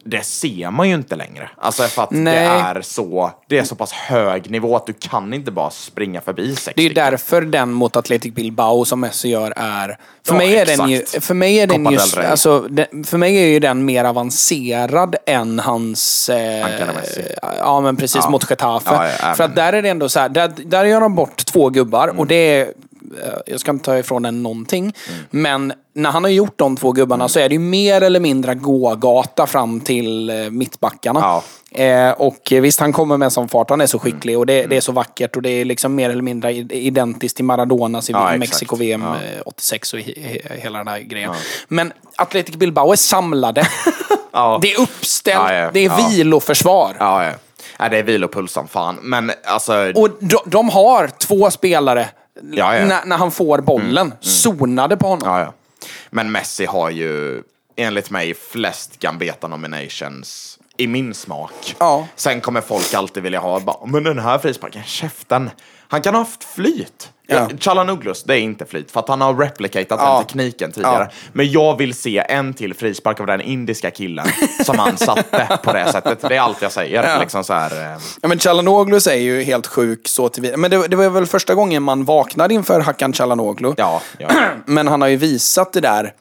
Det 0.06 0.24
ser 0.24 0.70
man 0.70 0.88
ju 0.88 0.94
inte 0.94 1.16
längre. 1.16 1.50
Alltså 1.58 1.82
för 1.82 2.02
att 2.02 2.10
det 2.10 2.16
Nej. 2.16 2.46
är, 2.46 2.80
så, 2.82 3.30
det 3.48 3.58
är 3.58 3.64
så 3.64 3.74
pass 3.74 3.92
hög 3.92 4.50
nivå 4.50 4.76
att 4.76 4.86
du 4.86 4.92
kan 4.92 5.34
inte 5.34 5.50
bara 5.50 5.70
springa 5.70 6.20
förbi 6.20 6.56
sex 6.56 6.74
Det 6.76 6.82
är 6.82 6.88
ju 6.88 6.94
därför 6.94 7.42
den 7.42 7.72
mot 7.72 7.96
Athletic 7.96 8.34
Bilbao 8.34 8.84
som 8.84 9.00
Messi 9.00 9.28
gör 9.28 9.52
är... 9.56 9.98
För 10.26 10.32
Ja, 10.34 10.38
mig 10.38 10.56
är 10.56 10.66
den 10.66 10.88
ju... 10.88 10.96
exakt. 10.96 11.24
För 11.24 11.34
mig 11.34 11.60
är 11.60 11.66
den 11.66 11.84
Copa. 11.84 12.26
Alltså, 12.28 12.60
den, 12.60 13.04
för 13.04 13.18
mig 13.18 13.36
är 13.36 13.46
ju 13.46 13.60
den 13.60 13.84
mer 13.84 14.04
avancerad 14.04 15.16
än 15.26 15.58
hans... 15.58 16.28
Eh, 16.28 16.66
Messi. 16.96 17.22
Ja, 17.58 17.80
men 17.80 17.96
precis. 17.96 18.20
Ja. 18.24 18.30
Mot 18.30 18.50
Getafe. 18.50 19.10
Ja, 19.22 19.34
för 19.34 19.44
att 19.44 19.56
där 19.56 19.72
är 19.72 19.82
det 19.82 19.88
ändå 19.88 20.08
så 20.08 20.20
här... 20.20 20.28
Där, 20.28 20.52
där 20.56 20.84
gör 20.84 21.00
de 21.00 21.14
bort 21.14 21.44
två 21.46 21.68
gubbar 21.68 22.04
Mm. 22.08 22.18
och 22.18 22.26
det 22.26 22.34
är... 22.60 22.68
eh, 23.24 23.32
Jag 23.46 23.60
ska 23.60 23.70
inte 23.70 23.84
ta 23.84 23.98
ifrån 23.98 24.22
den 24.22 24.42
någonting. 24.42 24.82
Mm. 24.82 25.20
Men 25.30 25.72
när 25.94 26.10
han 26.10 26.24
har 26.24 26.30
gjort 26.30 26.58
de 26.58 26.76
två 26.76 26.92
gubbarna 26.92 27.28
så 27.28 27.40
är 27.40 27.48
det 27.48 27.52
ju 27.54 27.58
mer 27.58 28.00
eller 28.00 28.20
mindre 28.20 28.54
gågata 28.54 29.46
fram 29.46 29.80
till 29.80 30.30
eh, 30.30 30.36
mittbackarna. 30.50 31.20
Ja. 31.20 31.42
Eh, 31.84 32.10
och 32.12 32.48
visst, 32.50 32.80
han 32.80 32.92
kommer 32.92 33.16
med 33.16 33.32
som 33.32 33.48
fart. 33.48 33.70
Han 33.70 33.80
är 33.80 33.86
så 33.86 33.98
Mm. 33.98 34.12
skicklig 34.12 34.38
och 34.38 34.46
det, 34.46 34.66
det 34.66 34.76
är 34.76 34.80
så 34.80 34.92
vackert 34.92 35.36
och 35.36 35.42
det 35.42 35.50
är 35.50 35.64
liksom 35.64 35.94
mer 35.94 36.10
eller 36.10 36.22
mindre 36.22 36.52
identiskt 36.52 37.36
till 37.36 37.44
Maradonas 37.44 38.10
i 38.10 38.12
Ja. 38.12 38.36
Mexiko-VM 38.36 39.02
Ja. 39.02 39.14
eh, 39.14 39.42
86 39.46 39.92
och 39.92 39.98
he, 40.00 40.12
he, 40.20 40.38
hela 40.58 40.78
den 40.78 40.88
här 40.88 41.00
grejen. 41.00 41.32
Men 41.68 41.92
Athletic 42.16 42.56
Bilbao 42.56 42.92
är 42.92 42.96
samlade. 42.96 43.66
Ja. 44.32 44.58
Det 44.62 44.72
är 44.72 44.80
uppställt, 44.80 45.36
Ja, 45.36 45.54
ja, 45.54 45.70
det 45.72 45.80
är 45.80 45.84
ja. 45.88 46.08
viloförsvar. 46.10 46.96
Ja, 46.98 47.24
ja. 47.24 47.32
ja, 47.78 47.88
det 47.88 47.98
är 47.98 48.02
vilopuls 48.02 48.52
som 48.52 48.68
fan. 48.68 48.98
Men 49.02 49.32
alltså... 49.44 49.92
Och 49.94 50.08
de, 50.20 50.36
de 50.46 50.68
har 50.68 51.08
två 51.08 51.50
spelare, 51.50 52.08
Ja, 52.42 52.76
ja. 52.76 52.84
När, 52.84 53.04
när 53.04 53.16
han 53.16 53.30
får 53.30 53.58
bollen, 53.58 54.14
zonade 54.20 54.96
på 54.96 55.08
honom. 55.08 55.28
Ja. 55.28 55.52
Men 56.10 56.32
Messi 56.32 56.64
har 56.64 56.90
ju 56.90 57.42
enligt 57.76 58.10
mig 58.10 58.34
flest 58.34 58.98
Gambeta 58.98 59.48
nominations 59.48 60.58
i 60.76 60.86
min 60.86 61.14
smak. 61.14 61.76
Sen 62.16 62.40
kommer 62.40 62.60
folk 62.60 62.94
alltid 62.94 63.22
vilja 63.22 63.40
ha, 63.40 63.60
bara, 63.60 63.86
men 63.86 64.04
den 64.04 64.18
här 64.18 64.38
frisparken, 64.38 64.82
käften. 64.84 65.50
Han 65.88 66.02
kan 66.02 66.14
ha 66.14 66.20
haft 66.20 66.44
flyt. 66.44 67.12
Ja. 67.28 67.36
Ja. 67.50 67.56
Chalanoglos, 67.60 68.22
det 68.24 68.34
är 68.34 68.38
inte 68.38 68.64
flyt, 68.66 68.90
för 68.90 69.00
att 69.00 69.08
han 69.08 69.20
har 69.20 69.34
replicatat 69.34 70.00
Ja. 70.02 70.16
den 70.18 70.26
tekniken 70.26 70.72
tidigare. 70.72 71.08
Ja. 71.10 71.16
Men 71.32 71.50
jag 71.50 71.76
vill 71.78 71.94
se 71.94 72.18
en 72.28 72.54
till 72.54 72.74
frispark 72.74 73.20
av 73.20 73.26
den 73.26 73.40
indiska 73.40 73.90
killen 73.90 74.26
som 74.64 74.78
han 74.78 74.96
satte 74.96 75.58
på 75.62 75.72
det 75.72 75.92
sättet. 75.92 76.20
Det 76.20 76.36
är 76.36 76.40
allt 76.40 76.62
jag 76.62 76.72
säger. 76.72 77.02
Ja. 77.08 77.20
Liksom 77.20 77.44
så 77.44 77.52
här, 77.54 77.92
eh, 77.92 77.98
Ja, 78.22 78.28
men 78.28 78.38
Chalanoglu 78.38 78.96
är 78.96 79.14
ju 79.14 79.42
helt 79.42 79.66
sjuk 79.66 80.08
så 80.08 80.28
tillvida. 80.28 80.56
Men 80.56 80.70
det, 80.70 80.88
det 80.88 80.96
var 80.96 81.08
väl 81.10 81.26
första 81.26 81.54
gången 81.54 81.82
man 81.82 82.04
vaknade 82.04 82.54
inför 82.54 82.80
Hakan 82.80 83.12
Chalanoglu. 83.12 83.74
ja, 83.76 84.02
ja. 84.18 84.28
Men 84.66 84.88
han 84.88 85.00
har 85.00 85.08
ju 85.08 85.16
visat 85.16 85.72
det 85.72 85.80
där 85.80 86.12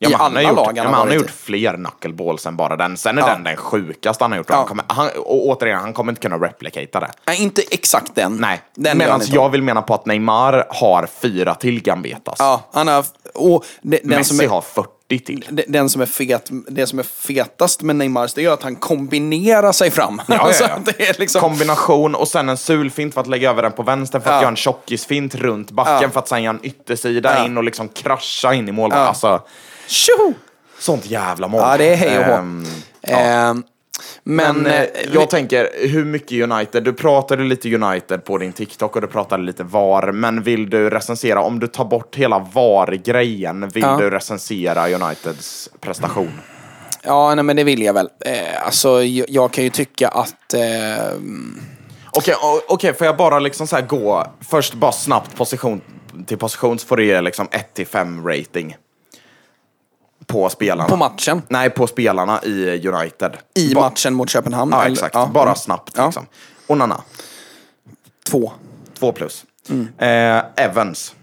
Ja, 0.00 0.08
i 0.08 0.10
men 0.12 0.20
han 0.20 0.26
alla 0.36 0.40
har 0.40 0.48
gjort, 0.48 0.56
lag 0.56 0.76
ja, 0.76 0.82
han 0.82 0.90
men 0.90 0.94
har 0.94 1.00
han 1.00 1.08
har 1.08 1.14
gjort 1.14 1.30
fler 1.30 1.74
knuckleballs 1.74 2.46
än 2.46 2.56
bara 2.56 2.76
den. 2.76 2.96
Sen 2.96 3.18
är 3.18 3.22
Ja. 3.22 3.28
den 3.28 3.44
den 3.44 3.56
sjukaste 3.56 4.24
han 4.24 4.32
har 4.32 4.38
gjort. 4.38 4.46
Ja. 4.50 4.56
Han 4.56 4.66
kommer, 4.66 4.84
han, 4.88 5.08
och 5.16 5.46
återigen, 5.46 5.80
han 5.80 5.92
kommer 5.92 6.12
inte 6.12 6.22
kunna 6.22 6.36
replicata 6.36 7.00
det. 7.00 7.10
Nej, 7.26 7.42
inte 7.42 7.62
exakt 7.70 8.14
den. 8.14 8.36
Nej, 8.36 8.60
den 8.74 8.98
medan 8.98 9.20
jag 9.26 9.48
vill 9.50 9.62
mena 9.62 9.82
på 9.82 9.94
att 9.94 10.06
Neymar 10.06 10.66
har 10.70 11.06
fyra 11.22 11.54
till 11.54 11.82
Gambetas. 11.82 12.36
Ja, 12.38 12.60
han 12.72 12.88
har... 12.88 13.04
Och 13.34 13.64
det, 13.82 13.96
den, 13.96 14.08
Messi 14.08 14.24
som 14.36 14.40
är, 14.44 14.48
har 14.48 14.60
40 14.60 15.18
till. 15.18 15.64
den 15.68 15.88
som 15.90 16.02
är 16.02 16.06
fet, 16.06 16.48
det 16.68 16.86
som 16.86 16.98
är 16.98 17.02
fetast 17.02 17.82
med 17.82 17.96
Neymars, 17.96 18.34
det 18.34 18.44
är 18.44 18.50
att 18.50 18.62
han 18.62 18.76
kombinerar 18.76 19.72
sig 19.72 19.90
fram. 19.90 20.22
Ja, 20.28 20.50
ja, 20.60 20.80
ja. 20.98 21.04
liksom... 21.18 21.40
Kombination 21.40 22.14
och 22.14 22.28
sen 22.28 22.48
en 22.48 22.56
sulfint 22.56 23.14
för 23.14 23.20
att 23.20 23.26
lägga 23.26 23.50
över 23.50 23.62
den 23.62 23.72
på 23.72 23.82
vänster 23.82 24.20
för 24.20 24.30
att 24.30 24.34
Ja. 24.34 24.40
göra 24.40 24.48
en 24.50 24.56
tjockisfint 24.56 25.34
runt 25.34 25.70
backen 25.70 25.98
Ja. 26.02 26.10
för 26.10 26.18
att 26.20 26.28
sen 26.28 26.42
göra 26.42 26.54
en 26.56 26.66
yttersida 26.66 27.34
Ja. 27.38 27.44
in 27.44 27.56
och 27.56 27.64
liksom 27.64 27.88
krascha 27.88 28.54
in 28.54 28.68
i 28.68 28.72
mål. 28.72 28.90
Ja. 28.94 28.98
Alltså, 28.98 29.40
Tjoho! 29.88 30.34
sånt 30.78 31.06
jävla 31.10 31.48
mål. 31.48 31.60
Ja, 31.60 31.76
det 31.76 31.92
är 31.92 31.96
hej 31.96 32.18
och 32.18 32.24
hå. 32.24 32.32
Ehm, 32.32 32.64
Ehm, 33.02 33.62
men... 34.24 34.56
Men 34.56 34.66
eh, 34.66 34.80
eh, 34.80 34.86
jag 35.12 35.30
tänker, 35.30 35.68
hur 35.88 36.04
mycket 36.04 36.50
United? 36.50 36.84
Du 36.84 36.92
pratade 36.92 37.42
lite 37.44 37.74
United 37.74 38.24
på 38.24 38.38
din 38.38 38.52
TikTok 38.52 38.94
och 38.96 39.02
du 39.02 39.06
pratade 39.08 39.42
lite 39.42 39.62
VAR, 39.64 40.12
men 40.12 40.42
vill 40.42 40.70
du 40.70 40.90
recensera, 40.90 41.40
om 41.42 41.60
du 41.60 41.66
tar 41.66 41.84
bort 41.84 42.16
hela 42.16 42.38
VAR-grejen, 42.38 43.68
vill 43.68 43.82
Ja. 43.82 43.96
du 44.00 44.10
recensera 44.10 44.88
Uniteds 44.88 45.68
prestation? 45.80 46.32
Ja, 47.02 47.34
nej, 47.34 47.44
men 47.44 47.56
det 47.56 47.64
vill 47.64 47.82
jag 47.82 47.94
väl. 47.94 48.08
Eh, 48.24 48.66
alltså, 48.66 49.02
jag, 49.02 49.26
jag 49.30 49.52
kan 49.52 49.64
ju 49.64 49.70
tycka 49.70 50.08
att... 50.08 50.54
Eh, 50.54 51.12
Okej, 52.10 52.34
o- 52.34 52.60
okej, 52.68 52.94
får 52.94 53.06
jag 53.06 53.16
bara 53.16 53.38
liksom 53.38 53.66
så 53.66 53.80
gå, 53.88 54.26
först 54.50 54.74
bara 54.74 54.92
snabbt 54.92 55.36
position 55.36 55.80
till 56.26 56.38
position 56.38 56.78
så 56.78 56.86
får 56.86 56.96
du 56.96 57.06
ge 57.06 57.20
liksom 57.20 57.48
1 57.50 57.74
till 57.74 57.86
5 57.86 58.26
rating. 58.28 58.76
På 60.28 60.48
spelarna. 60.48 60.88
på 60.88 60.96
matchen. 60.96 61.42
Nej, 61.48 61.70
på 61.70 61.86
spelarna 61.86 62.40
i 62.44 62.88
United. 62.88 63.36
I 63.54 63.74
Ba- 63.74 63.80
matchen 63.80 64.14
mot 64.14 64.30
Köpenhamn. 64.30 64.72
Ja, 64.72 64.82
eller- 64.84 64.92
exakt. 64.92 65.14
ja. 65.14 65.30
Bara 65.34 65.42
Mm. 65.44 65.54
snabbt 65.56 65.92
Ja. 65.96 66.06
liksom. 66.06 66.26
Onana, 66.66 67.02
Två. 68.30 68.52
2 68.98 69.12
plus. 69.12 69.44
Mm. 69.70 69.88
Eh, 69.98 70.64
Evans, 70.64 71.14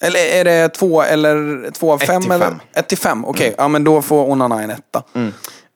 Eller 0.00 0.20
är 0.20 0.44
det 0.44 0.68
två 0.68 1.02
eller 1.02 1.70
två 1.70 1.92
av 1.92 2.00
Ett 2.02 2.06
fem? 2.06 2.22
till 2.22 2.30
eller? 2.30 2.44
fem. 2.44 2.52
Mm. 2.54 2.66
Ett 2.72 2.88
till 2.88 2.98
fem, 2.98 3.24
okej. 3.24 3.54
Ja, 3.58 3.68
men 3.68 3.84
då 3.84 4.02
får 4.02 4.30
Onana 4.30 4.62
en 4.62 4.70
etta. 4.70 5.02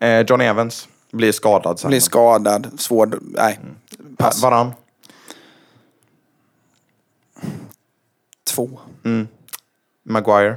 eh, 0.00 0.20
Johnny 0.20 0.44
Evans, 0.44 0.88
blir 1.12 1.32
skadad 1.32 1.78
sen. 1.80 1.88
Blir 1.88 2.00
skadad, 2.00 2.70
svår... 2.80 3.18
Nej. 3.20 3.60
Pass. 4.16 4.42
Varann, 4.42 4.72
Två. 8.54 8.70
Maguire, 10.08 10.56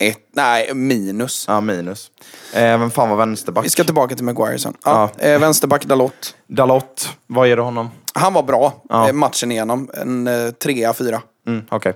Ett. 0.00 0.18
Nej, 0.32 0.74
minus. 0.74 1.44
ja 1.48 1.60
minus. 1.60 2.10
Eh, 2.54 2.60
vem 2.78 2.90
fan 2.90 3.08
var 3.10 3.16
vänsterback? 3.16 3.64
Vi 3.64 3.70
ska 3.70 3.84
tillbaka 3.84 4.14
till 4.14 4.24
Maguire 4.24 4.58
sen. 4.58 4.74
Ja, 4.84 5.10
Ja. 5.18 5.24
eh, 5.24 5.38
vänsterback 5.40 5.84
Dalot. 5.84 6.34
Dalot, 6.46 7.08
vad 7.26 7.48
ger 7.48 7.56
du 7.56 7.62
honom? 7.62 7.90
Han 8.14 8.32
var 8.32 8.42
bra 8.42 8.82
Ja. 8.88 9.06
eh, 9.08 9.12
matchen 9.12 9.52
igenom. 9.52 9.90
En 9.94 10.26
eh, 10.26 10.50
trea, 10.50 10.94
fyra. 10.94 11.22
Mm, 11.46 11.64
Okej. 11.70 11.92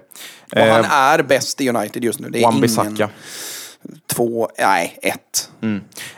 Och 0.53 0.59
han 0.61 0.85
Eh, 0.85 0.93
är 0.93 1.23
bäst 1.23 1.61
i 1.61 1.69
United 1.69 2.05
just 2.05 2.21
nu. 2.21 2.29
Det 2.31 2.39
är 2.39 2.41
ingen... 2.41 2.97
Två, 4.07 4.49
nej, 4.59 4.99
ett. 5.03 5.51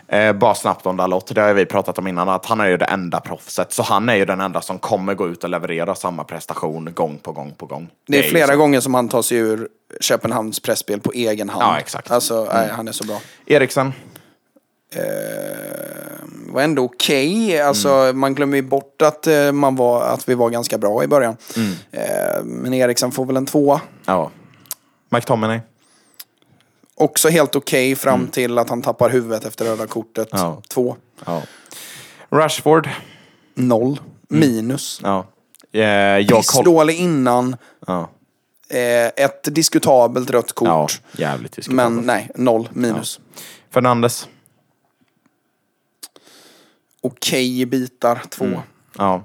Eh, 0.09 0.33
bara 0.33 0.55
snabbt 0.55 0.87
om 0.87 0.97
Dalot, 0.97 1.35
det 1.35 1.41
har 1.41 1.55
vi 1.55 1.67
pratat 1.67 1.99
om 1.99 2.07
innan, 2.07 2.29
att 2.29 2.47
han 2.47 2.61
är 2.61 2.67
ju 2.67 2.77
det 2.77 2.85
enda 2.85 3.21
proffset. 3.21 3.73
Så 3.73 3.83
han 3.83 4.09
är 4.09 4.15
ju 4.15 4.25
den 4.25 4.41
enda 4.41 4.61
som 4.61 4.79
kommer 4.79 5.15
gå 5.15 5.29
ut 5.29 5.45
och 5.45 5.51
leverera 5.51 5.95
samma 5.95 6.25
prestation 6.25 6.95
gång 6.95 7.19
på 7.19 7.33
gång 7.33 7.55
på 7.55 7.67
gång. 7.67 7.89
Det 8.07 8.19
är 8.19 8.23
ju 8.23 8.29
flera 8.31 8.47
så. 8.47 8.57
gånger 8.57 8.81
som 8.81 8.95
han 8.95 9.09
tar 9.09 9.23
sig 9.23 9.39
ur 9.39 9.69
Köpenhamns 10.01 10.61
pressspel 10.61 11.01
på 11.01 11.13
egen 11.13 11.49
hand. 11.49 11.63
Ja, 11.63 11.79
exakt. 11.79 12.11
Alltså, 12.11 12.49
nej, 12.55 12.69
han 12.73 12.89
är 12.89 12.93
så 12.93 13.05
bra. 13.05 13.21
Eriksen, 13.47 13.93
var 16.57 16.63
ändå 16.63 16.85
okej. 16.85 17.61
Alltså, 17.61 17.89
Mm. 17.89 18.19
Man 18.19 18.35
glömmer 18.35 18.57
ju 18.57 18.63
bort 18.63 19.03
att, 19.03 19.27
eh, 19.27 19.53
man 19.53 19.77
var, 19.77 20.03
att 20.03 20.29
vi 20.29 20.35
var 20.35 20.51
ganska 20.51 20.79
bra 20.79 21.05
i 21.05 21.07
början. 21.07 21.37
Mm. 21.57 21.73
Eh, 21.91 22.45
men 22.45 22.75
Eriksson 22.75 23.13
får 23.13 23.27
väl 23.27 23.37
en 23.37 23.47
tvåa. 23.47 23.81
ja. 24.07 24.31
McTominay, 25.09 25.61
Också 26.99 27.29
helt 27.29 27.57
okej 27.57 27.97
fram 27.97 28.27
till 28.29 28.59
att 28.59 28.69
han 28.69 28.83
tappar 28.83 29.11
huvudet 29.11 29.45
efter 29.45 29.65
röda 29.65 29.87
kortet. 29.87 30.33
Mm. 30.33 30.45
Ja. 30.45 30.63
Två. 30.69 30.97
ja. 31.27 31.43
Rashford, 32.31 32.89
Noll. 33.55 34.01
Minus. 34.29 35.01
ja. 35.03 35.27
Eh, 35.81 36.27
Pissdålig 36.27 36.97
innan. 36.97 37.57
ja. 37.87 38.11
Eh, 38.69 39.07
ett 39.25 39.55
diskutabelt 39.55 40.31
rött 40.31 40.53
kort. 40.53 40.69
ja, 40.69 40.89
jävligt 41.19 41.53
diskutabelt. 41.53 41.95
men 41.95 42.07
nej, 42.07 42.31
noll. 42.35 42.69
Minus. 42.73 43.21
Fernandes, 43.71 44.29
Okej 47.01 47.67
bitar. 47.67 48.23
Två. 48.31 48.45
Mm. 48.45 48.61
ja. 48.99 49.23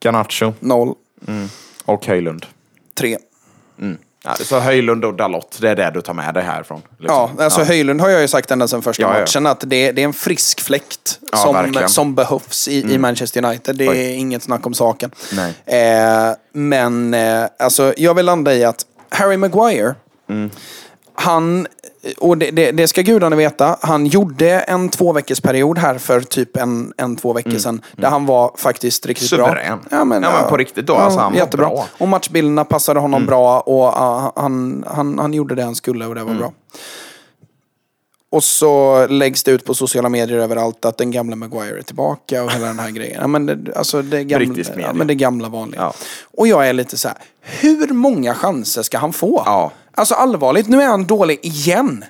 Garnacho 0.00 0.52
Noll. 0.60 0.94
och 1.84 2.06
Höjlund. 2.06 2.46
Tre. 2.94 3.18
Ja, 4.24 4.34
så 4.34 4.58
Höjlund 4.60 5.04
och 5.04 5.14
Dalot, 5.14 5.58
det 5.60 5.68
är 5.70 5.76
det 5.76 5.90
du 5.94 6.00
tar 6.00 6.14
med 6.14 6.34
dig 6.34 6.42
härifrån? 6.42 6.82
Ja, 6.98 7.26
liksom. 7.26 7.44
alltså 7.44 7.62
Höjlund 7.62 8.00
har 8.00 8.08
jag 8.08 8.20
ju 8.20 8.28
sagt 8.28 8.50
ända 8.50 8.68
sedan 8.68 8.82
första 8.82 9.02
Ja, 9.02 9.14
ja. 9.14 9.20
matchen 9.20 9.46
att 9.46 9.60
det, 9.66 9.92
det 9.92 10.02
är 10.02 10.04
en 10.04 10.12
frisk 10.12 10.60
fläkt 10.60 11.18
Ja, 11.32 11.38
som, 11.38 11.54
verkligen. 11.54 11.76
Mm. 11.78 11.88
som 11.88 12.14
behövs 12.14 12.68
i, 12.68 12.92
i 12.94 12.98
Manchester 12.98 13.44
United. 13.44 13.76
Det 13.76 13.84
är 13.84 13.90
Oj. 13.90 14.12
inget 14.14 14.42
snack 14.42 14.66
om 14.66 14.74
saken. 14.74 15.10
Eh, 15.66 15.76
men 16.52 17.14
eh, 17.14 17.44
alltså, 17.58 17.94
jag 17.96 18.14
vill 18.14 18.26
landa 18.26 18.54
i 18.54 18.64
att 18.64 18.86
Harry 19.08 19.36
Maguire, 19.36 19.94
Mm. 20.30 20.50
han, 21.14 21.66
och 22.18 22.38
det, 22.38 22.50
det, 22.50 22.72
det 22.72 22.88
ska 22.88 23.02
gudarna 23.02 23.36
veta, 23.36 23.76
han 23.80 24.06
gjorde 24.06 24.50
en 24.60 24.88
två 24.88 25.14
period 25.42 25.78
här 25.78 25.98
för 25.98 26.20
typ 26.20 26.56
en, 26.56 26.92
en 26.96 27.16
två 27.16 27.32
veckor 27.32 27.58
sedan. 27.58 27.82
Där 27.92 28.08
han 28.08 28.26
var 28.26 28.52
faktiskt 28.56 29.06
riktigt 29.06 29.32
Mm. 29.32 29.46
Suverän. 29.46 29.78
bra. 29.78 29.98
Ja, 29.98 30.04
men 30.04 30.24
på 30.48 30.56
riktigt 30.56 30.86
då, 30.86 30.94
alltså, 30.94 31.20
han 31.20 31.32
var 31.32 31.38
jättebra. 31.38 31.66
bra. 31.66 31.74
Mm. 31.76 31.86
Och 31.98 32.08
matchbilderna 32.08 32.64
passade 32.64 33.00
honom 33.00 33.26
bra 33.26 33.60
och 33.60 33.86
uh, 33.88 34.30
han, 34.42 34.84
han, 34.86 35.18
han 35.18 35.34
gjorde 35.34 35.54
det 35.54 35.62
han 35.62 35.74
skulle 35.74 36.06
och 36.06 36.14
det 36.14 36.20
var 36.24 36.30
Mm. 36.30 36.40
bra. 36.40 36.52
och 38.30 38.44
så 38.44 39.06
läggs 39.06 39.42
det 39.44 39.50
ut 39.50 39.64
på 39.64 39.74
sociala 39.74 40.08
medier 40.08 40.38
överallt 40.38 40.84
att 40.84 40.98
den 40.98 41.10
gamla 41.10 41.36
Maguire 41.36 41.78
är 41.78 41.82
tillbaka 41.82 42.42
och 42.44 42.52
hela 42.52 42.66
den 42.66 42.78
här 42.78 42.90
grejen. 42.90 43.18
Ja, 43.20 43.26
men 43.26 43.46
det, 43.46 43.76
alltså 43.76 44.02
det 44.02 44.24
gamla, 44.24 44.62
ja, 44.76 44.92
men 44.92 45.06
det 45.06 45.14
gamla 45.14 45.48
vanliga. 45.48 45.80
Ja. 45.80 45.92
Och 46.36 46.46
jag 46.48 46.68
är 46.68 46.72
lite 46.72 46.98
så 46.98 47.08
här, 47.08 47.16
hur 47.40 47.88
många 47.88 48.34
chanser 48.34 48.82
ska 48.82 48.98
han 48.98 49.12
få? 49.12 49.42
Ja. 49.46 49.72
Alltså 49.94 50.14
allvarligt, 50.14 50.68
nu 50.68 50.82
är 50.82 50.86
han 50.86 51.04
dålig 51.06 51.38
igen. 51.42 52.04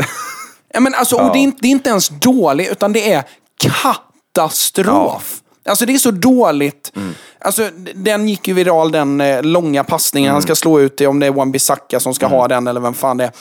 ja, 0.72 0.80
men 0.80 0.94
alltså, 0.94 1.16
och 1.16 1.32
det, 1.32 1.38
är 1.38 1.42
inte, 1.42 1.58
det 1.60 1.68
är 1.68 1.70
inte 1.70 1.90
ens 1.90 2.08
dålig, 2.08 2.66
utan 2.66 2.92
det 2.92 3.12
är 3.12 3.24
katastrof. 3.60 5.38
Alltså 5.64 5.86
det 5.86 5.94
är 5.94 5.98
så 5.98 6.10
dåligt. 6.10 6.92
Mm. 6.96 7.14
Alltså, 7.38 7.70
den 7.94 8.28
gick 8.28 8.48
ju 8.48 8.54
viral, 8.54 8.92
den 8.92 9.20
eh, 9.20 9.42
långa 9.42 9.84
passningen 9.84 10.28
Mm. 10.28 10.34
han 10.34 10.42
ska 10.42 10.54
slå 10.54 10.80
ut 10.80 10.96
det, 10.96 11.06
om 11.06 11.20
det 11.20 11.26
är 11.26 11.30
Wan-Bissaka 11.30 11.98
som 11.98 12.14
ska 12.14 12.26
ha 12.26 12.48
den 12.48 12.66
eller 12.66 12.80
vem 12.80 12.94
fan 12.94 13.16
det 13.16 13.24
är. 13.24 13.32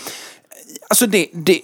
Alltså 0.90 1.08
det, 1.08 1.28
det... 1.34 1.62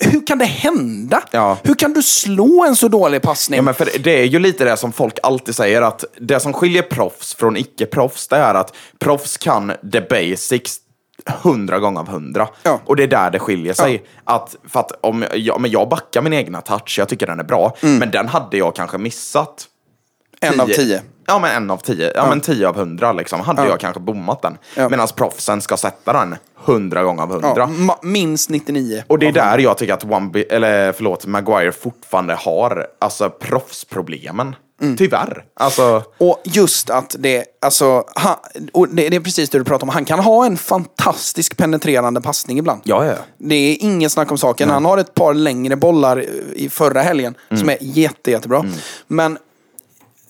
Hur 0.00 0.26
kan 0.26 0.38
det 0.38 0.44
hända? 0.44 1.22
Ja. 1.30 1.58
Hur 1.62 1.74
kan 1.74 1.92
du 1.92 2.02
slå 2.02 2.64
en 2.64 2.76
så 2.76 2.88
dålig 2.88 3.22
passning? 3.22 3.56
Ja, 3.56 3.62
men 3.62 3.74
för 3.74 3.90
det 3.98 4.20
är 4.20 4.24
ju 4.24 4.38
lite 4.38 4.64
det 4.64 4.76
som 4.76 4.92
folk 4.92 5.18
alltid 5.22 5.54
säger 5.54 5.82
att 5.82 6.04
det 6.20 6.40
som 6.40 6.52
skiljer 6.52 6.82
proffs 6.82 7.34
från 7.34 7.56
icke-proffs 7.56 8.28
det 8.28 8.36
är 8.36 8.54
att 8.54 8.74
proffs 8.98 9.36
kan 9.36 9.72
the 9.92 10.00
basics 10.00 10.76
hundra 11.26 11.78
gånger 11.78 12.00
av 12.00 12.08
hundra. 12.08 12.48
Ja. 12.62 12.80
Och 12.84 12.96
det 12.96 13.02
är 13.02 13.08
där 13.08 13.30
det 13.30 13.38
skiljer 13.38 13.74
sig. 13.74 14.04
Att, 14.24 14.56
för 14.68 14.80
att 14.80 14.92
om 15.00 15.24
jag, 15.34 15.60
men 15.60 15.70
jag 15.70 15.88
backar 15.88 16.22
min 16.22 16.32
egna 16.32 16.60
touch, 16.60 16.96
jag 16.98 17.08
tycker 17.08 17.26
den 17.26 17.40
är 17.40 17.44
bra, 17.44 17.76
men 17.80 18.10
den 18.10 18.28
hade 18.28 18.56
jag 18.56 18.74
kanske 18.74 18.98
missat. 18.98 19.66
Mm. 20.40 20.54
en 20.54 20.60
av 20.60 20.66
tio. 20.66 21.02
Ja, 21.26 21.38
men 21.38 21.56
en 21.56 21.70
av 21.70 21.76
tio. 21.76 22.12
Ja, 22.14 22.28
men 22.28 22.40
tio 22.40 22.68
av 22.68 22.76
hundra 22.76 23.12
liksom. 23.12 23.40
Hade 23.40 23.66
jag 23.66 23.80
kanske 23.80 24.00
bommat 24.00 24.42
den. 24.42 24.58
Ja. 24.74 24.88
Medan 24.88 25.08
proffsen 25.16 25.60
ska 25.60 25.76
sätta 25.76 26.12
den 26.12 26.36
hundra 26.54 27.02
gånger 27.02 27.22
av 27.22 27.32
hundra. 27.32 27.70
Ja, 27.88 27.98
minst 28.02 28.50
99. 28.50 29.04
Och 29.06 29.18
det 29.18 29.28
är 29.28 29.32
där 29.32 29.58
jag 29.58 29.78
tycker 29.78 29.94
att 29.94 30.04
One 30.04 30.42
eller 30.50 30.92
förlåt, 30.92 31.26
Maguire 31.26 31.72
fortfarande 31.72 32.34
har 32.34 32.86
alltså 32.98 33.30
proffsproblemen. 33.30 34.56
Mm. 34.80 34.96
Tyvärr. 34.96 35.44
Alltså, 35.54 36.02
Och 36.18 36.40
just 36.44 36.90
att 36.90 37.16
det, 37.18 37.44
alltså, 37.60 38.04
han, 38.14 38.36
och 38.72 38.88
det, 38.88 39.08
det 39.08 39.16
är 39.16 39.20
precis 39.20 39.50
det 39.50 39.58
du 39.58 39.64
pratar 39.64 39.82
om. 39.84 39.88
Han 39.88 40.04
kan 40.04 40.18
ha 40.18 40.46
en 40.46 40.56
fantastisk 40.56 41.56
penetrerande 41.56 42.20
passning 42.20 42.58
ibland. 42.58 42.80
ja, 42.84 43.04
ja. 43.06 43.14
Det 43.38 43.54
är 43.54 43.76
inget 43.80 44.12
snack 44.12 44.30
om 44.30 44.38
saken. 44.38 44.70
Han 44.70 44.84
har 44.84 44.98
ett 44.98 45.14
par 45.14 45.34
längre 45.34 45.76
bollar 45.76 46.24
i 46.56 46.68
förra 46.68 47.02
helgen 47.02 47.34
Mm. 47.50 47.60
som 47.60 47.68
är 47.70 47.76
jätte, 47.80 48.30
jättebra. 48.30 48.64
Men, 49.06 49.38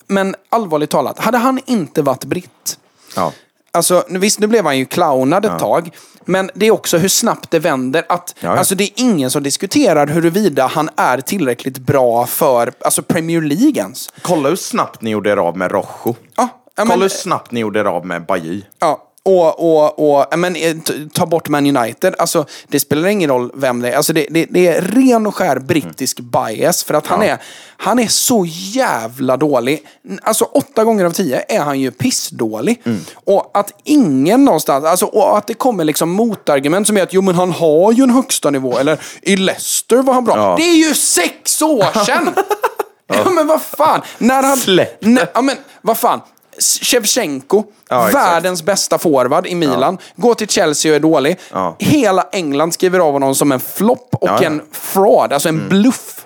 men 0.07 0.35
allvarligt 0.49 0.89
talat, 0.89 1.19
hade 1.19 1.37
han 1.37 1.59
inte 1.65 2.01
varit 2.01 2.23
britt, 2.25 2.77
ja. 3.15 3.31
Alltså, 3.71 4.03
nu- 4.09 4.19
visst, 4.19 4.39
nu 4.39 4.47
blev 4.47 4.65
han 4.65 4.77
ju 4.77 4.85
clownad 4.85 5.45
ett 5.45 5.59
tag. 5.59 5.89
Men 6.29 6.51
det 6.53 6.67
är 6.67 6.71
också 6.71 6.97
hur 6.97 7.07
snabbt 7.09 7.51
det 7.51 7.59
vänder. 7.59 8.03
Att, 8.09 8.35
Ja, 8.39 8.49
ja. 8.53 8.57
Alltså, 8.57 8.75
det 8.75 8.83
är 8.83 8.89
ingen 8.95 9.31
som 9.31 9.43
diskuterar 9.43 10.07
huruvida 10.07 10.67
han 10.67 10.89
är 10.97 11.21
tillräckligt 11.21 11.77
bra 11.77 12.25
för 12.25 12.71
alltså 12.81 13.01
Premier 13.03 13.41
League 13.41 13.81
ens. 13.81 14.09
Kolla 14.21 14.49
hur 14.49 14.55
snabbt 14.55 15.01
ni 15.01 15.09
gjorde 15.09 15.29
er 15.31 15.37
av 15.37 15.57
med 15.57 15.71
Rojo. 15.71 15.85
Ja, 16.05 16.15
ja, 16.35 16.47
Kolla 16.75 16.89
men- 16.89 17.01
hur 17.01 17.09
snabbt 17.09 17.51
ni 17.51 17.59
gjorde 17.59 17.79
er 17.79 17.85
av 17.85 18.05
med 18.05 18.25
Bajy. 18.25 18.61
Ja, 18.79 19.03
och, 19.29 19.59
och, 19.59 19.99
och 19.99 20.25
ja, 20.31 20.37
men, 20.37 20.55
eh, 20.55 20.75
ta 21.13 21.25
bort 21.25 21.49
Man 21.49 21.77
United. 21.77 22.15
Alltså, 22.17 22.45
det 22.67 22.79
spelar 22.79 23.07
ingen 23.07 23.29
roll 23.29 23.51
vem 23.53 23.81
det 23.81 23.89
är. 23.91 23.97
Alltså, 23.97 24.13
det, 24.13 24.27
det, 24.29 24.45
det 24.49 24.67
är 24.67 24.81
ren 24.81 25.27
och 25.27 25.35
skär 25.35 25.59
brittisk 25.59 26.19
bias. 26.19 26.83
För 26.83 26.93
att 26.93 27.07
han, 27.07 27.21
är, 27.21 27.37
han 27.77 27.99
är 27.99 28.07
så 28.07 28.45
jävla 28.47 29.37
dålig. 29.37 29.85
Alltså 30.23 30.45
åtta 30.45 30.83
gånger 30.83 31.05
av 31.05 31.11
tio 31.11 31.45
är 31.47 31.59
han 31.59 31.79
ju 31.79 31.91
pissdålig. 31.91 32.81
Och 33.13 33.51
att 33.53 33.73
ingen 33.83 34.45
någonstans, 34.45 34.85
alltså, 34.85 35.05
och 35.05 35.37
att 35.37 35.47
det 35.47 35.53
kommer 35.53 35.83
liksom 35.83 36.09
motargument 36.09 36.87
som 36.87 36.97
är 36.97 37.03
att 37.03 37.13
jo 37.13 37.21
men 37.21 37.35
han 37.35 37.51
har 37.51 37.91
ju 37.91 38.03
en 38.03 38.09
högsta 38.09 38.49
nivå. 38.49 38.77
Eller 38.77 38.99
i 39.21 39.35
Leicester 39.35 39.97
var 39.97 40.13
han 40.13 40.25
bra. 40.25 40.37
Ja. 40.37 40.55
Det 40.57 40.63
är 40.63 40.87
ju 40.87 40.93
sex 40.93 41.61
år 41.61 42.05
sedan! 42.05 42.29
ja. 43.07 43.29
men 43.29 43.47
vad 43.47 43.61
fan. 43.61 44.01
När 44.17 44.43
han, 44.43 44.57
Släpp 44.57 45.05
ja 45.33 45.41
men 45.41 45.55
vad 45.81 45.97
fan. 45.97 46.21
Shevchenko, 46.59 47.63
Ja, 47.89 48.09
världens 48.13 48.63
bästa 48.63 48.97
forward 48.97 49.47
i 49.47 49.55
Milan, 49.55 49.97
går 50.15 50.33
till 50.35 50.47
Chelsea 50.47 50.91
och 50.91 50.95
är 50.95 50.99
dålig. 50.99 51.39
Ja. 51.51 51.75
Hela 51.79 52.27
England 52.31 52.73
skriver 52.73 52.99
av 52.99 53.13
honom 53.13 53.35
som 53.35 53.51
en 53.51 53.59
flopp 53.59 54.09
och 54.11 54.29
Ja, 54.29 54.37
ja. 54.41 54.47
en 54.47 54.61
fraud, 54.71 55.33
alltså 55.33 55.49
en 55.49 55.69
bluff. 55.69 56.25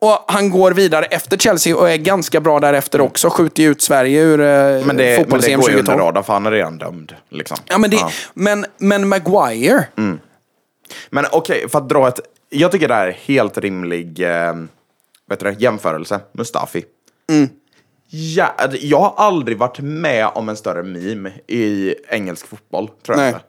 Och 0.00 0.24
han 0.26 0.50
går 0.50 0.72
vidare 0.72 1.04
efter 1.04 1.36
Chelsea 1.36 1.76
och 1.76 1.90
är 1.90 1.96
ganska 1.96 2.40
bra 2.40 2.60
därefter 2.60 3.00
också. 3.00 3.30
Skjuter 3.30 3.62
ju 3.62 3.70
ut 3.70 3.82
Sverige 3.82 4.22
ur 4.22 4.40
eh, 4.40 4.46
Men 4.46 4.96
det, 4.96 5.28
men 5.28 5.40
det 5.40 5.54
går 5.54 5.70
ju 5.70 5.78
under 5.78 5.92
2012. 5.92 5.98
radarn 6.00 6.24
för 6.24 6.32
han 6.32 6.46
är 6.46 6.50
redan 6.50 6.78
dömd. 6.78 7.14
Liksom. 7.28 7.56
Ja, 7.64 7.78
men, 7.78 7.90
det, 7.90 7.98
Men, 8.34 8.66
men 8.78 9.08
Maguire, 9.08 9.84
Men 11.10 11.26
okej, 11.32 11.68
för 11.68 11.78
att 11.78 11.88
dra 11.88 12.08
ett... 12.08 12.20
Jag 12.48 12.72
tycker 12.72 12.88
det 12.88 12.94
här 12.94 13.06
är 13.08 13.12
helt 13.12 13.58
rimlig 13.58 14.20
eh, 14.20 14.54
vet 15.30 15.40
du 15.40 15.56
jämförelse. 15.58 16.20
Mustafi. 16.32 16.84
Ja, 18.10 18.54
jag 18.80 19.00
har 19.00 19.14
aldrig 19.16 19.58
varit 19.58 19.78
med 19.78 20.30
om 20.34 20.48
en 20.48 20.56
större 20.56 20.82
meme 20.82 21.32
i 21.46 21.94
engelsk 22.08 22.46
fotboll, 22.46 22.88
tror 23.06 23.18
jag 23.20 23.32
Nej. 23.32 23.40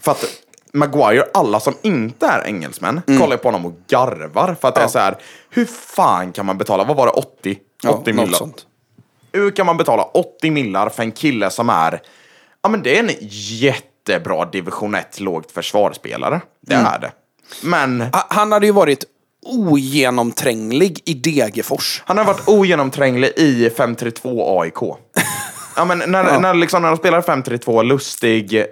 För 0.00 0.12
att 0.12 0.24
Maguire, 0.72 1.24
alla 1.34 1.60
som 1.60 1.74
inte 1.82 2.26
är 2.26 2.46
engelsmän, 2.46 3.02
kollar 3.20 3.36
på 3.36 3.48
honom 3.48 3.66
och 3.66 3.72
garvar. 3.88 4.56
För 4.60 4.68
att 4.68 4.74
det 4.74 4.80
är 4.80 4.88
så 4.88 4.98
här, 4.98 5.16
hur 5.50 5.64
fan 5.64 6.32
kan 6.32 6.46
man 6.46 6.58
betala, 6.58 6.84
vad 6.84 6.96
var 6.96 7.06
det, 7.06 7.12
80? 7.12 7.58
80 7.88 8.10
ja, 8.10 8.12
millar? 8.12 8.40
Hur 9.32 9.50
kan 9.50 9.66
man 9.66 9.76
betala 9.76 10.02
80 10.02 10.50
millar 10.50 10.88
för 10.88 11.02
en 11.02 11.12
kille 11.12 11.50
som 11.50 11.68
är, 11.68 12.02
ja 12.62 12.68
men 12.68 12.82
det 12.82 12.98
är 12.98 13.02
en 13.02 13.10
jättebra 13.30 14.44
division 14.44 14.94
1 14.94 15.20
lågt 15.20 15.52
försvarsspelare. 15.52 16.40
Det 16.60 16.74
är 16.74 16.98
det. 16.98 17.12
Men 17.62 18.00
Ha- 18.00 18.26
Han 18.30 18.52
hade 18.52 18.66
ju 18.66 18.72
varit 18.72 19.04
ogenomtränglig 19.42 21.00
i 21.04 21.14
Degerfors. 21.14 22.02
han 22.06 22.18
har 22.18 22.24
varit 22.24 22.48
ogenomtränglig 22.48 23.32
i 23.36 23.70
532 23.70 24.60
AIK. 24.60 24.74
Ja, 25.76 25.84
men 25.84 25.98
när, 25.98 26.40
när, 26.40 26.54
liksom, 26.54 26.82
när 26.82 26.88
de 26.88 26.96
spelar 26.96 27.22
532, 27.22 27.82
Lustig 27.82 28.54
eh, 28.54 28.64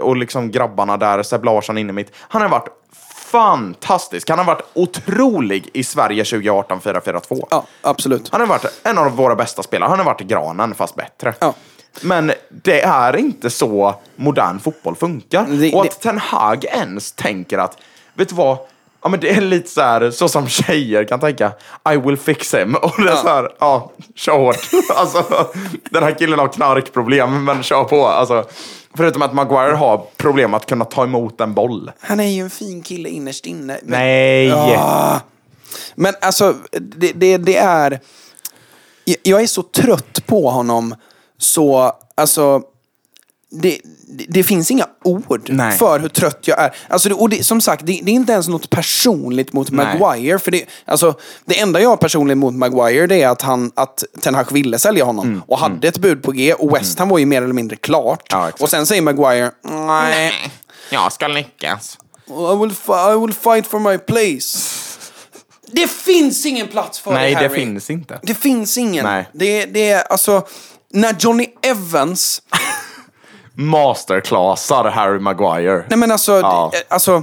och 0.00 0.16
liksom 0.16 0.50
grabbarna 0.50 0.96
där, 0.96 1.22
Seb 1.22 1.44
Larsson 1.44 1.78
inne 1.78 1.92
mitt. 1.92 2.12
Han 2.18 2.42
har 2.42 2.48
varit 2.48 2.68
fantastisk. 3.16 4.28
Han 4.30 4.38
har 4.38 4.46
varit 4.46 4.62
otrolig 4.74 5.70
i 5.74 5.84
Sverige 5.84 6.24
2018 6.24 6.80
4-4-2. 6.80 7.46
Ja, 7.50 7.64
absolut. 7.82 8.28
Han 8.32 8.40
har 8.40 8.48
varit 8.48 8.80
en 8.82 8.98
av 8.98 9.16
våra 9.16 9.34
bästa 9.34 9.62
spelare. 9.62 9.88
Han 9.88 9.98
har 9.98 10.06
varit 10.06 10.20
granen 10.20 10.74
fast 10.74 10.94
bättre. 10.96 11.34
Ja. 11.38 11.54
Men 12.02 12.32
det 12.62 12.80
är 12.82 13.16
inte 13.16 13.50
så 13.50 13.94
modern 14.16 14.58
fotboll 14.58 14.96
funkar. 14.96 15.46
Det- 15.48 15.72
och 15.74 15.82
det- 15.84 15.90
att 15.90 16.00
Ten 16.00 16.18
Hag 16.18 16.64
ens 16.64 17.12
tänker 17.12 17.58
att, 17.58 17.78
vet 18.14 18.28
du 18.28 18.34
vad? 18.34 18.58
Ja, 19.02 19.08
men 19.08 19.20
det 19.20 19.30
är 19.30 19.40
lite 19.40 19.70
så 19.70 19.80
här, 19.80 20.10
så 20.10 20.28
som 20.28 20.48
tjejer 20.48 21.04
kan 21.04 21.20
tänka. 21.20 21.52
I 21.92 21.96
will 21.96 22.16
fix 22.16 22.54
him. 22.54 22.74
Och 22.82 23.02
det 23.02 23.10
är 23.10 23.16
så 23.16 23.28
här, 23.28 23.48
ja, 23.60 23.90
kör 24.14 24.36
hårt. 24.38 24.68
alltså, 24.96 25.46
den 25.90 26.02
här 26.02 26.18
killen 26.18 26.38
har 26.38 26.48
knarkproblem, 26.48 27.44
men 27.44 27.62
kör 27.62 27.84
på. 27.84 28.06
Alltså, 28.06 28.44
förutom 28.96 29.22
att 29.22 29.34
Maguire 29.34 29.74
har 29.74 30.06
problem 30.16 30.54
att 30.54 30.66
kunna 30.66 30.84
ta 30.84 31.04
emot 31.04 31.40
en 31.40 31.54
boll. 31.54 31.90
Han 32.00 32.20
är 32.20 32.24
ju 32.24 32.42
en 32.42 32.50
fin 32.50 32.82
kille 32.82 33.08
innerst 33.08 33.46
inne. 33.46 33.78
Men- 33.82 33.90
Nej! 34.00 34.46
Ja. 34.46 35.20
Men 35.94 36.14
alltså, 36.20 36.54
det, 36.72 37.12
det, 37.12 37.36
det 37.36 37.56
är... 37.56 38.00
Jag- 39.04 39.16
Jag 39.22 39.42
är 39.42 39.46
så 39.46 39.62
trött 39.62 40.26
på 40.26 40.50
honom 40.50 40.94
så, 41.38 41.92
alltså... 42.14 42.62
Det, 43.62 43.78
det, 44.12 44.24
det 44.28 44.42
finns 44.42 44.70
inga 44.70 44.86
ord 45.04 45.48
Nej. 45.48 45.78
för 45.78 46.00
hur 46.00 46.08
trött 46.08 46.38
jag 46.42 46.60
är. 46.60 46.74
Alltså, 46.88 47.08
det, 47.08 47.14
och 47.14 47.28
det, 47.28 47.44
som 47.44 47.60
sagt, 47.60 47.86
det, 47.86 48.00
det 48.02 48.10
är 48.10 48.14
inte 48.14 48.32
ens 48.32 48.48
något 48.48 48.70
personligt 48.70 49.52
mot 49.52 49.70
Nej. 49.70 49.86
Maguire. 49.98 50.38
För 50.38 50.50
det, 50.50 50.64
alltså, 50.84 51.14
det 51.44 51.60
enda 51.60 51.80
jag 51.80 51.88
har 51.88 51.96
personligt 51.96 52.38
mot 52.38 52.54
Maguire 52.54 53.06
det 53.06 53.22
är 53.22 53.28
att, 53.28 53.42
han, 53.42 53.72
att 53.74 54.04
Ten 54.20 54.34
Hag 54.34 54.52
ville 54.52 54.78
sälja 54.78 55.04
honom 55.04 55.42
och 55.46 55.58
hade 55.58 55.88
ett 55.88 55.98
bud 55.98 56.22
på 56.22 56.32
G 56.32 56.54
och 56.54 56.76
West 56.76 56.98
Ham 56.98 57.08
var 57.08 57.18
ju 57.18 57.26
mer 57.26 57.42
eller 57.42 57.54
mindre 57.54 57.76
klart. 57.76 58.26
Ja, 58.30 58.50
och 58.60 58.70
sen 58.70 58.86
säger 58.86 59.02
Maguire, 59.02 59.50
nej. 59.62 60.32
Jag 60.90 61.12
ska 61.12 61.28
lyckas. 61.28 61.98
I 62.28 62.56
will, 62.56 62.74
I 62.88 63.18
will 63.20 63.34
fight 63.34 63.66
for 63.66 63.78
my 63.78 63.98
place. 63.98 64.58
Det 65.66 65.90
finns 65.90 66.46
ingen 66.46 66.68
plats 66.68 66.98
för 66.98 67.12
Nej, 67.12 67.22
dig, 67.22 67.42
det 67.42 67.48
Harry. 67.48 67.64
finns 67.64 67.90
inte. 67.90 68.18
Det 68.22 68.34
finns 68.34 68.78
ingen. 68.78 69.04
Nej. 69.04 69.28
Det, 69.32 69.64
det 69.66 69.90
är 69.90 70.02
alltså... 70.02 70.46
När 70.94 71.16
Johnny 71.18 71.46
Evans... 71.62 72.42
Masterclassar 73.54 74.90
Harry 74.90 75.18
Maguire. 75.18 75.84
Nej 75.88 75.98
men 75.98 76.10
alltså... 76.10 76.32
Ja. 76.32 76.70
eh, 76.74 76.80
alltså 76.88 77.22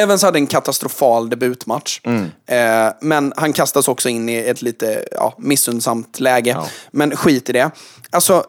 Evans 0.00 0.22
hade 0.22 0.38
en 0.38 0.46
katastrofal 0.46 1.30
debutmatch. 1.30 2.00
Mm. 2.04 2.30
Eh, 2.46 2.92
men 3.00 3.32
han 3.36 3.52
kastas 3.52 3.88
också 3.88 4.08
in 4.08 4.28
i 4.28 4.36
ett 4.36 4.62
lite 4.62 5.04
ja, 5.12 5.34
missundsamt 5.38 6.20
läge. 6.20 6.50
Ja. 6.50 6.66
Men 6.90 7.16
skit 7.16 7.50
i 7.50 7.52
det. 7.52 7.70
Alltså, 8.10 8.44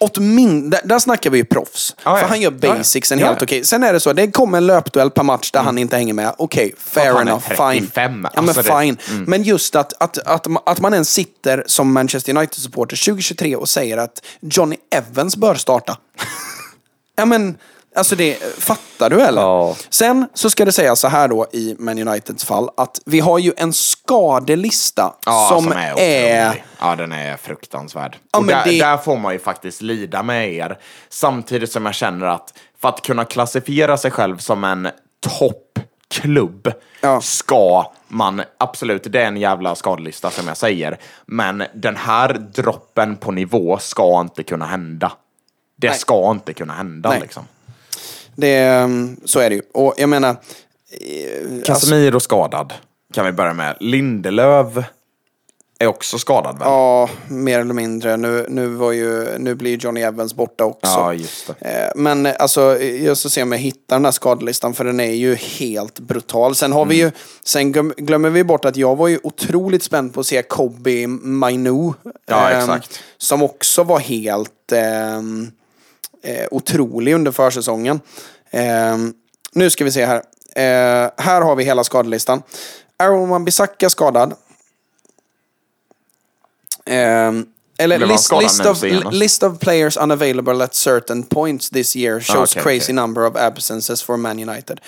åtmin- 0.00 0.70
där, 0.70 0.80
där 0.84 0.98
snackar 0.98 1.30
vi 1.30 1.38
ju 1.38 1.44
proffs. 1.44 1.96
Ja, 2.04 2.10
ja. 2.10 2.16
För 2.18 2.28
han 2.28 2.40
gör 2.40 2.50
basicsen 2.50 3.18
Ja, 3.18 3.26
helt 3.26 3.40
ja. 3.40 3.44
okej. 3.44 3.64
Sen 3.64 3.82
är 3.82 3.92
det 3.92 4.00
så, 4.00 4.12
det 4.12 4.30
kommer 4.30 4.58
en 4.58 4.66
löpduell 4.66 5.10
per 5.10 5.22
match 5.22 5.50
där 5.50 5.60
han 5.62 5.78
inte 5.78 5.96
hänger 5.96 6.14
med. 6.14 6.34
Okej, 6.38 6.74
fair 6.78 7.06
är 7.16 7.20
enough, 7.20 7.48
fine. 7.48 7.56
35, 7.86 8.28
Ja 8.34 8.40
men 8.42 8.48
alltså 8.48 8.62
det- 8.74 8.80
fine. 8.80 8.96
Men 9.26 9.42
just 9.42 9.76
att, 9.76 9.92
att, 10.02 10.18
att, 10.18 10.46
att 10.66 10.80
man 10.80 10.92
ens 10.94 11.10
sitter 11.10 11.64
som 11.66 11.92
Manchester 11.92 12.36
United-supporter 12.36 12.96
2023 13.04 13.56
och 13.56 13.68
säger 13.68 13.96
att 13.96 14.22
Johnny 14.40 14.76
Evans 14.94 15.36
bör 15.36 15.54
starta. 15.54 15.98
ja 17.16 17.24
men, 17.24 17.56
Alltså 17.96 18.16
det, 18.16 18.34
fattar 18.58 19.10
du 19.10 19.20
eller? 19.20 19.42
Ja. 19.42 19.76
Sen 19.90 20.28
så 20.34 20.50
ska 20.50 20.64
det 20.64 20.72
sägas 20.72 21.00
så 21.00 21.08
här 21.08 21.28
då 21.28 21.46
i 21.52 21.76
Man 21.78 22.08
Uniteds 22.08 22.44
fall 22.44 22.70
att 22.76 23.00
vi 23.06 23.20
har 23.20 23.38
ju 23.38 23.52
en 23.56 23.72
skadelista 23.72 25.14
Ja, 25.26 25.48
som, 25.52 25.64
som 25.64 25.72
är... 25.72 25.92
otrolig. 25.92 26.64
Ja, 26.80 26.96
den 26.96 27.12
är 27.12 27.36
fruktansvärd. 27.36 28.16
Ja, 28.32 28.38
och 28.38 28.46
där, 28.46 28.64
det- 28.64 28.78
där 28.78 28.96
får 28.96 29.16
man 29.16 29.32
ju 29.32 29.38
faktiskt 29.38 29.82
lida 29.82 30.22
med 30.22 30.52
er. 30.54 30.78
Samtidigt 31.08 31.72
som 31.72 31.86
jag 31.86 31.94
känner 31.94 32.26
att 32.26 32.54
för 32.80 32.88
att 32.88 33.02
kunna 33.02 33.24
klassifiera 33.24 33.96
sig 33.96 34.10
själv 34.10 34.38
som 34.38 34.64
en 34.64 34.88
toppklubb 35.20 36.72
Ja. 37.00 37.20
ska 37.20 37.92
man, 38.08 38.42
absolut, 38.58 39.02
det 39.12 39.22
är 39.22 39.26
en 39.26 39.36
jävla 39.36 39.74
skadelista 39.74 40.30
som 40.30 40.48
jag 40.48 40.56
säger. 40.56 40.98
Men 41.26 41.64
den 41.74 41.96
här 41.96 42.32
droppen 42.34 43.16
på 43.16 43.30
nivå 43.32 43.78
ska 43.78 44.20
inte 44.20 44.42
kunna 44.42 44.66
hända. 44.66 45.12
Det 45.76 45.88
Nej. 45.88 45.98
ska 45.98 46.30
inte 46.30 46.52
kunna 46.52 46.72
hända 46.72 47.08
Nej. 47.10 47.20
liksom. 47.20 47.44
Det, 48.40 48.56
mm, 48.58 49.16
så 49.24 49.40
är 49.40 49.50
det 49.50 49.56
ju. 49.56 49.62
Och 49.74 49.94
jag 49.96 50.08
menar... 50.08 50.30
eh, 50.90 51.62
Casemiro 51.64 52.20
skadad, 52.20 52.72
kan 53.14 53.26
vi 53.26 53.32
börja 53.32 53.54
med. 53.54 53.76
Lindelöf 53.80 54.66
är 55.80 55.86
också 55.86 56.18
skadad 56.18 56.58
väl? 56.58 56.68
Ja, 56.68 57.08
mer 57.28 57.60
eller 57.60 57.74
mindre. 57.74 58.16
Nu, 58.16 58.46
nu, 58.48 58.66
var 58.66 58.92
ju, 58.92 59.38
nu 59.38 59.54
blir 59.54 59.70
ju 59.70 59.76
Johnny 59.76 60.00
Evans 60.00 60.34
borta 60.34 60.64
också. 60.64 60.90
Ja, 60.90 61.14
just 61.14 61.50
det. 61.60 61.68
Eh, 61.68 61.90
Men 61.94 62.26
eh, 62.26 62.34
alltså, 62.38 62.80
jag 62.82 63.16
ska 63.16 63.28
se 63.28 63.42
om 63.42 63.52
jag 63.52 63.58
hittar 63.58 63.96
den 63.96 64.04
här 64.04 64.12
skadelistan 64.12 64.74
för 64.74 64.84
den 64.84 65.00
är 65.00 65.12
ju 65.12 65.34
helt 65.34 65.98
brutal. 66.00 66.54
Sen 66.54 66.72
har 66.72 66.84
vi 66.86 67.00
Mm. 67.00 67.06
ju, 67.06 67.20
sen 67.44 67.72
glöm- 67.74 67.94
glömmer 67.96 68.30
vi 68.30 68.44
bort 68.44 68.64
att 68.64 68.76
jag 68.76 68.96
var 68.96 69.08
ju 69.08 69.18
otroligt 69.22 69.82
spänd 69.82 70.14
på 70.14 70.20
att 70.20 70.26
se 70.26 70.42
Kobe 70.42 71.06
Mainu. 71.06 71.92
Ja, 72.26 72.50
eh, 72.50 72.58
exakt. 72.58 73.00
Som 73.18 73.42
också 73.42 73.82
var 73.82 73.98
helt 73.98 74.72
ehm, 74.72 75.50
eh, 76.22 76.46
otrolig 76.50 77.14
under 77.14 77.32
försäsongen. 77.32 78.00
Eh, 78.50 78.96
nu 79.52 79.70
ska 79.70 79.84
vi 79.84 79.92
se 79.92 80.06
här. 80.06 80.22
Eh, 80.56 81.10
här 81.16 81.40
har 81.40 81.56
vi 81.56 81.64
hela 81.64 81.84
skadelistan. 81.84 82.42
Aaron 82.96 83.28
Wan-Bissaka 83.28 83.90
skadad. 83.90 84.34
Ehm, 86.86 87.46
eller 87.78 87.98
list, 88.06 88.24
skadad 88.24 88.42
list, 88.42 88.66
of, 88.66 88.82
list 89.12 89.42
of 89.42 89.58
players 89.58 89.96
unavailable 89.96 90.64
at 90.64 90.74
certain 90.74 91.22
points 91.22 91.70
this 91.70 91.96
year 91.96 92.20
shows 92.20 92.36
Ah, 92.56 92.60
okej, 92.60 92.62
crazy 92.62 92.84
okej. 92.84 92.94
number 92.94 93.24
of 93.26 93.36
absences 93.36 94.02
for 94.02 94.16
Man 94.16 94.48
United. 94.48 94.80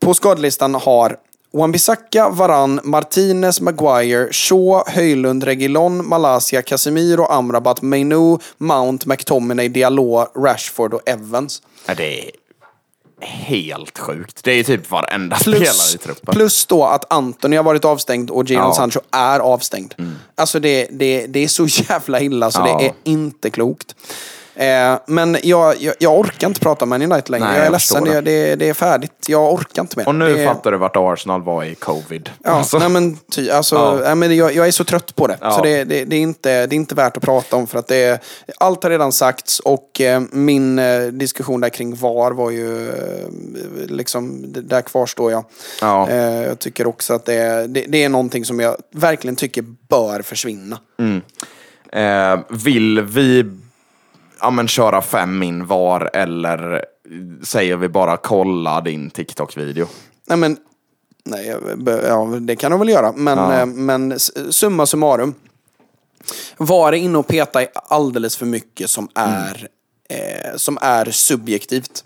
På 0.00 0.14
skadelistan 0.14 0.74
har 0.74 1.16
Wan-Bissaka, 1.58 2.30
Varan, 2.30 2.80
Martinez, 2.84 3.60
Maguire, 3.60 4.32
Shaw, 4.32 4.82
Höjlund, 4.86 5.44
Reguilon, 5.44 6.08
Malaysia, 6.08 6.62
Casemiro, 6.62 7.24
Amrabat, 7.26 7.82
Mainu, 7.82 8.38
Mount, 8.58 9.08
McTominay, 9.08 9.68
Diallo, 9.68 10.26
Rashford 10.36 10.94
och 10.94 11.08
Evans. 11.08 11.62
Ja, 11.86 11.94
det 11.94 12.24
är 12.24 12.30
helt 13.20 13.98
sjukt. 13.98 14.40
Det 14.44 14.52
är 14.52 14.64
typ 14.64 14.90
varenda 14.90 15.36
spelare 15.36 15.60
Plus, 15.60 15.94
i 15.94 15.98
truppen. 15.98 16.34
plus 16.34 16.66
då 16.66 16.84
att 16.84 17.12
Anthony 17.12 17.56
har 17.56 17.64
varit 17.64 17.84
avstängd 17.84 18.30
och 18.30 18.50
Jadon 18.50 18.56
Ja. 18.56 18.64
Mm. 18.64 18.74
Sancho 18.74 19.00
är 19.10 19.40
avstängd. 19.40 19.94
Alltså 20.34 20.60
det, 20.60 20.88
det, 20.90 21.26
det 21.26 21.44
är 21.44 21.48
så 21.48 21.66
jävla 21.88 22.20
illa 22.20 22.50
så 22.50 22.60
Ja. 22.66 22.78
det 22.78 22.86
är 22.86 22.92
inte 23.04 23.50
klokt. 23.50 23.94
Eh, 24.58 24.98
men 25.06 25.36
jag, 25.42 25.76
jag, 25.82 25.94
jag 25.98 26.18
orkar 26.18 26.46
inte 26.48 26.60
prata 26.60 26.84
om 26.84 26.88
Man 26.88 27.02
United 27.02 27.30
längre. 27.30 27.44
Nej, 27.46 27.54
jag 27.54 27.60
är 27.60 27.64
jag 27.66 27.72
ledsen, 27.72 28.04
det. 28.04 28.20
Det, 28.20 28.56
det 28.56 28.68
är 28.68 28.74
färdigt. 28.74 29.12
Jag 29.28 29.52
orkar 29.54 29.82
inte 29.82 29.98
mer. 29.98 30.08
Och 30.08 30.14
nu 30.14 30.34
det, 30.36 30.44
fattar 30.46 30.72
du 30.72 30.76
vart 30.78 30.96
Arsenal 30.96 31.42
var 31.42 31.64
i 31.64 31.74
covid. 31.74 32.30
Ja, 32.44 32.50
Alltså, 32.50 32.78
nej 32.78 32.88
men, 32.88 33.16
ty, 33.32 33.50
alltså, 33.50 33.74
Ja. 33.74 34.00
nej, 34.04 34.14
men 34.14 34.36
jag, 34.36 34.54
jag 34.54 34.66
är 34.66 34.70
så 34.70 34.84
trött 34.84 35.16
på 35.16 35.26
det. 35.26 35.38
Ja. 35.40 35.50
Så 35.50 35.62
det, 35.62 35.84
det, 35.84 36.16
är 36.16 36.20
inte, 36.20 36.66
det 36.66 36.74
är 36.74 36.76
inte 36.76 36.94
värt 36.94 37.16
att 37.16 37.22
prata 37.22 37.56
om 37.56 37.66
för 37.66 37.78
att 37.78 37.86
det 37.88 38.22
allt 38.58 38.82
har 38.82 38.90
redan 38.90 39.12
sagts 39.12 39.60
och 39.60 40.00
eh, 40.00 40.22
min 40.32 40.78
eh, 40.78 41.00
diskussion 41.02 41.60
där 41.60 41.68
kring 41.68 41.94
VAR 41.96 42.30
var 42.30 42.50
ju 42.50 42.92
liksom, 43.88 44.44
där 44.52 44.80
kvarstår 44.82 45.32
jag. 45.32 45.44
Ja. 45.80 46.10
Jag 46.42 46.58
tycker 46.58 46.86
också 46.86 47.14
att 47.14 47.24
det, 47.24 47.34
är- 47.34 47.68
det, 47.68 48.04
är 48.04 48.08
någonting 48.08 48.44
som 48.44 48.60
jag 48.60 48.76
verkligen 48.94 49.36
tycker 49.36 49.64
bör 49.88 50.22
försvinna. 50.22 50.78
eh, 51.92 52.40
vill 52.50 53.00
vi 53.00 53.44
ja, 54.40 54.50
men, 54.50 54.68
köra 54.68 55.02
fem 55.02 55.42
in 55.42 55.66
var 55.66 56.10
eller 56.12 56.84
säger 57.42 57.76
vi 57.76 57.88
bara 57.88 58.16
kolla 58.16 58.80
din 58.80 59.10
TikTok-video? 59.10 59.86
Nej 60.26 60.38
men, 60.38 60.56
nej, 61.24 61.56
ja, 62.08 62.24
det 62.40 62.56
kan 62.56 62.70
de 62.70 62.80
väl 62.80 62.88
göra. 62.88 63.12
Men, 63.16 63.38
Ja. 63.38 63.58
eh, 63.60 63.66
men 63.66 64.18
summa 64.50 64.86
summarum. 64.86 65.34
Var 66.56 66.92
inne 66.92 67.18
och 67.18 67.26
peta 67.26 67.62
i 67.62 67.68
alldeles 67.74 68.36
för 68.36 68.46
mycket 68.46 68.90
som 68.90 69.08
är, 69.14 69.68
eh, 70.10 70.56
som 70.56 70.78
är 70.80 71.10
subjektivt. 71.10 72.04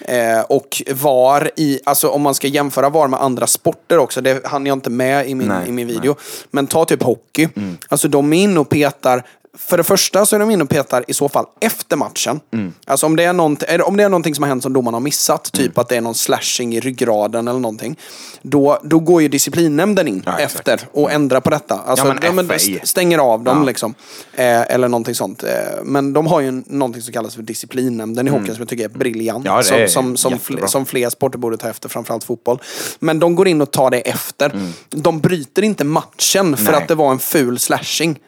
Eh, 0.00 0.40
och 0.40 0.82
VAR 0.94 1.50
i, 1.56 1.80
alltså 1.84 2.08
om 2.08 2.22
man 2.22 2.34
ska 2.34 2.46
jämföra 2.46 2.88
VAR 2.90 3.08
med 3.08 3.22
andra 3.22 3.46
sporter 3.46 3.98
också, 3.98 4.20
det 4.20 4.46
hann 4.46 4.66
jag 4.66 4.76
inte 4.76 4.90
med 4.90 5.28
i 5.28 5.34
min, 5.34 5.48
Nej, 5.48 5.68
i 5.68 5.72
min 5.72 5.86
video. 5.86 6.16
Men 6.50 6.66
ta 6.66 6.84
typ 6.84 7.02
hockey. 7.02 7.48
Alltså 7.88 8.08
de 8.08 8.32
är 8.32 8.42
inne 8.42 8.60
och 8.60 8.68
petar 8.68 9.22
för 9.58 9.76
det 9.76 9.84
första 9.84 10.26
så 10.26 10.36
är 10.36 10.40
de 10.40 10.50
inne 10.50 10.62
och 10.64 10.68
petar 10.70 11.04
i 11.08 11.14
så 11.14 11.28
fall 11.28 11.44
efter 11.60 11.96
matchen. 11.96 12.40
Alltså 12.86 13.06
om 13.06 13.16
det, 13.16 13.24
är 13.24 13.40
om 13.88 13.96
det 13.96 14.02
är 14.04 14.08
någonting 14.08 14.34
som 14.34 14.42
har 14.42 14.48
hänt 14.48 14.62
som 14.62 14.72
domaren 14.72 14.94
har 14.94 15.00
missat, 15.00 15.52
typ 15.52 15.78
att 15.78 15.88
det 15.88 15.96
är 15.96 16.00
någon 16.00 16.14
slashing 16.14 16.74
i 16.74 16.80
ryggraden 16.80 17.48
eller 17.48 17.60
någonting. 17.60 17.98
Då, 18.42 18.80
då 18.84 18.98
går 18.98 19.22
ju 19.22 19.28
disciplinnämnden 19.28 20.08
in 20.08 20.22
Ja, 20.26 20.38
exakt. 20.38 20.68
efter 20.68 20.88
och 20.92 21.12
ändrar 21.12 21.40
på 21.40 21.50
detta. 21.50 21.74
Alltså, 21.86 22.06
Ja, 22.22 22.32
men 22.32 22.46
de, 22.46 22.48
FA. 22.48 22.54
st- 22.54 22.80
stänger 22.86 23.18
av 23.18 23.42
dem 23.42 23.58
Ja. 23.58 23.64
liksom. 23.64 23.94
Eh, 24.34 24.60
eller 24.74 24.88
någonting 24.88 25.14
sånt. 25.14 25.42
Eh, 25.42 25.48
men 25.84 26.12
de 26.12 26.26
har 26.26 26.40
ju 26.40 26.62
någonting 26.66 27.02
som 27.02 27.12
kallas 27.12 27.34
för 27.34 27.42
disciplinnämnden 27.42 28.28
i 28.28 28.30
hockey 28.30 28.46
som 28.46 28.56
jag 28.58 28.68
tycker 28.68 28.84
är 28.84 28.88
briljant. 28.88 29.44
Ja, 29.46 29.62
som, 29.62 29.76
är 29.76 29.86
som, 29.86 30.16
som, 30.16 30.32
fl- 30.34 30.66
som 30.66 30.86
fler 30.86 31.10
sporter 31.10 31.38
borde 31.38 31.56
ta 31.56 31.68
efter, 31.68 31.88
framförallt 31.88 32.24
fotboll. 32.24 32.58
Men 32.98 33.18
de 33.18 33.34
går 33.34 33.48
in 33.48 33.60
och 33.60 33.70
tar 33.70 33.90
det 33.90 34.00
efter. 34.00 34.60
De 34.90 35.20
bryter 35.20 35.62
inte 35.62 35.84
matchen 35.84 36.56
för 36.56 36.72
Nej. 36.72 36.82
att 36.82 36.88
det 36.88 36.94
var 36.94 37.10
en 37.12 37.18
ful 37.18 37.58
slashing 37.58 38.18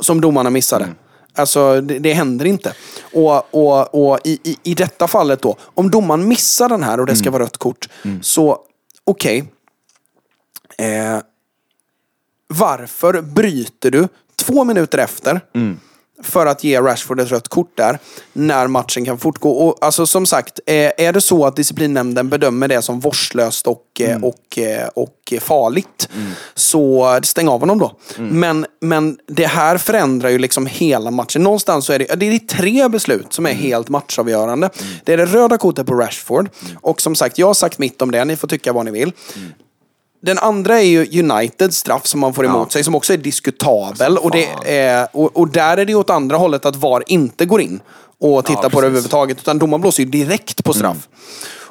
som 0.00 0.20
domarna 0.20 0.50
missade. 0.50 0.88
Alltså 1.34 1.80
det, 1.80 1.98
det 1.98 2.12
händer 2.12 2.44
inte. 2.46 2.74
Och, 3.12 3.54
och, 3.54 3.94
och 4.12 4.18
i, 4.24 4.38
i, 4.42 4.56
i 4.62 4.74
detta 4.74 5.08
fallet 5.08 5.42
då, 5.42 5.56
om 5.62 5.90
domaren 5.90 6.28
missar 6.28 6.68
den 6.68 6.82
här 6.82 7.00
och 7.00 7.06
det 7.06 7.16
ska 7.16 7.30
vara 7.30 7.42
rött 7.42 7.56
kort, 7.56 7.88
så 8.22 8.58
okej. 9.04 9.52
Eh, 10.78 11.18
varför 12.48 13.22
bryter 13.22 13.90
du 13.90 14.08
två 14.36 14.64
minuter 14.64 14.98
efter 14.98 15.40
för 16.22 16.46
att 16.46 16.64
ge 16.64 16.80
Rashford 16.80 17.20
ett 17.20 17.30
rött 17.30 17.48
kort 17.48 17.76
där 17.76 17.98
när 18.32 18.66
matchen 18.66 19.04
kan 19.04 19.18
fortgå? 19.18 19.50
Och 19.50 19.78
alltså 19.80 20.06
som 20.06 20.26
sagt, 20.26 20.60
eh, 20.66 20.74
är 20.96 21.12
det 21.12 21.20
så 21.20 21.46
att 21.46 21.56
disciplinnämnden 21.56 22.28
bedömer 22.28 22.68
det 22.68 22.82
som 22.82 23.00
vårdslöst 23.00 23.66
och, 23.66 24.00
eh, 24.00 24.24
och, 24.24 24.58
eh, 24.58 24.88
och 24.88 25.34
farligt 25.40 26.08
så 26.54 27.18
stäng 27.22 27.48
av 27.48 27.60
honom 27.60 27.78
då. 27.78 27.92
Men, 28.18 28.66
men 28.80 29.18
det 29.26 29.46
här 29.46 29.78
förändrar 29.78 30.28
ju 30.28 30.38
liksom 30.38 30.66
hela 30.66 31.10
matchen. 31.10 31.42
Någonstans 31.42 31.86
så 31.86 31.92
är 31.92 31.98
det, 31.98 32.14
det 32.14 32.26
är 32.26 32.38
tre 32.38 32.88
beslut 32.88 33.32
som 33.32 33.46
är 33.46 33.52
helt 33.52 33.88
matchavgörande. 33.88 34.70
Det 35.04 35.12
är 35.12 35.16
det 35.16 35.26
röda 35.26 35.58
kortet 35.58 35.86
på 35.86 35.94
Rashford 35.94 36.48
och 36.80 37.00
som 37.00 37.14
sagt, 37.14 37.38
jag 37.38 37.46
har 37.46 37.54
sagt 37.54 37.78
mitt 37.78 38.02
om 38.02 38.10
det, 38.10 38.24
ni 38.24 38.36
får 38.36 38.48
tycka 38.48 38.72
vad 38.72 38.84
ni 38.84 38.90
vill. 38.90 39.12
Den 40.22 40.38
andra 40.38 40.78
är 40.80 40.84
ju 40.84 41.20
Uniteds 41.22 41.76
straff 41.76 42.06
som 42.06 42.20
man 42.20 42.34
får 42.34 42.44
emot 42.44 42.66
Ja. 42.68 42.72
sig, 42.72 42.84
som 42.84 42.94
också 42.94 43.12
är 43.12 43.16
diskutabel. 43.16 44.18
Och, 44.18 44.30
det 44.30 44.48
är, 44.78 45.08
och, 45.12 45.36
och 45.36 45.48
där 45.48 45.76
är 45.76 45.84
det 45.84 45.94
åt 45.94 46.10
andra 46.10 46.36
hållet 46.36 46.66
att 46.66 46.76
VAR 46.76 47.02
inte 47.06 47.44
går 47.46 47.60
in 47.60 47.80
och 48.20 48.44
tittar 48.44 48.68
på 48.70 48.80
det 48.80 48.86
överhuvudtaget. 48.86 49.38
Utan 49.38 49.58
domaren 49.58 49.80
blåser 49.80 50.02
ju 50.02 50.08
direkt 50.10 50.64
på 50.64 50.72
straff. 50.72 51.08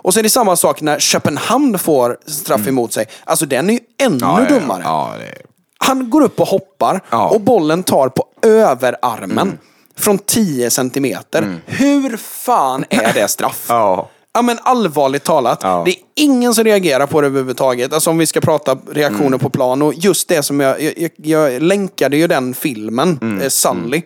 Och 0.02 0.14
så 0.14 0.20
är 0.20 0.24
det 0.24 0.30
samma 0.30 0.56
sak 0.56 0.82
när 0.82 1.00
Köpenhamn 1.00 1.80
får 1.80 2.18
straff 2.26 2.68
emot 2.68 2.94
sig. 2.94 3.06
Alltså 3.24 3.46
den 3.46 3.70
är 3.70 3.74
ju 3.74 3.80
ännu 4.02 4.18
Ja, 4.22 4.40
ja, 4.42 4.46
ja. 4.50 4.60
dummare. 4.60 4.82
Ja, 4.84 5.14
är... 5.16 5.38
Han 5.78 6.10
går 6.10 6.22
upp 6.22 6.40
och 6.40 6.48
hoppar 6.48 7.02
Ja. 7.10 7.28
och 7.30 7.42
bollen 7.42 7.84
tar 7.84 8.10
på 8.10 8.24
överarmen 8.46 9.58
från 9.98 10.18
10 10.18 10.70
centimeter. 10.70 11.62
Hur 11.66 12.18
fan 12.18 12.86
är 12.90 13.14
det 13.14 13.28
straff? 13.28 13.66
Ja. 13.70 14.10
Ja 14.34 14.42
men 14.42 14.60
allvarligt 14.64 15.24
talat, 15.24 15.60
Ja. 15.64 15.82
det 15.86 15.92
är 15.92 15.98
ingen 16.20 16.54
som 16.54 16.64
reagerar 16.64 17.06
på 17.08 17.22
det 17.22 17.28
överhuvudtaget. 17.28 17.94
Alltså 17.94 18.10
om 18.10 18.18
vi 18.18 18.26
ska 18.26 18.42
prata 18.42 18.78
reaktioner 18.92 19.28
Mm. 19.28 19.40
på 19.40 19.50
plan 19.50 19.82
och 19.82 19.94
just 19.94 20.28
det 20.28 20.44
som 20.44 20.60
jag, 20.60 20.82
jag, 20.82 21.10
jag, 21.16 21.62
länkade 21.62 22.18
ju 22.18 22.28
den 22.28 22.54
filmen, 22.54 23.20
Mm. 23.22 23.42
eh, 23.42 23.48
Sully. 23.50 24.02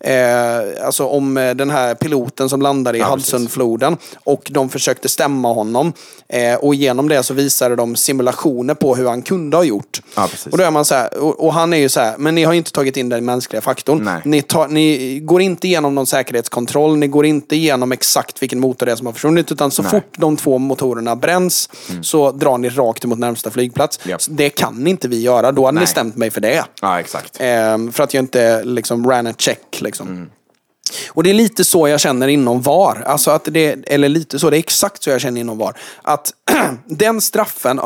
Eh, 0.00 0.86
alltså 0.86 1.06
om 1.06 1.36
eh, 1.36 1.54
den 1.54 1.70
här 1.70 1.94
piloten 1.94 2.48
som 2.48 2.62
landade 2.62 2.98
i 2.98 3.00
Ja, 3.00 3.10
Hudsonfloden 3.14 3.96
och 4.24 4.42
de 4.50 4.68
försökte 4.68 5.08
stämma 5.08 5.52
honom. 5.52 5.92
Eh, 6.28 6.54
och 6.54 6.74
genom 6.74 7.08
det 7.08 7.22
så 7.22 7.34
visade 7.34 7.76
de 7.76 7.96
simulationer 7.96 8.74
på 8.74 8.94
hur 8.96 9.06
han 9.08 9.22
kunde 9.22 9.56
ha 9.56 9.64
gjort. 9.64 10.00
Ja, 10.14 10.28
och 10.52 10.58
då 10.58 10.64
är 10.64 10.70
man 10.70 10.84
så 10.84 10.94
här, 10.94 11.18
och, 11.18 11.44
och 11.44 11.52
han 11.54 11.72
är 11.72 11.76
ju 11.76 11.88
så 11.88 12.00
här, 12.00 12.14
men 12.18 12.34
ni 12.34 12.44
har 12.44 12.52
ju 12.52 12.58
inte 12.58 12.72
tagit 12.72 12.96
in 12.96 13.08
den 13.08 13.24
mänskliga 13.24 13.60
faktorn. 13.62 14.10
Ni, 14.24 14.42
tar, 14.42 14.68
ni 14.68 15.18
går 15.20 15.40
inte 15.42 15.66
igenom 15.68 15.94
någon 15.94 16.06
säkerhetskontroll, 16.06 16.96
ni 16.96 17.06
går 17.06 17.26
inte 17.26 17.56
igenom 17.56 17.92
exakt 17.92 18.42
vilken 18.42 18.60
motor 18.60 18.86
det 18.86 18.92
är 18.92 18.96
som 18.96 19.06
har 19.06 19.12
försvunnit, 19.12 19.52
utan 19.52 19.70
så 19.70 19.82
Nej. 19.82 19.90
fort 19.90 20.14
de 20.16 20.36
två 20.36 20.58
motorerna 20.58 21.16
bränns 21.16 21.43
så 22.02 22.32
drar 22.32 22.58
ni 22.58 22.68
rakt 22.68 23.04
emot 23.04 23.18
närmsta 23.18 23.50
flygplats. 23.50 23.98
Så 24.18 24.30
Det 24.30 24.50
kan 24.50 24.86
inte 24.86 25.08
vi 25.08 25.20
göra, 25.20 25.52
då 25.52 25.64
hade 25.64 25.74
ni 25.74 25.80
Nej. 25.80 25.86
stämt 25.86 26.16
mig 26.16 26.30
för 26.30 26.40
det. 26.40 26.64
ja, 26.82 27.00
exakt. 27.00 27.36
Ehm, 27.40 27.92
för 27.92 28.04
att 28.04 28.14
jag 28.14 28.22
inte 28.22 28.64
liksom 28.64 29.10
ran 29.10 29.26
a 29.26 29.34
check. 29.38 29.80
Liksom. 29.80 30.30
Och 31.08 31.22
det 31.22 31.30
är 31.30 31.34
lite 31.34 31.64
så 31.64 31.88
jag 31.88 32.00
känner 32.00 32.28
inom 32.28 32.62
VAR. 32.62 33.02
Alltså 33.06 33.30
att 33.30 33.44
det, 33.44 33.76
eller 33.86 34.08
lite 34.08 34.38
så, 34.38 34.50
det 34.50 34.56
är 34.56 34.58
exakt 34.58 35.02
så 35.02 35.10
jag 35.10 35.20
känner 35.20 35.40
inom 35.40 35.58
VAR. 35.58 35.76
Att 36.02 36.32
den 36.86 37.20
straffen, 37.20 37.80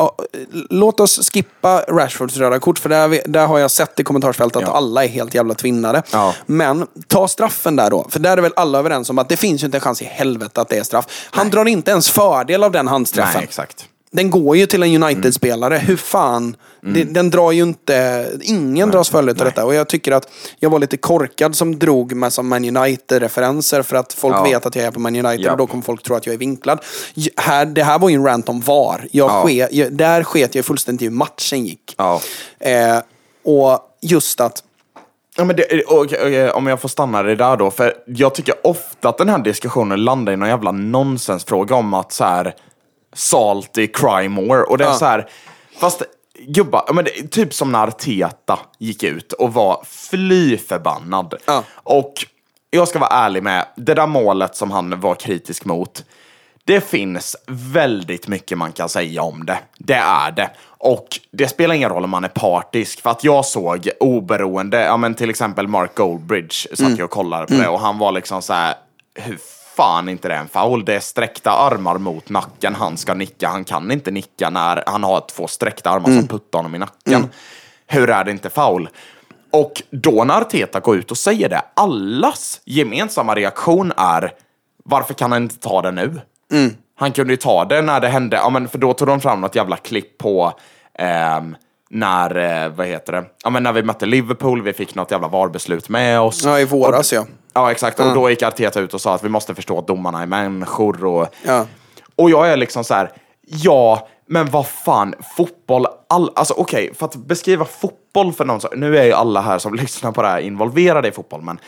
låt 0.70 1.00
oss 1.00 1.30
skippa 1.30 1.84
Rashfords 1.88 2.36
röda 2.36 2.58
kort, 2.58 2.78
för 2.78 2.88
där, 2.88 3.22
där 3.26 3.46
har 3.46 3.58
jag 3.58 3.70
sett 3.70 4.00
i 4.00 4.04
kommentarsfältet 4.04 4.56
att 4.56 4.62
Ja. 4.68 4.76
alla 4.76 5.04
är 5.04 5.08
helt 5.08 5.34
jävla 5.34 5.54
tvinnade. 5.54 6.02
Ja. 6.12 6.34
Men 6.46 6.86
ta 7.06 7.28
straffen 7.28 7.76
där 7.76 7.90
då, 7.90 8.06
för 8.10 8.20
där 8.20 8.36
är 8.36 8.42
väl 8.42 8.52
alla 8.56 8.78
överens 8.78 9.10
om 9.10 9.18
att 9.18 9.28
det 9.28 9.36
finns 9.36 9.62
ju 9.62 9.66
inte 9.66 9.76
en 9.78 9.82
chans 9.82 10.02
i 10.02 10.04
helvete 10.04 10.60
att 10.60 10.68
det 10.68 10.78
är 10.78 10.82
straff. 10.84 11.28
Han 11.30 11.50
drar 11.50 11.64
inte 11.68 11.90
ens 11.90 12.10
fördel 12.10 12.64
av 12.64 12.72
den 12.72 12.88
handstraffen. 12.88 13.32
Nej, 13.34 13.44
exakt. 13.44 13.84
Den 14.10 14.30
går 14.30 14.56
ju 14.56 14.66
till 14.66 14.82
en 14.82 15.02
United-spelare. 15.02 15.76
Hur 15.76 15.96
fan? 15.96 16.56
Det, 16.80 17.04
den 17.04 17.30
drar 17.30 17.52
ju 17.52 17.62
inte... 17.62 18.26
Ingen 18.42 18.90
dras 18.90 19.08
fördel 19.10 19.28
av 19.28 19.34
detta. 19.36 19.64
Och 19.64 19.74
jag 19.74 19.88
tycker 19.88 20.12
att 20.12 20.28
jag 20.58 20.70
var 20.70 20.78
lite 20.78 20.96
korkad 20.96 21.56
som 21.56 21.78
drog 21.78 22.12
med 22.12 22.32
som 22.32 22.48
Man 22.48 22.76
United-referenser. 22.76 23.82
För 23.82 23.96
att 23.96 24.12
folk 24.12 24.36
Ja. 24.36 24.42
vet 24.42 24.66
att 24.66 24.76
jag 24.76 24.84
är 24.84 24.90
på 24.90 25.00
Man 25.00 25.16
United 25.16 25.46
Ja. 25.46 25.52
och 25.52 25.58
då 25.58 25.66
kommer 25.66 25.82
folk 25.82 26.02
tro 26.02 26.16
att 26.16 26.26
jag 26.26 26.34
är 26.34 26.38
vinklad. 26.38 26.78
Här, 27.36 27.66
det 27.66 27.82
här 27.82 27.98
var 27.98 28.08
ju 28.08 28.14
en 28.14 28.24
rant 28.24 28.48
om 28.48 28.60
VAR. 28.60 29.08
Jag 29.12 29.30
Ja. 29.30 29.42
ske, 29.46 29.68
jag, 29.70 29.92
där 29.92 30.22
sket 30.24 30.54
jag 30.54 30.64
fullständigt 30.64 31.02
i 31.02 31.04
hur 31.04 31.12
matchen 31.12 31.66
gick. 31.66 31.94
Eh, 32.60 32.98
och 33.44 33.80
just 34.02 34.40
att... 34.40 34.62
Ja, 35.36 35.44
men 35.44 35.56
det, 35.56 35.82
och, 35.84 35.96
och, 35.98 36.56
om 36.56 36.66
jag 36.66 36.80
får 36.80 36.88
stanna 36.88 37.22
det 37.22 37.36
där 37.36 37.56
då, 37.56 37.70
för 37.70 37.94
jag 38.06 38.34
tycker 38.34 38.54
ofta 38.66 39.08
att 39.08 39.18
den 39.18 39.28
här 39.28 39.38
diskussionen 39.38 40.04
landar 40.04 40.32
i 40.32 40.36
någon 40.36 40.48
jävla 40.48 40.72
nonsensfråga 40.72 41.74
om 41.74 41.94
att 41.94 42.12
så 42.12 42.24
här 42.24 42.54
salty 43.14 43.86
cry 43.86 44.28
more. 44.28 44.62
Och 44.62 44.78
det 44.78 44.84
är 44.84 44.88
Ja. 44.88 44.94
så 44.94 45.04
här, 45.04 45.28
fast 45.80 46.02
gubbar, 46.46 46.92
men 46.92 47.04
det, 47.04 47.10
typ 47.30 47.54
som 47.54 47.72
när 47.72 47.86
Arteta 47.86 48.58
gick 48.78 49.02
ut 49.02 49.32
och 49.32 49.52
var 49.52 49.84
fly 49.86 50.58
förbannad. 50.58 51.34
Ja. 51.46 51.64
Och 51.74 52.12
jag 52.70 52.88
ska 52.88 52.98
vara 52.98 53.10
ärlig 53.10 53.42
med, 53.42 53.66
det 53.76 53.94
där 53.94 54.06
målet 54.06 54.56
som 54.56 54.70
han 54.70 55.00
var 55.00 55.14
kritisk 55.14 55.64
mot, 55.64 56.04
det 56.64 56.80
finns 56.80 57.36
väldigt 57.46 58.28
mycket 58.28 58.58
man 58.58 58.72
kan 58.72 58.88
säga 58.88 59.22
om 59.22 59.46
det. 59.46 59.58
Det 59.78 59.94
är 59.94 60.30
det. 60.30 60.50
Och 60.66 61.06
det 61.30 61.48
spelar 61.48 61.74
ingen 61.74 61.90
roll 61.90 62.04
om 62.04 62.10
man 62.10 62.24
är 62.24 62.28
partisk. 62.28 63.00
För 63.02 63.10
att 63.10 63.24
jag 63.24 63.44
såg 63.44 63.88
oberoende, 64.00 64.80
ja 64.84 64.96
men 64.96 65.14
till 65.14 65.30
exempel 65.30 65.68
Mark 65.68 65.94
Goldbridge 65.94 66.76
satt 66.76 66.98
jag 66.98 67.04
och 67.04 67.10
kollade 67.10 67.46
på 67.46 67.54
det 67.54 67.68
och 67.68 67.80
han 67.80 67.98
var 67.98 68.12
liksom 68.12 68.42
så 68.42 68.52
här, 68.52 68.74
hur 69.14 69.38
fan 69.78 70.08
inte 70.08 70.28
det 70.28 70.34
är 70.34 70.38
en 70.38 70.48
foul? 70.48 70.84
Det 70.84 70.94
är 70.94 71.00
sträckta 71.00 71.50
armar 71.50 71.98
mot 71.98 72.30
nacken, 72.30 72.74
han 72.74 72.96
ska 72.96 73.14
nicka, 73.14 73.48
han 73.48 73.64
kan 73.64 73.90
inte 73.90 74.10
nicka 74.10 74.50
när 74.50 74.82
han 74.86 75.04
har 75.04 75.20
två 75.20 75.46
sträckta 75.46 75.90
armar 75.90 76.08
som 76.20 76.28
puttar 76.28 76.58
honom 76.58 76.74
i 76.74 76.78
nacken. 76.78 77.28
Hur 77.86 78.10
är 78.10 78.24
det 78.24 78.30
inte 78.30 78.50
foul? 78.50 78.88
Och 79.50 79.82
då 79.90 80.24
när 80.24 80.40
Arteta 80.40 80.80
går 80.80 80.96
ut 80.96 81.10
och 81.10 81.16
säger 81.18 81.48
det, 81.48 81.62
allas 81.74 82.60
gemensamma 82.64 83.34
reaktion 83.34 83.92
är 83.96 84.32
varför 84.84 85.14
kan 85.14 85.32
han 85.32 85.42
inte 85.42 85.58
ta 85.58 85.82
det 85.82 85.90
nu? 85.90 86.20
Han 86.98 87.12
kunde 87.12 87.32
ju 87.32 87.36
ta 87.36 87.64
det 87.64 87.82
när 87.82 88.00
det 88.00 88.08
hände, 88.08 88.36
ja, 88.36 88.50
men 88.50 88.68
för 88.68 88.78
då 88.78 88.92
tog 88.92 89.08
de 89.08 89.20
fram 89.20 89.40
något 89.40 89.54
jävla 89.54 89.76
klipp 89.76 90.18
på 90.18 90.52
ehm, 90.94 91.56
när, 91.90 92.36
eh, 92.64 92.68
vad 92.72 92.86
heter 92.86 93.12
det, 93.12 93.24
ja, 93.44 93.50
men 93.50 93.62
när 93.62 93.72
vi 93.72 93.82
mötte 93.82 94.06
Liverpool, 94.06 94.62
vi 94.62 94.72
fick 94.72 94.94
något 94.94 95.10
jävla 95.10 95.28
VAR-beslut 95.28 95.88
med 95.88 96.20
oss. 96.20 96.44
Ja, 96.44 96.58
i 96.60 96.64
våras 96.64 97.12
ja. 97.12 97.24
Ja, 97.54 97.70
exakt. 97.70 98.00
Och 98.00 98.14
då 98.14 98.30
gick 98.30 98.42
Arteta 98.42 98.80
ut 98.80 98.94
och 98.94 99.00
sa 99.00 99.14
att 99.14 99.24
vi 99.24 99.28
måste 99.28 99.54
förstå 99.54 99.78
att 99.78 99.86
domarna 99.86 100.22
är 100.22 100.26
människor. 100.26 101.04
Och, 101.04 101.28
Ja. 101.46 101.66
och 102.16 102.30
jag 102.30 102.48
är 102.50 102.56
liksom 102.56 102.84
så 102.84 102.94
här, 102.94 103.12
ja, 103.46 104.08
men 104.26 104.46
vad 104.50 104.66
fan, 104.66 105.14
fotboll, 105.36 105.86
all, 106.08 106.30
alltså 106.34 106.54
okej, 106.56 106.94
för 106.94 107.06
att 107.06 107.16
beskriva 107.16 107.64
fotboll 107.64 108.32
för 108.32 108.44
någon 108.44 108.60
som, 108.60 108.70
nu 108.76 108.98
är 108.98 109.04
ju 109.04 109.12
alla 109.12 109.40
här 109.40 109.58
som 109.58 109.74
lyssnar 109.82 110.12
på 110.12 110.22
det 110.22 110.28
här 110.28 110.38
involverade 110.40 111.08
i 111.08 111.12
fotboll, 111.12 111.42
men 111.42 111.58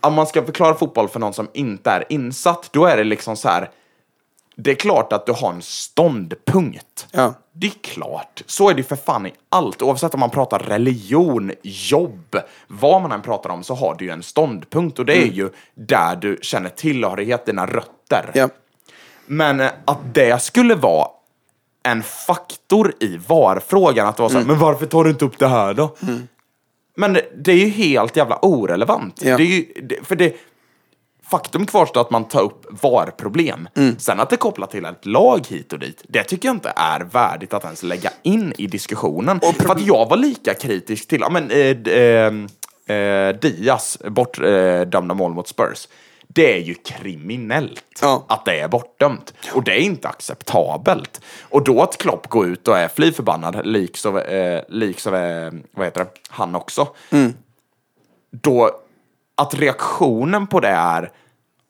om 0.00 0.14
man 0.14 0.26
ska 0.26 0.44
förklara 0.44 0.74
fotboll 0.74 1.08
för 1.08 1.20
någon 1.20 1.32
som 1.32 1.48
inte 1.54 1.90
är 1.90 2.04
insatt, 2.08 2.68
då 2.72 2.86
är 2.86 2.96
det 2.96 3.04
liksom 3.04 3.36
så 3.36 3.48
här, 3.48 3.70
det 4.60 4.70
är 4.70 4.74
klart 4.74 5.12
att 5.12 5.26
du 5.26 5.32
har 5.32 5.52
en 5.52 5.62
ståndpunkt. 5.62 7.06
Ja. 7.10 7.34
Det 7.52 7.66
är 7.66 7.70
klart. 7.82 8.42
Så 8.46 8.70
är 8.70 8.74
det 8.74 8.82
för 8.82 8.96
fan 8.96 9.26
i 9.26 9.32
allt. 9.48 9.82
Oavsett 9.82 10.14
om 10.14 10.20
man 10.20 10.30
pratar 10.30 10.58
religion, 10.58 11.52
jobb, 11.62 12.36
vad 12.66 13.02
man 13.02 13.12
än 13.12 13.22
pratar 13.22 13.50
om 13.50 13.62
så 13.62 13.74
har 13.74 13.94
du 13.98 14.04
ju 14.04 14.10
en 14.10 14.22
ståndpunkt 14.22 14.98
och 14.98 15.04
det 15.06 15.16
är 15.22 15.26
ju 15.26 15.50
där 15.74 16.16
du 16.16 16.38
känner 16.42 16.68
tillhörighet, 16.68 17.46
dina 17.46 17.66
rötter. 17.66 18.30
ja. 18.34 18.48
Men 19.26 19.60
eh, 19.60 19.70
att 19.84 20.14
det 20.14 20.42
skulle 20.42 20.74
vara 20.74 21.08
en 21.82 22.02
faktor 22.02 22.94
i 23.00 23.16
VAR-frågan, 23.26 24.06
att 24.06 24.16
det 24.16 24.22
var 24.22 24.30
så 24.30 24.38
här, 24.38 24.44
men 24.44 24.58
varför 24.58 24.86
tar 24.86 25.04
du 25.04 25.10
inte 25.10 25.24
upp 25.24 25.38
det 25.38 25.48
här 25.48 25.74
då? 25.74 25.96
Men 26.96 27.12
det- 27.12 27.26
det 27.36 27.52
är 27.52 27.56
ju 27.56 27.68
helt 27.68 28.16
jävla 28.16 28.38
orelevant. 28.42 29.22
Ja. 29.22 29.36
Det 29.36 29.42
är 29.42 29.46
ju, 29.46 29.64
det, 29.82 30.06
för 30.06 30.16
det, 30.16 30.36
faktum 31.30 31.66
kvarstår 31.66 32.00
att 32.00 32.10
man 32.10 32.24
tar 32.24 32.42
upp 32.42 32.66
VAR-problem. 32.82 33.68
Sen 33.98 34.20
att 34.20 34.30
det 34.30 34.36
kopplar 34.36 34.66
till 34.66 34.84
ett 34.84 35.06
lag 35.06 35.46
hit 35.48 35.72
och 35.72 35.78
dit, 35.78 36.02
det 36.08 36.22
tycker 36.24 36.48
jag 36.48 36.56
inte 36.56 36.72
är 36.76 37.00
värdigt 37.00 37.54
att 37.54 37.64
ens 37.64 37.82
lägga 37.82 38.10
in 38.22 38.52
i 38.58 38.66
diskussionen. 38.66 39.40
för 39.40 39.72
att 39.72 39.80
jag 39.86 40.08
var 40.08 40.16
lika 40.16 40.54
kritisk 40.54 41.08
till, 41.08 41.20
ja 41.20 41.28
men, 41.30 41.50
eh, 41.50 41.92
eh, 41.94 42.96
eh, 42.98 43.36
Diaz 43.36 43.98
bortdömda 44.08 45.14
mål 45.14 45.34
mot 45.34 45.48
Spurs. 45.48 45.88
Det 46.30 46.54
är 46.54 46.58
ju 46.60 46.74
kriminellt 46.74 47.84
Ja. 48.00 48.24
att 48.28 48.44
det 48.44 48.60
är 48.60 48.68
bortdömt. 48.68 49.34
Och 49.52 49.62
det 49.64 49.72
är 49.72 49.80
inte 49.80 50.08
acceptabelt. 50.08 51.20
Och 51.42 51.64
då 51.64 51.82
att 51.82 51.98
Klopp 51.98 52.28
går 52.28 52.46
ut 52.46 52.68
och 52.68 52.78
är 52.78 52.88
fly 52.88 53.12
förbannad, 53.12 53.66
liks 53.66 54.06
av, 54.06 54.18
eh, 54.18 54.62
liks 54.68 55.06
av 55.06 55.14
eh, 55.16 55.52
vad 55.72 55.86
heter 55.86 56.00
det, 56.04 56.10
han 56.28 56.54
också. 56.54 56.88
Då, 58.30 58.70
att 59.38 59.54
reaktionen 59.54 60.46
på 60.46 60.60
det 60.60 60.68
är, 60.68 61.10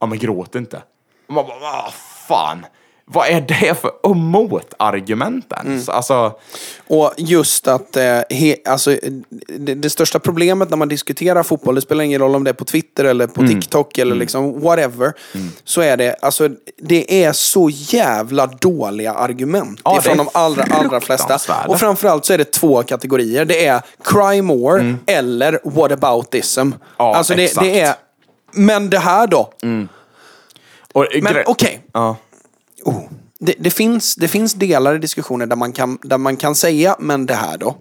ja 0.01 0.07
men 0.07 0.19
gråt 0.19 0.55
inte. 0.55 0.82
Man 1.27 1.47
bara, 1.47 1.61
vad 1.61 1.93
fan. 2.28 2.66
Vad 3.11 3.29
är 3.29 3.41
det 3.41 3.81
för 3.81 4.15
motargument 4.15 5.53
ens? 5.53 5.89
Alltså, 5.89 6.33
Och 6.87 7.13
just 7.17 7.69
att, 7.69 7.97
eh, 7.97 8.21
he, 8.31 8.57
alltså, 8.65 8.97
det, 9.59 9.75
det 9.75 9.91
största 9.91 10.19
problemet 10.19 10.71
när 10.71 10.77
man 10.77 10.89
diskuterar 10.89 11.43
fotboll, 11.43 11.75
det 11.75 11.81
spelar 11.81 12.05
ingen 12.05 12.21
roll 12.21 12.35
om 12.35 12.45
det 12.45 12.51
är 12.51 12.55
på 12.55 12.65
Twitter 12.65 13.05
eller 13.05 13.27
på 13.27 13.41
Mm. 13.41 13.61
TikTok 13.61 13.99
eller 13.99 14.17
liksom 14.17 14.61
whatever. 14.61 15.13
Så 15.65 15.81
är 15.81 15.97
det, 15.97 16.17
alltså 16.23 16.49
det 16.77 17.25
är 17.25 17.33
så 17.33 17.71
jävla 17.73 18.47
dåliga 18.47 19.13
argument 19.13 19.81
Ja, 19.85 20.03
är 20.05 20.17
de 20.17 20.29
allra, 20.35 20.63
allra 20.71 21.01
flesta. 21.01 21.39
Och 21.67 21.81
framförallt 21.81 22.25
så 22.25 22.33
är 22.33 22.39
det 22.39 22.53
två 22.53 22.83
kategorier. 22.83 23.45
Det 23.45 23.67
är 23.67 23.83
cry 24.05 24.43
more 24.43 24.95
eller 25.07 25.61
whataboutism. 25.65 26.61
Mm. 26.61 26.79
Ja, 26.97 27.17
alltså 27.17 27.35
det, 27.35 27.55
det 27.61 27.81
är, 27.81 27.95
men 28.53 28.91
det 28.91 28.99
här 28.99 29.27
då? 29.27 29.53
och, 30.93 31.07
Men 31.23 31.37
okej. 31.47 31.81
Ja. 31.93 32.17
Oh. 32.85 33.03
Det, 33.41 33.55
det, 33.59 33.71
finns, 33.71 34.15
det 34.15 34.29
finns 34.29 34.55
delar 34.55 34.95
i 34.95 34.99
diskussionen 34.99 35.49
där 35.49 35.57
man 35.57 35.73
kan, 35.73 35.99
där 36.03 36.19
man 36.19 36.37
kan 36.37 36.55
säga, 36.55 36.97
men 36.99 37.27
det 37.27 37.35
här 37.35 37.59
då. 37.59 37.77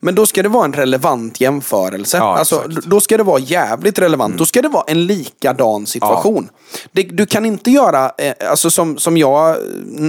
Men 0.00 0.14
då 0.14 0.26
ska 0.26 0.42
det 0.42 0.48
vara 0.48 0.64
en 0.64 0.72
relevant 0.72 1.40
jämförelse. 1.40 2.16
Ja, 2.16 2.38
alltså, 2.38 2.64
exakt. 2.68 2.86
då 2.86 3.00
ska 3.00 3.16
det 3.16 3.22
vara 3.22 3.38
jävligt 3.38 3.98
relevant. 3.98 4.38
Då 4.38 4.46
ska 4.46 4.62
det 4.62 4.68
vara 4.68 4.84
en 4.86 5.06
likadan 5.06 5.86
situation. 5.86 6.48
Det, 6.92 7.02
du 7.02 7.26
kan 7.26 7.46
inte 7.46 7.70
göra, 7.70 8.12
eh, 8.18 8.50
alltså 8.50 8.70
som, 8.70 8.98
som 8.98 9.16
jag, 9.16 9.56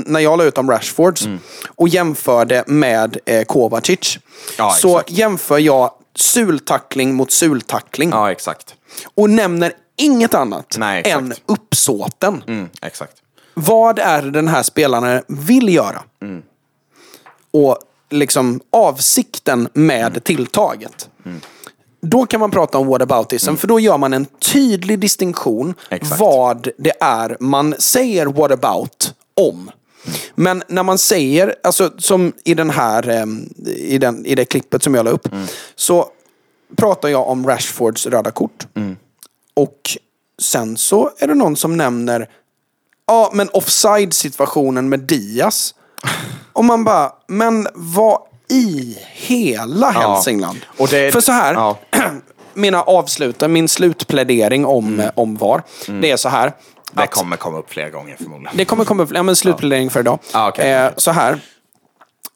när 0.05 0.19
jag 0.19 0.37
la 0.37 0.43
ut 0.43 0.57
om 0.57 0.71
Rashfords 0.71 1.27
och 1.67 1.87
jämförde 1.87 2.63
med 2.67 3.17
eh, 3.25 3.43
Kovacic. 3.43 4.19
Ja, 4.57 4.71
så 4.71 5.01
jämför 5.07 5.57
jag 5.57 5.91
sultackling 6.15 7.15
mot 7.15 7.31
sultackling. 7.31 8.09
ja, 8.09 8.31
exakt. 8.31 8.75
Och 9.15 9.29
nämner 9.29 9.73
inget 9.97 10.33
annat 10.33 10.75
Nej, 10.77 11.03
än 11.05 11.33
uppsåten. 11.45 12.43
Mm, 12.47 12.69
exakt. 12.81 13.13
Vad 13.59 13.99
är 13.99 14.21
det 14.21 14.31
den 14.31 14.47
här 14.47 14.63
spelaren 14.63 15.23
vill 15.27 15.73
göra? 15.73 16.03
Och 17.51 17.77
liksom 18.09 18.59
avsikten 18.69 19.69
med 19.73 20.23
tilltaget. 20.23 21.09
Då 22.01 22.25
kan 22.25 22.39
man 22.39 22.51
prata 22.51 22.77
om 22.77 22.87
whataboutism, 22.87 23.55
för 23.55 23.67
då 23.67 23.79
gör 23.79 23.97
man 23.97 24.13
en 24.13 24.25
tydlig 24.25 24.99
distinktion 24.99 25.73
Exakt. 25.89 26.19
vad 26.19 26.69
det 26.77 26.93
är 27.01 27.37
man 27.39 27.75
säger 27.79 28.25
what 28.25 28.51
about 28.51 29.13
om. 29.33 29.71
Men 30.35 30.63
när 30.67 30.83
man 30.83 30.97
säger, 30.97 31.55
alltså 31.63 31.91
som 31.97 32.33
i 32.43 32.53
den 32.53 32.69
här, 32.69 33.09
em, 33.09 33.49
i, 33.65 33.97
den, 33.97 34.25
i 34.25 34.35
det 34.35 34.45
klippet 34.45 34.83
som 34.83 34.95
jag 34.95 35.05
la 35.05 35.11
upp, 35.11 35.27
så 35.75 36.09
pratar 36.75 37.09
jag 37.09 37.27
om 37.27 37.47
Rashfords 37.47 38.05
röda 38.05 38.31
kort. 38.31 38.67
Och 39.53 39.97
sen 40.41 40.77
så 40.77 41.11
är 41.17 41.27
det 41.27 41.35
någon 41.35 41.55
som 41.55 41.77
nämner 41.77 42.29
Ja, 43.07 43.29
men 43.33 43.49
offside 43.53 44.13
situationen 44.13 44.89
med 44.89 44.99
Diaz. 44.99 45.73
Och 46.53 46.65
man 46.65 46.83
bara, 46.83 47.11
men 47.27 47.67
vad 47.73 48.21
i 48.49 48.97
hela 49.13 49.91
Ja. 49.93 49.99
Hälsingland? 50.13 50.57
Och 50.77 50.87
det- 50.87 51.11
För 51.11 51.21
så 51.21 51.31
här, 51.31 51.53
ja. 51.53 51.77
mina 52.53 52.81
avslutar, 52.81 53.47
min 53.47 53.67
slutplädering 53.67 54.65
om, 54.65 54.99
eh, 54.99 55.09
om 55.15 55.35
VAR. 55.35 55.63
Det 56.01 56.11
är 56.11 56.17
så 56.17 56.29
här. 56.29 56.53
Det 56.91 57.03
att- 57.03 57.11
kommer 57.11 57.37
komma 57.37 57.57
upp 57.57 57.69
flera 57.69 57.89
gånger 57.89 58.15
förmodligen. 58.17 58.57
det 58.57 58.65
kommer 58.65 58.85
komma 58.85 59.03
upp, 59.03 59.09
ja 59.13 59.23
men 59.23 59.35
slutplädering 59.35 59.89
för 59.89 59.99
idag. 59.99 60.19
Ah, 60.31 60.47
okej. 60.49 60.71
eh, 60.73 60.91
så 60.97 61.11
här. 61.11 61.39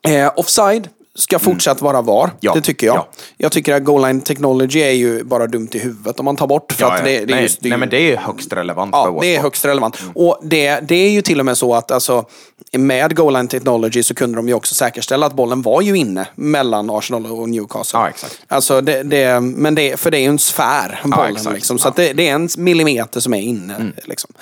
Eh, 0.07 0.31
offside 0.35 0.89
ska 1.15 1.39
fortsatt 1.39 1.81
vara 1.81 2.01
VAR. 2.01 2.31
Ja, 2.39 2.53
Det 2.53 2.61
tycker 2.61 2.88
jag. 2.88 2.95
ja. 2.95 3.07
Jag 3.38 3.51
tycker 3.51 3.73
att 3.73 3.83
goal 3.83 4.01
line 4.07 4.21
technology 4.21 4.79
är 4.79 4.91
ju 4.91 5.23
bara 5.23 5.47
dumt 5.47 5.69
i 5.71 5.79
huvudet 5.79 6.19
om 6.19 6.25
man 6.25 6.35
tar 6.35 6.47
bort. 6.47 6.71
För 6.73 6.83
Ja, 6.83 6.91
att 6.93 6.99
ja. 6.99 7.05
det, 7.05 7.11
det 7.11 7.23
är 7.33 7.35
nej, 7.35 7.43
just, 7.43 7.61
det 7.61 7.69
nej, 7.69 7.75
ju- 7.75 7.79
men 7.79 7.89
det 7.89 8.11
är 8.13 8.17
högst 8.17 8.53
relevant 8.53 8.91
för 8.91 8.97
Ja, 8.99 9.11
vår 9.11 9.21
det 9.21 9.35
är 9.35 9.41
högst 9.41 9.65
relevant. 9.65 9.97
Och 10.15 10.39
det, 10.43 10.79
det 10.79 10.95
är 10.95 11.09
ju 11.09 11.21
till 11.21 11.39
och 11.39 11.45
med 11.45 11.57
så 11.57 11.75
att 11.75 11.91
alltså, 11.91 12.25
med 12.71 13.15
goal 13.15 13.33
line 13.33 13.47
technology 13.47 14.03
så 14.03 14.13
kunde 14.13 14.35
de 14.35 14.47
ju 14.47 14.53
också 14.53 14.75
säkerställa 14.75 15.25
att 15.25 15.33
bollen 15.33 15.61
var 15.61 15.81
ju 15.81 15.97
inne 15.97 16.27
mellan 16.35 16.89
Arsenal 16.89 17.25
och 17.25 17.49
Newcastle. 17.49 17.99
Ja, 17.99 18.09
exakt. 18.09 18.39
Alltså 18.47 18.81
det, 18.81 19.03
det, 19.03 19.39
men 19.39 19.75
det, 19.75 19.99
för 19.99 20.11
det 20.11 20.17
är 20.17 20.21
ju 20.21 20.27
en 20.27 20.39
sfär, 20.39 21.01
bollen. 21.03 21.31
exakt. 21.35 21.55
liksom, 21.55 21.79
så 21.79 21.88
Ja. 21.88 21.93
det, 21.95 22.13
det 22.13 22.27
är 22.27 22.33
en 22.35 22.49
millimeter 22.57 23.19
som 23.19 23.33
är 23.33 23.41
inne. 23.41 23.91
Liksom. 24.05 24.33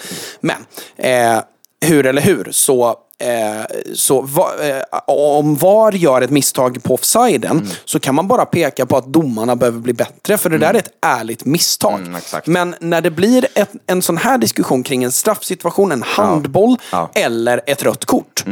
Men, 0.42 0.66
eh, 0.98 1.40
hur 1.86 2.06
eller 2.06 2.22
hur, 2.22 2.48
så 2.52 2.96
Eh, 3.22 3.66
så 3.94 4.22
va, 4.22 4.50
eh, 4.62 5.00
om 5.06 5.56
VAR 5.56 5.92
gör 5.92 6.22
ett 6.22 6.30
misstag 6.30 6.84
på 6.84 6.94
offsiden 6.94 7.52
Mm. 7.52 7.68
så 7.86 8.00
kan 8.00 8.16
man 8.16 8.28
bara 8.28 8.46
peka 8.46 8.86
på 8.86 8.98
att 8.98 9.06
domarna 9.06 9.56
behöver 9.56 9.80
bli 9.80 9.94
bättre. 9.94 10.38
För 10.38 10.50
det 10.50 10.58
där 10.58 10.74
är 10.74 10.78
ett 10.80 10.92
ärligt 11.06 11.46
misstag. 11.46 12.00
Mm. 12.00 12.22
Men 12.46 12.76
när 12.80 13.02
det 13.02 13.12
blir 13.12 13.48
ett, 13.56 13.70
en 13.88 14.02
sån 14.02 14.18
här 14.18 14.38
diskussion 14.38 14.84
kring 14.84 15.04
en 15.04 15.12
straffsituation, 15.12 15.92
en 15.92 16.04
handboll 16.04 16.78
Ja. 16.92 17.10
eller 17.16 17.62
ett 17.66 17.84
rött 17.84 18.06
kort. 18.06 18.44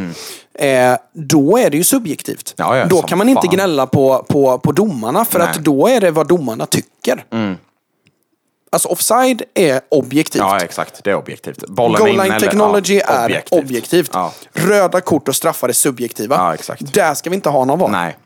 Eh, 0.59 0.95
då 1.13 1.57
är 1.57 1.69
det 1.69 1.77
ju 1.77 1.83
subjektivt. 1.83 2.53
Ja, 2.57 2.77
ja, 2.77 2.85
då 2.85 3.01
kan 3.01 3.17
man 3.17 3.29
inte 3.29 3.41
fan. 3.47 3.55
gnälla 3.55 3.87
på, 3.87 4.25
på, 4.29 4.57
på 4.59 4.71
domarna 4.71 5.25
för 5.25 5.39
Nej. 5.39 5.47
Mm. 5.47 5.57
att 5.59 5.65
då 5.65 5.87
är 5.87 6.01
det 6.01 6.11
vad 6.11 6.27
domarna 6.27 6.65
tycker. 6.65 7.23
Alltså 8.69 8.87
offside 8.89 9.41
är 9.53 9.81
objektivt. 9.89 10.39
Ja, 10.39 10.59
exakt. 10.59 11.03
Det 11.03 11.09
är 11.11 11.15
objektivt. 11.15 11.67
Bollen 11.67 11.99
Goal 11.99 12.09
in 12.09 12.15
line 12.17 12.31
eller- 12.31 12.39
technology 12.39 13.01
ja, 13.07 13.13
är 13.13 13.43
objektivt. 13.51 14.09
Ja. 14.13 14.33
Röda 14.53 15.01
kort 15.01 15.27
och 15.27 15.35
straffar 15.35 15.69
är 15.69 15.73
subjektiva. 15.73 16.35
Ja, 16.35 16.53
exakt. 16.53 16.93
Där 16.93 17.13
ska 17.13 17.29
vi 17.29 17.35
inte 17.35 17.49
ha 17.49 17.65
någon 17.65 17.79
val. 17.79 17.91
Nej. 17.91 18.17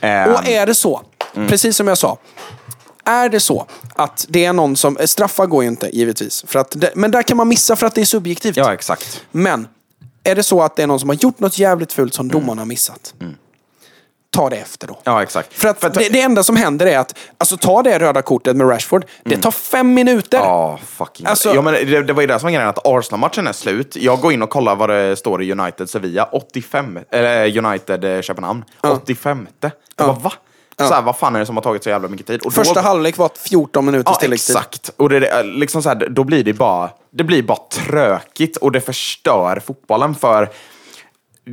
Ehm, 0.00 0.32
Och 0.34 0.48
är 0.48 0.66
det 0.66 0.74
så, 0.74 1.02
precis 1.34 1.76
som 1.76 1.88
jag 1.88 1.98
sa. 1.98 2.18
Är 3.04 3.28
det 3.28 3.40
så 3.40 3.66
att 3.94 4.26
det 4.28 4.44
är 4.44 4.52
någon 4.52 4.76
som... 4.76 4.98
Straffar 5.04 5.46
går 5.46 5.62
ju 5.62 5.68
inte, 5.68 5.96
givetvis. 5.96 6.44
För 6.46 6.58
att 6.58 6.70
det, 6.80 6.90
men 6.94 7.10
där 7.10 7.22
kan 7.22 7.36
man 7.36 7.48
missa 7.48 7.76
för 7.76 7.86
att 7.86 7.94
det 7.94 8.00
är 8.00 8.04
subjektivt. 8.04 8.56
Ja, 8.56 8.74
exakt. 8.74 9.22
Men, 9.30 9.68
är 10.24 10.34
det 10.34 10.42
så 10.42 10.62
att 10.62 10.76
det 10.76 10.82
är 10.82 10.86
någon 10.86 11.00
som 11.00 11.08
har 11.08 11.16
gjort 11.16 11.40
något 11.40 11.58
jävligt 11.58 11.92
fult 11.92 12.14
som 12.14 12.28
domarna 12.28 12.60
har 12.60 12.66
missat. 12.66 13.14
Ta 14.38 14.50
det 14.50 14.56
efter 14.56 14.86
då. 14.86 14.98
Ja, 15.04 15.22
exakt. 15.22 15.54
För 15.54 15.68
att 15.68 15.80
det, 15.94 16.08
det 16.08 16.20
enda 16.20 16.42
som 16.42 16.56
händer 16.56 16.86
är 16.86 16.98
att, 16.98 17.18
alltså 17.38 17.56
ta 17.56 17.82
det 17.82 17.98
röda 17.98 18.22
kortet 18.22 18.56
med 18.56 18.70
Rashford. 18.70 19.04
Det 19.24 19.36
tar 19.36 19.50
fem 19.50 19.94
minuter. 19.94 20.38
Ja, 20.38 20.78
fucking 20.86 21.26
Alltså- 21.26 21.54
ja, 21.54 21.62
men 21.62 21.74
det, 21.74 22.02
det 22.02 22.12
var 22.12 22.20
ju 22.20 22.26
det 22.26 22.38
som 22.38 22.46
var 22.46 22.50
grejen, 22.50 22.68
att 22.68 22.86
Arsenal-matchen 22.86 23.46
är 23.46 23.52
slut. 23.52 23.96
Jag 23.96 24.20
går 24.20 24.32
in 24.32 24.42
och 24.42 24.50
kollar 24.50 24.76
vad 24.76 24.90
det 24.90 25.16
står 25.16 25.42
i 25.42 25.52
United-Sevilla. 25.52 26.28
85, 26.32 26.98
eller 27.10 27.58
United-Köpenhamn. 27.58 28.64
85. 28.82 29.46
Jag 29.60 29.70
bara, 29.96 30.12
va? 30.12 30.32
Så 30.78 30.94
här, 30.94 31.02
vad 31.02 31.16
fan 31.16 31.36
är 31.36 31.40
det 31.40 31.46
som 31.46 31.56
har 31.56 31.62
tagit 31.62 31.84
så 31.84 31.90
jävla 31.90 32.08
mycket 32.08 32.26
tid? 32.26 32.42
Och 32.42 32.52
Första 32.52 32.74
då, 32.74 32.80
halvlek 32.80 33.16
var 33.16 33.30
14 33.48 33.84
minuters 33.84 34.12
Ja, 34.14 34.20
tilläggstid. 34.20 34.56
exakt. 34.56 34.90
Och 34.96 35.08
det, 35.08 35.20
det, 35.20 35.42
liksom 35.42 35.82
så 35.82 35.88
här, 35.88 36.08
då 36.10 36.24
blir 36.24 36.44
det 36.44 36.52
bara, 36.52 36.90
det 37.10 37.24
blir 37.24 37.42
bara 37.42 37.58
trökigt 37.72 38.56
och 38.56 38.72
det 38.72 38.80
förstör 38.80 39.62
fotbollen 39.66 40.14
för 40.14 40.50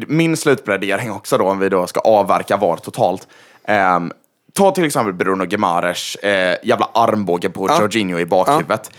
min 0.08 0.38
slutplädering 0.38 1.12
också 1.12 1.38
då, 1.38 1.50
om 1.50 1.60
vi 1.60 1.70
då 1.70 1.88
ska 1.88 2.00
avverka 2.00 2.58
VAR 2.58 2.78
totalt. 2.78 3.28
Ehm, 3.64 4.12
ta 4.54 4.72
till 4.72 4.86
exempel 4.86 5.14
Bruno 5.14 5.46
Gemares 5.46 6.16
eh, 6.16 6.58
jävla 6.64 6.90
armbåge 6.94 7.50
på 7.50 7.68
Jorginho 7.80 8.20
i 8.20 8.26
bakhuvudet. 8.26 8.92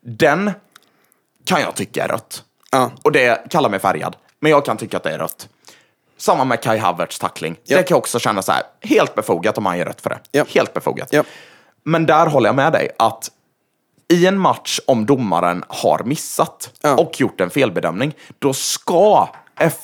Den 0.00 0.50
kan 1.44 1.60
jag 1.60 1.74
tycka 1.74 2.04
är 2.04 2.08
rött. 2.08 2.44
Ja. 2.72 2.90
Och 3.02 3.12
det 3.12 3.50
kallar 3.50 3.68
mig 3.68 3.80
färgad. 3.80 4.16
Men 4.40 4.50
jag 4.50 4.64
kan 4.64 4.76
tycka 4.76 4.96
att 4.96 5.02
det 5.02 5.10
är 5.10 5.18
rött. 5.18 5.48
Samma 6.16 6.44
med 6.44 6.62
Kai 6.62 6.78
Havertz 6.78 7.18
tackling. 7.18 7.56
Ja. 7.64 7.76
Det 7.76 7.82
kan 7.82 7.94
jag 7.94 7.98
också 7.98 8.18
känna 8.18 8.42
så 8.42 8.52
här, 8.52 8.62
helt 8.80 9.14
befogat 9.14 9.58
om 9.58 9.66
han 9.66 9.78
ger 9.78 9.84
rött 9.84 10.00
för 10.00 10.10
det. 10.10 10.18
Ja. 10.30 10.44
Helt 10.48 10.74
befogat. 10.74 11.08
Ja. 11.12 11.22
Men 11.84 12.06
där 12.06 12.26
håller 12.26 12.48
jag 12.48 12.56
med 12.56 12.72
dig 12.72 12.90
att 12.98 13.30
i 14.08 14.26
en 14.26 14.38
match 14.38 14.80
om 14.86 15.06
domaren 15.06 15.64
har 15.68 16.02
missat 16.04 16.70
Ja. 16.82 16.96
och 16.96 17.20
gjort 17.20 17.40
en 17.40 17.50
felbedömning, 17.50 18.14
då 18.38 18.52
ska 18.52 19.28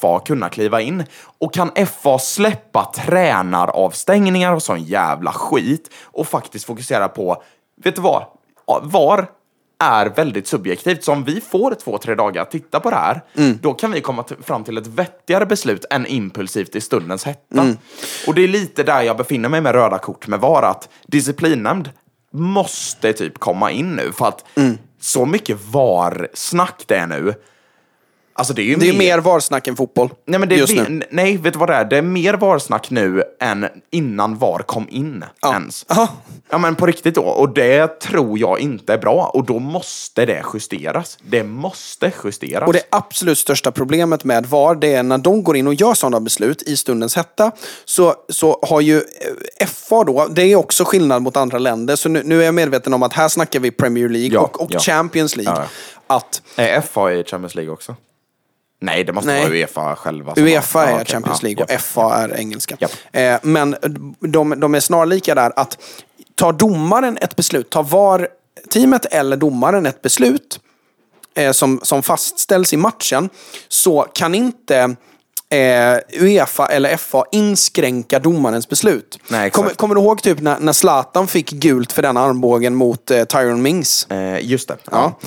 FA 0.00 0.20
kunna 0.20 0.48
kliva 0.48 0.80
in. 0.80 1.04
Och 1.38 1.54
kan 1.54 1.70
FA 1.86 2.18
släppa 2.18 2.84
tränaravstängningar 2.84 4.52
och 4.54 4.62
sån 4.62 4.82
jävla 4.82 5.32
skit 5.32 5.90
och 6.02 6.26
faktiskt 6.26 6.64
fokusera 6.64 7.08
på, 7.08 7.42
vet 7.84 7.94
du 7.94 8.00
vad? 8.02 8.24
VAR 8.82 9.26
är 9.78 10.06
väldigt 10.06 10.46
subjektivt. 10.46 11.04
Så 11.04 11.12
om 11.12 11.24
vi 11.24 11.40
får 11.40 11.74
två, 11.74 11.98
tre 11.98 12.14
dagar 12.14 12.42
att 12.42 12.50
titta 12.50 12.80
på 12.80 12.90
det 12.90 12.96
här, 12.96 13.20
då 13.60 13.74
kan 13.74 13.92
vi 13.92 14.00
komma 14.00 14.24
fram 14.42 14.64
till 14.64 14.78
ett 14.78 14.86
vettigare 14.86 15.46
beslut 15.46 15.84
än 15.90 16.06
impulsivt 16.06 16.76
i 16.76 16.80
stundens 16.80 17.24
hetta. 17.24 17.62
Och 18.26 18.34
det 18.34 18.44
är 18.44 18.48
lite 18.48 18.82
där 18.82 19.02
jag 19.02 19.16
befinner 19.16 19.48
mig 19.48 19.60
med 19.60 19.74
röda 19.74 19.98
kort 19.98 20.26
med 20.26 20.40
VAR, 20.40 20.62
att 20.62 20.88
disciplinnämnd 21.06 21.90
måste 22.32 23.12
typ 23.12 23.38
komma 23.38 23.70
in 23.70 23.96
nu. 23.96 24.12
För 24.12 24.26
att 24.26 24.44
så 25.00 25.26
mycket 25.26 25.58
VAR-snack 25.70 26.84
det 26.86 26.96
är 26.96 27.06
nu. 27.06 27.34
Alltså 28.36 28.54
det 28.54 28.62
är 28.62 28.64
ju 28.64 28.76
Det 28.76 28.88
är 28.88 28.92
mer 28.98 29.18
varsnack 29.18 29.66
än 29.68 29.76
fotboll. 29.76 30.08
Nej, 30.26 30.40
men 30.40 30.48
det 30.48 30.54
är 30.54 30.74
mer- 30.74 30.88
nu. 30.88 31.04
nej, 31.10 31.36
vet 31.36 31.52
du 31.52 31.58
vad 31.58 31.68
det 31.68 31.74
är? 31.74 31.84
Det 31.84 31.98
är 31.98 32.02
mer 32.02 32.34
VAR-snack 32.34 32.90
nu 32.90 33.22
än 33.40 33.66
innan 33.90 34.38
VAR 34.38 34.58
kom 34.58 34.86
in 34.90 35.24
ens. 35.46 35.84
Aha. 35.88 36.08
Ja, 36.50 36.58
men 36.58 36.74
på 36.74 36.86
riktigt 36.86 37.14
då. 37.14 37.22
Och 37.22 37.54
det 37.54 38.00
tror 38.00 38.38
jag 38.38 38.60
inte 38.60 38.92
är 38.92 38.98
bra. 38.98 39.30
Och 39.34 39.44
då 39.44 39.58
måste 39.58 40.26
det 40.26 40.42
justeras. 40.54 41.18
Det 41.22 41.44
måste 41.44 42.12
justeras. 42.24 42.66
Och 42.66 42.72
det 42.72 42.82
absolut 42.90 43.38
största 43.38 43.72
problemet 43.72 44.24
med 44.24 44.46
VAR, 44.46 44.74
det 44.74 44.94
är 44.94 45.02
när 45.02 45.18
de 45.18 45.42
går 45.42 45.56
in 45.56 45.66
och 45.66 45.74
gör 45.74 45.94
sådana 45.94 46.20
beslut 46.20 46.62
i 46.62 46.76
stundens 46.76 47.16
hetta, 47.16 47.52
så, 47.84 48.14
så 48.28 48.58
har 48.62 48.80
ju 48.80 48.96
eh, 49.60 49.66
FA 49.66 50.04
då, 50.04 50.26
det 50.30 50.42
är 50.42 50.56
också 50.56 50.84
skillnad 50.84 51.22
mot 51.22 51.36
andra 51.36 51.58
länder, 51.58 51.96
så 51.96 52.08
nu, 52.08 52.22
nu 52.24 52.40
är 52.40 52.44
jag 52.44 52.54
medveten 52.54 52.94
om 52.94 53.02
att 53.02 53.12
här 53.12 53.28
snackar 53.28 53.60
vi 53.60 53.70
Premier 53.70 54.08
League 54.08 54.34
Ja, 54.34 54.40
och, 54.40 54.60
och 54.60 54.70
ja. 54.72 54.78
Champions 54.78 55.36
League. 55.36 55.54
Ja, 56.06 56.16
Att 56.16 56.42
Är 56.56 56.80
FA 56.80 57.12
i 57.12 57.24
Champions 57.24 57.54
League 57.54 57.72
också? 57.72 57.96
Nej, 58.80 59.04
det 59.04 59.12
måste 59.12 59.30
Nej. 59.30 59.42
vara 59.42 59.52
Uefa 59.54 59.96
själva. 59.96 60.34
Uefa 60.36 60.78
har- 60.78 60.86
ja, 60.86 60.90
är 60.90 60.94
okej. 61.02 61.06
Champions 61.12 61.42
Ja, 61.42 61.46
League 61.48 61.64
ja. 61.68 61.74
och 61.74 61.80
FA 61.80 62.14
är 62.16 62.36
engelska. 62.38 62.76
Japp. 62.80 62.92
Eh, 63.12 63.36
men 63.42 63.76
de, 64.20 64.60
de 64.60 64.74
är 64.74 64.80
snarlika 64.80 65.34
där 65.34 65.52
att 65.56 65.78
tar 66.34 66.52
domaren 66.52 67.18
ett 67.20 67.36
beslut, 67.36 67.70
tar 67.70 67.82
VAR-teamet 67.82 69.04
eller 69.10 69.36
domaren 69.36 69.86
ett 69.86 70.02
beslut 70.02 70.60
eh, 71.36 71.52
som, 71.52 71.80
som 71.82 72.02
fastställs 72.02 72.72
i 72.72 72.76
matchen 72.76 73.28
så 73.68 74.06
kan 74.14 74.34
inte 74.34 74.96
eh, 75.48 75.96
Uefa 76.20 76.66
eller 76.66 76.96
FA 76.96 77.24
inskränka 77.32 78.18
domarens 78.18 78.68
beslut. 78.68 79.18
Nej, 79.28 79.46
exakt. 79.46 79.76
kommer, 79.76 79.94
du 79.94 80.00
ihåg 80.00 80.22
typ 80.22 80.40
när, 80.40 80.58
när 80.60 80.72
Zlatan 80.72 81.26
fick 81.26 81.50
gult 81.50 81.92
för 81.92 82.02
den 82.02 82.16
armbågen 82.16 82.74
mot 82.74 83.10
eh, 83.10 83.24
Tyron 83.24 83.62
Mings? 83.62 84.06
Eh, 84.10 84.38
just 84.46 84.68
det. 84.68 84.76
Ja. 84.90 85.18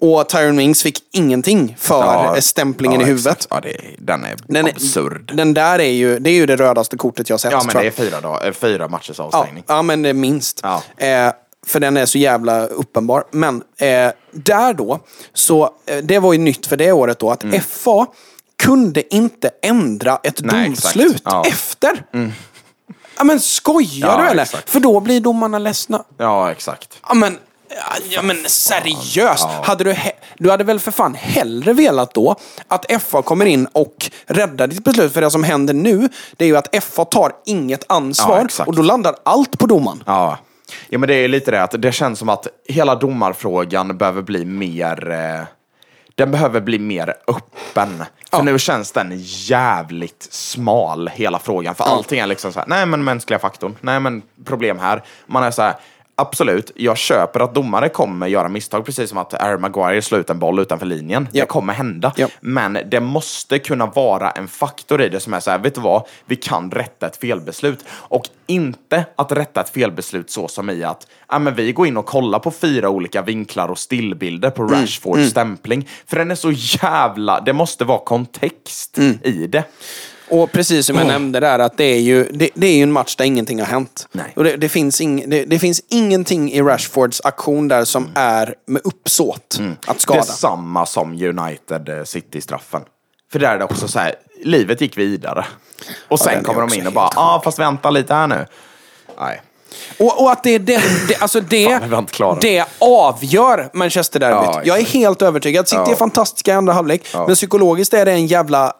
Och 0.00 0.28
Tyron 0.28 0.56
Mings 0.56 0.82
fick 0.82 0.98
ingenting 1.12 1.76
för 1.78 1.94
Ja, 2.04 2.36
stämplingen 2.40 3.00
ja, 3.00 3.06
i 3.06 3.10
huvudet. 3.10 3.46
Ja, 3.50 3.60
det, 3.60 3.76
den 3.98 4.24
är 4.24 4.36
Den, 4.46 4.66
är- 4.66 4.70
absurd. 4.70 5.32
den 5.34 5.54
där 5.54 5.78
är 5.78 5.90
ju, 5.92 6.18
det 6.18 6.30
är 6.30 6.34
ju 6.34 6.46
det 6.46 6.56
rödaste 6.56 6.96
kortet 6.96 7.30
jag 7.30 7.40
sett. 7.40 7.52
Ja, 7.52 7.62
men 7.66 7.76
det 7.76 7.86
är 7.86 7.90
fyra, 7.90 8.20
dag, 8.20 8.46
eh, 8.46 8.52
fyra 8.52 8.88
matchers 8.88 9.18
ja, 9.18 9.24
avstängning. 9.24 9.64
ja, 9.66 9.82
men 9.82 10.02
det 10.02 10.08
är 10.08 10.12
minst. 10.14 10.60
Ja. 10.62 10.82
Eh, 10.96 11.32
för 11.66 11.80
den 11.80 11.96
är 11.96 12.06
så 12.06 12.18
jävla 12.18 12.66
uppenbar. 12.66 13.24
Men 13.30 13.62
eh, 13.78 14.10
där 14.32 14.74
då, 14.74 15.00
så 15.32 15.70
eh, 15.86 15.96
det 15.98 16.18
var 16.18 16.32
ju 16.32 16.38
nytt 16.38 16.66
för 16.66 16.76
det 16.76 16.92
året 16.92 17.18
då, 17.18 17.30
att 17.30 17.44
FA 17.68 18.06
kunde 18.62 19.14
inte 19.14 19.50
ändra 19.62 20.18
ett 20.22 20.40
Mm. 20.40 20.56
Nej, 20.56 20.66
domslut 20.68 21.22
Ja. 21.24 21.30
Mm. 21.40 21.48
efter. 21.52 22.04
Ja, 23.18 23.24
men 23.24 23.40
skojar 23.40 24.08
Ja, 24.08 24.22
du 24.22 24.28
eller? 24.28 24.42
exakt. 24.42 24.70
För 24.70 24.80
då 24.80 25.00
blir 25.00 25.20
domarna 25.20 25.58
ledsna. 25.58 26.04
Ja, 26.18 26.50
exakt. 26.52 26.98
Ja 27.08 27.14
men, 27.14 27.38
ja, 27.76 27.96
ja, 28.10 28.22
men 28.22 28.36
seriöst. 28.46 29.48
Hade 29.62 29.84
du, 29.84 29.96
du 30.38 30.50
hade 30.50 30.64
väl 30.64 30.80
för 30.80 30.90
fan 30.90 31.14
hellre 31.14 31.72
velat 31.72 32.14
då 32.14 32.36
att 32.68 33.02
FA 33.02 33.22
kommer 33.22 33.46
in 33.46 33.66
och 33.66 34.10
räddar 34.26 34.66
ditt 34.66 34.84
beslut? 34.84 35.12
För 35.12 35.20
det 35.20 35.30
som 35.30 35.44
händer 35.44 35.74
nu, 35.74 36.08
det 36.36 36.44
är 36.44 36.48
ju 36.48 36.56
att 36.56 36.84
FA 36.84 37.04
tar 37.04 37.32
inget 37.46 37.84
ansvar 37.88 38.48
Ja, 38.58 38.64
och 38.64 38.74
då 38.76 38.82
landar 38.82 39.14
allt 39.22 39.58
på 39.58 39.66
domaren. 39.66 40.02
Ja. 40.06 40.38
ja, 40.88 40.98
men 40.98 41.08
det 41.08 41.14
är 41.14 41.28
lite 41.28 41.50
det 41.50 41.62
att 41.62 41.82
det 41.82 41.92
känns 41.92 42.18
som 42.18 42.28
att 42.28 42.46
hela 42.68 42.94
domarfrågan 42.94 43.98
behöver 43.98 44.22
bli 44.22 44.44
mer... 44.44 45.10
Eh, 45.10 45.42
den 46.14 46.30
behöver 46.30 46.60
bli 46.60 46.78
mer 46.78 47.14
öppen. 47.26 48.04
För 48.30 48.36
Ja. 48.38 48.42
nu 48.42 48.58
känns 48.58 48.92
den 48.92 49.12
jävligt 49.24 50.28
smal, 50.30 51.08
hela 51.14 51.38
frågan. 51.38 51.74
För 51.74 51.84
allting 51.84 52.18
är 52.20 52.26
liksom 52.26 52.52
så 52.52 52.58
här, 52.58 52.66
nej 52.68 52.86
men 52.86 53.04
mänskliga 53.04 53.38
faktorn, 53.38 53.76
nej 53.80 54.00
men 54.00 54.22
problem 54.44 54.78
här. 54.78 55.02
Man 55.26 55.42
är 55.42 55.50
så 55.50 55.62
här, 55.62 55.74
absolut, 56.16 56.72
jag 56.74 56.98
köper 56.98 57.40
att 57.40 57.54
domare 57.54 57.88
kommer 57.88 58.26
göra 58.26 58.48
misstag, 58.48 58.84
precis 58.84 59.08
som 59.08 59.18
att 59.18 59.32
Harry 59.32 59.58
Maguire 59.58 60.02
slår 60.02 60.20
ut 60.20 60.30
en 60.30 60.38
boll 60.38 60.58
utanför 60.58 60.86
linjen. 60.86 61.28
Ja. 61.32 61.42
Det 61.42 61.48
kommer 61.48 61.72
hända. 61.72 62.12
Ja. 62.16 62.28
Men 62.40 62.78
det 62.90 63.00
måste 63.00 63.58
kunna 63.58 63.86
vara 63.86 64.30
en 64.30 64.48
faktor 64.48 65.02
i 65.02 65.08
det 65.08 65.20
som 65.20 65.34
är 65.34 65.40
så 65.40 65.50
här, 65.50 65.58
vet 65.58 65.74
du 65.74 65.80
vad? 65.80 66.02
Vi 66.26 66.36
kan 66.36 66.70
rätta 66.70 67.06
ett 67.06 67.16
felbeslut. 67.16 67.84
Och 67.90 68.28
inte 68.46 69.04
att 69.16 69.32
rätta 69.32 69.60
ett 69.60 69.70
felbeslut 69.70 70.30
så 70.30 70.48
som 70.48 70.70
i 70.70 70.84
att 70.84 71.06
ja, 71.28 71.38
men 71.38 71.54
vi 71.54 71.72
går 71.72 71.86
in 71.86 71.96
och 71.96 72.06
kollar 72.06 72.38
på 72.38 72.50
fyra 72.50 72.88
olika 72.88 73.22
vinklar 73.22 73.68
och 73.68 73.78
stillbilder 73.78 74.50
på 74.50 74.64
Rashfords 74.64 75.30
stämpling. 75.30 75.88
För 76.06 76.16
den 76.16 76.30
är 76.30 76.34
så 76.34 76.50
jävla... 76.52 77.40
Det 77.40 77.52
måste 77.52 77.84
vara 77.84 77.98
kontext 77.98 78.98
i 79.22 79.46
det. 79.46 79.64
Och 80.30 80.52
precis 80.52 80.86
som 80.86 80.96
jag 80.96 81.06
nämnde 81.06 81.40
där, 81.40 81.58
att 81.58 81.76
det 81.76 81.84
är 81.84 82.00
ju, 82.00 82.24
det, 82.32 82.50
det 82.54 82.66
är 82.66 82.76
ju 82.76 82.82
en 82.82 82.92
match 82.92 83.16
där 83.16 83.24
ingenting 83.24 83.58
har 83.58 83.66
hänt. 83.66 84.08
Nej. 84.12 84.32
Och 84.36 84.44
det, 84.44 84.56
det, 84.56 84.68
finns 84.68 85.00
ing, 85.00 85.30
det, 85.30 85.44
det 85.44 85.58
finns 85.58 85.82
ingenting 85.88 86.52
i 86.52 86.62
Rashfords 86.62 87.20
aktion 87.24 87.68
där 87.68 87.84
som 87.84 88.08
är 88.14 88.54
med 88.66 88.82
uppsåt 88.84 89.60
att 89.86 90.00
skada. 90.00 90.20
Det 90.20 90.26
är 90.26 90.32
samma 90.32 90.86
som 90.86 91.12
United 91.12 91.88
eh, 91.88 92.04
City-straffen. 92.04 92.82
För 93.32 93.38
där 93.38 93.54
är 93.54 93.58
det 93.58 93.64
också 93.64 93.88
så 93.88 93.98
här, 93.98 94.14
livet 94.44 94.80
gick 94.80 94.98
vidare. 94.98 95.46
Och 96.08 96.20
sen 96.20 96.38
är 96.38 96.42
kommer 96.42 96.60
de 96.66 96.74
in 96.78 96.86
och 96.86 96.92
bara, 96.92 97.10
ja 97.14 97.34
ah, 97.34 97.40
fast 97.44 97.58
vänta 97.58 97.90
lite 97.90 98.14
här 98.14 98.26
nu. 98.26 98.46
Nej. 99.20 99.42
Och, 99.98 100.22
och 100.22 100.30
att 100.32 100.42
det 100.42 100.50
är 100.50 100.58
den, 100.58 100.82
det, 101.08 101.16
alltså 101.22 101.40
det, 101.48 101.80
Fan, 102.12 102.38
det 102.40 102.64
avgör 102.78 103.70
Manchester-derbyt. 103.72 104.50
Ja, 104.54 104.60
jag 104.64 104.78
är 104.78 104.84
helt 104.84 105.22
övertygad. 105.22 105.68
City 105.68 105.82
Ja. 105.86 105.92
är 105.92 105.96
fantastiska 105.96 106.50
i 106.52 106.54
andra 106.54 106.72
halvlek, 106.72 107.08
Ja. 107.12 107.26
men 107.26 107.34
psykologiskt 107.36 107.94
är 107.94 108.04
det 108.04 108.12
en 108.12 108.26
jävla 108.26 108.72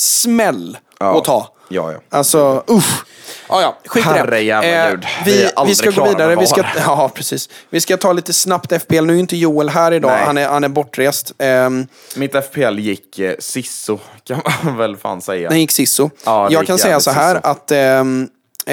smäll 0.00 0.78
Ja. 1.00 1.18
att 1.18 1.24
ta. 1.24 1.48
Ja, 1.68 1.92
ja. 1.92 1.98
Alltså, 2.08 2.64
usch. 2.70 3.04
Ja, 3.48 3.62
ja, 3.62 3.78
skit 3.86 4.06
i 4.06 4.30
det. 4.30 4.90
Gud. 4.90 5.06
Vi 5.24 5.32
vi, 5.32 5.50
vi 5.66 5.74
ska 5.74 5.90
gå 5.90 6.08
vidare. 6.08 6.36
Vi 6.36 6.46
ska, 6.46 6.64
ja, 6.76 7.10
precis. 7.14 7.48
Vi 7.70 7.80
ska 7.80 7.96
ta 7.96 8.12
lite 8.12 8.32
snabbt 8.32 8.82
FPL. 8.82 9.04
Nu 9.04 9.14
är 9.14 9.18
inte 9.20 9.36
Joel 9.36 9.68
här 9.68 9.92
idag. 9.92 10.10
Nej. 10.10 10.24
Han 10.26 10.38
är, 10.38 10.48
han 10.48 10.64
är 10.64 10.68
bortrest. 10.68 11.32
Um, 11.38 11.86
Mitt 12.16 12.44
FPL 12.44 12.78
gick 12.78 13.18
eh, 13.18 13.34
sisso, 13.38 13.98
kan 14.24 14.40
man 14.62 14.76
väl 14.76 14.96
fan 14.96 15.20
säga. 15.20 15.48
den 15.48 15.60
gick 15.60 15.70
Sisso. 15.70 16.10
Ja, 16.24 16.46
det 16.48 16.52
jag 16.52 16.62
gick 16.62 16.68
kan 16.68 16.78
säga 16.78 17.00
så 17.00 17.10
här 17.10 17.34
sisso. 17.34 17.46
att 17.48 17.70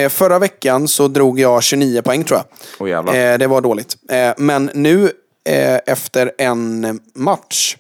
eh, 0.04 0.10
förra 0.10 0.40
veckan 0.40 0.88
så 0.88 1.08
drog 1.08 1.40
jag 1.40 1.64
29 1.64 2.02
poäng 2.02 2.24
tror 2.24 2.41
jag. 2.80 2.90
Jävlar. 2.90 3.14
Eh, 3.14 3.38
det 3.38 3.48
var 3.48 3.62
dåligt. 3.62 3.95
Eh, 4.12 4.32
men 4.38 4.72
nu 4.74 5.12
eh, 5.49 5.80
efter 5.86 6.32
en 6.38 6.99
match 7.16 7.76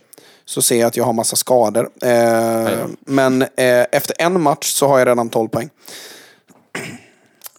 så 0.47 0.61
ser 0.61 0.79
jag 0.79 0.87
att 0.87 0.97
jag 0.97 1.03
har 1.03 1.13
massa 1.13 1.35
skador. 1.35 1.89
Eh, 2.01 2.69
men 2.99 3.41
eh, 3.41 3.47
efter 3.91 4.15
en 4.19 4.41
match 4.41 4.65
så 4.65 4.87
har 4.87 4.99
jag 4.99 5.07
redan 5.07 5.29
12 5.29 5.47
poäng. 5.49 5.69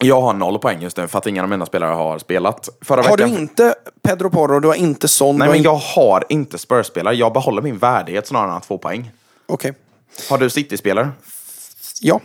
Jag 0.01 0.21
har 0.21 0.33
noll 0.35 0.59
poäng 0.59 0.83
just 0.83 0.97
nu 0.97 1.09
för 1.09 1.19
att 1.19 1.27
ingen 1.27 1.45
av 1.45 1.51
mina 1.51 1.67
spelare 1.67 1.95
har 1.95 2.19
spelat. 2.19 2.69
Förra 2.81 3.03
Har 3.03 3.17
du 3.17 3.25
veckan... 3.25 3.39
inte 3.39 3.75
Pedro 4.03 4.31
Porro, 4.31 4.61
du 4.61 4.69
har 4.69 4.75
inte 4.75 5.09
Son, 5.09 5.37
Nej 5.39 5.47
du 5.47 5.51
men 5.51 5.57
in- 5.59 5.63
jag 5.65 5.75
har 5.77 6.25
inte 6.29 6.59
Spurs-spelare. 6.59 7.15
Jag 7.15 7.33
behåller 7.33 7.63
min 7.63 7.79
värdighet 7.79 8.27
snarare 8.27 8.51
än 8.51 8.57
att 8.57 8.67
få 8.67 8.79
poäng. 8.79 9.11
Okej. 9.47 9.73
Har 10.31 10.39
du 10.39 10.51
City-spelare? 10.51 11.11
Ja. 12.01 12.21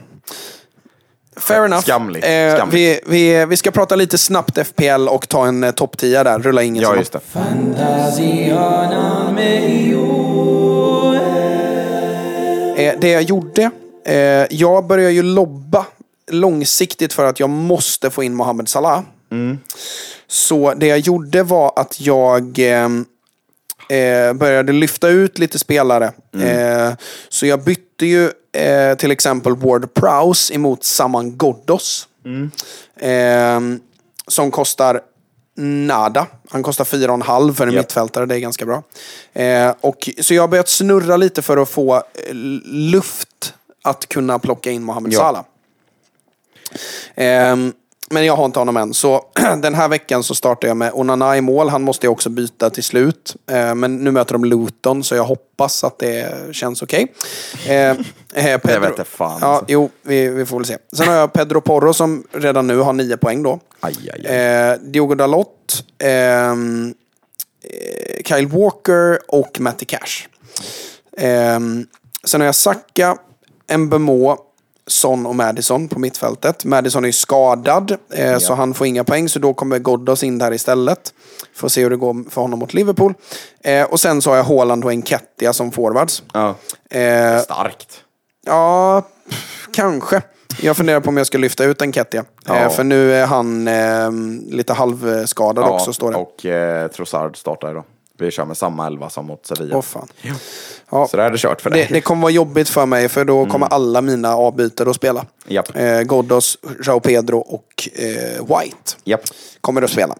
Fair 1.38 1.66
enough. 1.66 1.82
Skamligt, 1.82 2.26
Eh, 2.26 2.56
skamligt. 2.56 2.74
Vi, 2.78 3.00
vi, 3.06 3.46
vi 3.46 3.58
ska 3.58 3.72
prata 3.72 3.96
lite 3.96 4.18
snabbt 4.18 4.68
FPL 4.68 5.08
och 5.10 5.30
ta 5.30 5.48
en 5.48 5.64
eh, 5.64 5.72
topp 5.72 5.98
10 5.98 6.24
där. 6.24 6.40
Rulla 6.40 6.64
ingen 6.64 6.84
Ja, 6.84 6.96
just 6.96 7.14
det. 7.14 7.20
Eh, 12.84 13.00
det 13.00 13.10
jag 13.10 13.22
gjorde, 13.24 13.72
eh, 14.06 14.46
jag 14.50 14.86
börjar 14.88 15.10
ju 15.10 15.24
lobba 15.24 15.86
långsiktigt 16.32 17.14
för 17.14 17.26
att 17.26 17.40
jag 17.40 17.50
måste 17.50 18.10
få 18.10 18.24
in 18.24 18.34
Mohamed 18.36 18.70
Salah. 18.70 19.02
Så 20.28 20.74
det 20.74 20.88
jag 20.88 21.00
gjorde 21.00 21.44
var 21.44 21.74
att 21.76 22.02
jag 22.02 22.60
eh, 22.60 22.90
eh, 24.00 24.34
började 24.34 24.74
lyfta 24.74 25.08
ut 25.08 25.40
lite 25.40 25.60
spelare. 25.60 26.12
Eh, 26.42 26.94
så 27.30 27.46
jag 27.46 27.64
bytte 27.64 28.06
ju 28.06 28.32
eh, 28.52 28.98
till 28.98 29.12
exempel 29.12 29.56
Ward 29.56 29.94
Prowse 29.94 30.54
emot 30.54 30.84
Saman 30.84 31.38
Ghoddos. 31.38 32.08
Eh, 33.00 33.60
som 34.28 34.52
kostar 34.52 35.02
nada. 35.58 36.28
Han 36.54 36.64
kostar 36.64 36.84
4,5 36.86 37.54
för 37.54 37.68
en 37.68 37.74
Japp. 37.74 37.84
mittfältare, 37.84 38.26
det 38.26 38.36
är 38.36 38.40
ganska 38.40 38.66
bra. 38.66 38.84
Eh, 39.34 39.74
och, 39.82 40.10
så 40.22 40.34
jag 40.34 40.44
har 40.44 40.48
börjat 40.48 40.70
snurra 40.70 41.18
lite 41.18 41.42
för 41.42 41.58
att 41.58 41.70
få 41.70 41.96
eh, 41.96 42.02
luft 42.64 43.54
att 43.84 44.10
kunna 44.10 44.40
plocka 44.40 44.72
in 44.72 44.84
Mohamed 44.84 45.14
Ja. 45.14 45.20
Salah. 45.20 45.44
Ehm, 47.16 47.74
men 48.12 48.26
jag 48.26 48.36
har 48.36 48.46
inte 48.46 48.60
honom 48.60 48.78
än. 48.78 48.94
Så 48.94 49.26
den 49.58 49.76
här 49.76 49.88
veckan 49.90 50.24
så 50.24 50.36
startar 50.36 50.68
jag 50.68 50.78
med 50.78 50.92
Onana 50.94 51.38
i 51.38 51.42
mål. 51.42 51.70
Han 51.70 51.82
måste 51.82 52.06
jag 52.06 52.12
också 52.12 52.30
byta 52.30 52.70
till 52.70 52.84
slut. 52.84 53.36
Ehm, 53.52 53.80
men 53.80 53.96
nu 54.04 54.12
möter 54.12 54.34
de 54.34 54.46
Luton 54.46 55.04
så 55.04 55.16
jag 55.16 55.24
hoppas 55.24 55.84
att 55.84 56.00
det 56.00 56.34
känns 56.56 56.82
okej. 56.82 57.14
Ehm, 57.68 57.98
eh, 58.34 58.58
Pedro- 58.58 58.80
vet 58.80 58.98
jag 58.98 59.08
fan, 59.08 59.38
Ja, 59.42 59.48
alltså. 59.48 59.66
jo, 59.68 59.90
vi, 60.02 60.28
vi 60.30 60.46
får 60.46 60.58
väl 60.58 60.66
se. 60.66 60.78
Sen 60.96 61.08
har 61.08 61.16
jag 61.16 61.34
Pedro 61.34 61.62
Porro 61.62 61.94
som 61.94 62.24
redan 62.32 62.68
nu 62.68 62.78
har 62.78 62.94
nio 62.94 63.18
poäng 63.18 63.44
då. 63.44 63.60
Aj, 63.80 63.96
aj, 64.14 64.26
aj. 64.28 64.36
Eh, 64.36 64.78
Diogo 64.82 65.16
Dalot, 65.16 65.48
ehm, 66.00 66.94
eh, 67.64 68.24
Kyle 68.24 68.48
Walker 68.48 69.20
och 69.28 69.60
Matty 69.60 69.86
Cash. 69.86 70.28
Ehm, 71.18 71.88
sen 72.24 72.42
har 72.42 72.46
jag 72.46 72.56
Saka, 72.56 73.18
Mbemo, 73.78 74.38
Son 74.88 75.26
och 75.26 75.36
Madison 75.36 75.88
på 75.88 76.00
mittfältet. 76.00 76.66
Madison 76.66 77.04
är 77.04 77.08
ju 77.08 77.14
skadad, 77.14 77.98
eh, 78.14 78.38
så 78.38 78.54
han 78.54 78.74
får 78.74 78.88
inga 78.88 79.04
poäng. 79.04 79.30
Så 79.30 79.40
då 79.40 79.54
kommer 79.54 79.80
Ghoddos 79.80 80.24
in 80.24 80.38
där 80.38 80.54
istället. 80.54 81.14
Får 81.56 81.70
se 81.70 81.84
hur 81.84 81.90
det 81.90 81.96
går 81.98 82.30
för 82.30 82.42
honom 82.42 82.60
mot 82.60 82.74
Liverpool. 82.74 83.14
Eh, 83.64 83.84
och 83.86 84.00
sen 84.00 84.22
så 84.22 84.30
har 84.30 84.38
jag 84.38 84.44
Haaland 84.44 84.86
och 84.86 84.92
Enketia 84.92 85.54
som 85.54 85.72
forwards. 85.72 86.24
Ja. 86.34 86.56
Eh, 86.90 87.40
Starkt. 87.40 88.04
Ja, 88.46 89.04
kanske. 89.74 90.22
Jag 90.62 90.78
funderar 90.78 91.00
på 91.00 91.10
om 91.10 91.18
jag 91.18 91.28
ska 91.28 91.38
lyfta 91.38 91.64
ut 91.64 91.82
Enketia. 91.82 92.26
Ja. 92.46 92.56
Eh, 92.56 92.70
för 92.70 92.84
nu 92.84 93.14
är 93.14 93.26
han 93.26 93.68
eh, 93.68 94.12
lite 94.56 94.74
halvskadad 94.74 95.66
också, 95.70 95.94
står 95.94 96.12
det. 96.12 96.18
och 96.18 96.46
eh, 96.46 96.88
Trossard 96.88 97.38
startar 97.38 97.72
idag. 97.72 97.84
Vi 98.18 98.32
kör 98.32 98.46
med 98.46 98.58
samma 98.58 98.88
elva 98.88 99.10
som 99.10 99.26
mot 99.26 99.46
Sevilla. 99.46 99.76
Åh 99.78 99.82
fan. 99.82 100.08
Ja, 100.92 101.08
Så 101.12 101.18
där 101.18 101.24
är 101.24 101.32
det 101.32 101.38
kört 101.38 101.62
för 101.62 101.70
det, 101.70 101.76
dig. 101.76 101.88
det 101.92 102.02
kommer 102.02 102.22
vara 102.22 102.32
jobbigt 102.32 102.70
för 102.70 102.86
mig, 102.86 103.10
för 103.10 103.26
då 103.26 103.46
kommer 103.46 103.68
alla 103.68 104.02
mina 104.02 104.36
avbytare 104.36 104.90
att 104.90 104.96
spela. 104.96 105.26
Japp. 105.48 105.76
Eh, 105.76 106.02
Ghoddos, 106.02 106.58
Joao 106.86 107.00
Pedro 107.00 107.38
och 107.40 107.90
eh, 107.96 108.42
White 108.42 108.92
Japp. 109.04 109.22
kommer 109.62 109.82
att 109.82 109.90
spela. 109.90 110.16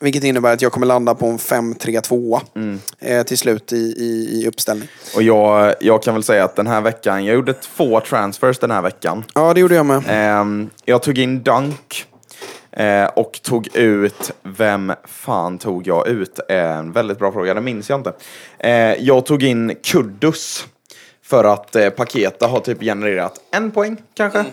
Vilket 0.00 0.24
innebär 0.24 0.52
att 0.52 0.62
jag 0.62 0.72
kommer 0.72 0.86
landa 0.86 1.14
på 1.14 1.26
en 1.26 1.38
5-3-2 1.38 2.40
Mm. 2.54 2.78
eh, 2.98 3.22
till 3.22 3.38
slut 3.38 3.72
i, 3.72 3.76
i, 3.76 4.40
i 4.42 4.48
uppställning. 4.48 4.88
Och 5.14 5.22
jag, 5.22 5.74
jag 5.80 6.02
kan 6.02 6.14
väl 6.14 6.22
säga 6.22 6.44
att 6.44 6.56
den 6.56 6.66
här 6.66 6.80
veckan, 6.80 7.24
jag 7.24 7.34
gjorde 7.34 7.52
två 7.54 8.00
transfers 8.00 8.58
den 8.58 8.70
här 8.70 8.82
veckan. 8.82 9.24
Ja, 9.34 9.54
det 9.54 9.60
gjorde 9.60 9.74
jag 9.74 9.86
med. 9.86 10.02
Ehm, 10.08 10.70
jag 10.84 11.02
tog 11.02 11.18
in 11.18 11.42
Dunk 11.42 12.04
eh, 12.72 13.04
och 13.04 13.40
tog 13.42 13.68
ut, 13.76 14.32
vem 14.42 14.92
fan 15.04 15.58
tog 15.58 15.86
jag 15.86 16.08
ut? 16.08 16.40
En 16.48 16.92
väldigt 16.92 17.18
bra 17.18 17.32
fråga, 17.32 17.54
det 17.54 17.60
minns 17.60 17.90
jag 17.90 18.00
inte. 18.00 18.12
Eh, 18.58 18.72
jag 19.04 19.26
tog 19.26 19.42
in 19.42 19.74
Kuddus 19.82 20.66
för 21.22 21.44
att 21.44 21.76
eh, 21.76 21.90
Paketa 21.90 22.46
har 22.46 22.60
typ 22.60 22.80
genererat 22.80 23.34
en 23.52 23.70
poäng 23.70 23.96
kanske. 24.14 24.44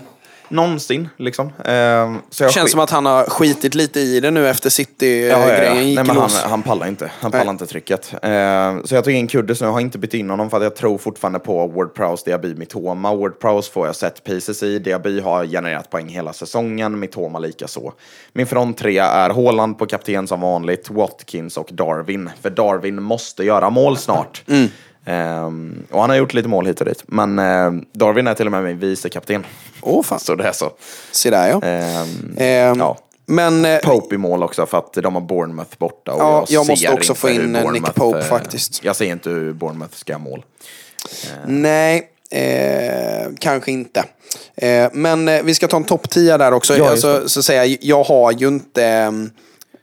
Någonsin 0.49 1.09
liksom. 1.17 1.51
Ehm, 1.65 2.17
så 2.29 2.43
jag 2.43 2.51
Känns 2.51 2.71
som 2.71 2.79
att 2.79 2.89
han 2.89 3.05
har 3.05 3.23
skitit 3.23 3.75
lite 3.75 3.99
i 3.99 4.19
det 4.19 4.31
nu 4.31 4.49
efter 4.49 4.65
Ja, 4.65 4.69
ja, 4.69 4.75
City-grejen 4.75 5.75
ja. 5.75 5.81
gick 5.81 5.95
Nej, 5.95 6.05
men 6.07 6.17
han, 6.17 6.29
han 6.43 6.63
pallar 6.63 6.87
inte. 6.87 7.11
Han 7.19 7.31
Nej. 7.31 7.39
pallar 7.39 7.51
inte 7.51 7.65
trycket. 7.65 8.13
Eh, 8.13 8.83
så 8.83 8.95
jag 8.95 9.03
tog 9.03 9.13
in 9.13 9.27
Kuddes 9.27 9.61
nu. 9.61 9.67
Jag 9.67 9.73
har 9.73 9.79
inte 9.79 9.97
bytt 9.97 10.13
in 10.13 10.29
honom 10.29 10.49
för 10.49 10.57
att 10.57 10.63
jag 10.63 10.75
tror 10.75 10.97
fortfarande 10.97 11.39
på 11.39 11.67
Ward 11.67 11.93
Prowse, 11.93 12.23
Diaby, 12.25 12.55
Mitoma. 12.55 13.15
Ward 13.15 13.39
Prowse 13.39 13.71
får 13.71 13.87
jag 13.87 13.95
set 13.95 14.23
pieces 14.23 14.63
i. 14.63 14.79
Diaby 14.79 15.19
har 15.19 15.45
genererat 15.45 15.89
poäng 15.89 16.09
hela 16.09 16.33
säsongen. 16.33 16.99
Mitoma 16.99 17.39
lika 17.39 17.67
så. 17.67 17.93
Min 18.33 18.47
front 18.47 18.77
tre 18.77 18.97
är 18.97 19.29
Haaland 19.29 19.77
på 19.77 19.85
kapten 19.85 20.27
som 20.27 20.41
vanligt, 20.41 20.89
Watkins 20.89 21.57
och 21.57 21.69
Darwin. 21.71 22.29
För 22.41 22.49
Darwin 22.49 23.03
måste 23.03 23.43
göra 23.43 23.69
mål 23.69 23.97
snart. 23.97 24.43
Mm. 24.47 24.67
Ehm, 25.05 25.83
och 25.91 26.01
han 26.01 26.09
har 26.09 26.17
gjort 26.17 26.33
lite 26.33 26.47
mål 26.47 26.65
hit 26.65 26.79
och 26.79 26.85
dit. 26.85 27.03
Men 27.05 27.39
eh, 27.39 27.71
Darwin 27.93 28.27
är 28.27 28.33
till 28.33 28.45
och 28.45 28.51
med 28.51 28.63
min 28.63 28.79
vice 28.79 29.09
kapten. 29.09 29.45
Åh 29.81 30.03
fan. 30.03 30.19
Så 30.19 30.35
det 30.35 30.47
är 30.47 30.51
så. 30.51 30.71
Se 31.11 31.29
där 31.29 31.49
ja. 31.49 31.61
Ehm, 31.61 32.35
Ehm, 32.37 32.79
ja. 32.79 32.97
Men 33.25 33.65
eh, 33.65 33.79
Pope 33.79 34.15
i 34.15 34.17
mål 34.17 34.43
också 34.43 34.65
för 34.65 34.77
att 34.77 34.93
de 34.93 35.13
har 35.15 35.21
Bournemouth 35.21 35.77
borta. 35.77 36.13
Och 36.13 36.21
Ja, 36.21 36.45
jag 36.49 36.61
jag 36.61 36.67
måste 36.67 36.93
också 36.93 37.15
få 37.15 37.29
in, 37.29 37.51
Nick 37.51 37.93
Pope, 37.95 38.17
eh, 38.19 38.23
faktiskt. 38.23 38.83
Jag 38.83 38.95
ser 38.95 39.05
inte 39.05 39.29
hur 39.29 39.53
Bournemouth 39.53 39.95
ska 39.95 40.13
göra 40.13 40.21
mål. 40.21 40.43
nej, 41.47 42.09
eh, 42.31 43.31
kanske 43.39 43.71
inte. 43.71 44.03
Eh, 44.55 44.89
men 44.93 45.27
eh, 45.27 45.41
vi 45.43 45.55
ska 45.55 45.67
ta 45.67 45.77
en 45.77 45.83
topp 45.83 46.09
10 46.09 46.37
där 46.37 46.51
också. 46.51 46.77
Ja, 46.77 46.89
alltså, 46.89 47.29
så 47.29 47.43
säga, 47.43 47.77
jag 47.81 48.03
har 48.03 48.31
ju 48.31 48.47
inte... 48.47 49.13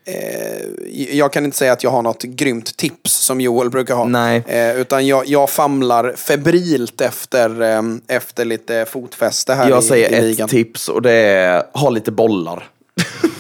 Eh, 0.05 1.17
jag 1.17 1.33
kan 1.33 1.45
inte 1.45 1.57
säga 1.57 1.73
att 1.73 1.83
jag 1.83 1.91
har 1.91 2.03
något 2.03 2.23
grymt 2.23 2.77
tips 2.77 3.13
som 3.13 3.41
Joel 3.41 3.71
brukar 3.71 3.95
ha. 3.95 4.05
Nej. 4.05 4.43
Eh, 4.47 4.77
utan 4.81 5.07
jag, 5.07 5.27
jag 5.27 5.51
famlar 5.51 6.13
febrilt 6.17 7.01
efter, 7.01 7.61
ehm, 7.63 8.01
efter 8.09 8.45
lite 8.45 8.85
fotfäste 8.85 9.55
här 9.55 9.71
Jag 9.71 9.83
i, 9.83 9.87
säger 9.87 10.11
i 10.11 10.15
ett 10.15 10.23
ligan. 10.23 10.49
tips 10.49 10.89
och 10.89 11.03
det 11.03 11.13
är 11.13 11.63
ha 11.73 11.91
lite 11.91 12.11
bollar. 12.11 12.69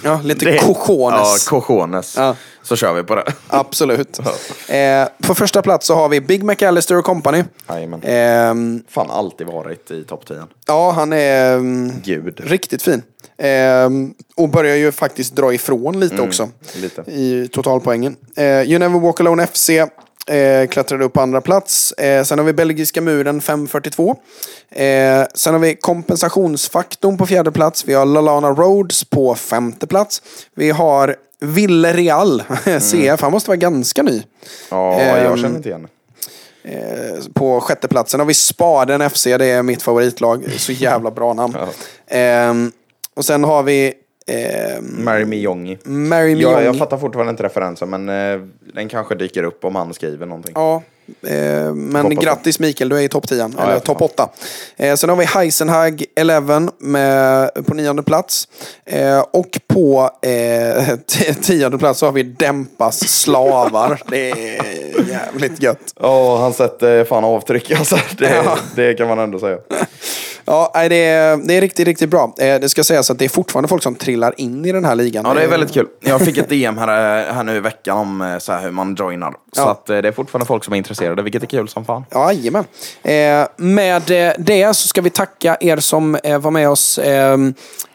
Ja, 0.04 0.20
lite 0.24 0.44
Det- 0.44 0.58
cojones. 0.58 1.48
Ja, 1.52 1.60
cojones. 1.60 2.14
Ja. 2.16 2.36
Så 2.62 2.76
kör 2.76 2.92
vi 2.92 3.02
på 3.02 3.14
det. 3.14 3.24
Absolut. 3.48 4.20
Eh, 4.68 5.08
på 5.22 5.34
första 5.34 5.62
plats 5.62 5.86
så 5.86 5.94
har 5.94 6.08
vi 6.08 6.20
Big 6.20 6.42
McAllister 6.44 6.96
och 6.98 7.04
Company. 7.04 7.44
Jajamän. 7.68 8.00
Ehm, 8.04 8.82
Fan 8.88 9.10
alltid 9.10 9.46
varit 9.46 9.90
i 9.90 10.04
topp 10.04 10.26
10. 10.28 10.36
ja, 10.66 10.90
han 10.90 11.12
är 11.12 11.56
um, 11.56 11.92
Gud. 12.04 12.40
riktigt 12.44 12.82
fin. 12.82 13.02
Ehm, 13.38 14.14
och 14.36 14.48
börjar 14.48 14.76
ju 14.76 14.92
faktiskt 14.92 15.36
dra 15.36 15.54
ifrån 15.54 16.00
lite 16.00 16.22
också. 16.22 16.48
lite. 16.76 17.02
I 17.10 17.48
totalpoängen. 17.52 18.16
Eh, 18.36 18.44
you 18.62 18.78
Never 18.78 19.00
Walk 19.00 19.20
Alone 19.20 19.46
FC. 19.46 19.70
Eh, 20.26 20.68
klättrade 20.68 21.04
upp 21.04 21.12
på 21.12 21.20
andra 21.20 21.40
plats. 21.40 21.92
Eh, 21.92 22.24
sen 22.24 22.38
har 22.38 22.46
vi 22.46 22.52
Belgiska 22.52 23.00
muren 23.00 23.40
5.42. 23.40 24.10
Eh, 24.70 25.26
sen 25.34 25.52
har 25.54 25.60
vi 25.60 25.74
kompensationsfaktorn 25.76 27.18
på 27.18 27.26
fjärde 27.26 27.52
plats. 27.52 27.84
Vi 27.86 27.94
har 27.94 28.06
Lalana 28.06 28.48
Roads 28.50 29.04
på 29.04 29.34
femte 29.34 29.86
plats. 29.86 30.22
Vi 30.54 30.70
har 30.70 31.16
Villarreal 31.40 32.42
CF. 32.80 33.20
Han 33.20 33.32
måste 33.32 33.50
vara 33.50 33.56
ganska 33.56 34.02
ny. 34.02 34.22
Ja, 34.70 34.92
Ehm, 35.00 35.24
jag 35.24 35.38
känner 35.38 35.56
inte 35.56 35.68
igen. 35.68 35.88
Eh, 36.64 37.24
på 37.34 37.60
sjätte 37.60 37.88
platsen 37.88 38.20
har 38.20 38.26
vi 38.26 38.34
Spaden 38.34 39.10
FC. 39.10 39.24
Det 39.24 39.46
är 39.46 39.62
mitt 39.62 39.82
favoritlag. 39.82 40.44
Så 40.58 40.72
jävla 40.72 41.10
bra 41.10 41.32
namn. 41.32 41.56
Ehm, 42.08 42.72
och 43.16 43.24
sen 43.24 43.44
har 43.44 43.62
vi 43.62 43.94
ehm, 44.26 45.04
Marry 45.04 45.24
Me 45.24 45.36
Jongi. 45.36 45.78
Mary 45.84 46.30
Jag, 46.30 46.36
Miongi. 46.50 46.64
jag 46.64 46.78
fattar 46.78 46.98
fortfarande 46.98 47.30
inte 47.30 47.42
referensen, 47.42 47.90
men 47.90 48.08
eh, 48.08 48.40
den 48.74 48.88
kanske 48.88 49.14
dyker 49.14 49.42
upp 49.42 49.64
om 49.64 49.74
han 49.76 49.94
skriver 49.94 50.26
någonting. 50.26 50.52
Ja, 50.54 50.82
eh, 51.26 51.74
men 51.74 51.96
Hoppas 52.02 52.24
grattis 52.24 52.58
Mikael, 52.58 52.88
du 52.88 52.96
är 52.96 53.00
i 53.02 53.08
topp 53.08 53.28
10. 53.28 53.50
Ja, 53.56 53.64
eller 53.64 53.78
topp 53.78 53.98
fan. 53.98 54.04
8. 54.04 54.28
Eh, 54.76 54.94
sen 54.94 55.08
har 55.08 55.16
vi 55.16 55.24
Heisenhag 55.24 56.04
11 56.16 56.70
med, 56.78 57.50
på 57.66 57.74
nionde 57.74 58.02
plats. 58.02 58.48
Eh, 58.86 59.20
och 59.30 59.60
på 59.66 60.10
eh, 60.22 60.96
tionde 61.42 61.78
plats 61.78 62.00
så 62.00 62.06
har 62.06 62.12
vi 62.12 62.22
Dämpas 62.22 62.98
slavar. 63.08 64.02
Det 64.08 64.30
är 64.30 65.08
jävligt 65.08 65.62
gött. 65.62 65.94
Ja, 66.00 66.38
han 66.40 66.52
sätter 66.52 67.04
fan 67.04 67.24
avtryck 67.24 67.70
alltså. 67.70 67.96
Det, 68.18 68.42
Ja. 68.44 68.58
det 68.76 68.94
kan 68.94 69.08
man 69.08 69.18
ändå 69.18 69.38
säga. 69.38 69.58
Ja, 70.44 70.72
det 70.88 71.04
är, 71.04 71.36
det 71.36 71.54
är 71.56 71.60
riktigt, 71.60 71.86
riktigt 71.86 72.10
bra. 72.10 72.34
Eh, 72.38 72.60
det 72.60 72.68
ska 72.68 72.84
sägas 72.84 73.10
att 73.10 73.18
det 73.18 73.24
är 73.24 73.28
fortfarande 73.28 73.68
folk 73.68 73.82
som 73.82 73.94
trillar 73.94 74.34
in 74.36 74.64
i 74.64 74.72
den 74.72 74.84
här 74.84 74.94
ligan. 74.94 75.24
Ja, 75.26 75.34
det 75.34 75.42
är 75.42 75.48
väldigt 75.48 75.72
kul. 75.72 75.86
Jag 76.00 76.20
fick 76.20 76.38
ett 76.38 76.48
DM 76.48 76.78
här, 76.78 77.32
här 77.32 77.42
nu 77.42 77.56
i 77.56 77.60
veckan 77.60 77.96
om 77.98 78.20
eh, 78.22 78.38
så 78.38 78.52
hur 78.52 78.70
man 78.70 78.94
joinar. 78.98 79.30
Så 79.30 79.60
Ja. 79.60 79.70
att, 79.70 79.90
eh, 79.90 79.98
det 79.98 80.08
är 80.08 80.12
fortfarande 80.12 80.46
folk 80.46 80.64
som 80.64 80.72
är 80.72 80.78
intresserade, 80.78 81.22
vilket 81.22 81.42
är 81.42 81.46
kul 81.46 81.68
som 81.68 81.84
fan. 81.84 82.04
Jajamän. 82.14 82.64
Eh, 83.02 83.46
med 83.56 84.10
eh, 84.28 84.32
det 84.38 84.74
så 84.74 84.88
ska 84.88 85.00
vi 85.00 85.10
tacka 85.10 85.56
er 85.60 85.76
som 85.76 86.14
eh, 86.14 86.38
var 86.38 86.50
med 86.50 86.68
oss 86.68 86.98
eh, 86.98 87.36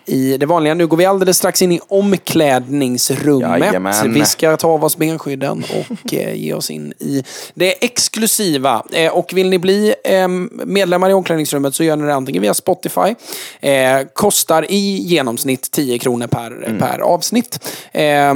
i 0.07 0.37
det 0.37 0.45
vanliga. 0.45 0.73
Nu 0.73 0.87
går 0.87 0.97
vi 0.97 1.05
alldeles 1.05 1.37
strax 1.37 1.61
in 1.61 1.71
i 1.71 1.79
omklädningsrummet. 1.87 3.59
Jajamän. 3.59 4.13
Vi 4.13 4.25
ska 4.25 4.57
ta 4.57 4.67
av 4.67 4.83
oss 4.83 4.97
benskydden 4.97 5.63
och 5.79 6.13
eh, 6.13 6.35
ge 6.35 6.53
oss 6.53 6.71
in 6.71 6.93
i 6.99 7.23
det 7.53 7.85
exklusiva. 7.85 8.83
Eh, 8.91 9.11
och 9.11 9.33
vill 9.33 9.49
ni 9.49 9.59
bli 9.59 9.95
eh, 10.03 10.27
medlemmar 10.65 11.09
i 11.09 11.13
omklädningsrummet 11.13 11.75
så 11.75 11.83
gör 11.83 11.95
ni 11.95 12.05
det 12.05 12.15
antingen 12.15 12.41
via 12.41 12.53
Spotify. 12.53 13.15
Eh, 13.59 14.01
kostar 14.13 14.71
i 14.71 14.97
genomsnitt 14.97 15.71
10 15.71 15.99
kronor 15.99 16.27
per, 16.27 16.79
per 16.79 16.99
avsnitt. 16.99 17.59
Eh, 17.91 18.33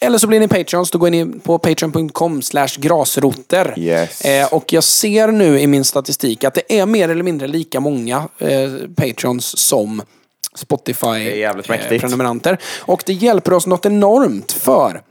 eller 0.00 0.18
så 0.18 0.26
blir 0.26 0.40
ni 0.40 0.48
Patreons, 0.48 0.90
då 0.90 0.98
går 0.98 1.10
ni 1.10 1.26
på 1.26 1.58
patreon.com 1.58 2.42
slash 2.42 2.68
grasroter. 2.76 3.74
Yes. 3.76 4.20
Eh, 4.20 4.52
och 4.52 4.72
jag 4.72 4.84
ser 4.84 5.28
nu 5.28 5.60
i 5.60 5.66
min 5.66 5.84
statistik 5.84 6.44
att 6.44 6.54
det 6.54 6.78
är 6.78 6.86
mer 6.86 7.08
eller 7.08 7.22
mindre 7.22 7.46
lika 7.48 7.80
många 7.80 8.28
eh, 8.38 8.70
Patreons 8.96 9.58
som 9.58 10.02
Spotify-prenumeranter. 10.54 12.58
Och 12.80 13.02
det 13.06 13.12
hjälper 13.12 13.52
oss 13.52 13.66
något 13.66 13.86
enormt 13.86 14.52
för 14.52 15.02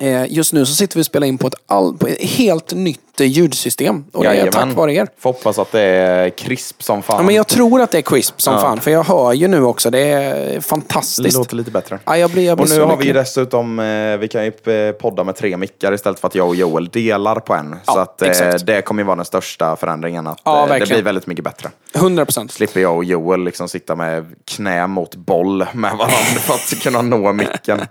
eh, 0.00 0.32
just 0.32 0.52
nu 0.52 0.66
så 0.66 0.74
sitter 0.74 0.96
vi 0.96 1.02
och 1.02 1.06
spelar 1.06 1.26
in 1.26 1.38
på 1.38 1.46
ett, 1.46 1.54
all, 1.66 1.98
på 1.98 2.06
ett 2.06 2.22
helt 2.22 2.74
nytt 2.74 3.00
eh, 3.20 3.26
ljudsystem. 3.26 4.04
Och 4.12 4.22
det 4.24 4.28
är 4.30 4.34
Jajamän. 4.34 4.52
tack 4.52 4.76
vare 4.76 4.94
er. 4.94 5.08
Får 5.18 5.32
hoppas 5.32 5.58
att 5.58 5.72
det 5.72 5.80
är 5.80 6.30
krisp 6.30 6.82
som 6.82 7.02
fan. 7.02 7.16
Ja, 7.16 7.22
men 7.22 7.34
jag 7.34 7.46
tror 7.46 7.80
att 7.80 7.90
det 7.90 7.98
är 7.98 8.02
crisp 8.02 8.40
som 8.40 8.60
fan, 8.60 8.80
för 8.80 8.90
jag 8.90 9.04
hör 9.04 9.32
ju 9.32 9.48
nu 9.48 9.62
också. 9.64 9.90
Det 9.90 9.98
är 10.00 10.54
det 10.54 10.60
fantastiskt. 10.60 11.36
låter 11.38 11.56
lite 11.56 11.70
bättre. 11.70 11.98
Ja, 12.04 12.16
jag 12.16 12.30
blir, 12.30 12.44
jag 12.46 12.56
blir 12.58 12.64
Och 12.64 12.70
nu 12.70 12.76
så 12.76 12.80
har 12.86 12.96
vi 12.96 13.04
ju 13.04 13.08
lycklig. 13.08 13.14
dessutom, 13.14 13.78
eh, 13.78 14.16
vi 14.16 14.28
kan 14.28 14.44
ju 14.44 14.52
eh, 14.88 14.92
podda 14.92 15.24
med 15.24 15.36
tre 15.36 15.56
mickar 15.56 15.92
istället 15.94 16.20
för 16.20 16.26
att 16.28 16.34
jag 16.34 16.48
och 16.48 16.56
Joel 16.56 16.88
delar 16.88 17.40
på 17.40 17.54
en. 17.54 17.76
Så 17.86 17.98
att 17.98 18.22
eh, 18.22 18.28
exakt. 18.28 18.66
det 18.66 18.82
kommer 18.82 19.02
ju 19.02 19.06
vara 19.06 19.16
den 19.16 19.24
största 19.24 19.76
förändringen. 19.76 20.26
Att, 20.26 20.40
Ja, 20.44 20.56
eh, 20.56 20.62
det 20.62 20.68
verkligen. 20.68 20.96
blir 20.96 21.04
väldigt 21.04 21.26
mycket 21.26 21.44
bättre. 21.44 21.68
100 21.94 22.24
procent. 22.24 22.52
Slipper 22.52 22.80
jag 22.80 22.96
och 22.96 23.04
Joel 23.04 23.44
liksom 23.44 23.68
sitta 23.68 23.94
med 23.96 24.26
knä 24.44 24.86
mot 24.86 25.14
boll 25.16 25.66
med 25.72 25.90
varandra 25.96 26.14
för 26.40 26.54
att 26.54 26.82
kunna 26.82 27.02
nå 27.02 27.32
micken. 27.32 27.80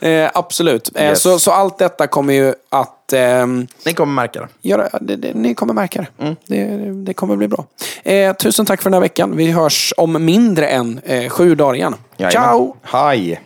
Eh, 0.00 0.30
absolut. 0.34 0.90
Eh, 0.94 1.04
Yes. 1.04 1.22
så, 1.22 1.38
så 1.38 1.50
allt 1.50 1.78
detta 1.78 2.06
kommer 2.06 2.34
ju 2.34 2.54
att 2.70 3.01
ehm, 3.12 3.66
Ni 3.86 3.92
kommer 3.94 4.12
märka 4.12 4.40
det. 4.40 4.48
göra, 4.68 4.88
det, 5.00 5.16
det, 5.16 5.34
ni 5.34 5.54
kommer 5.54 5.74
märka 5.74 6.06
det. 6.16 6.24
Mm. 6.24 6.36
det. 6.46 6.66
Det 7.04 7.14
kommer 7.14 7.36
bli 7.36 7.48
bra. 7.48 7.64
Eh, 8.02 8.32
tusen 8.36 8.66
tack 8.66 8.82
för 8.82 8.90
den 8.90 8.94
här 8.94 9.00
veckan. 9.00 9.36
Vi 9.36 9.50
hörs 9.50 9.94
om 9.96 10.24
mindre 10.24 10.66
än 10.68 11.00
eh, 11.04 11.28
sju 11.28 11.54
dagar 11.54 11.74
igen. 11.74 11.94
Jajamän. 12.16 12.32
Ciao! 12.32 12.76
Hej! 12.82 13.40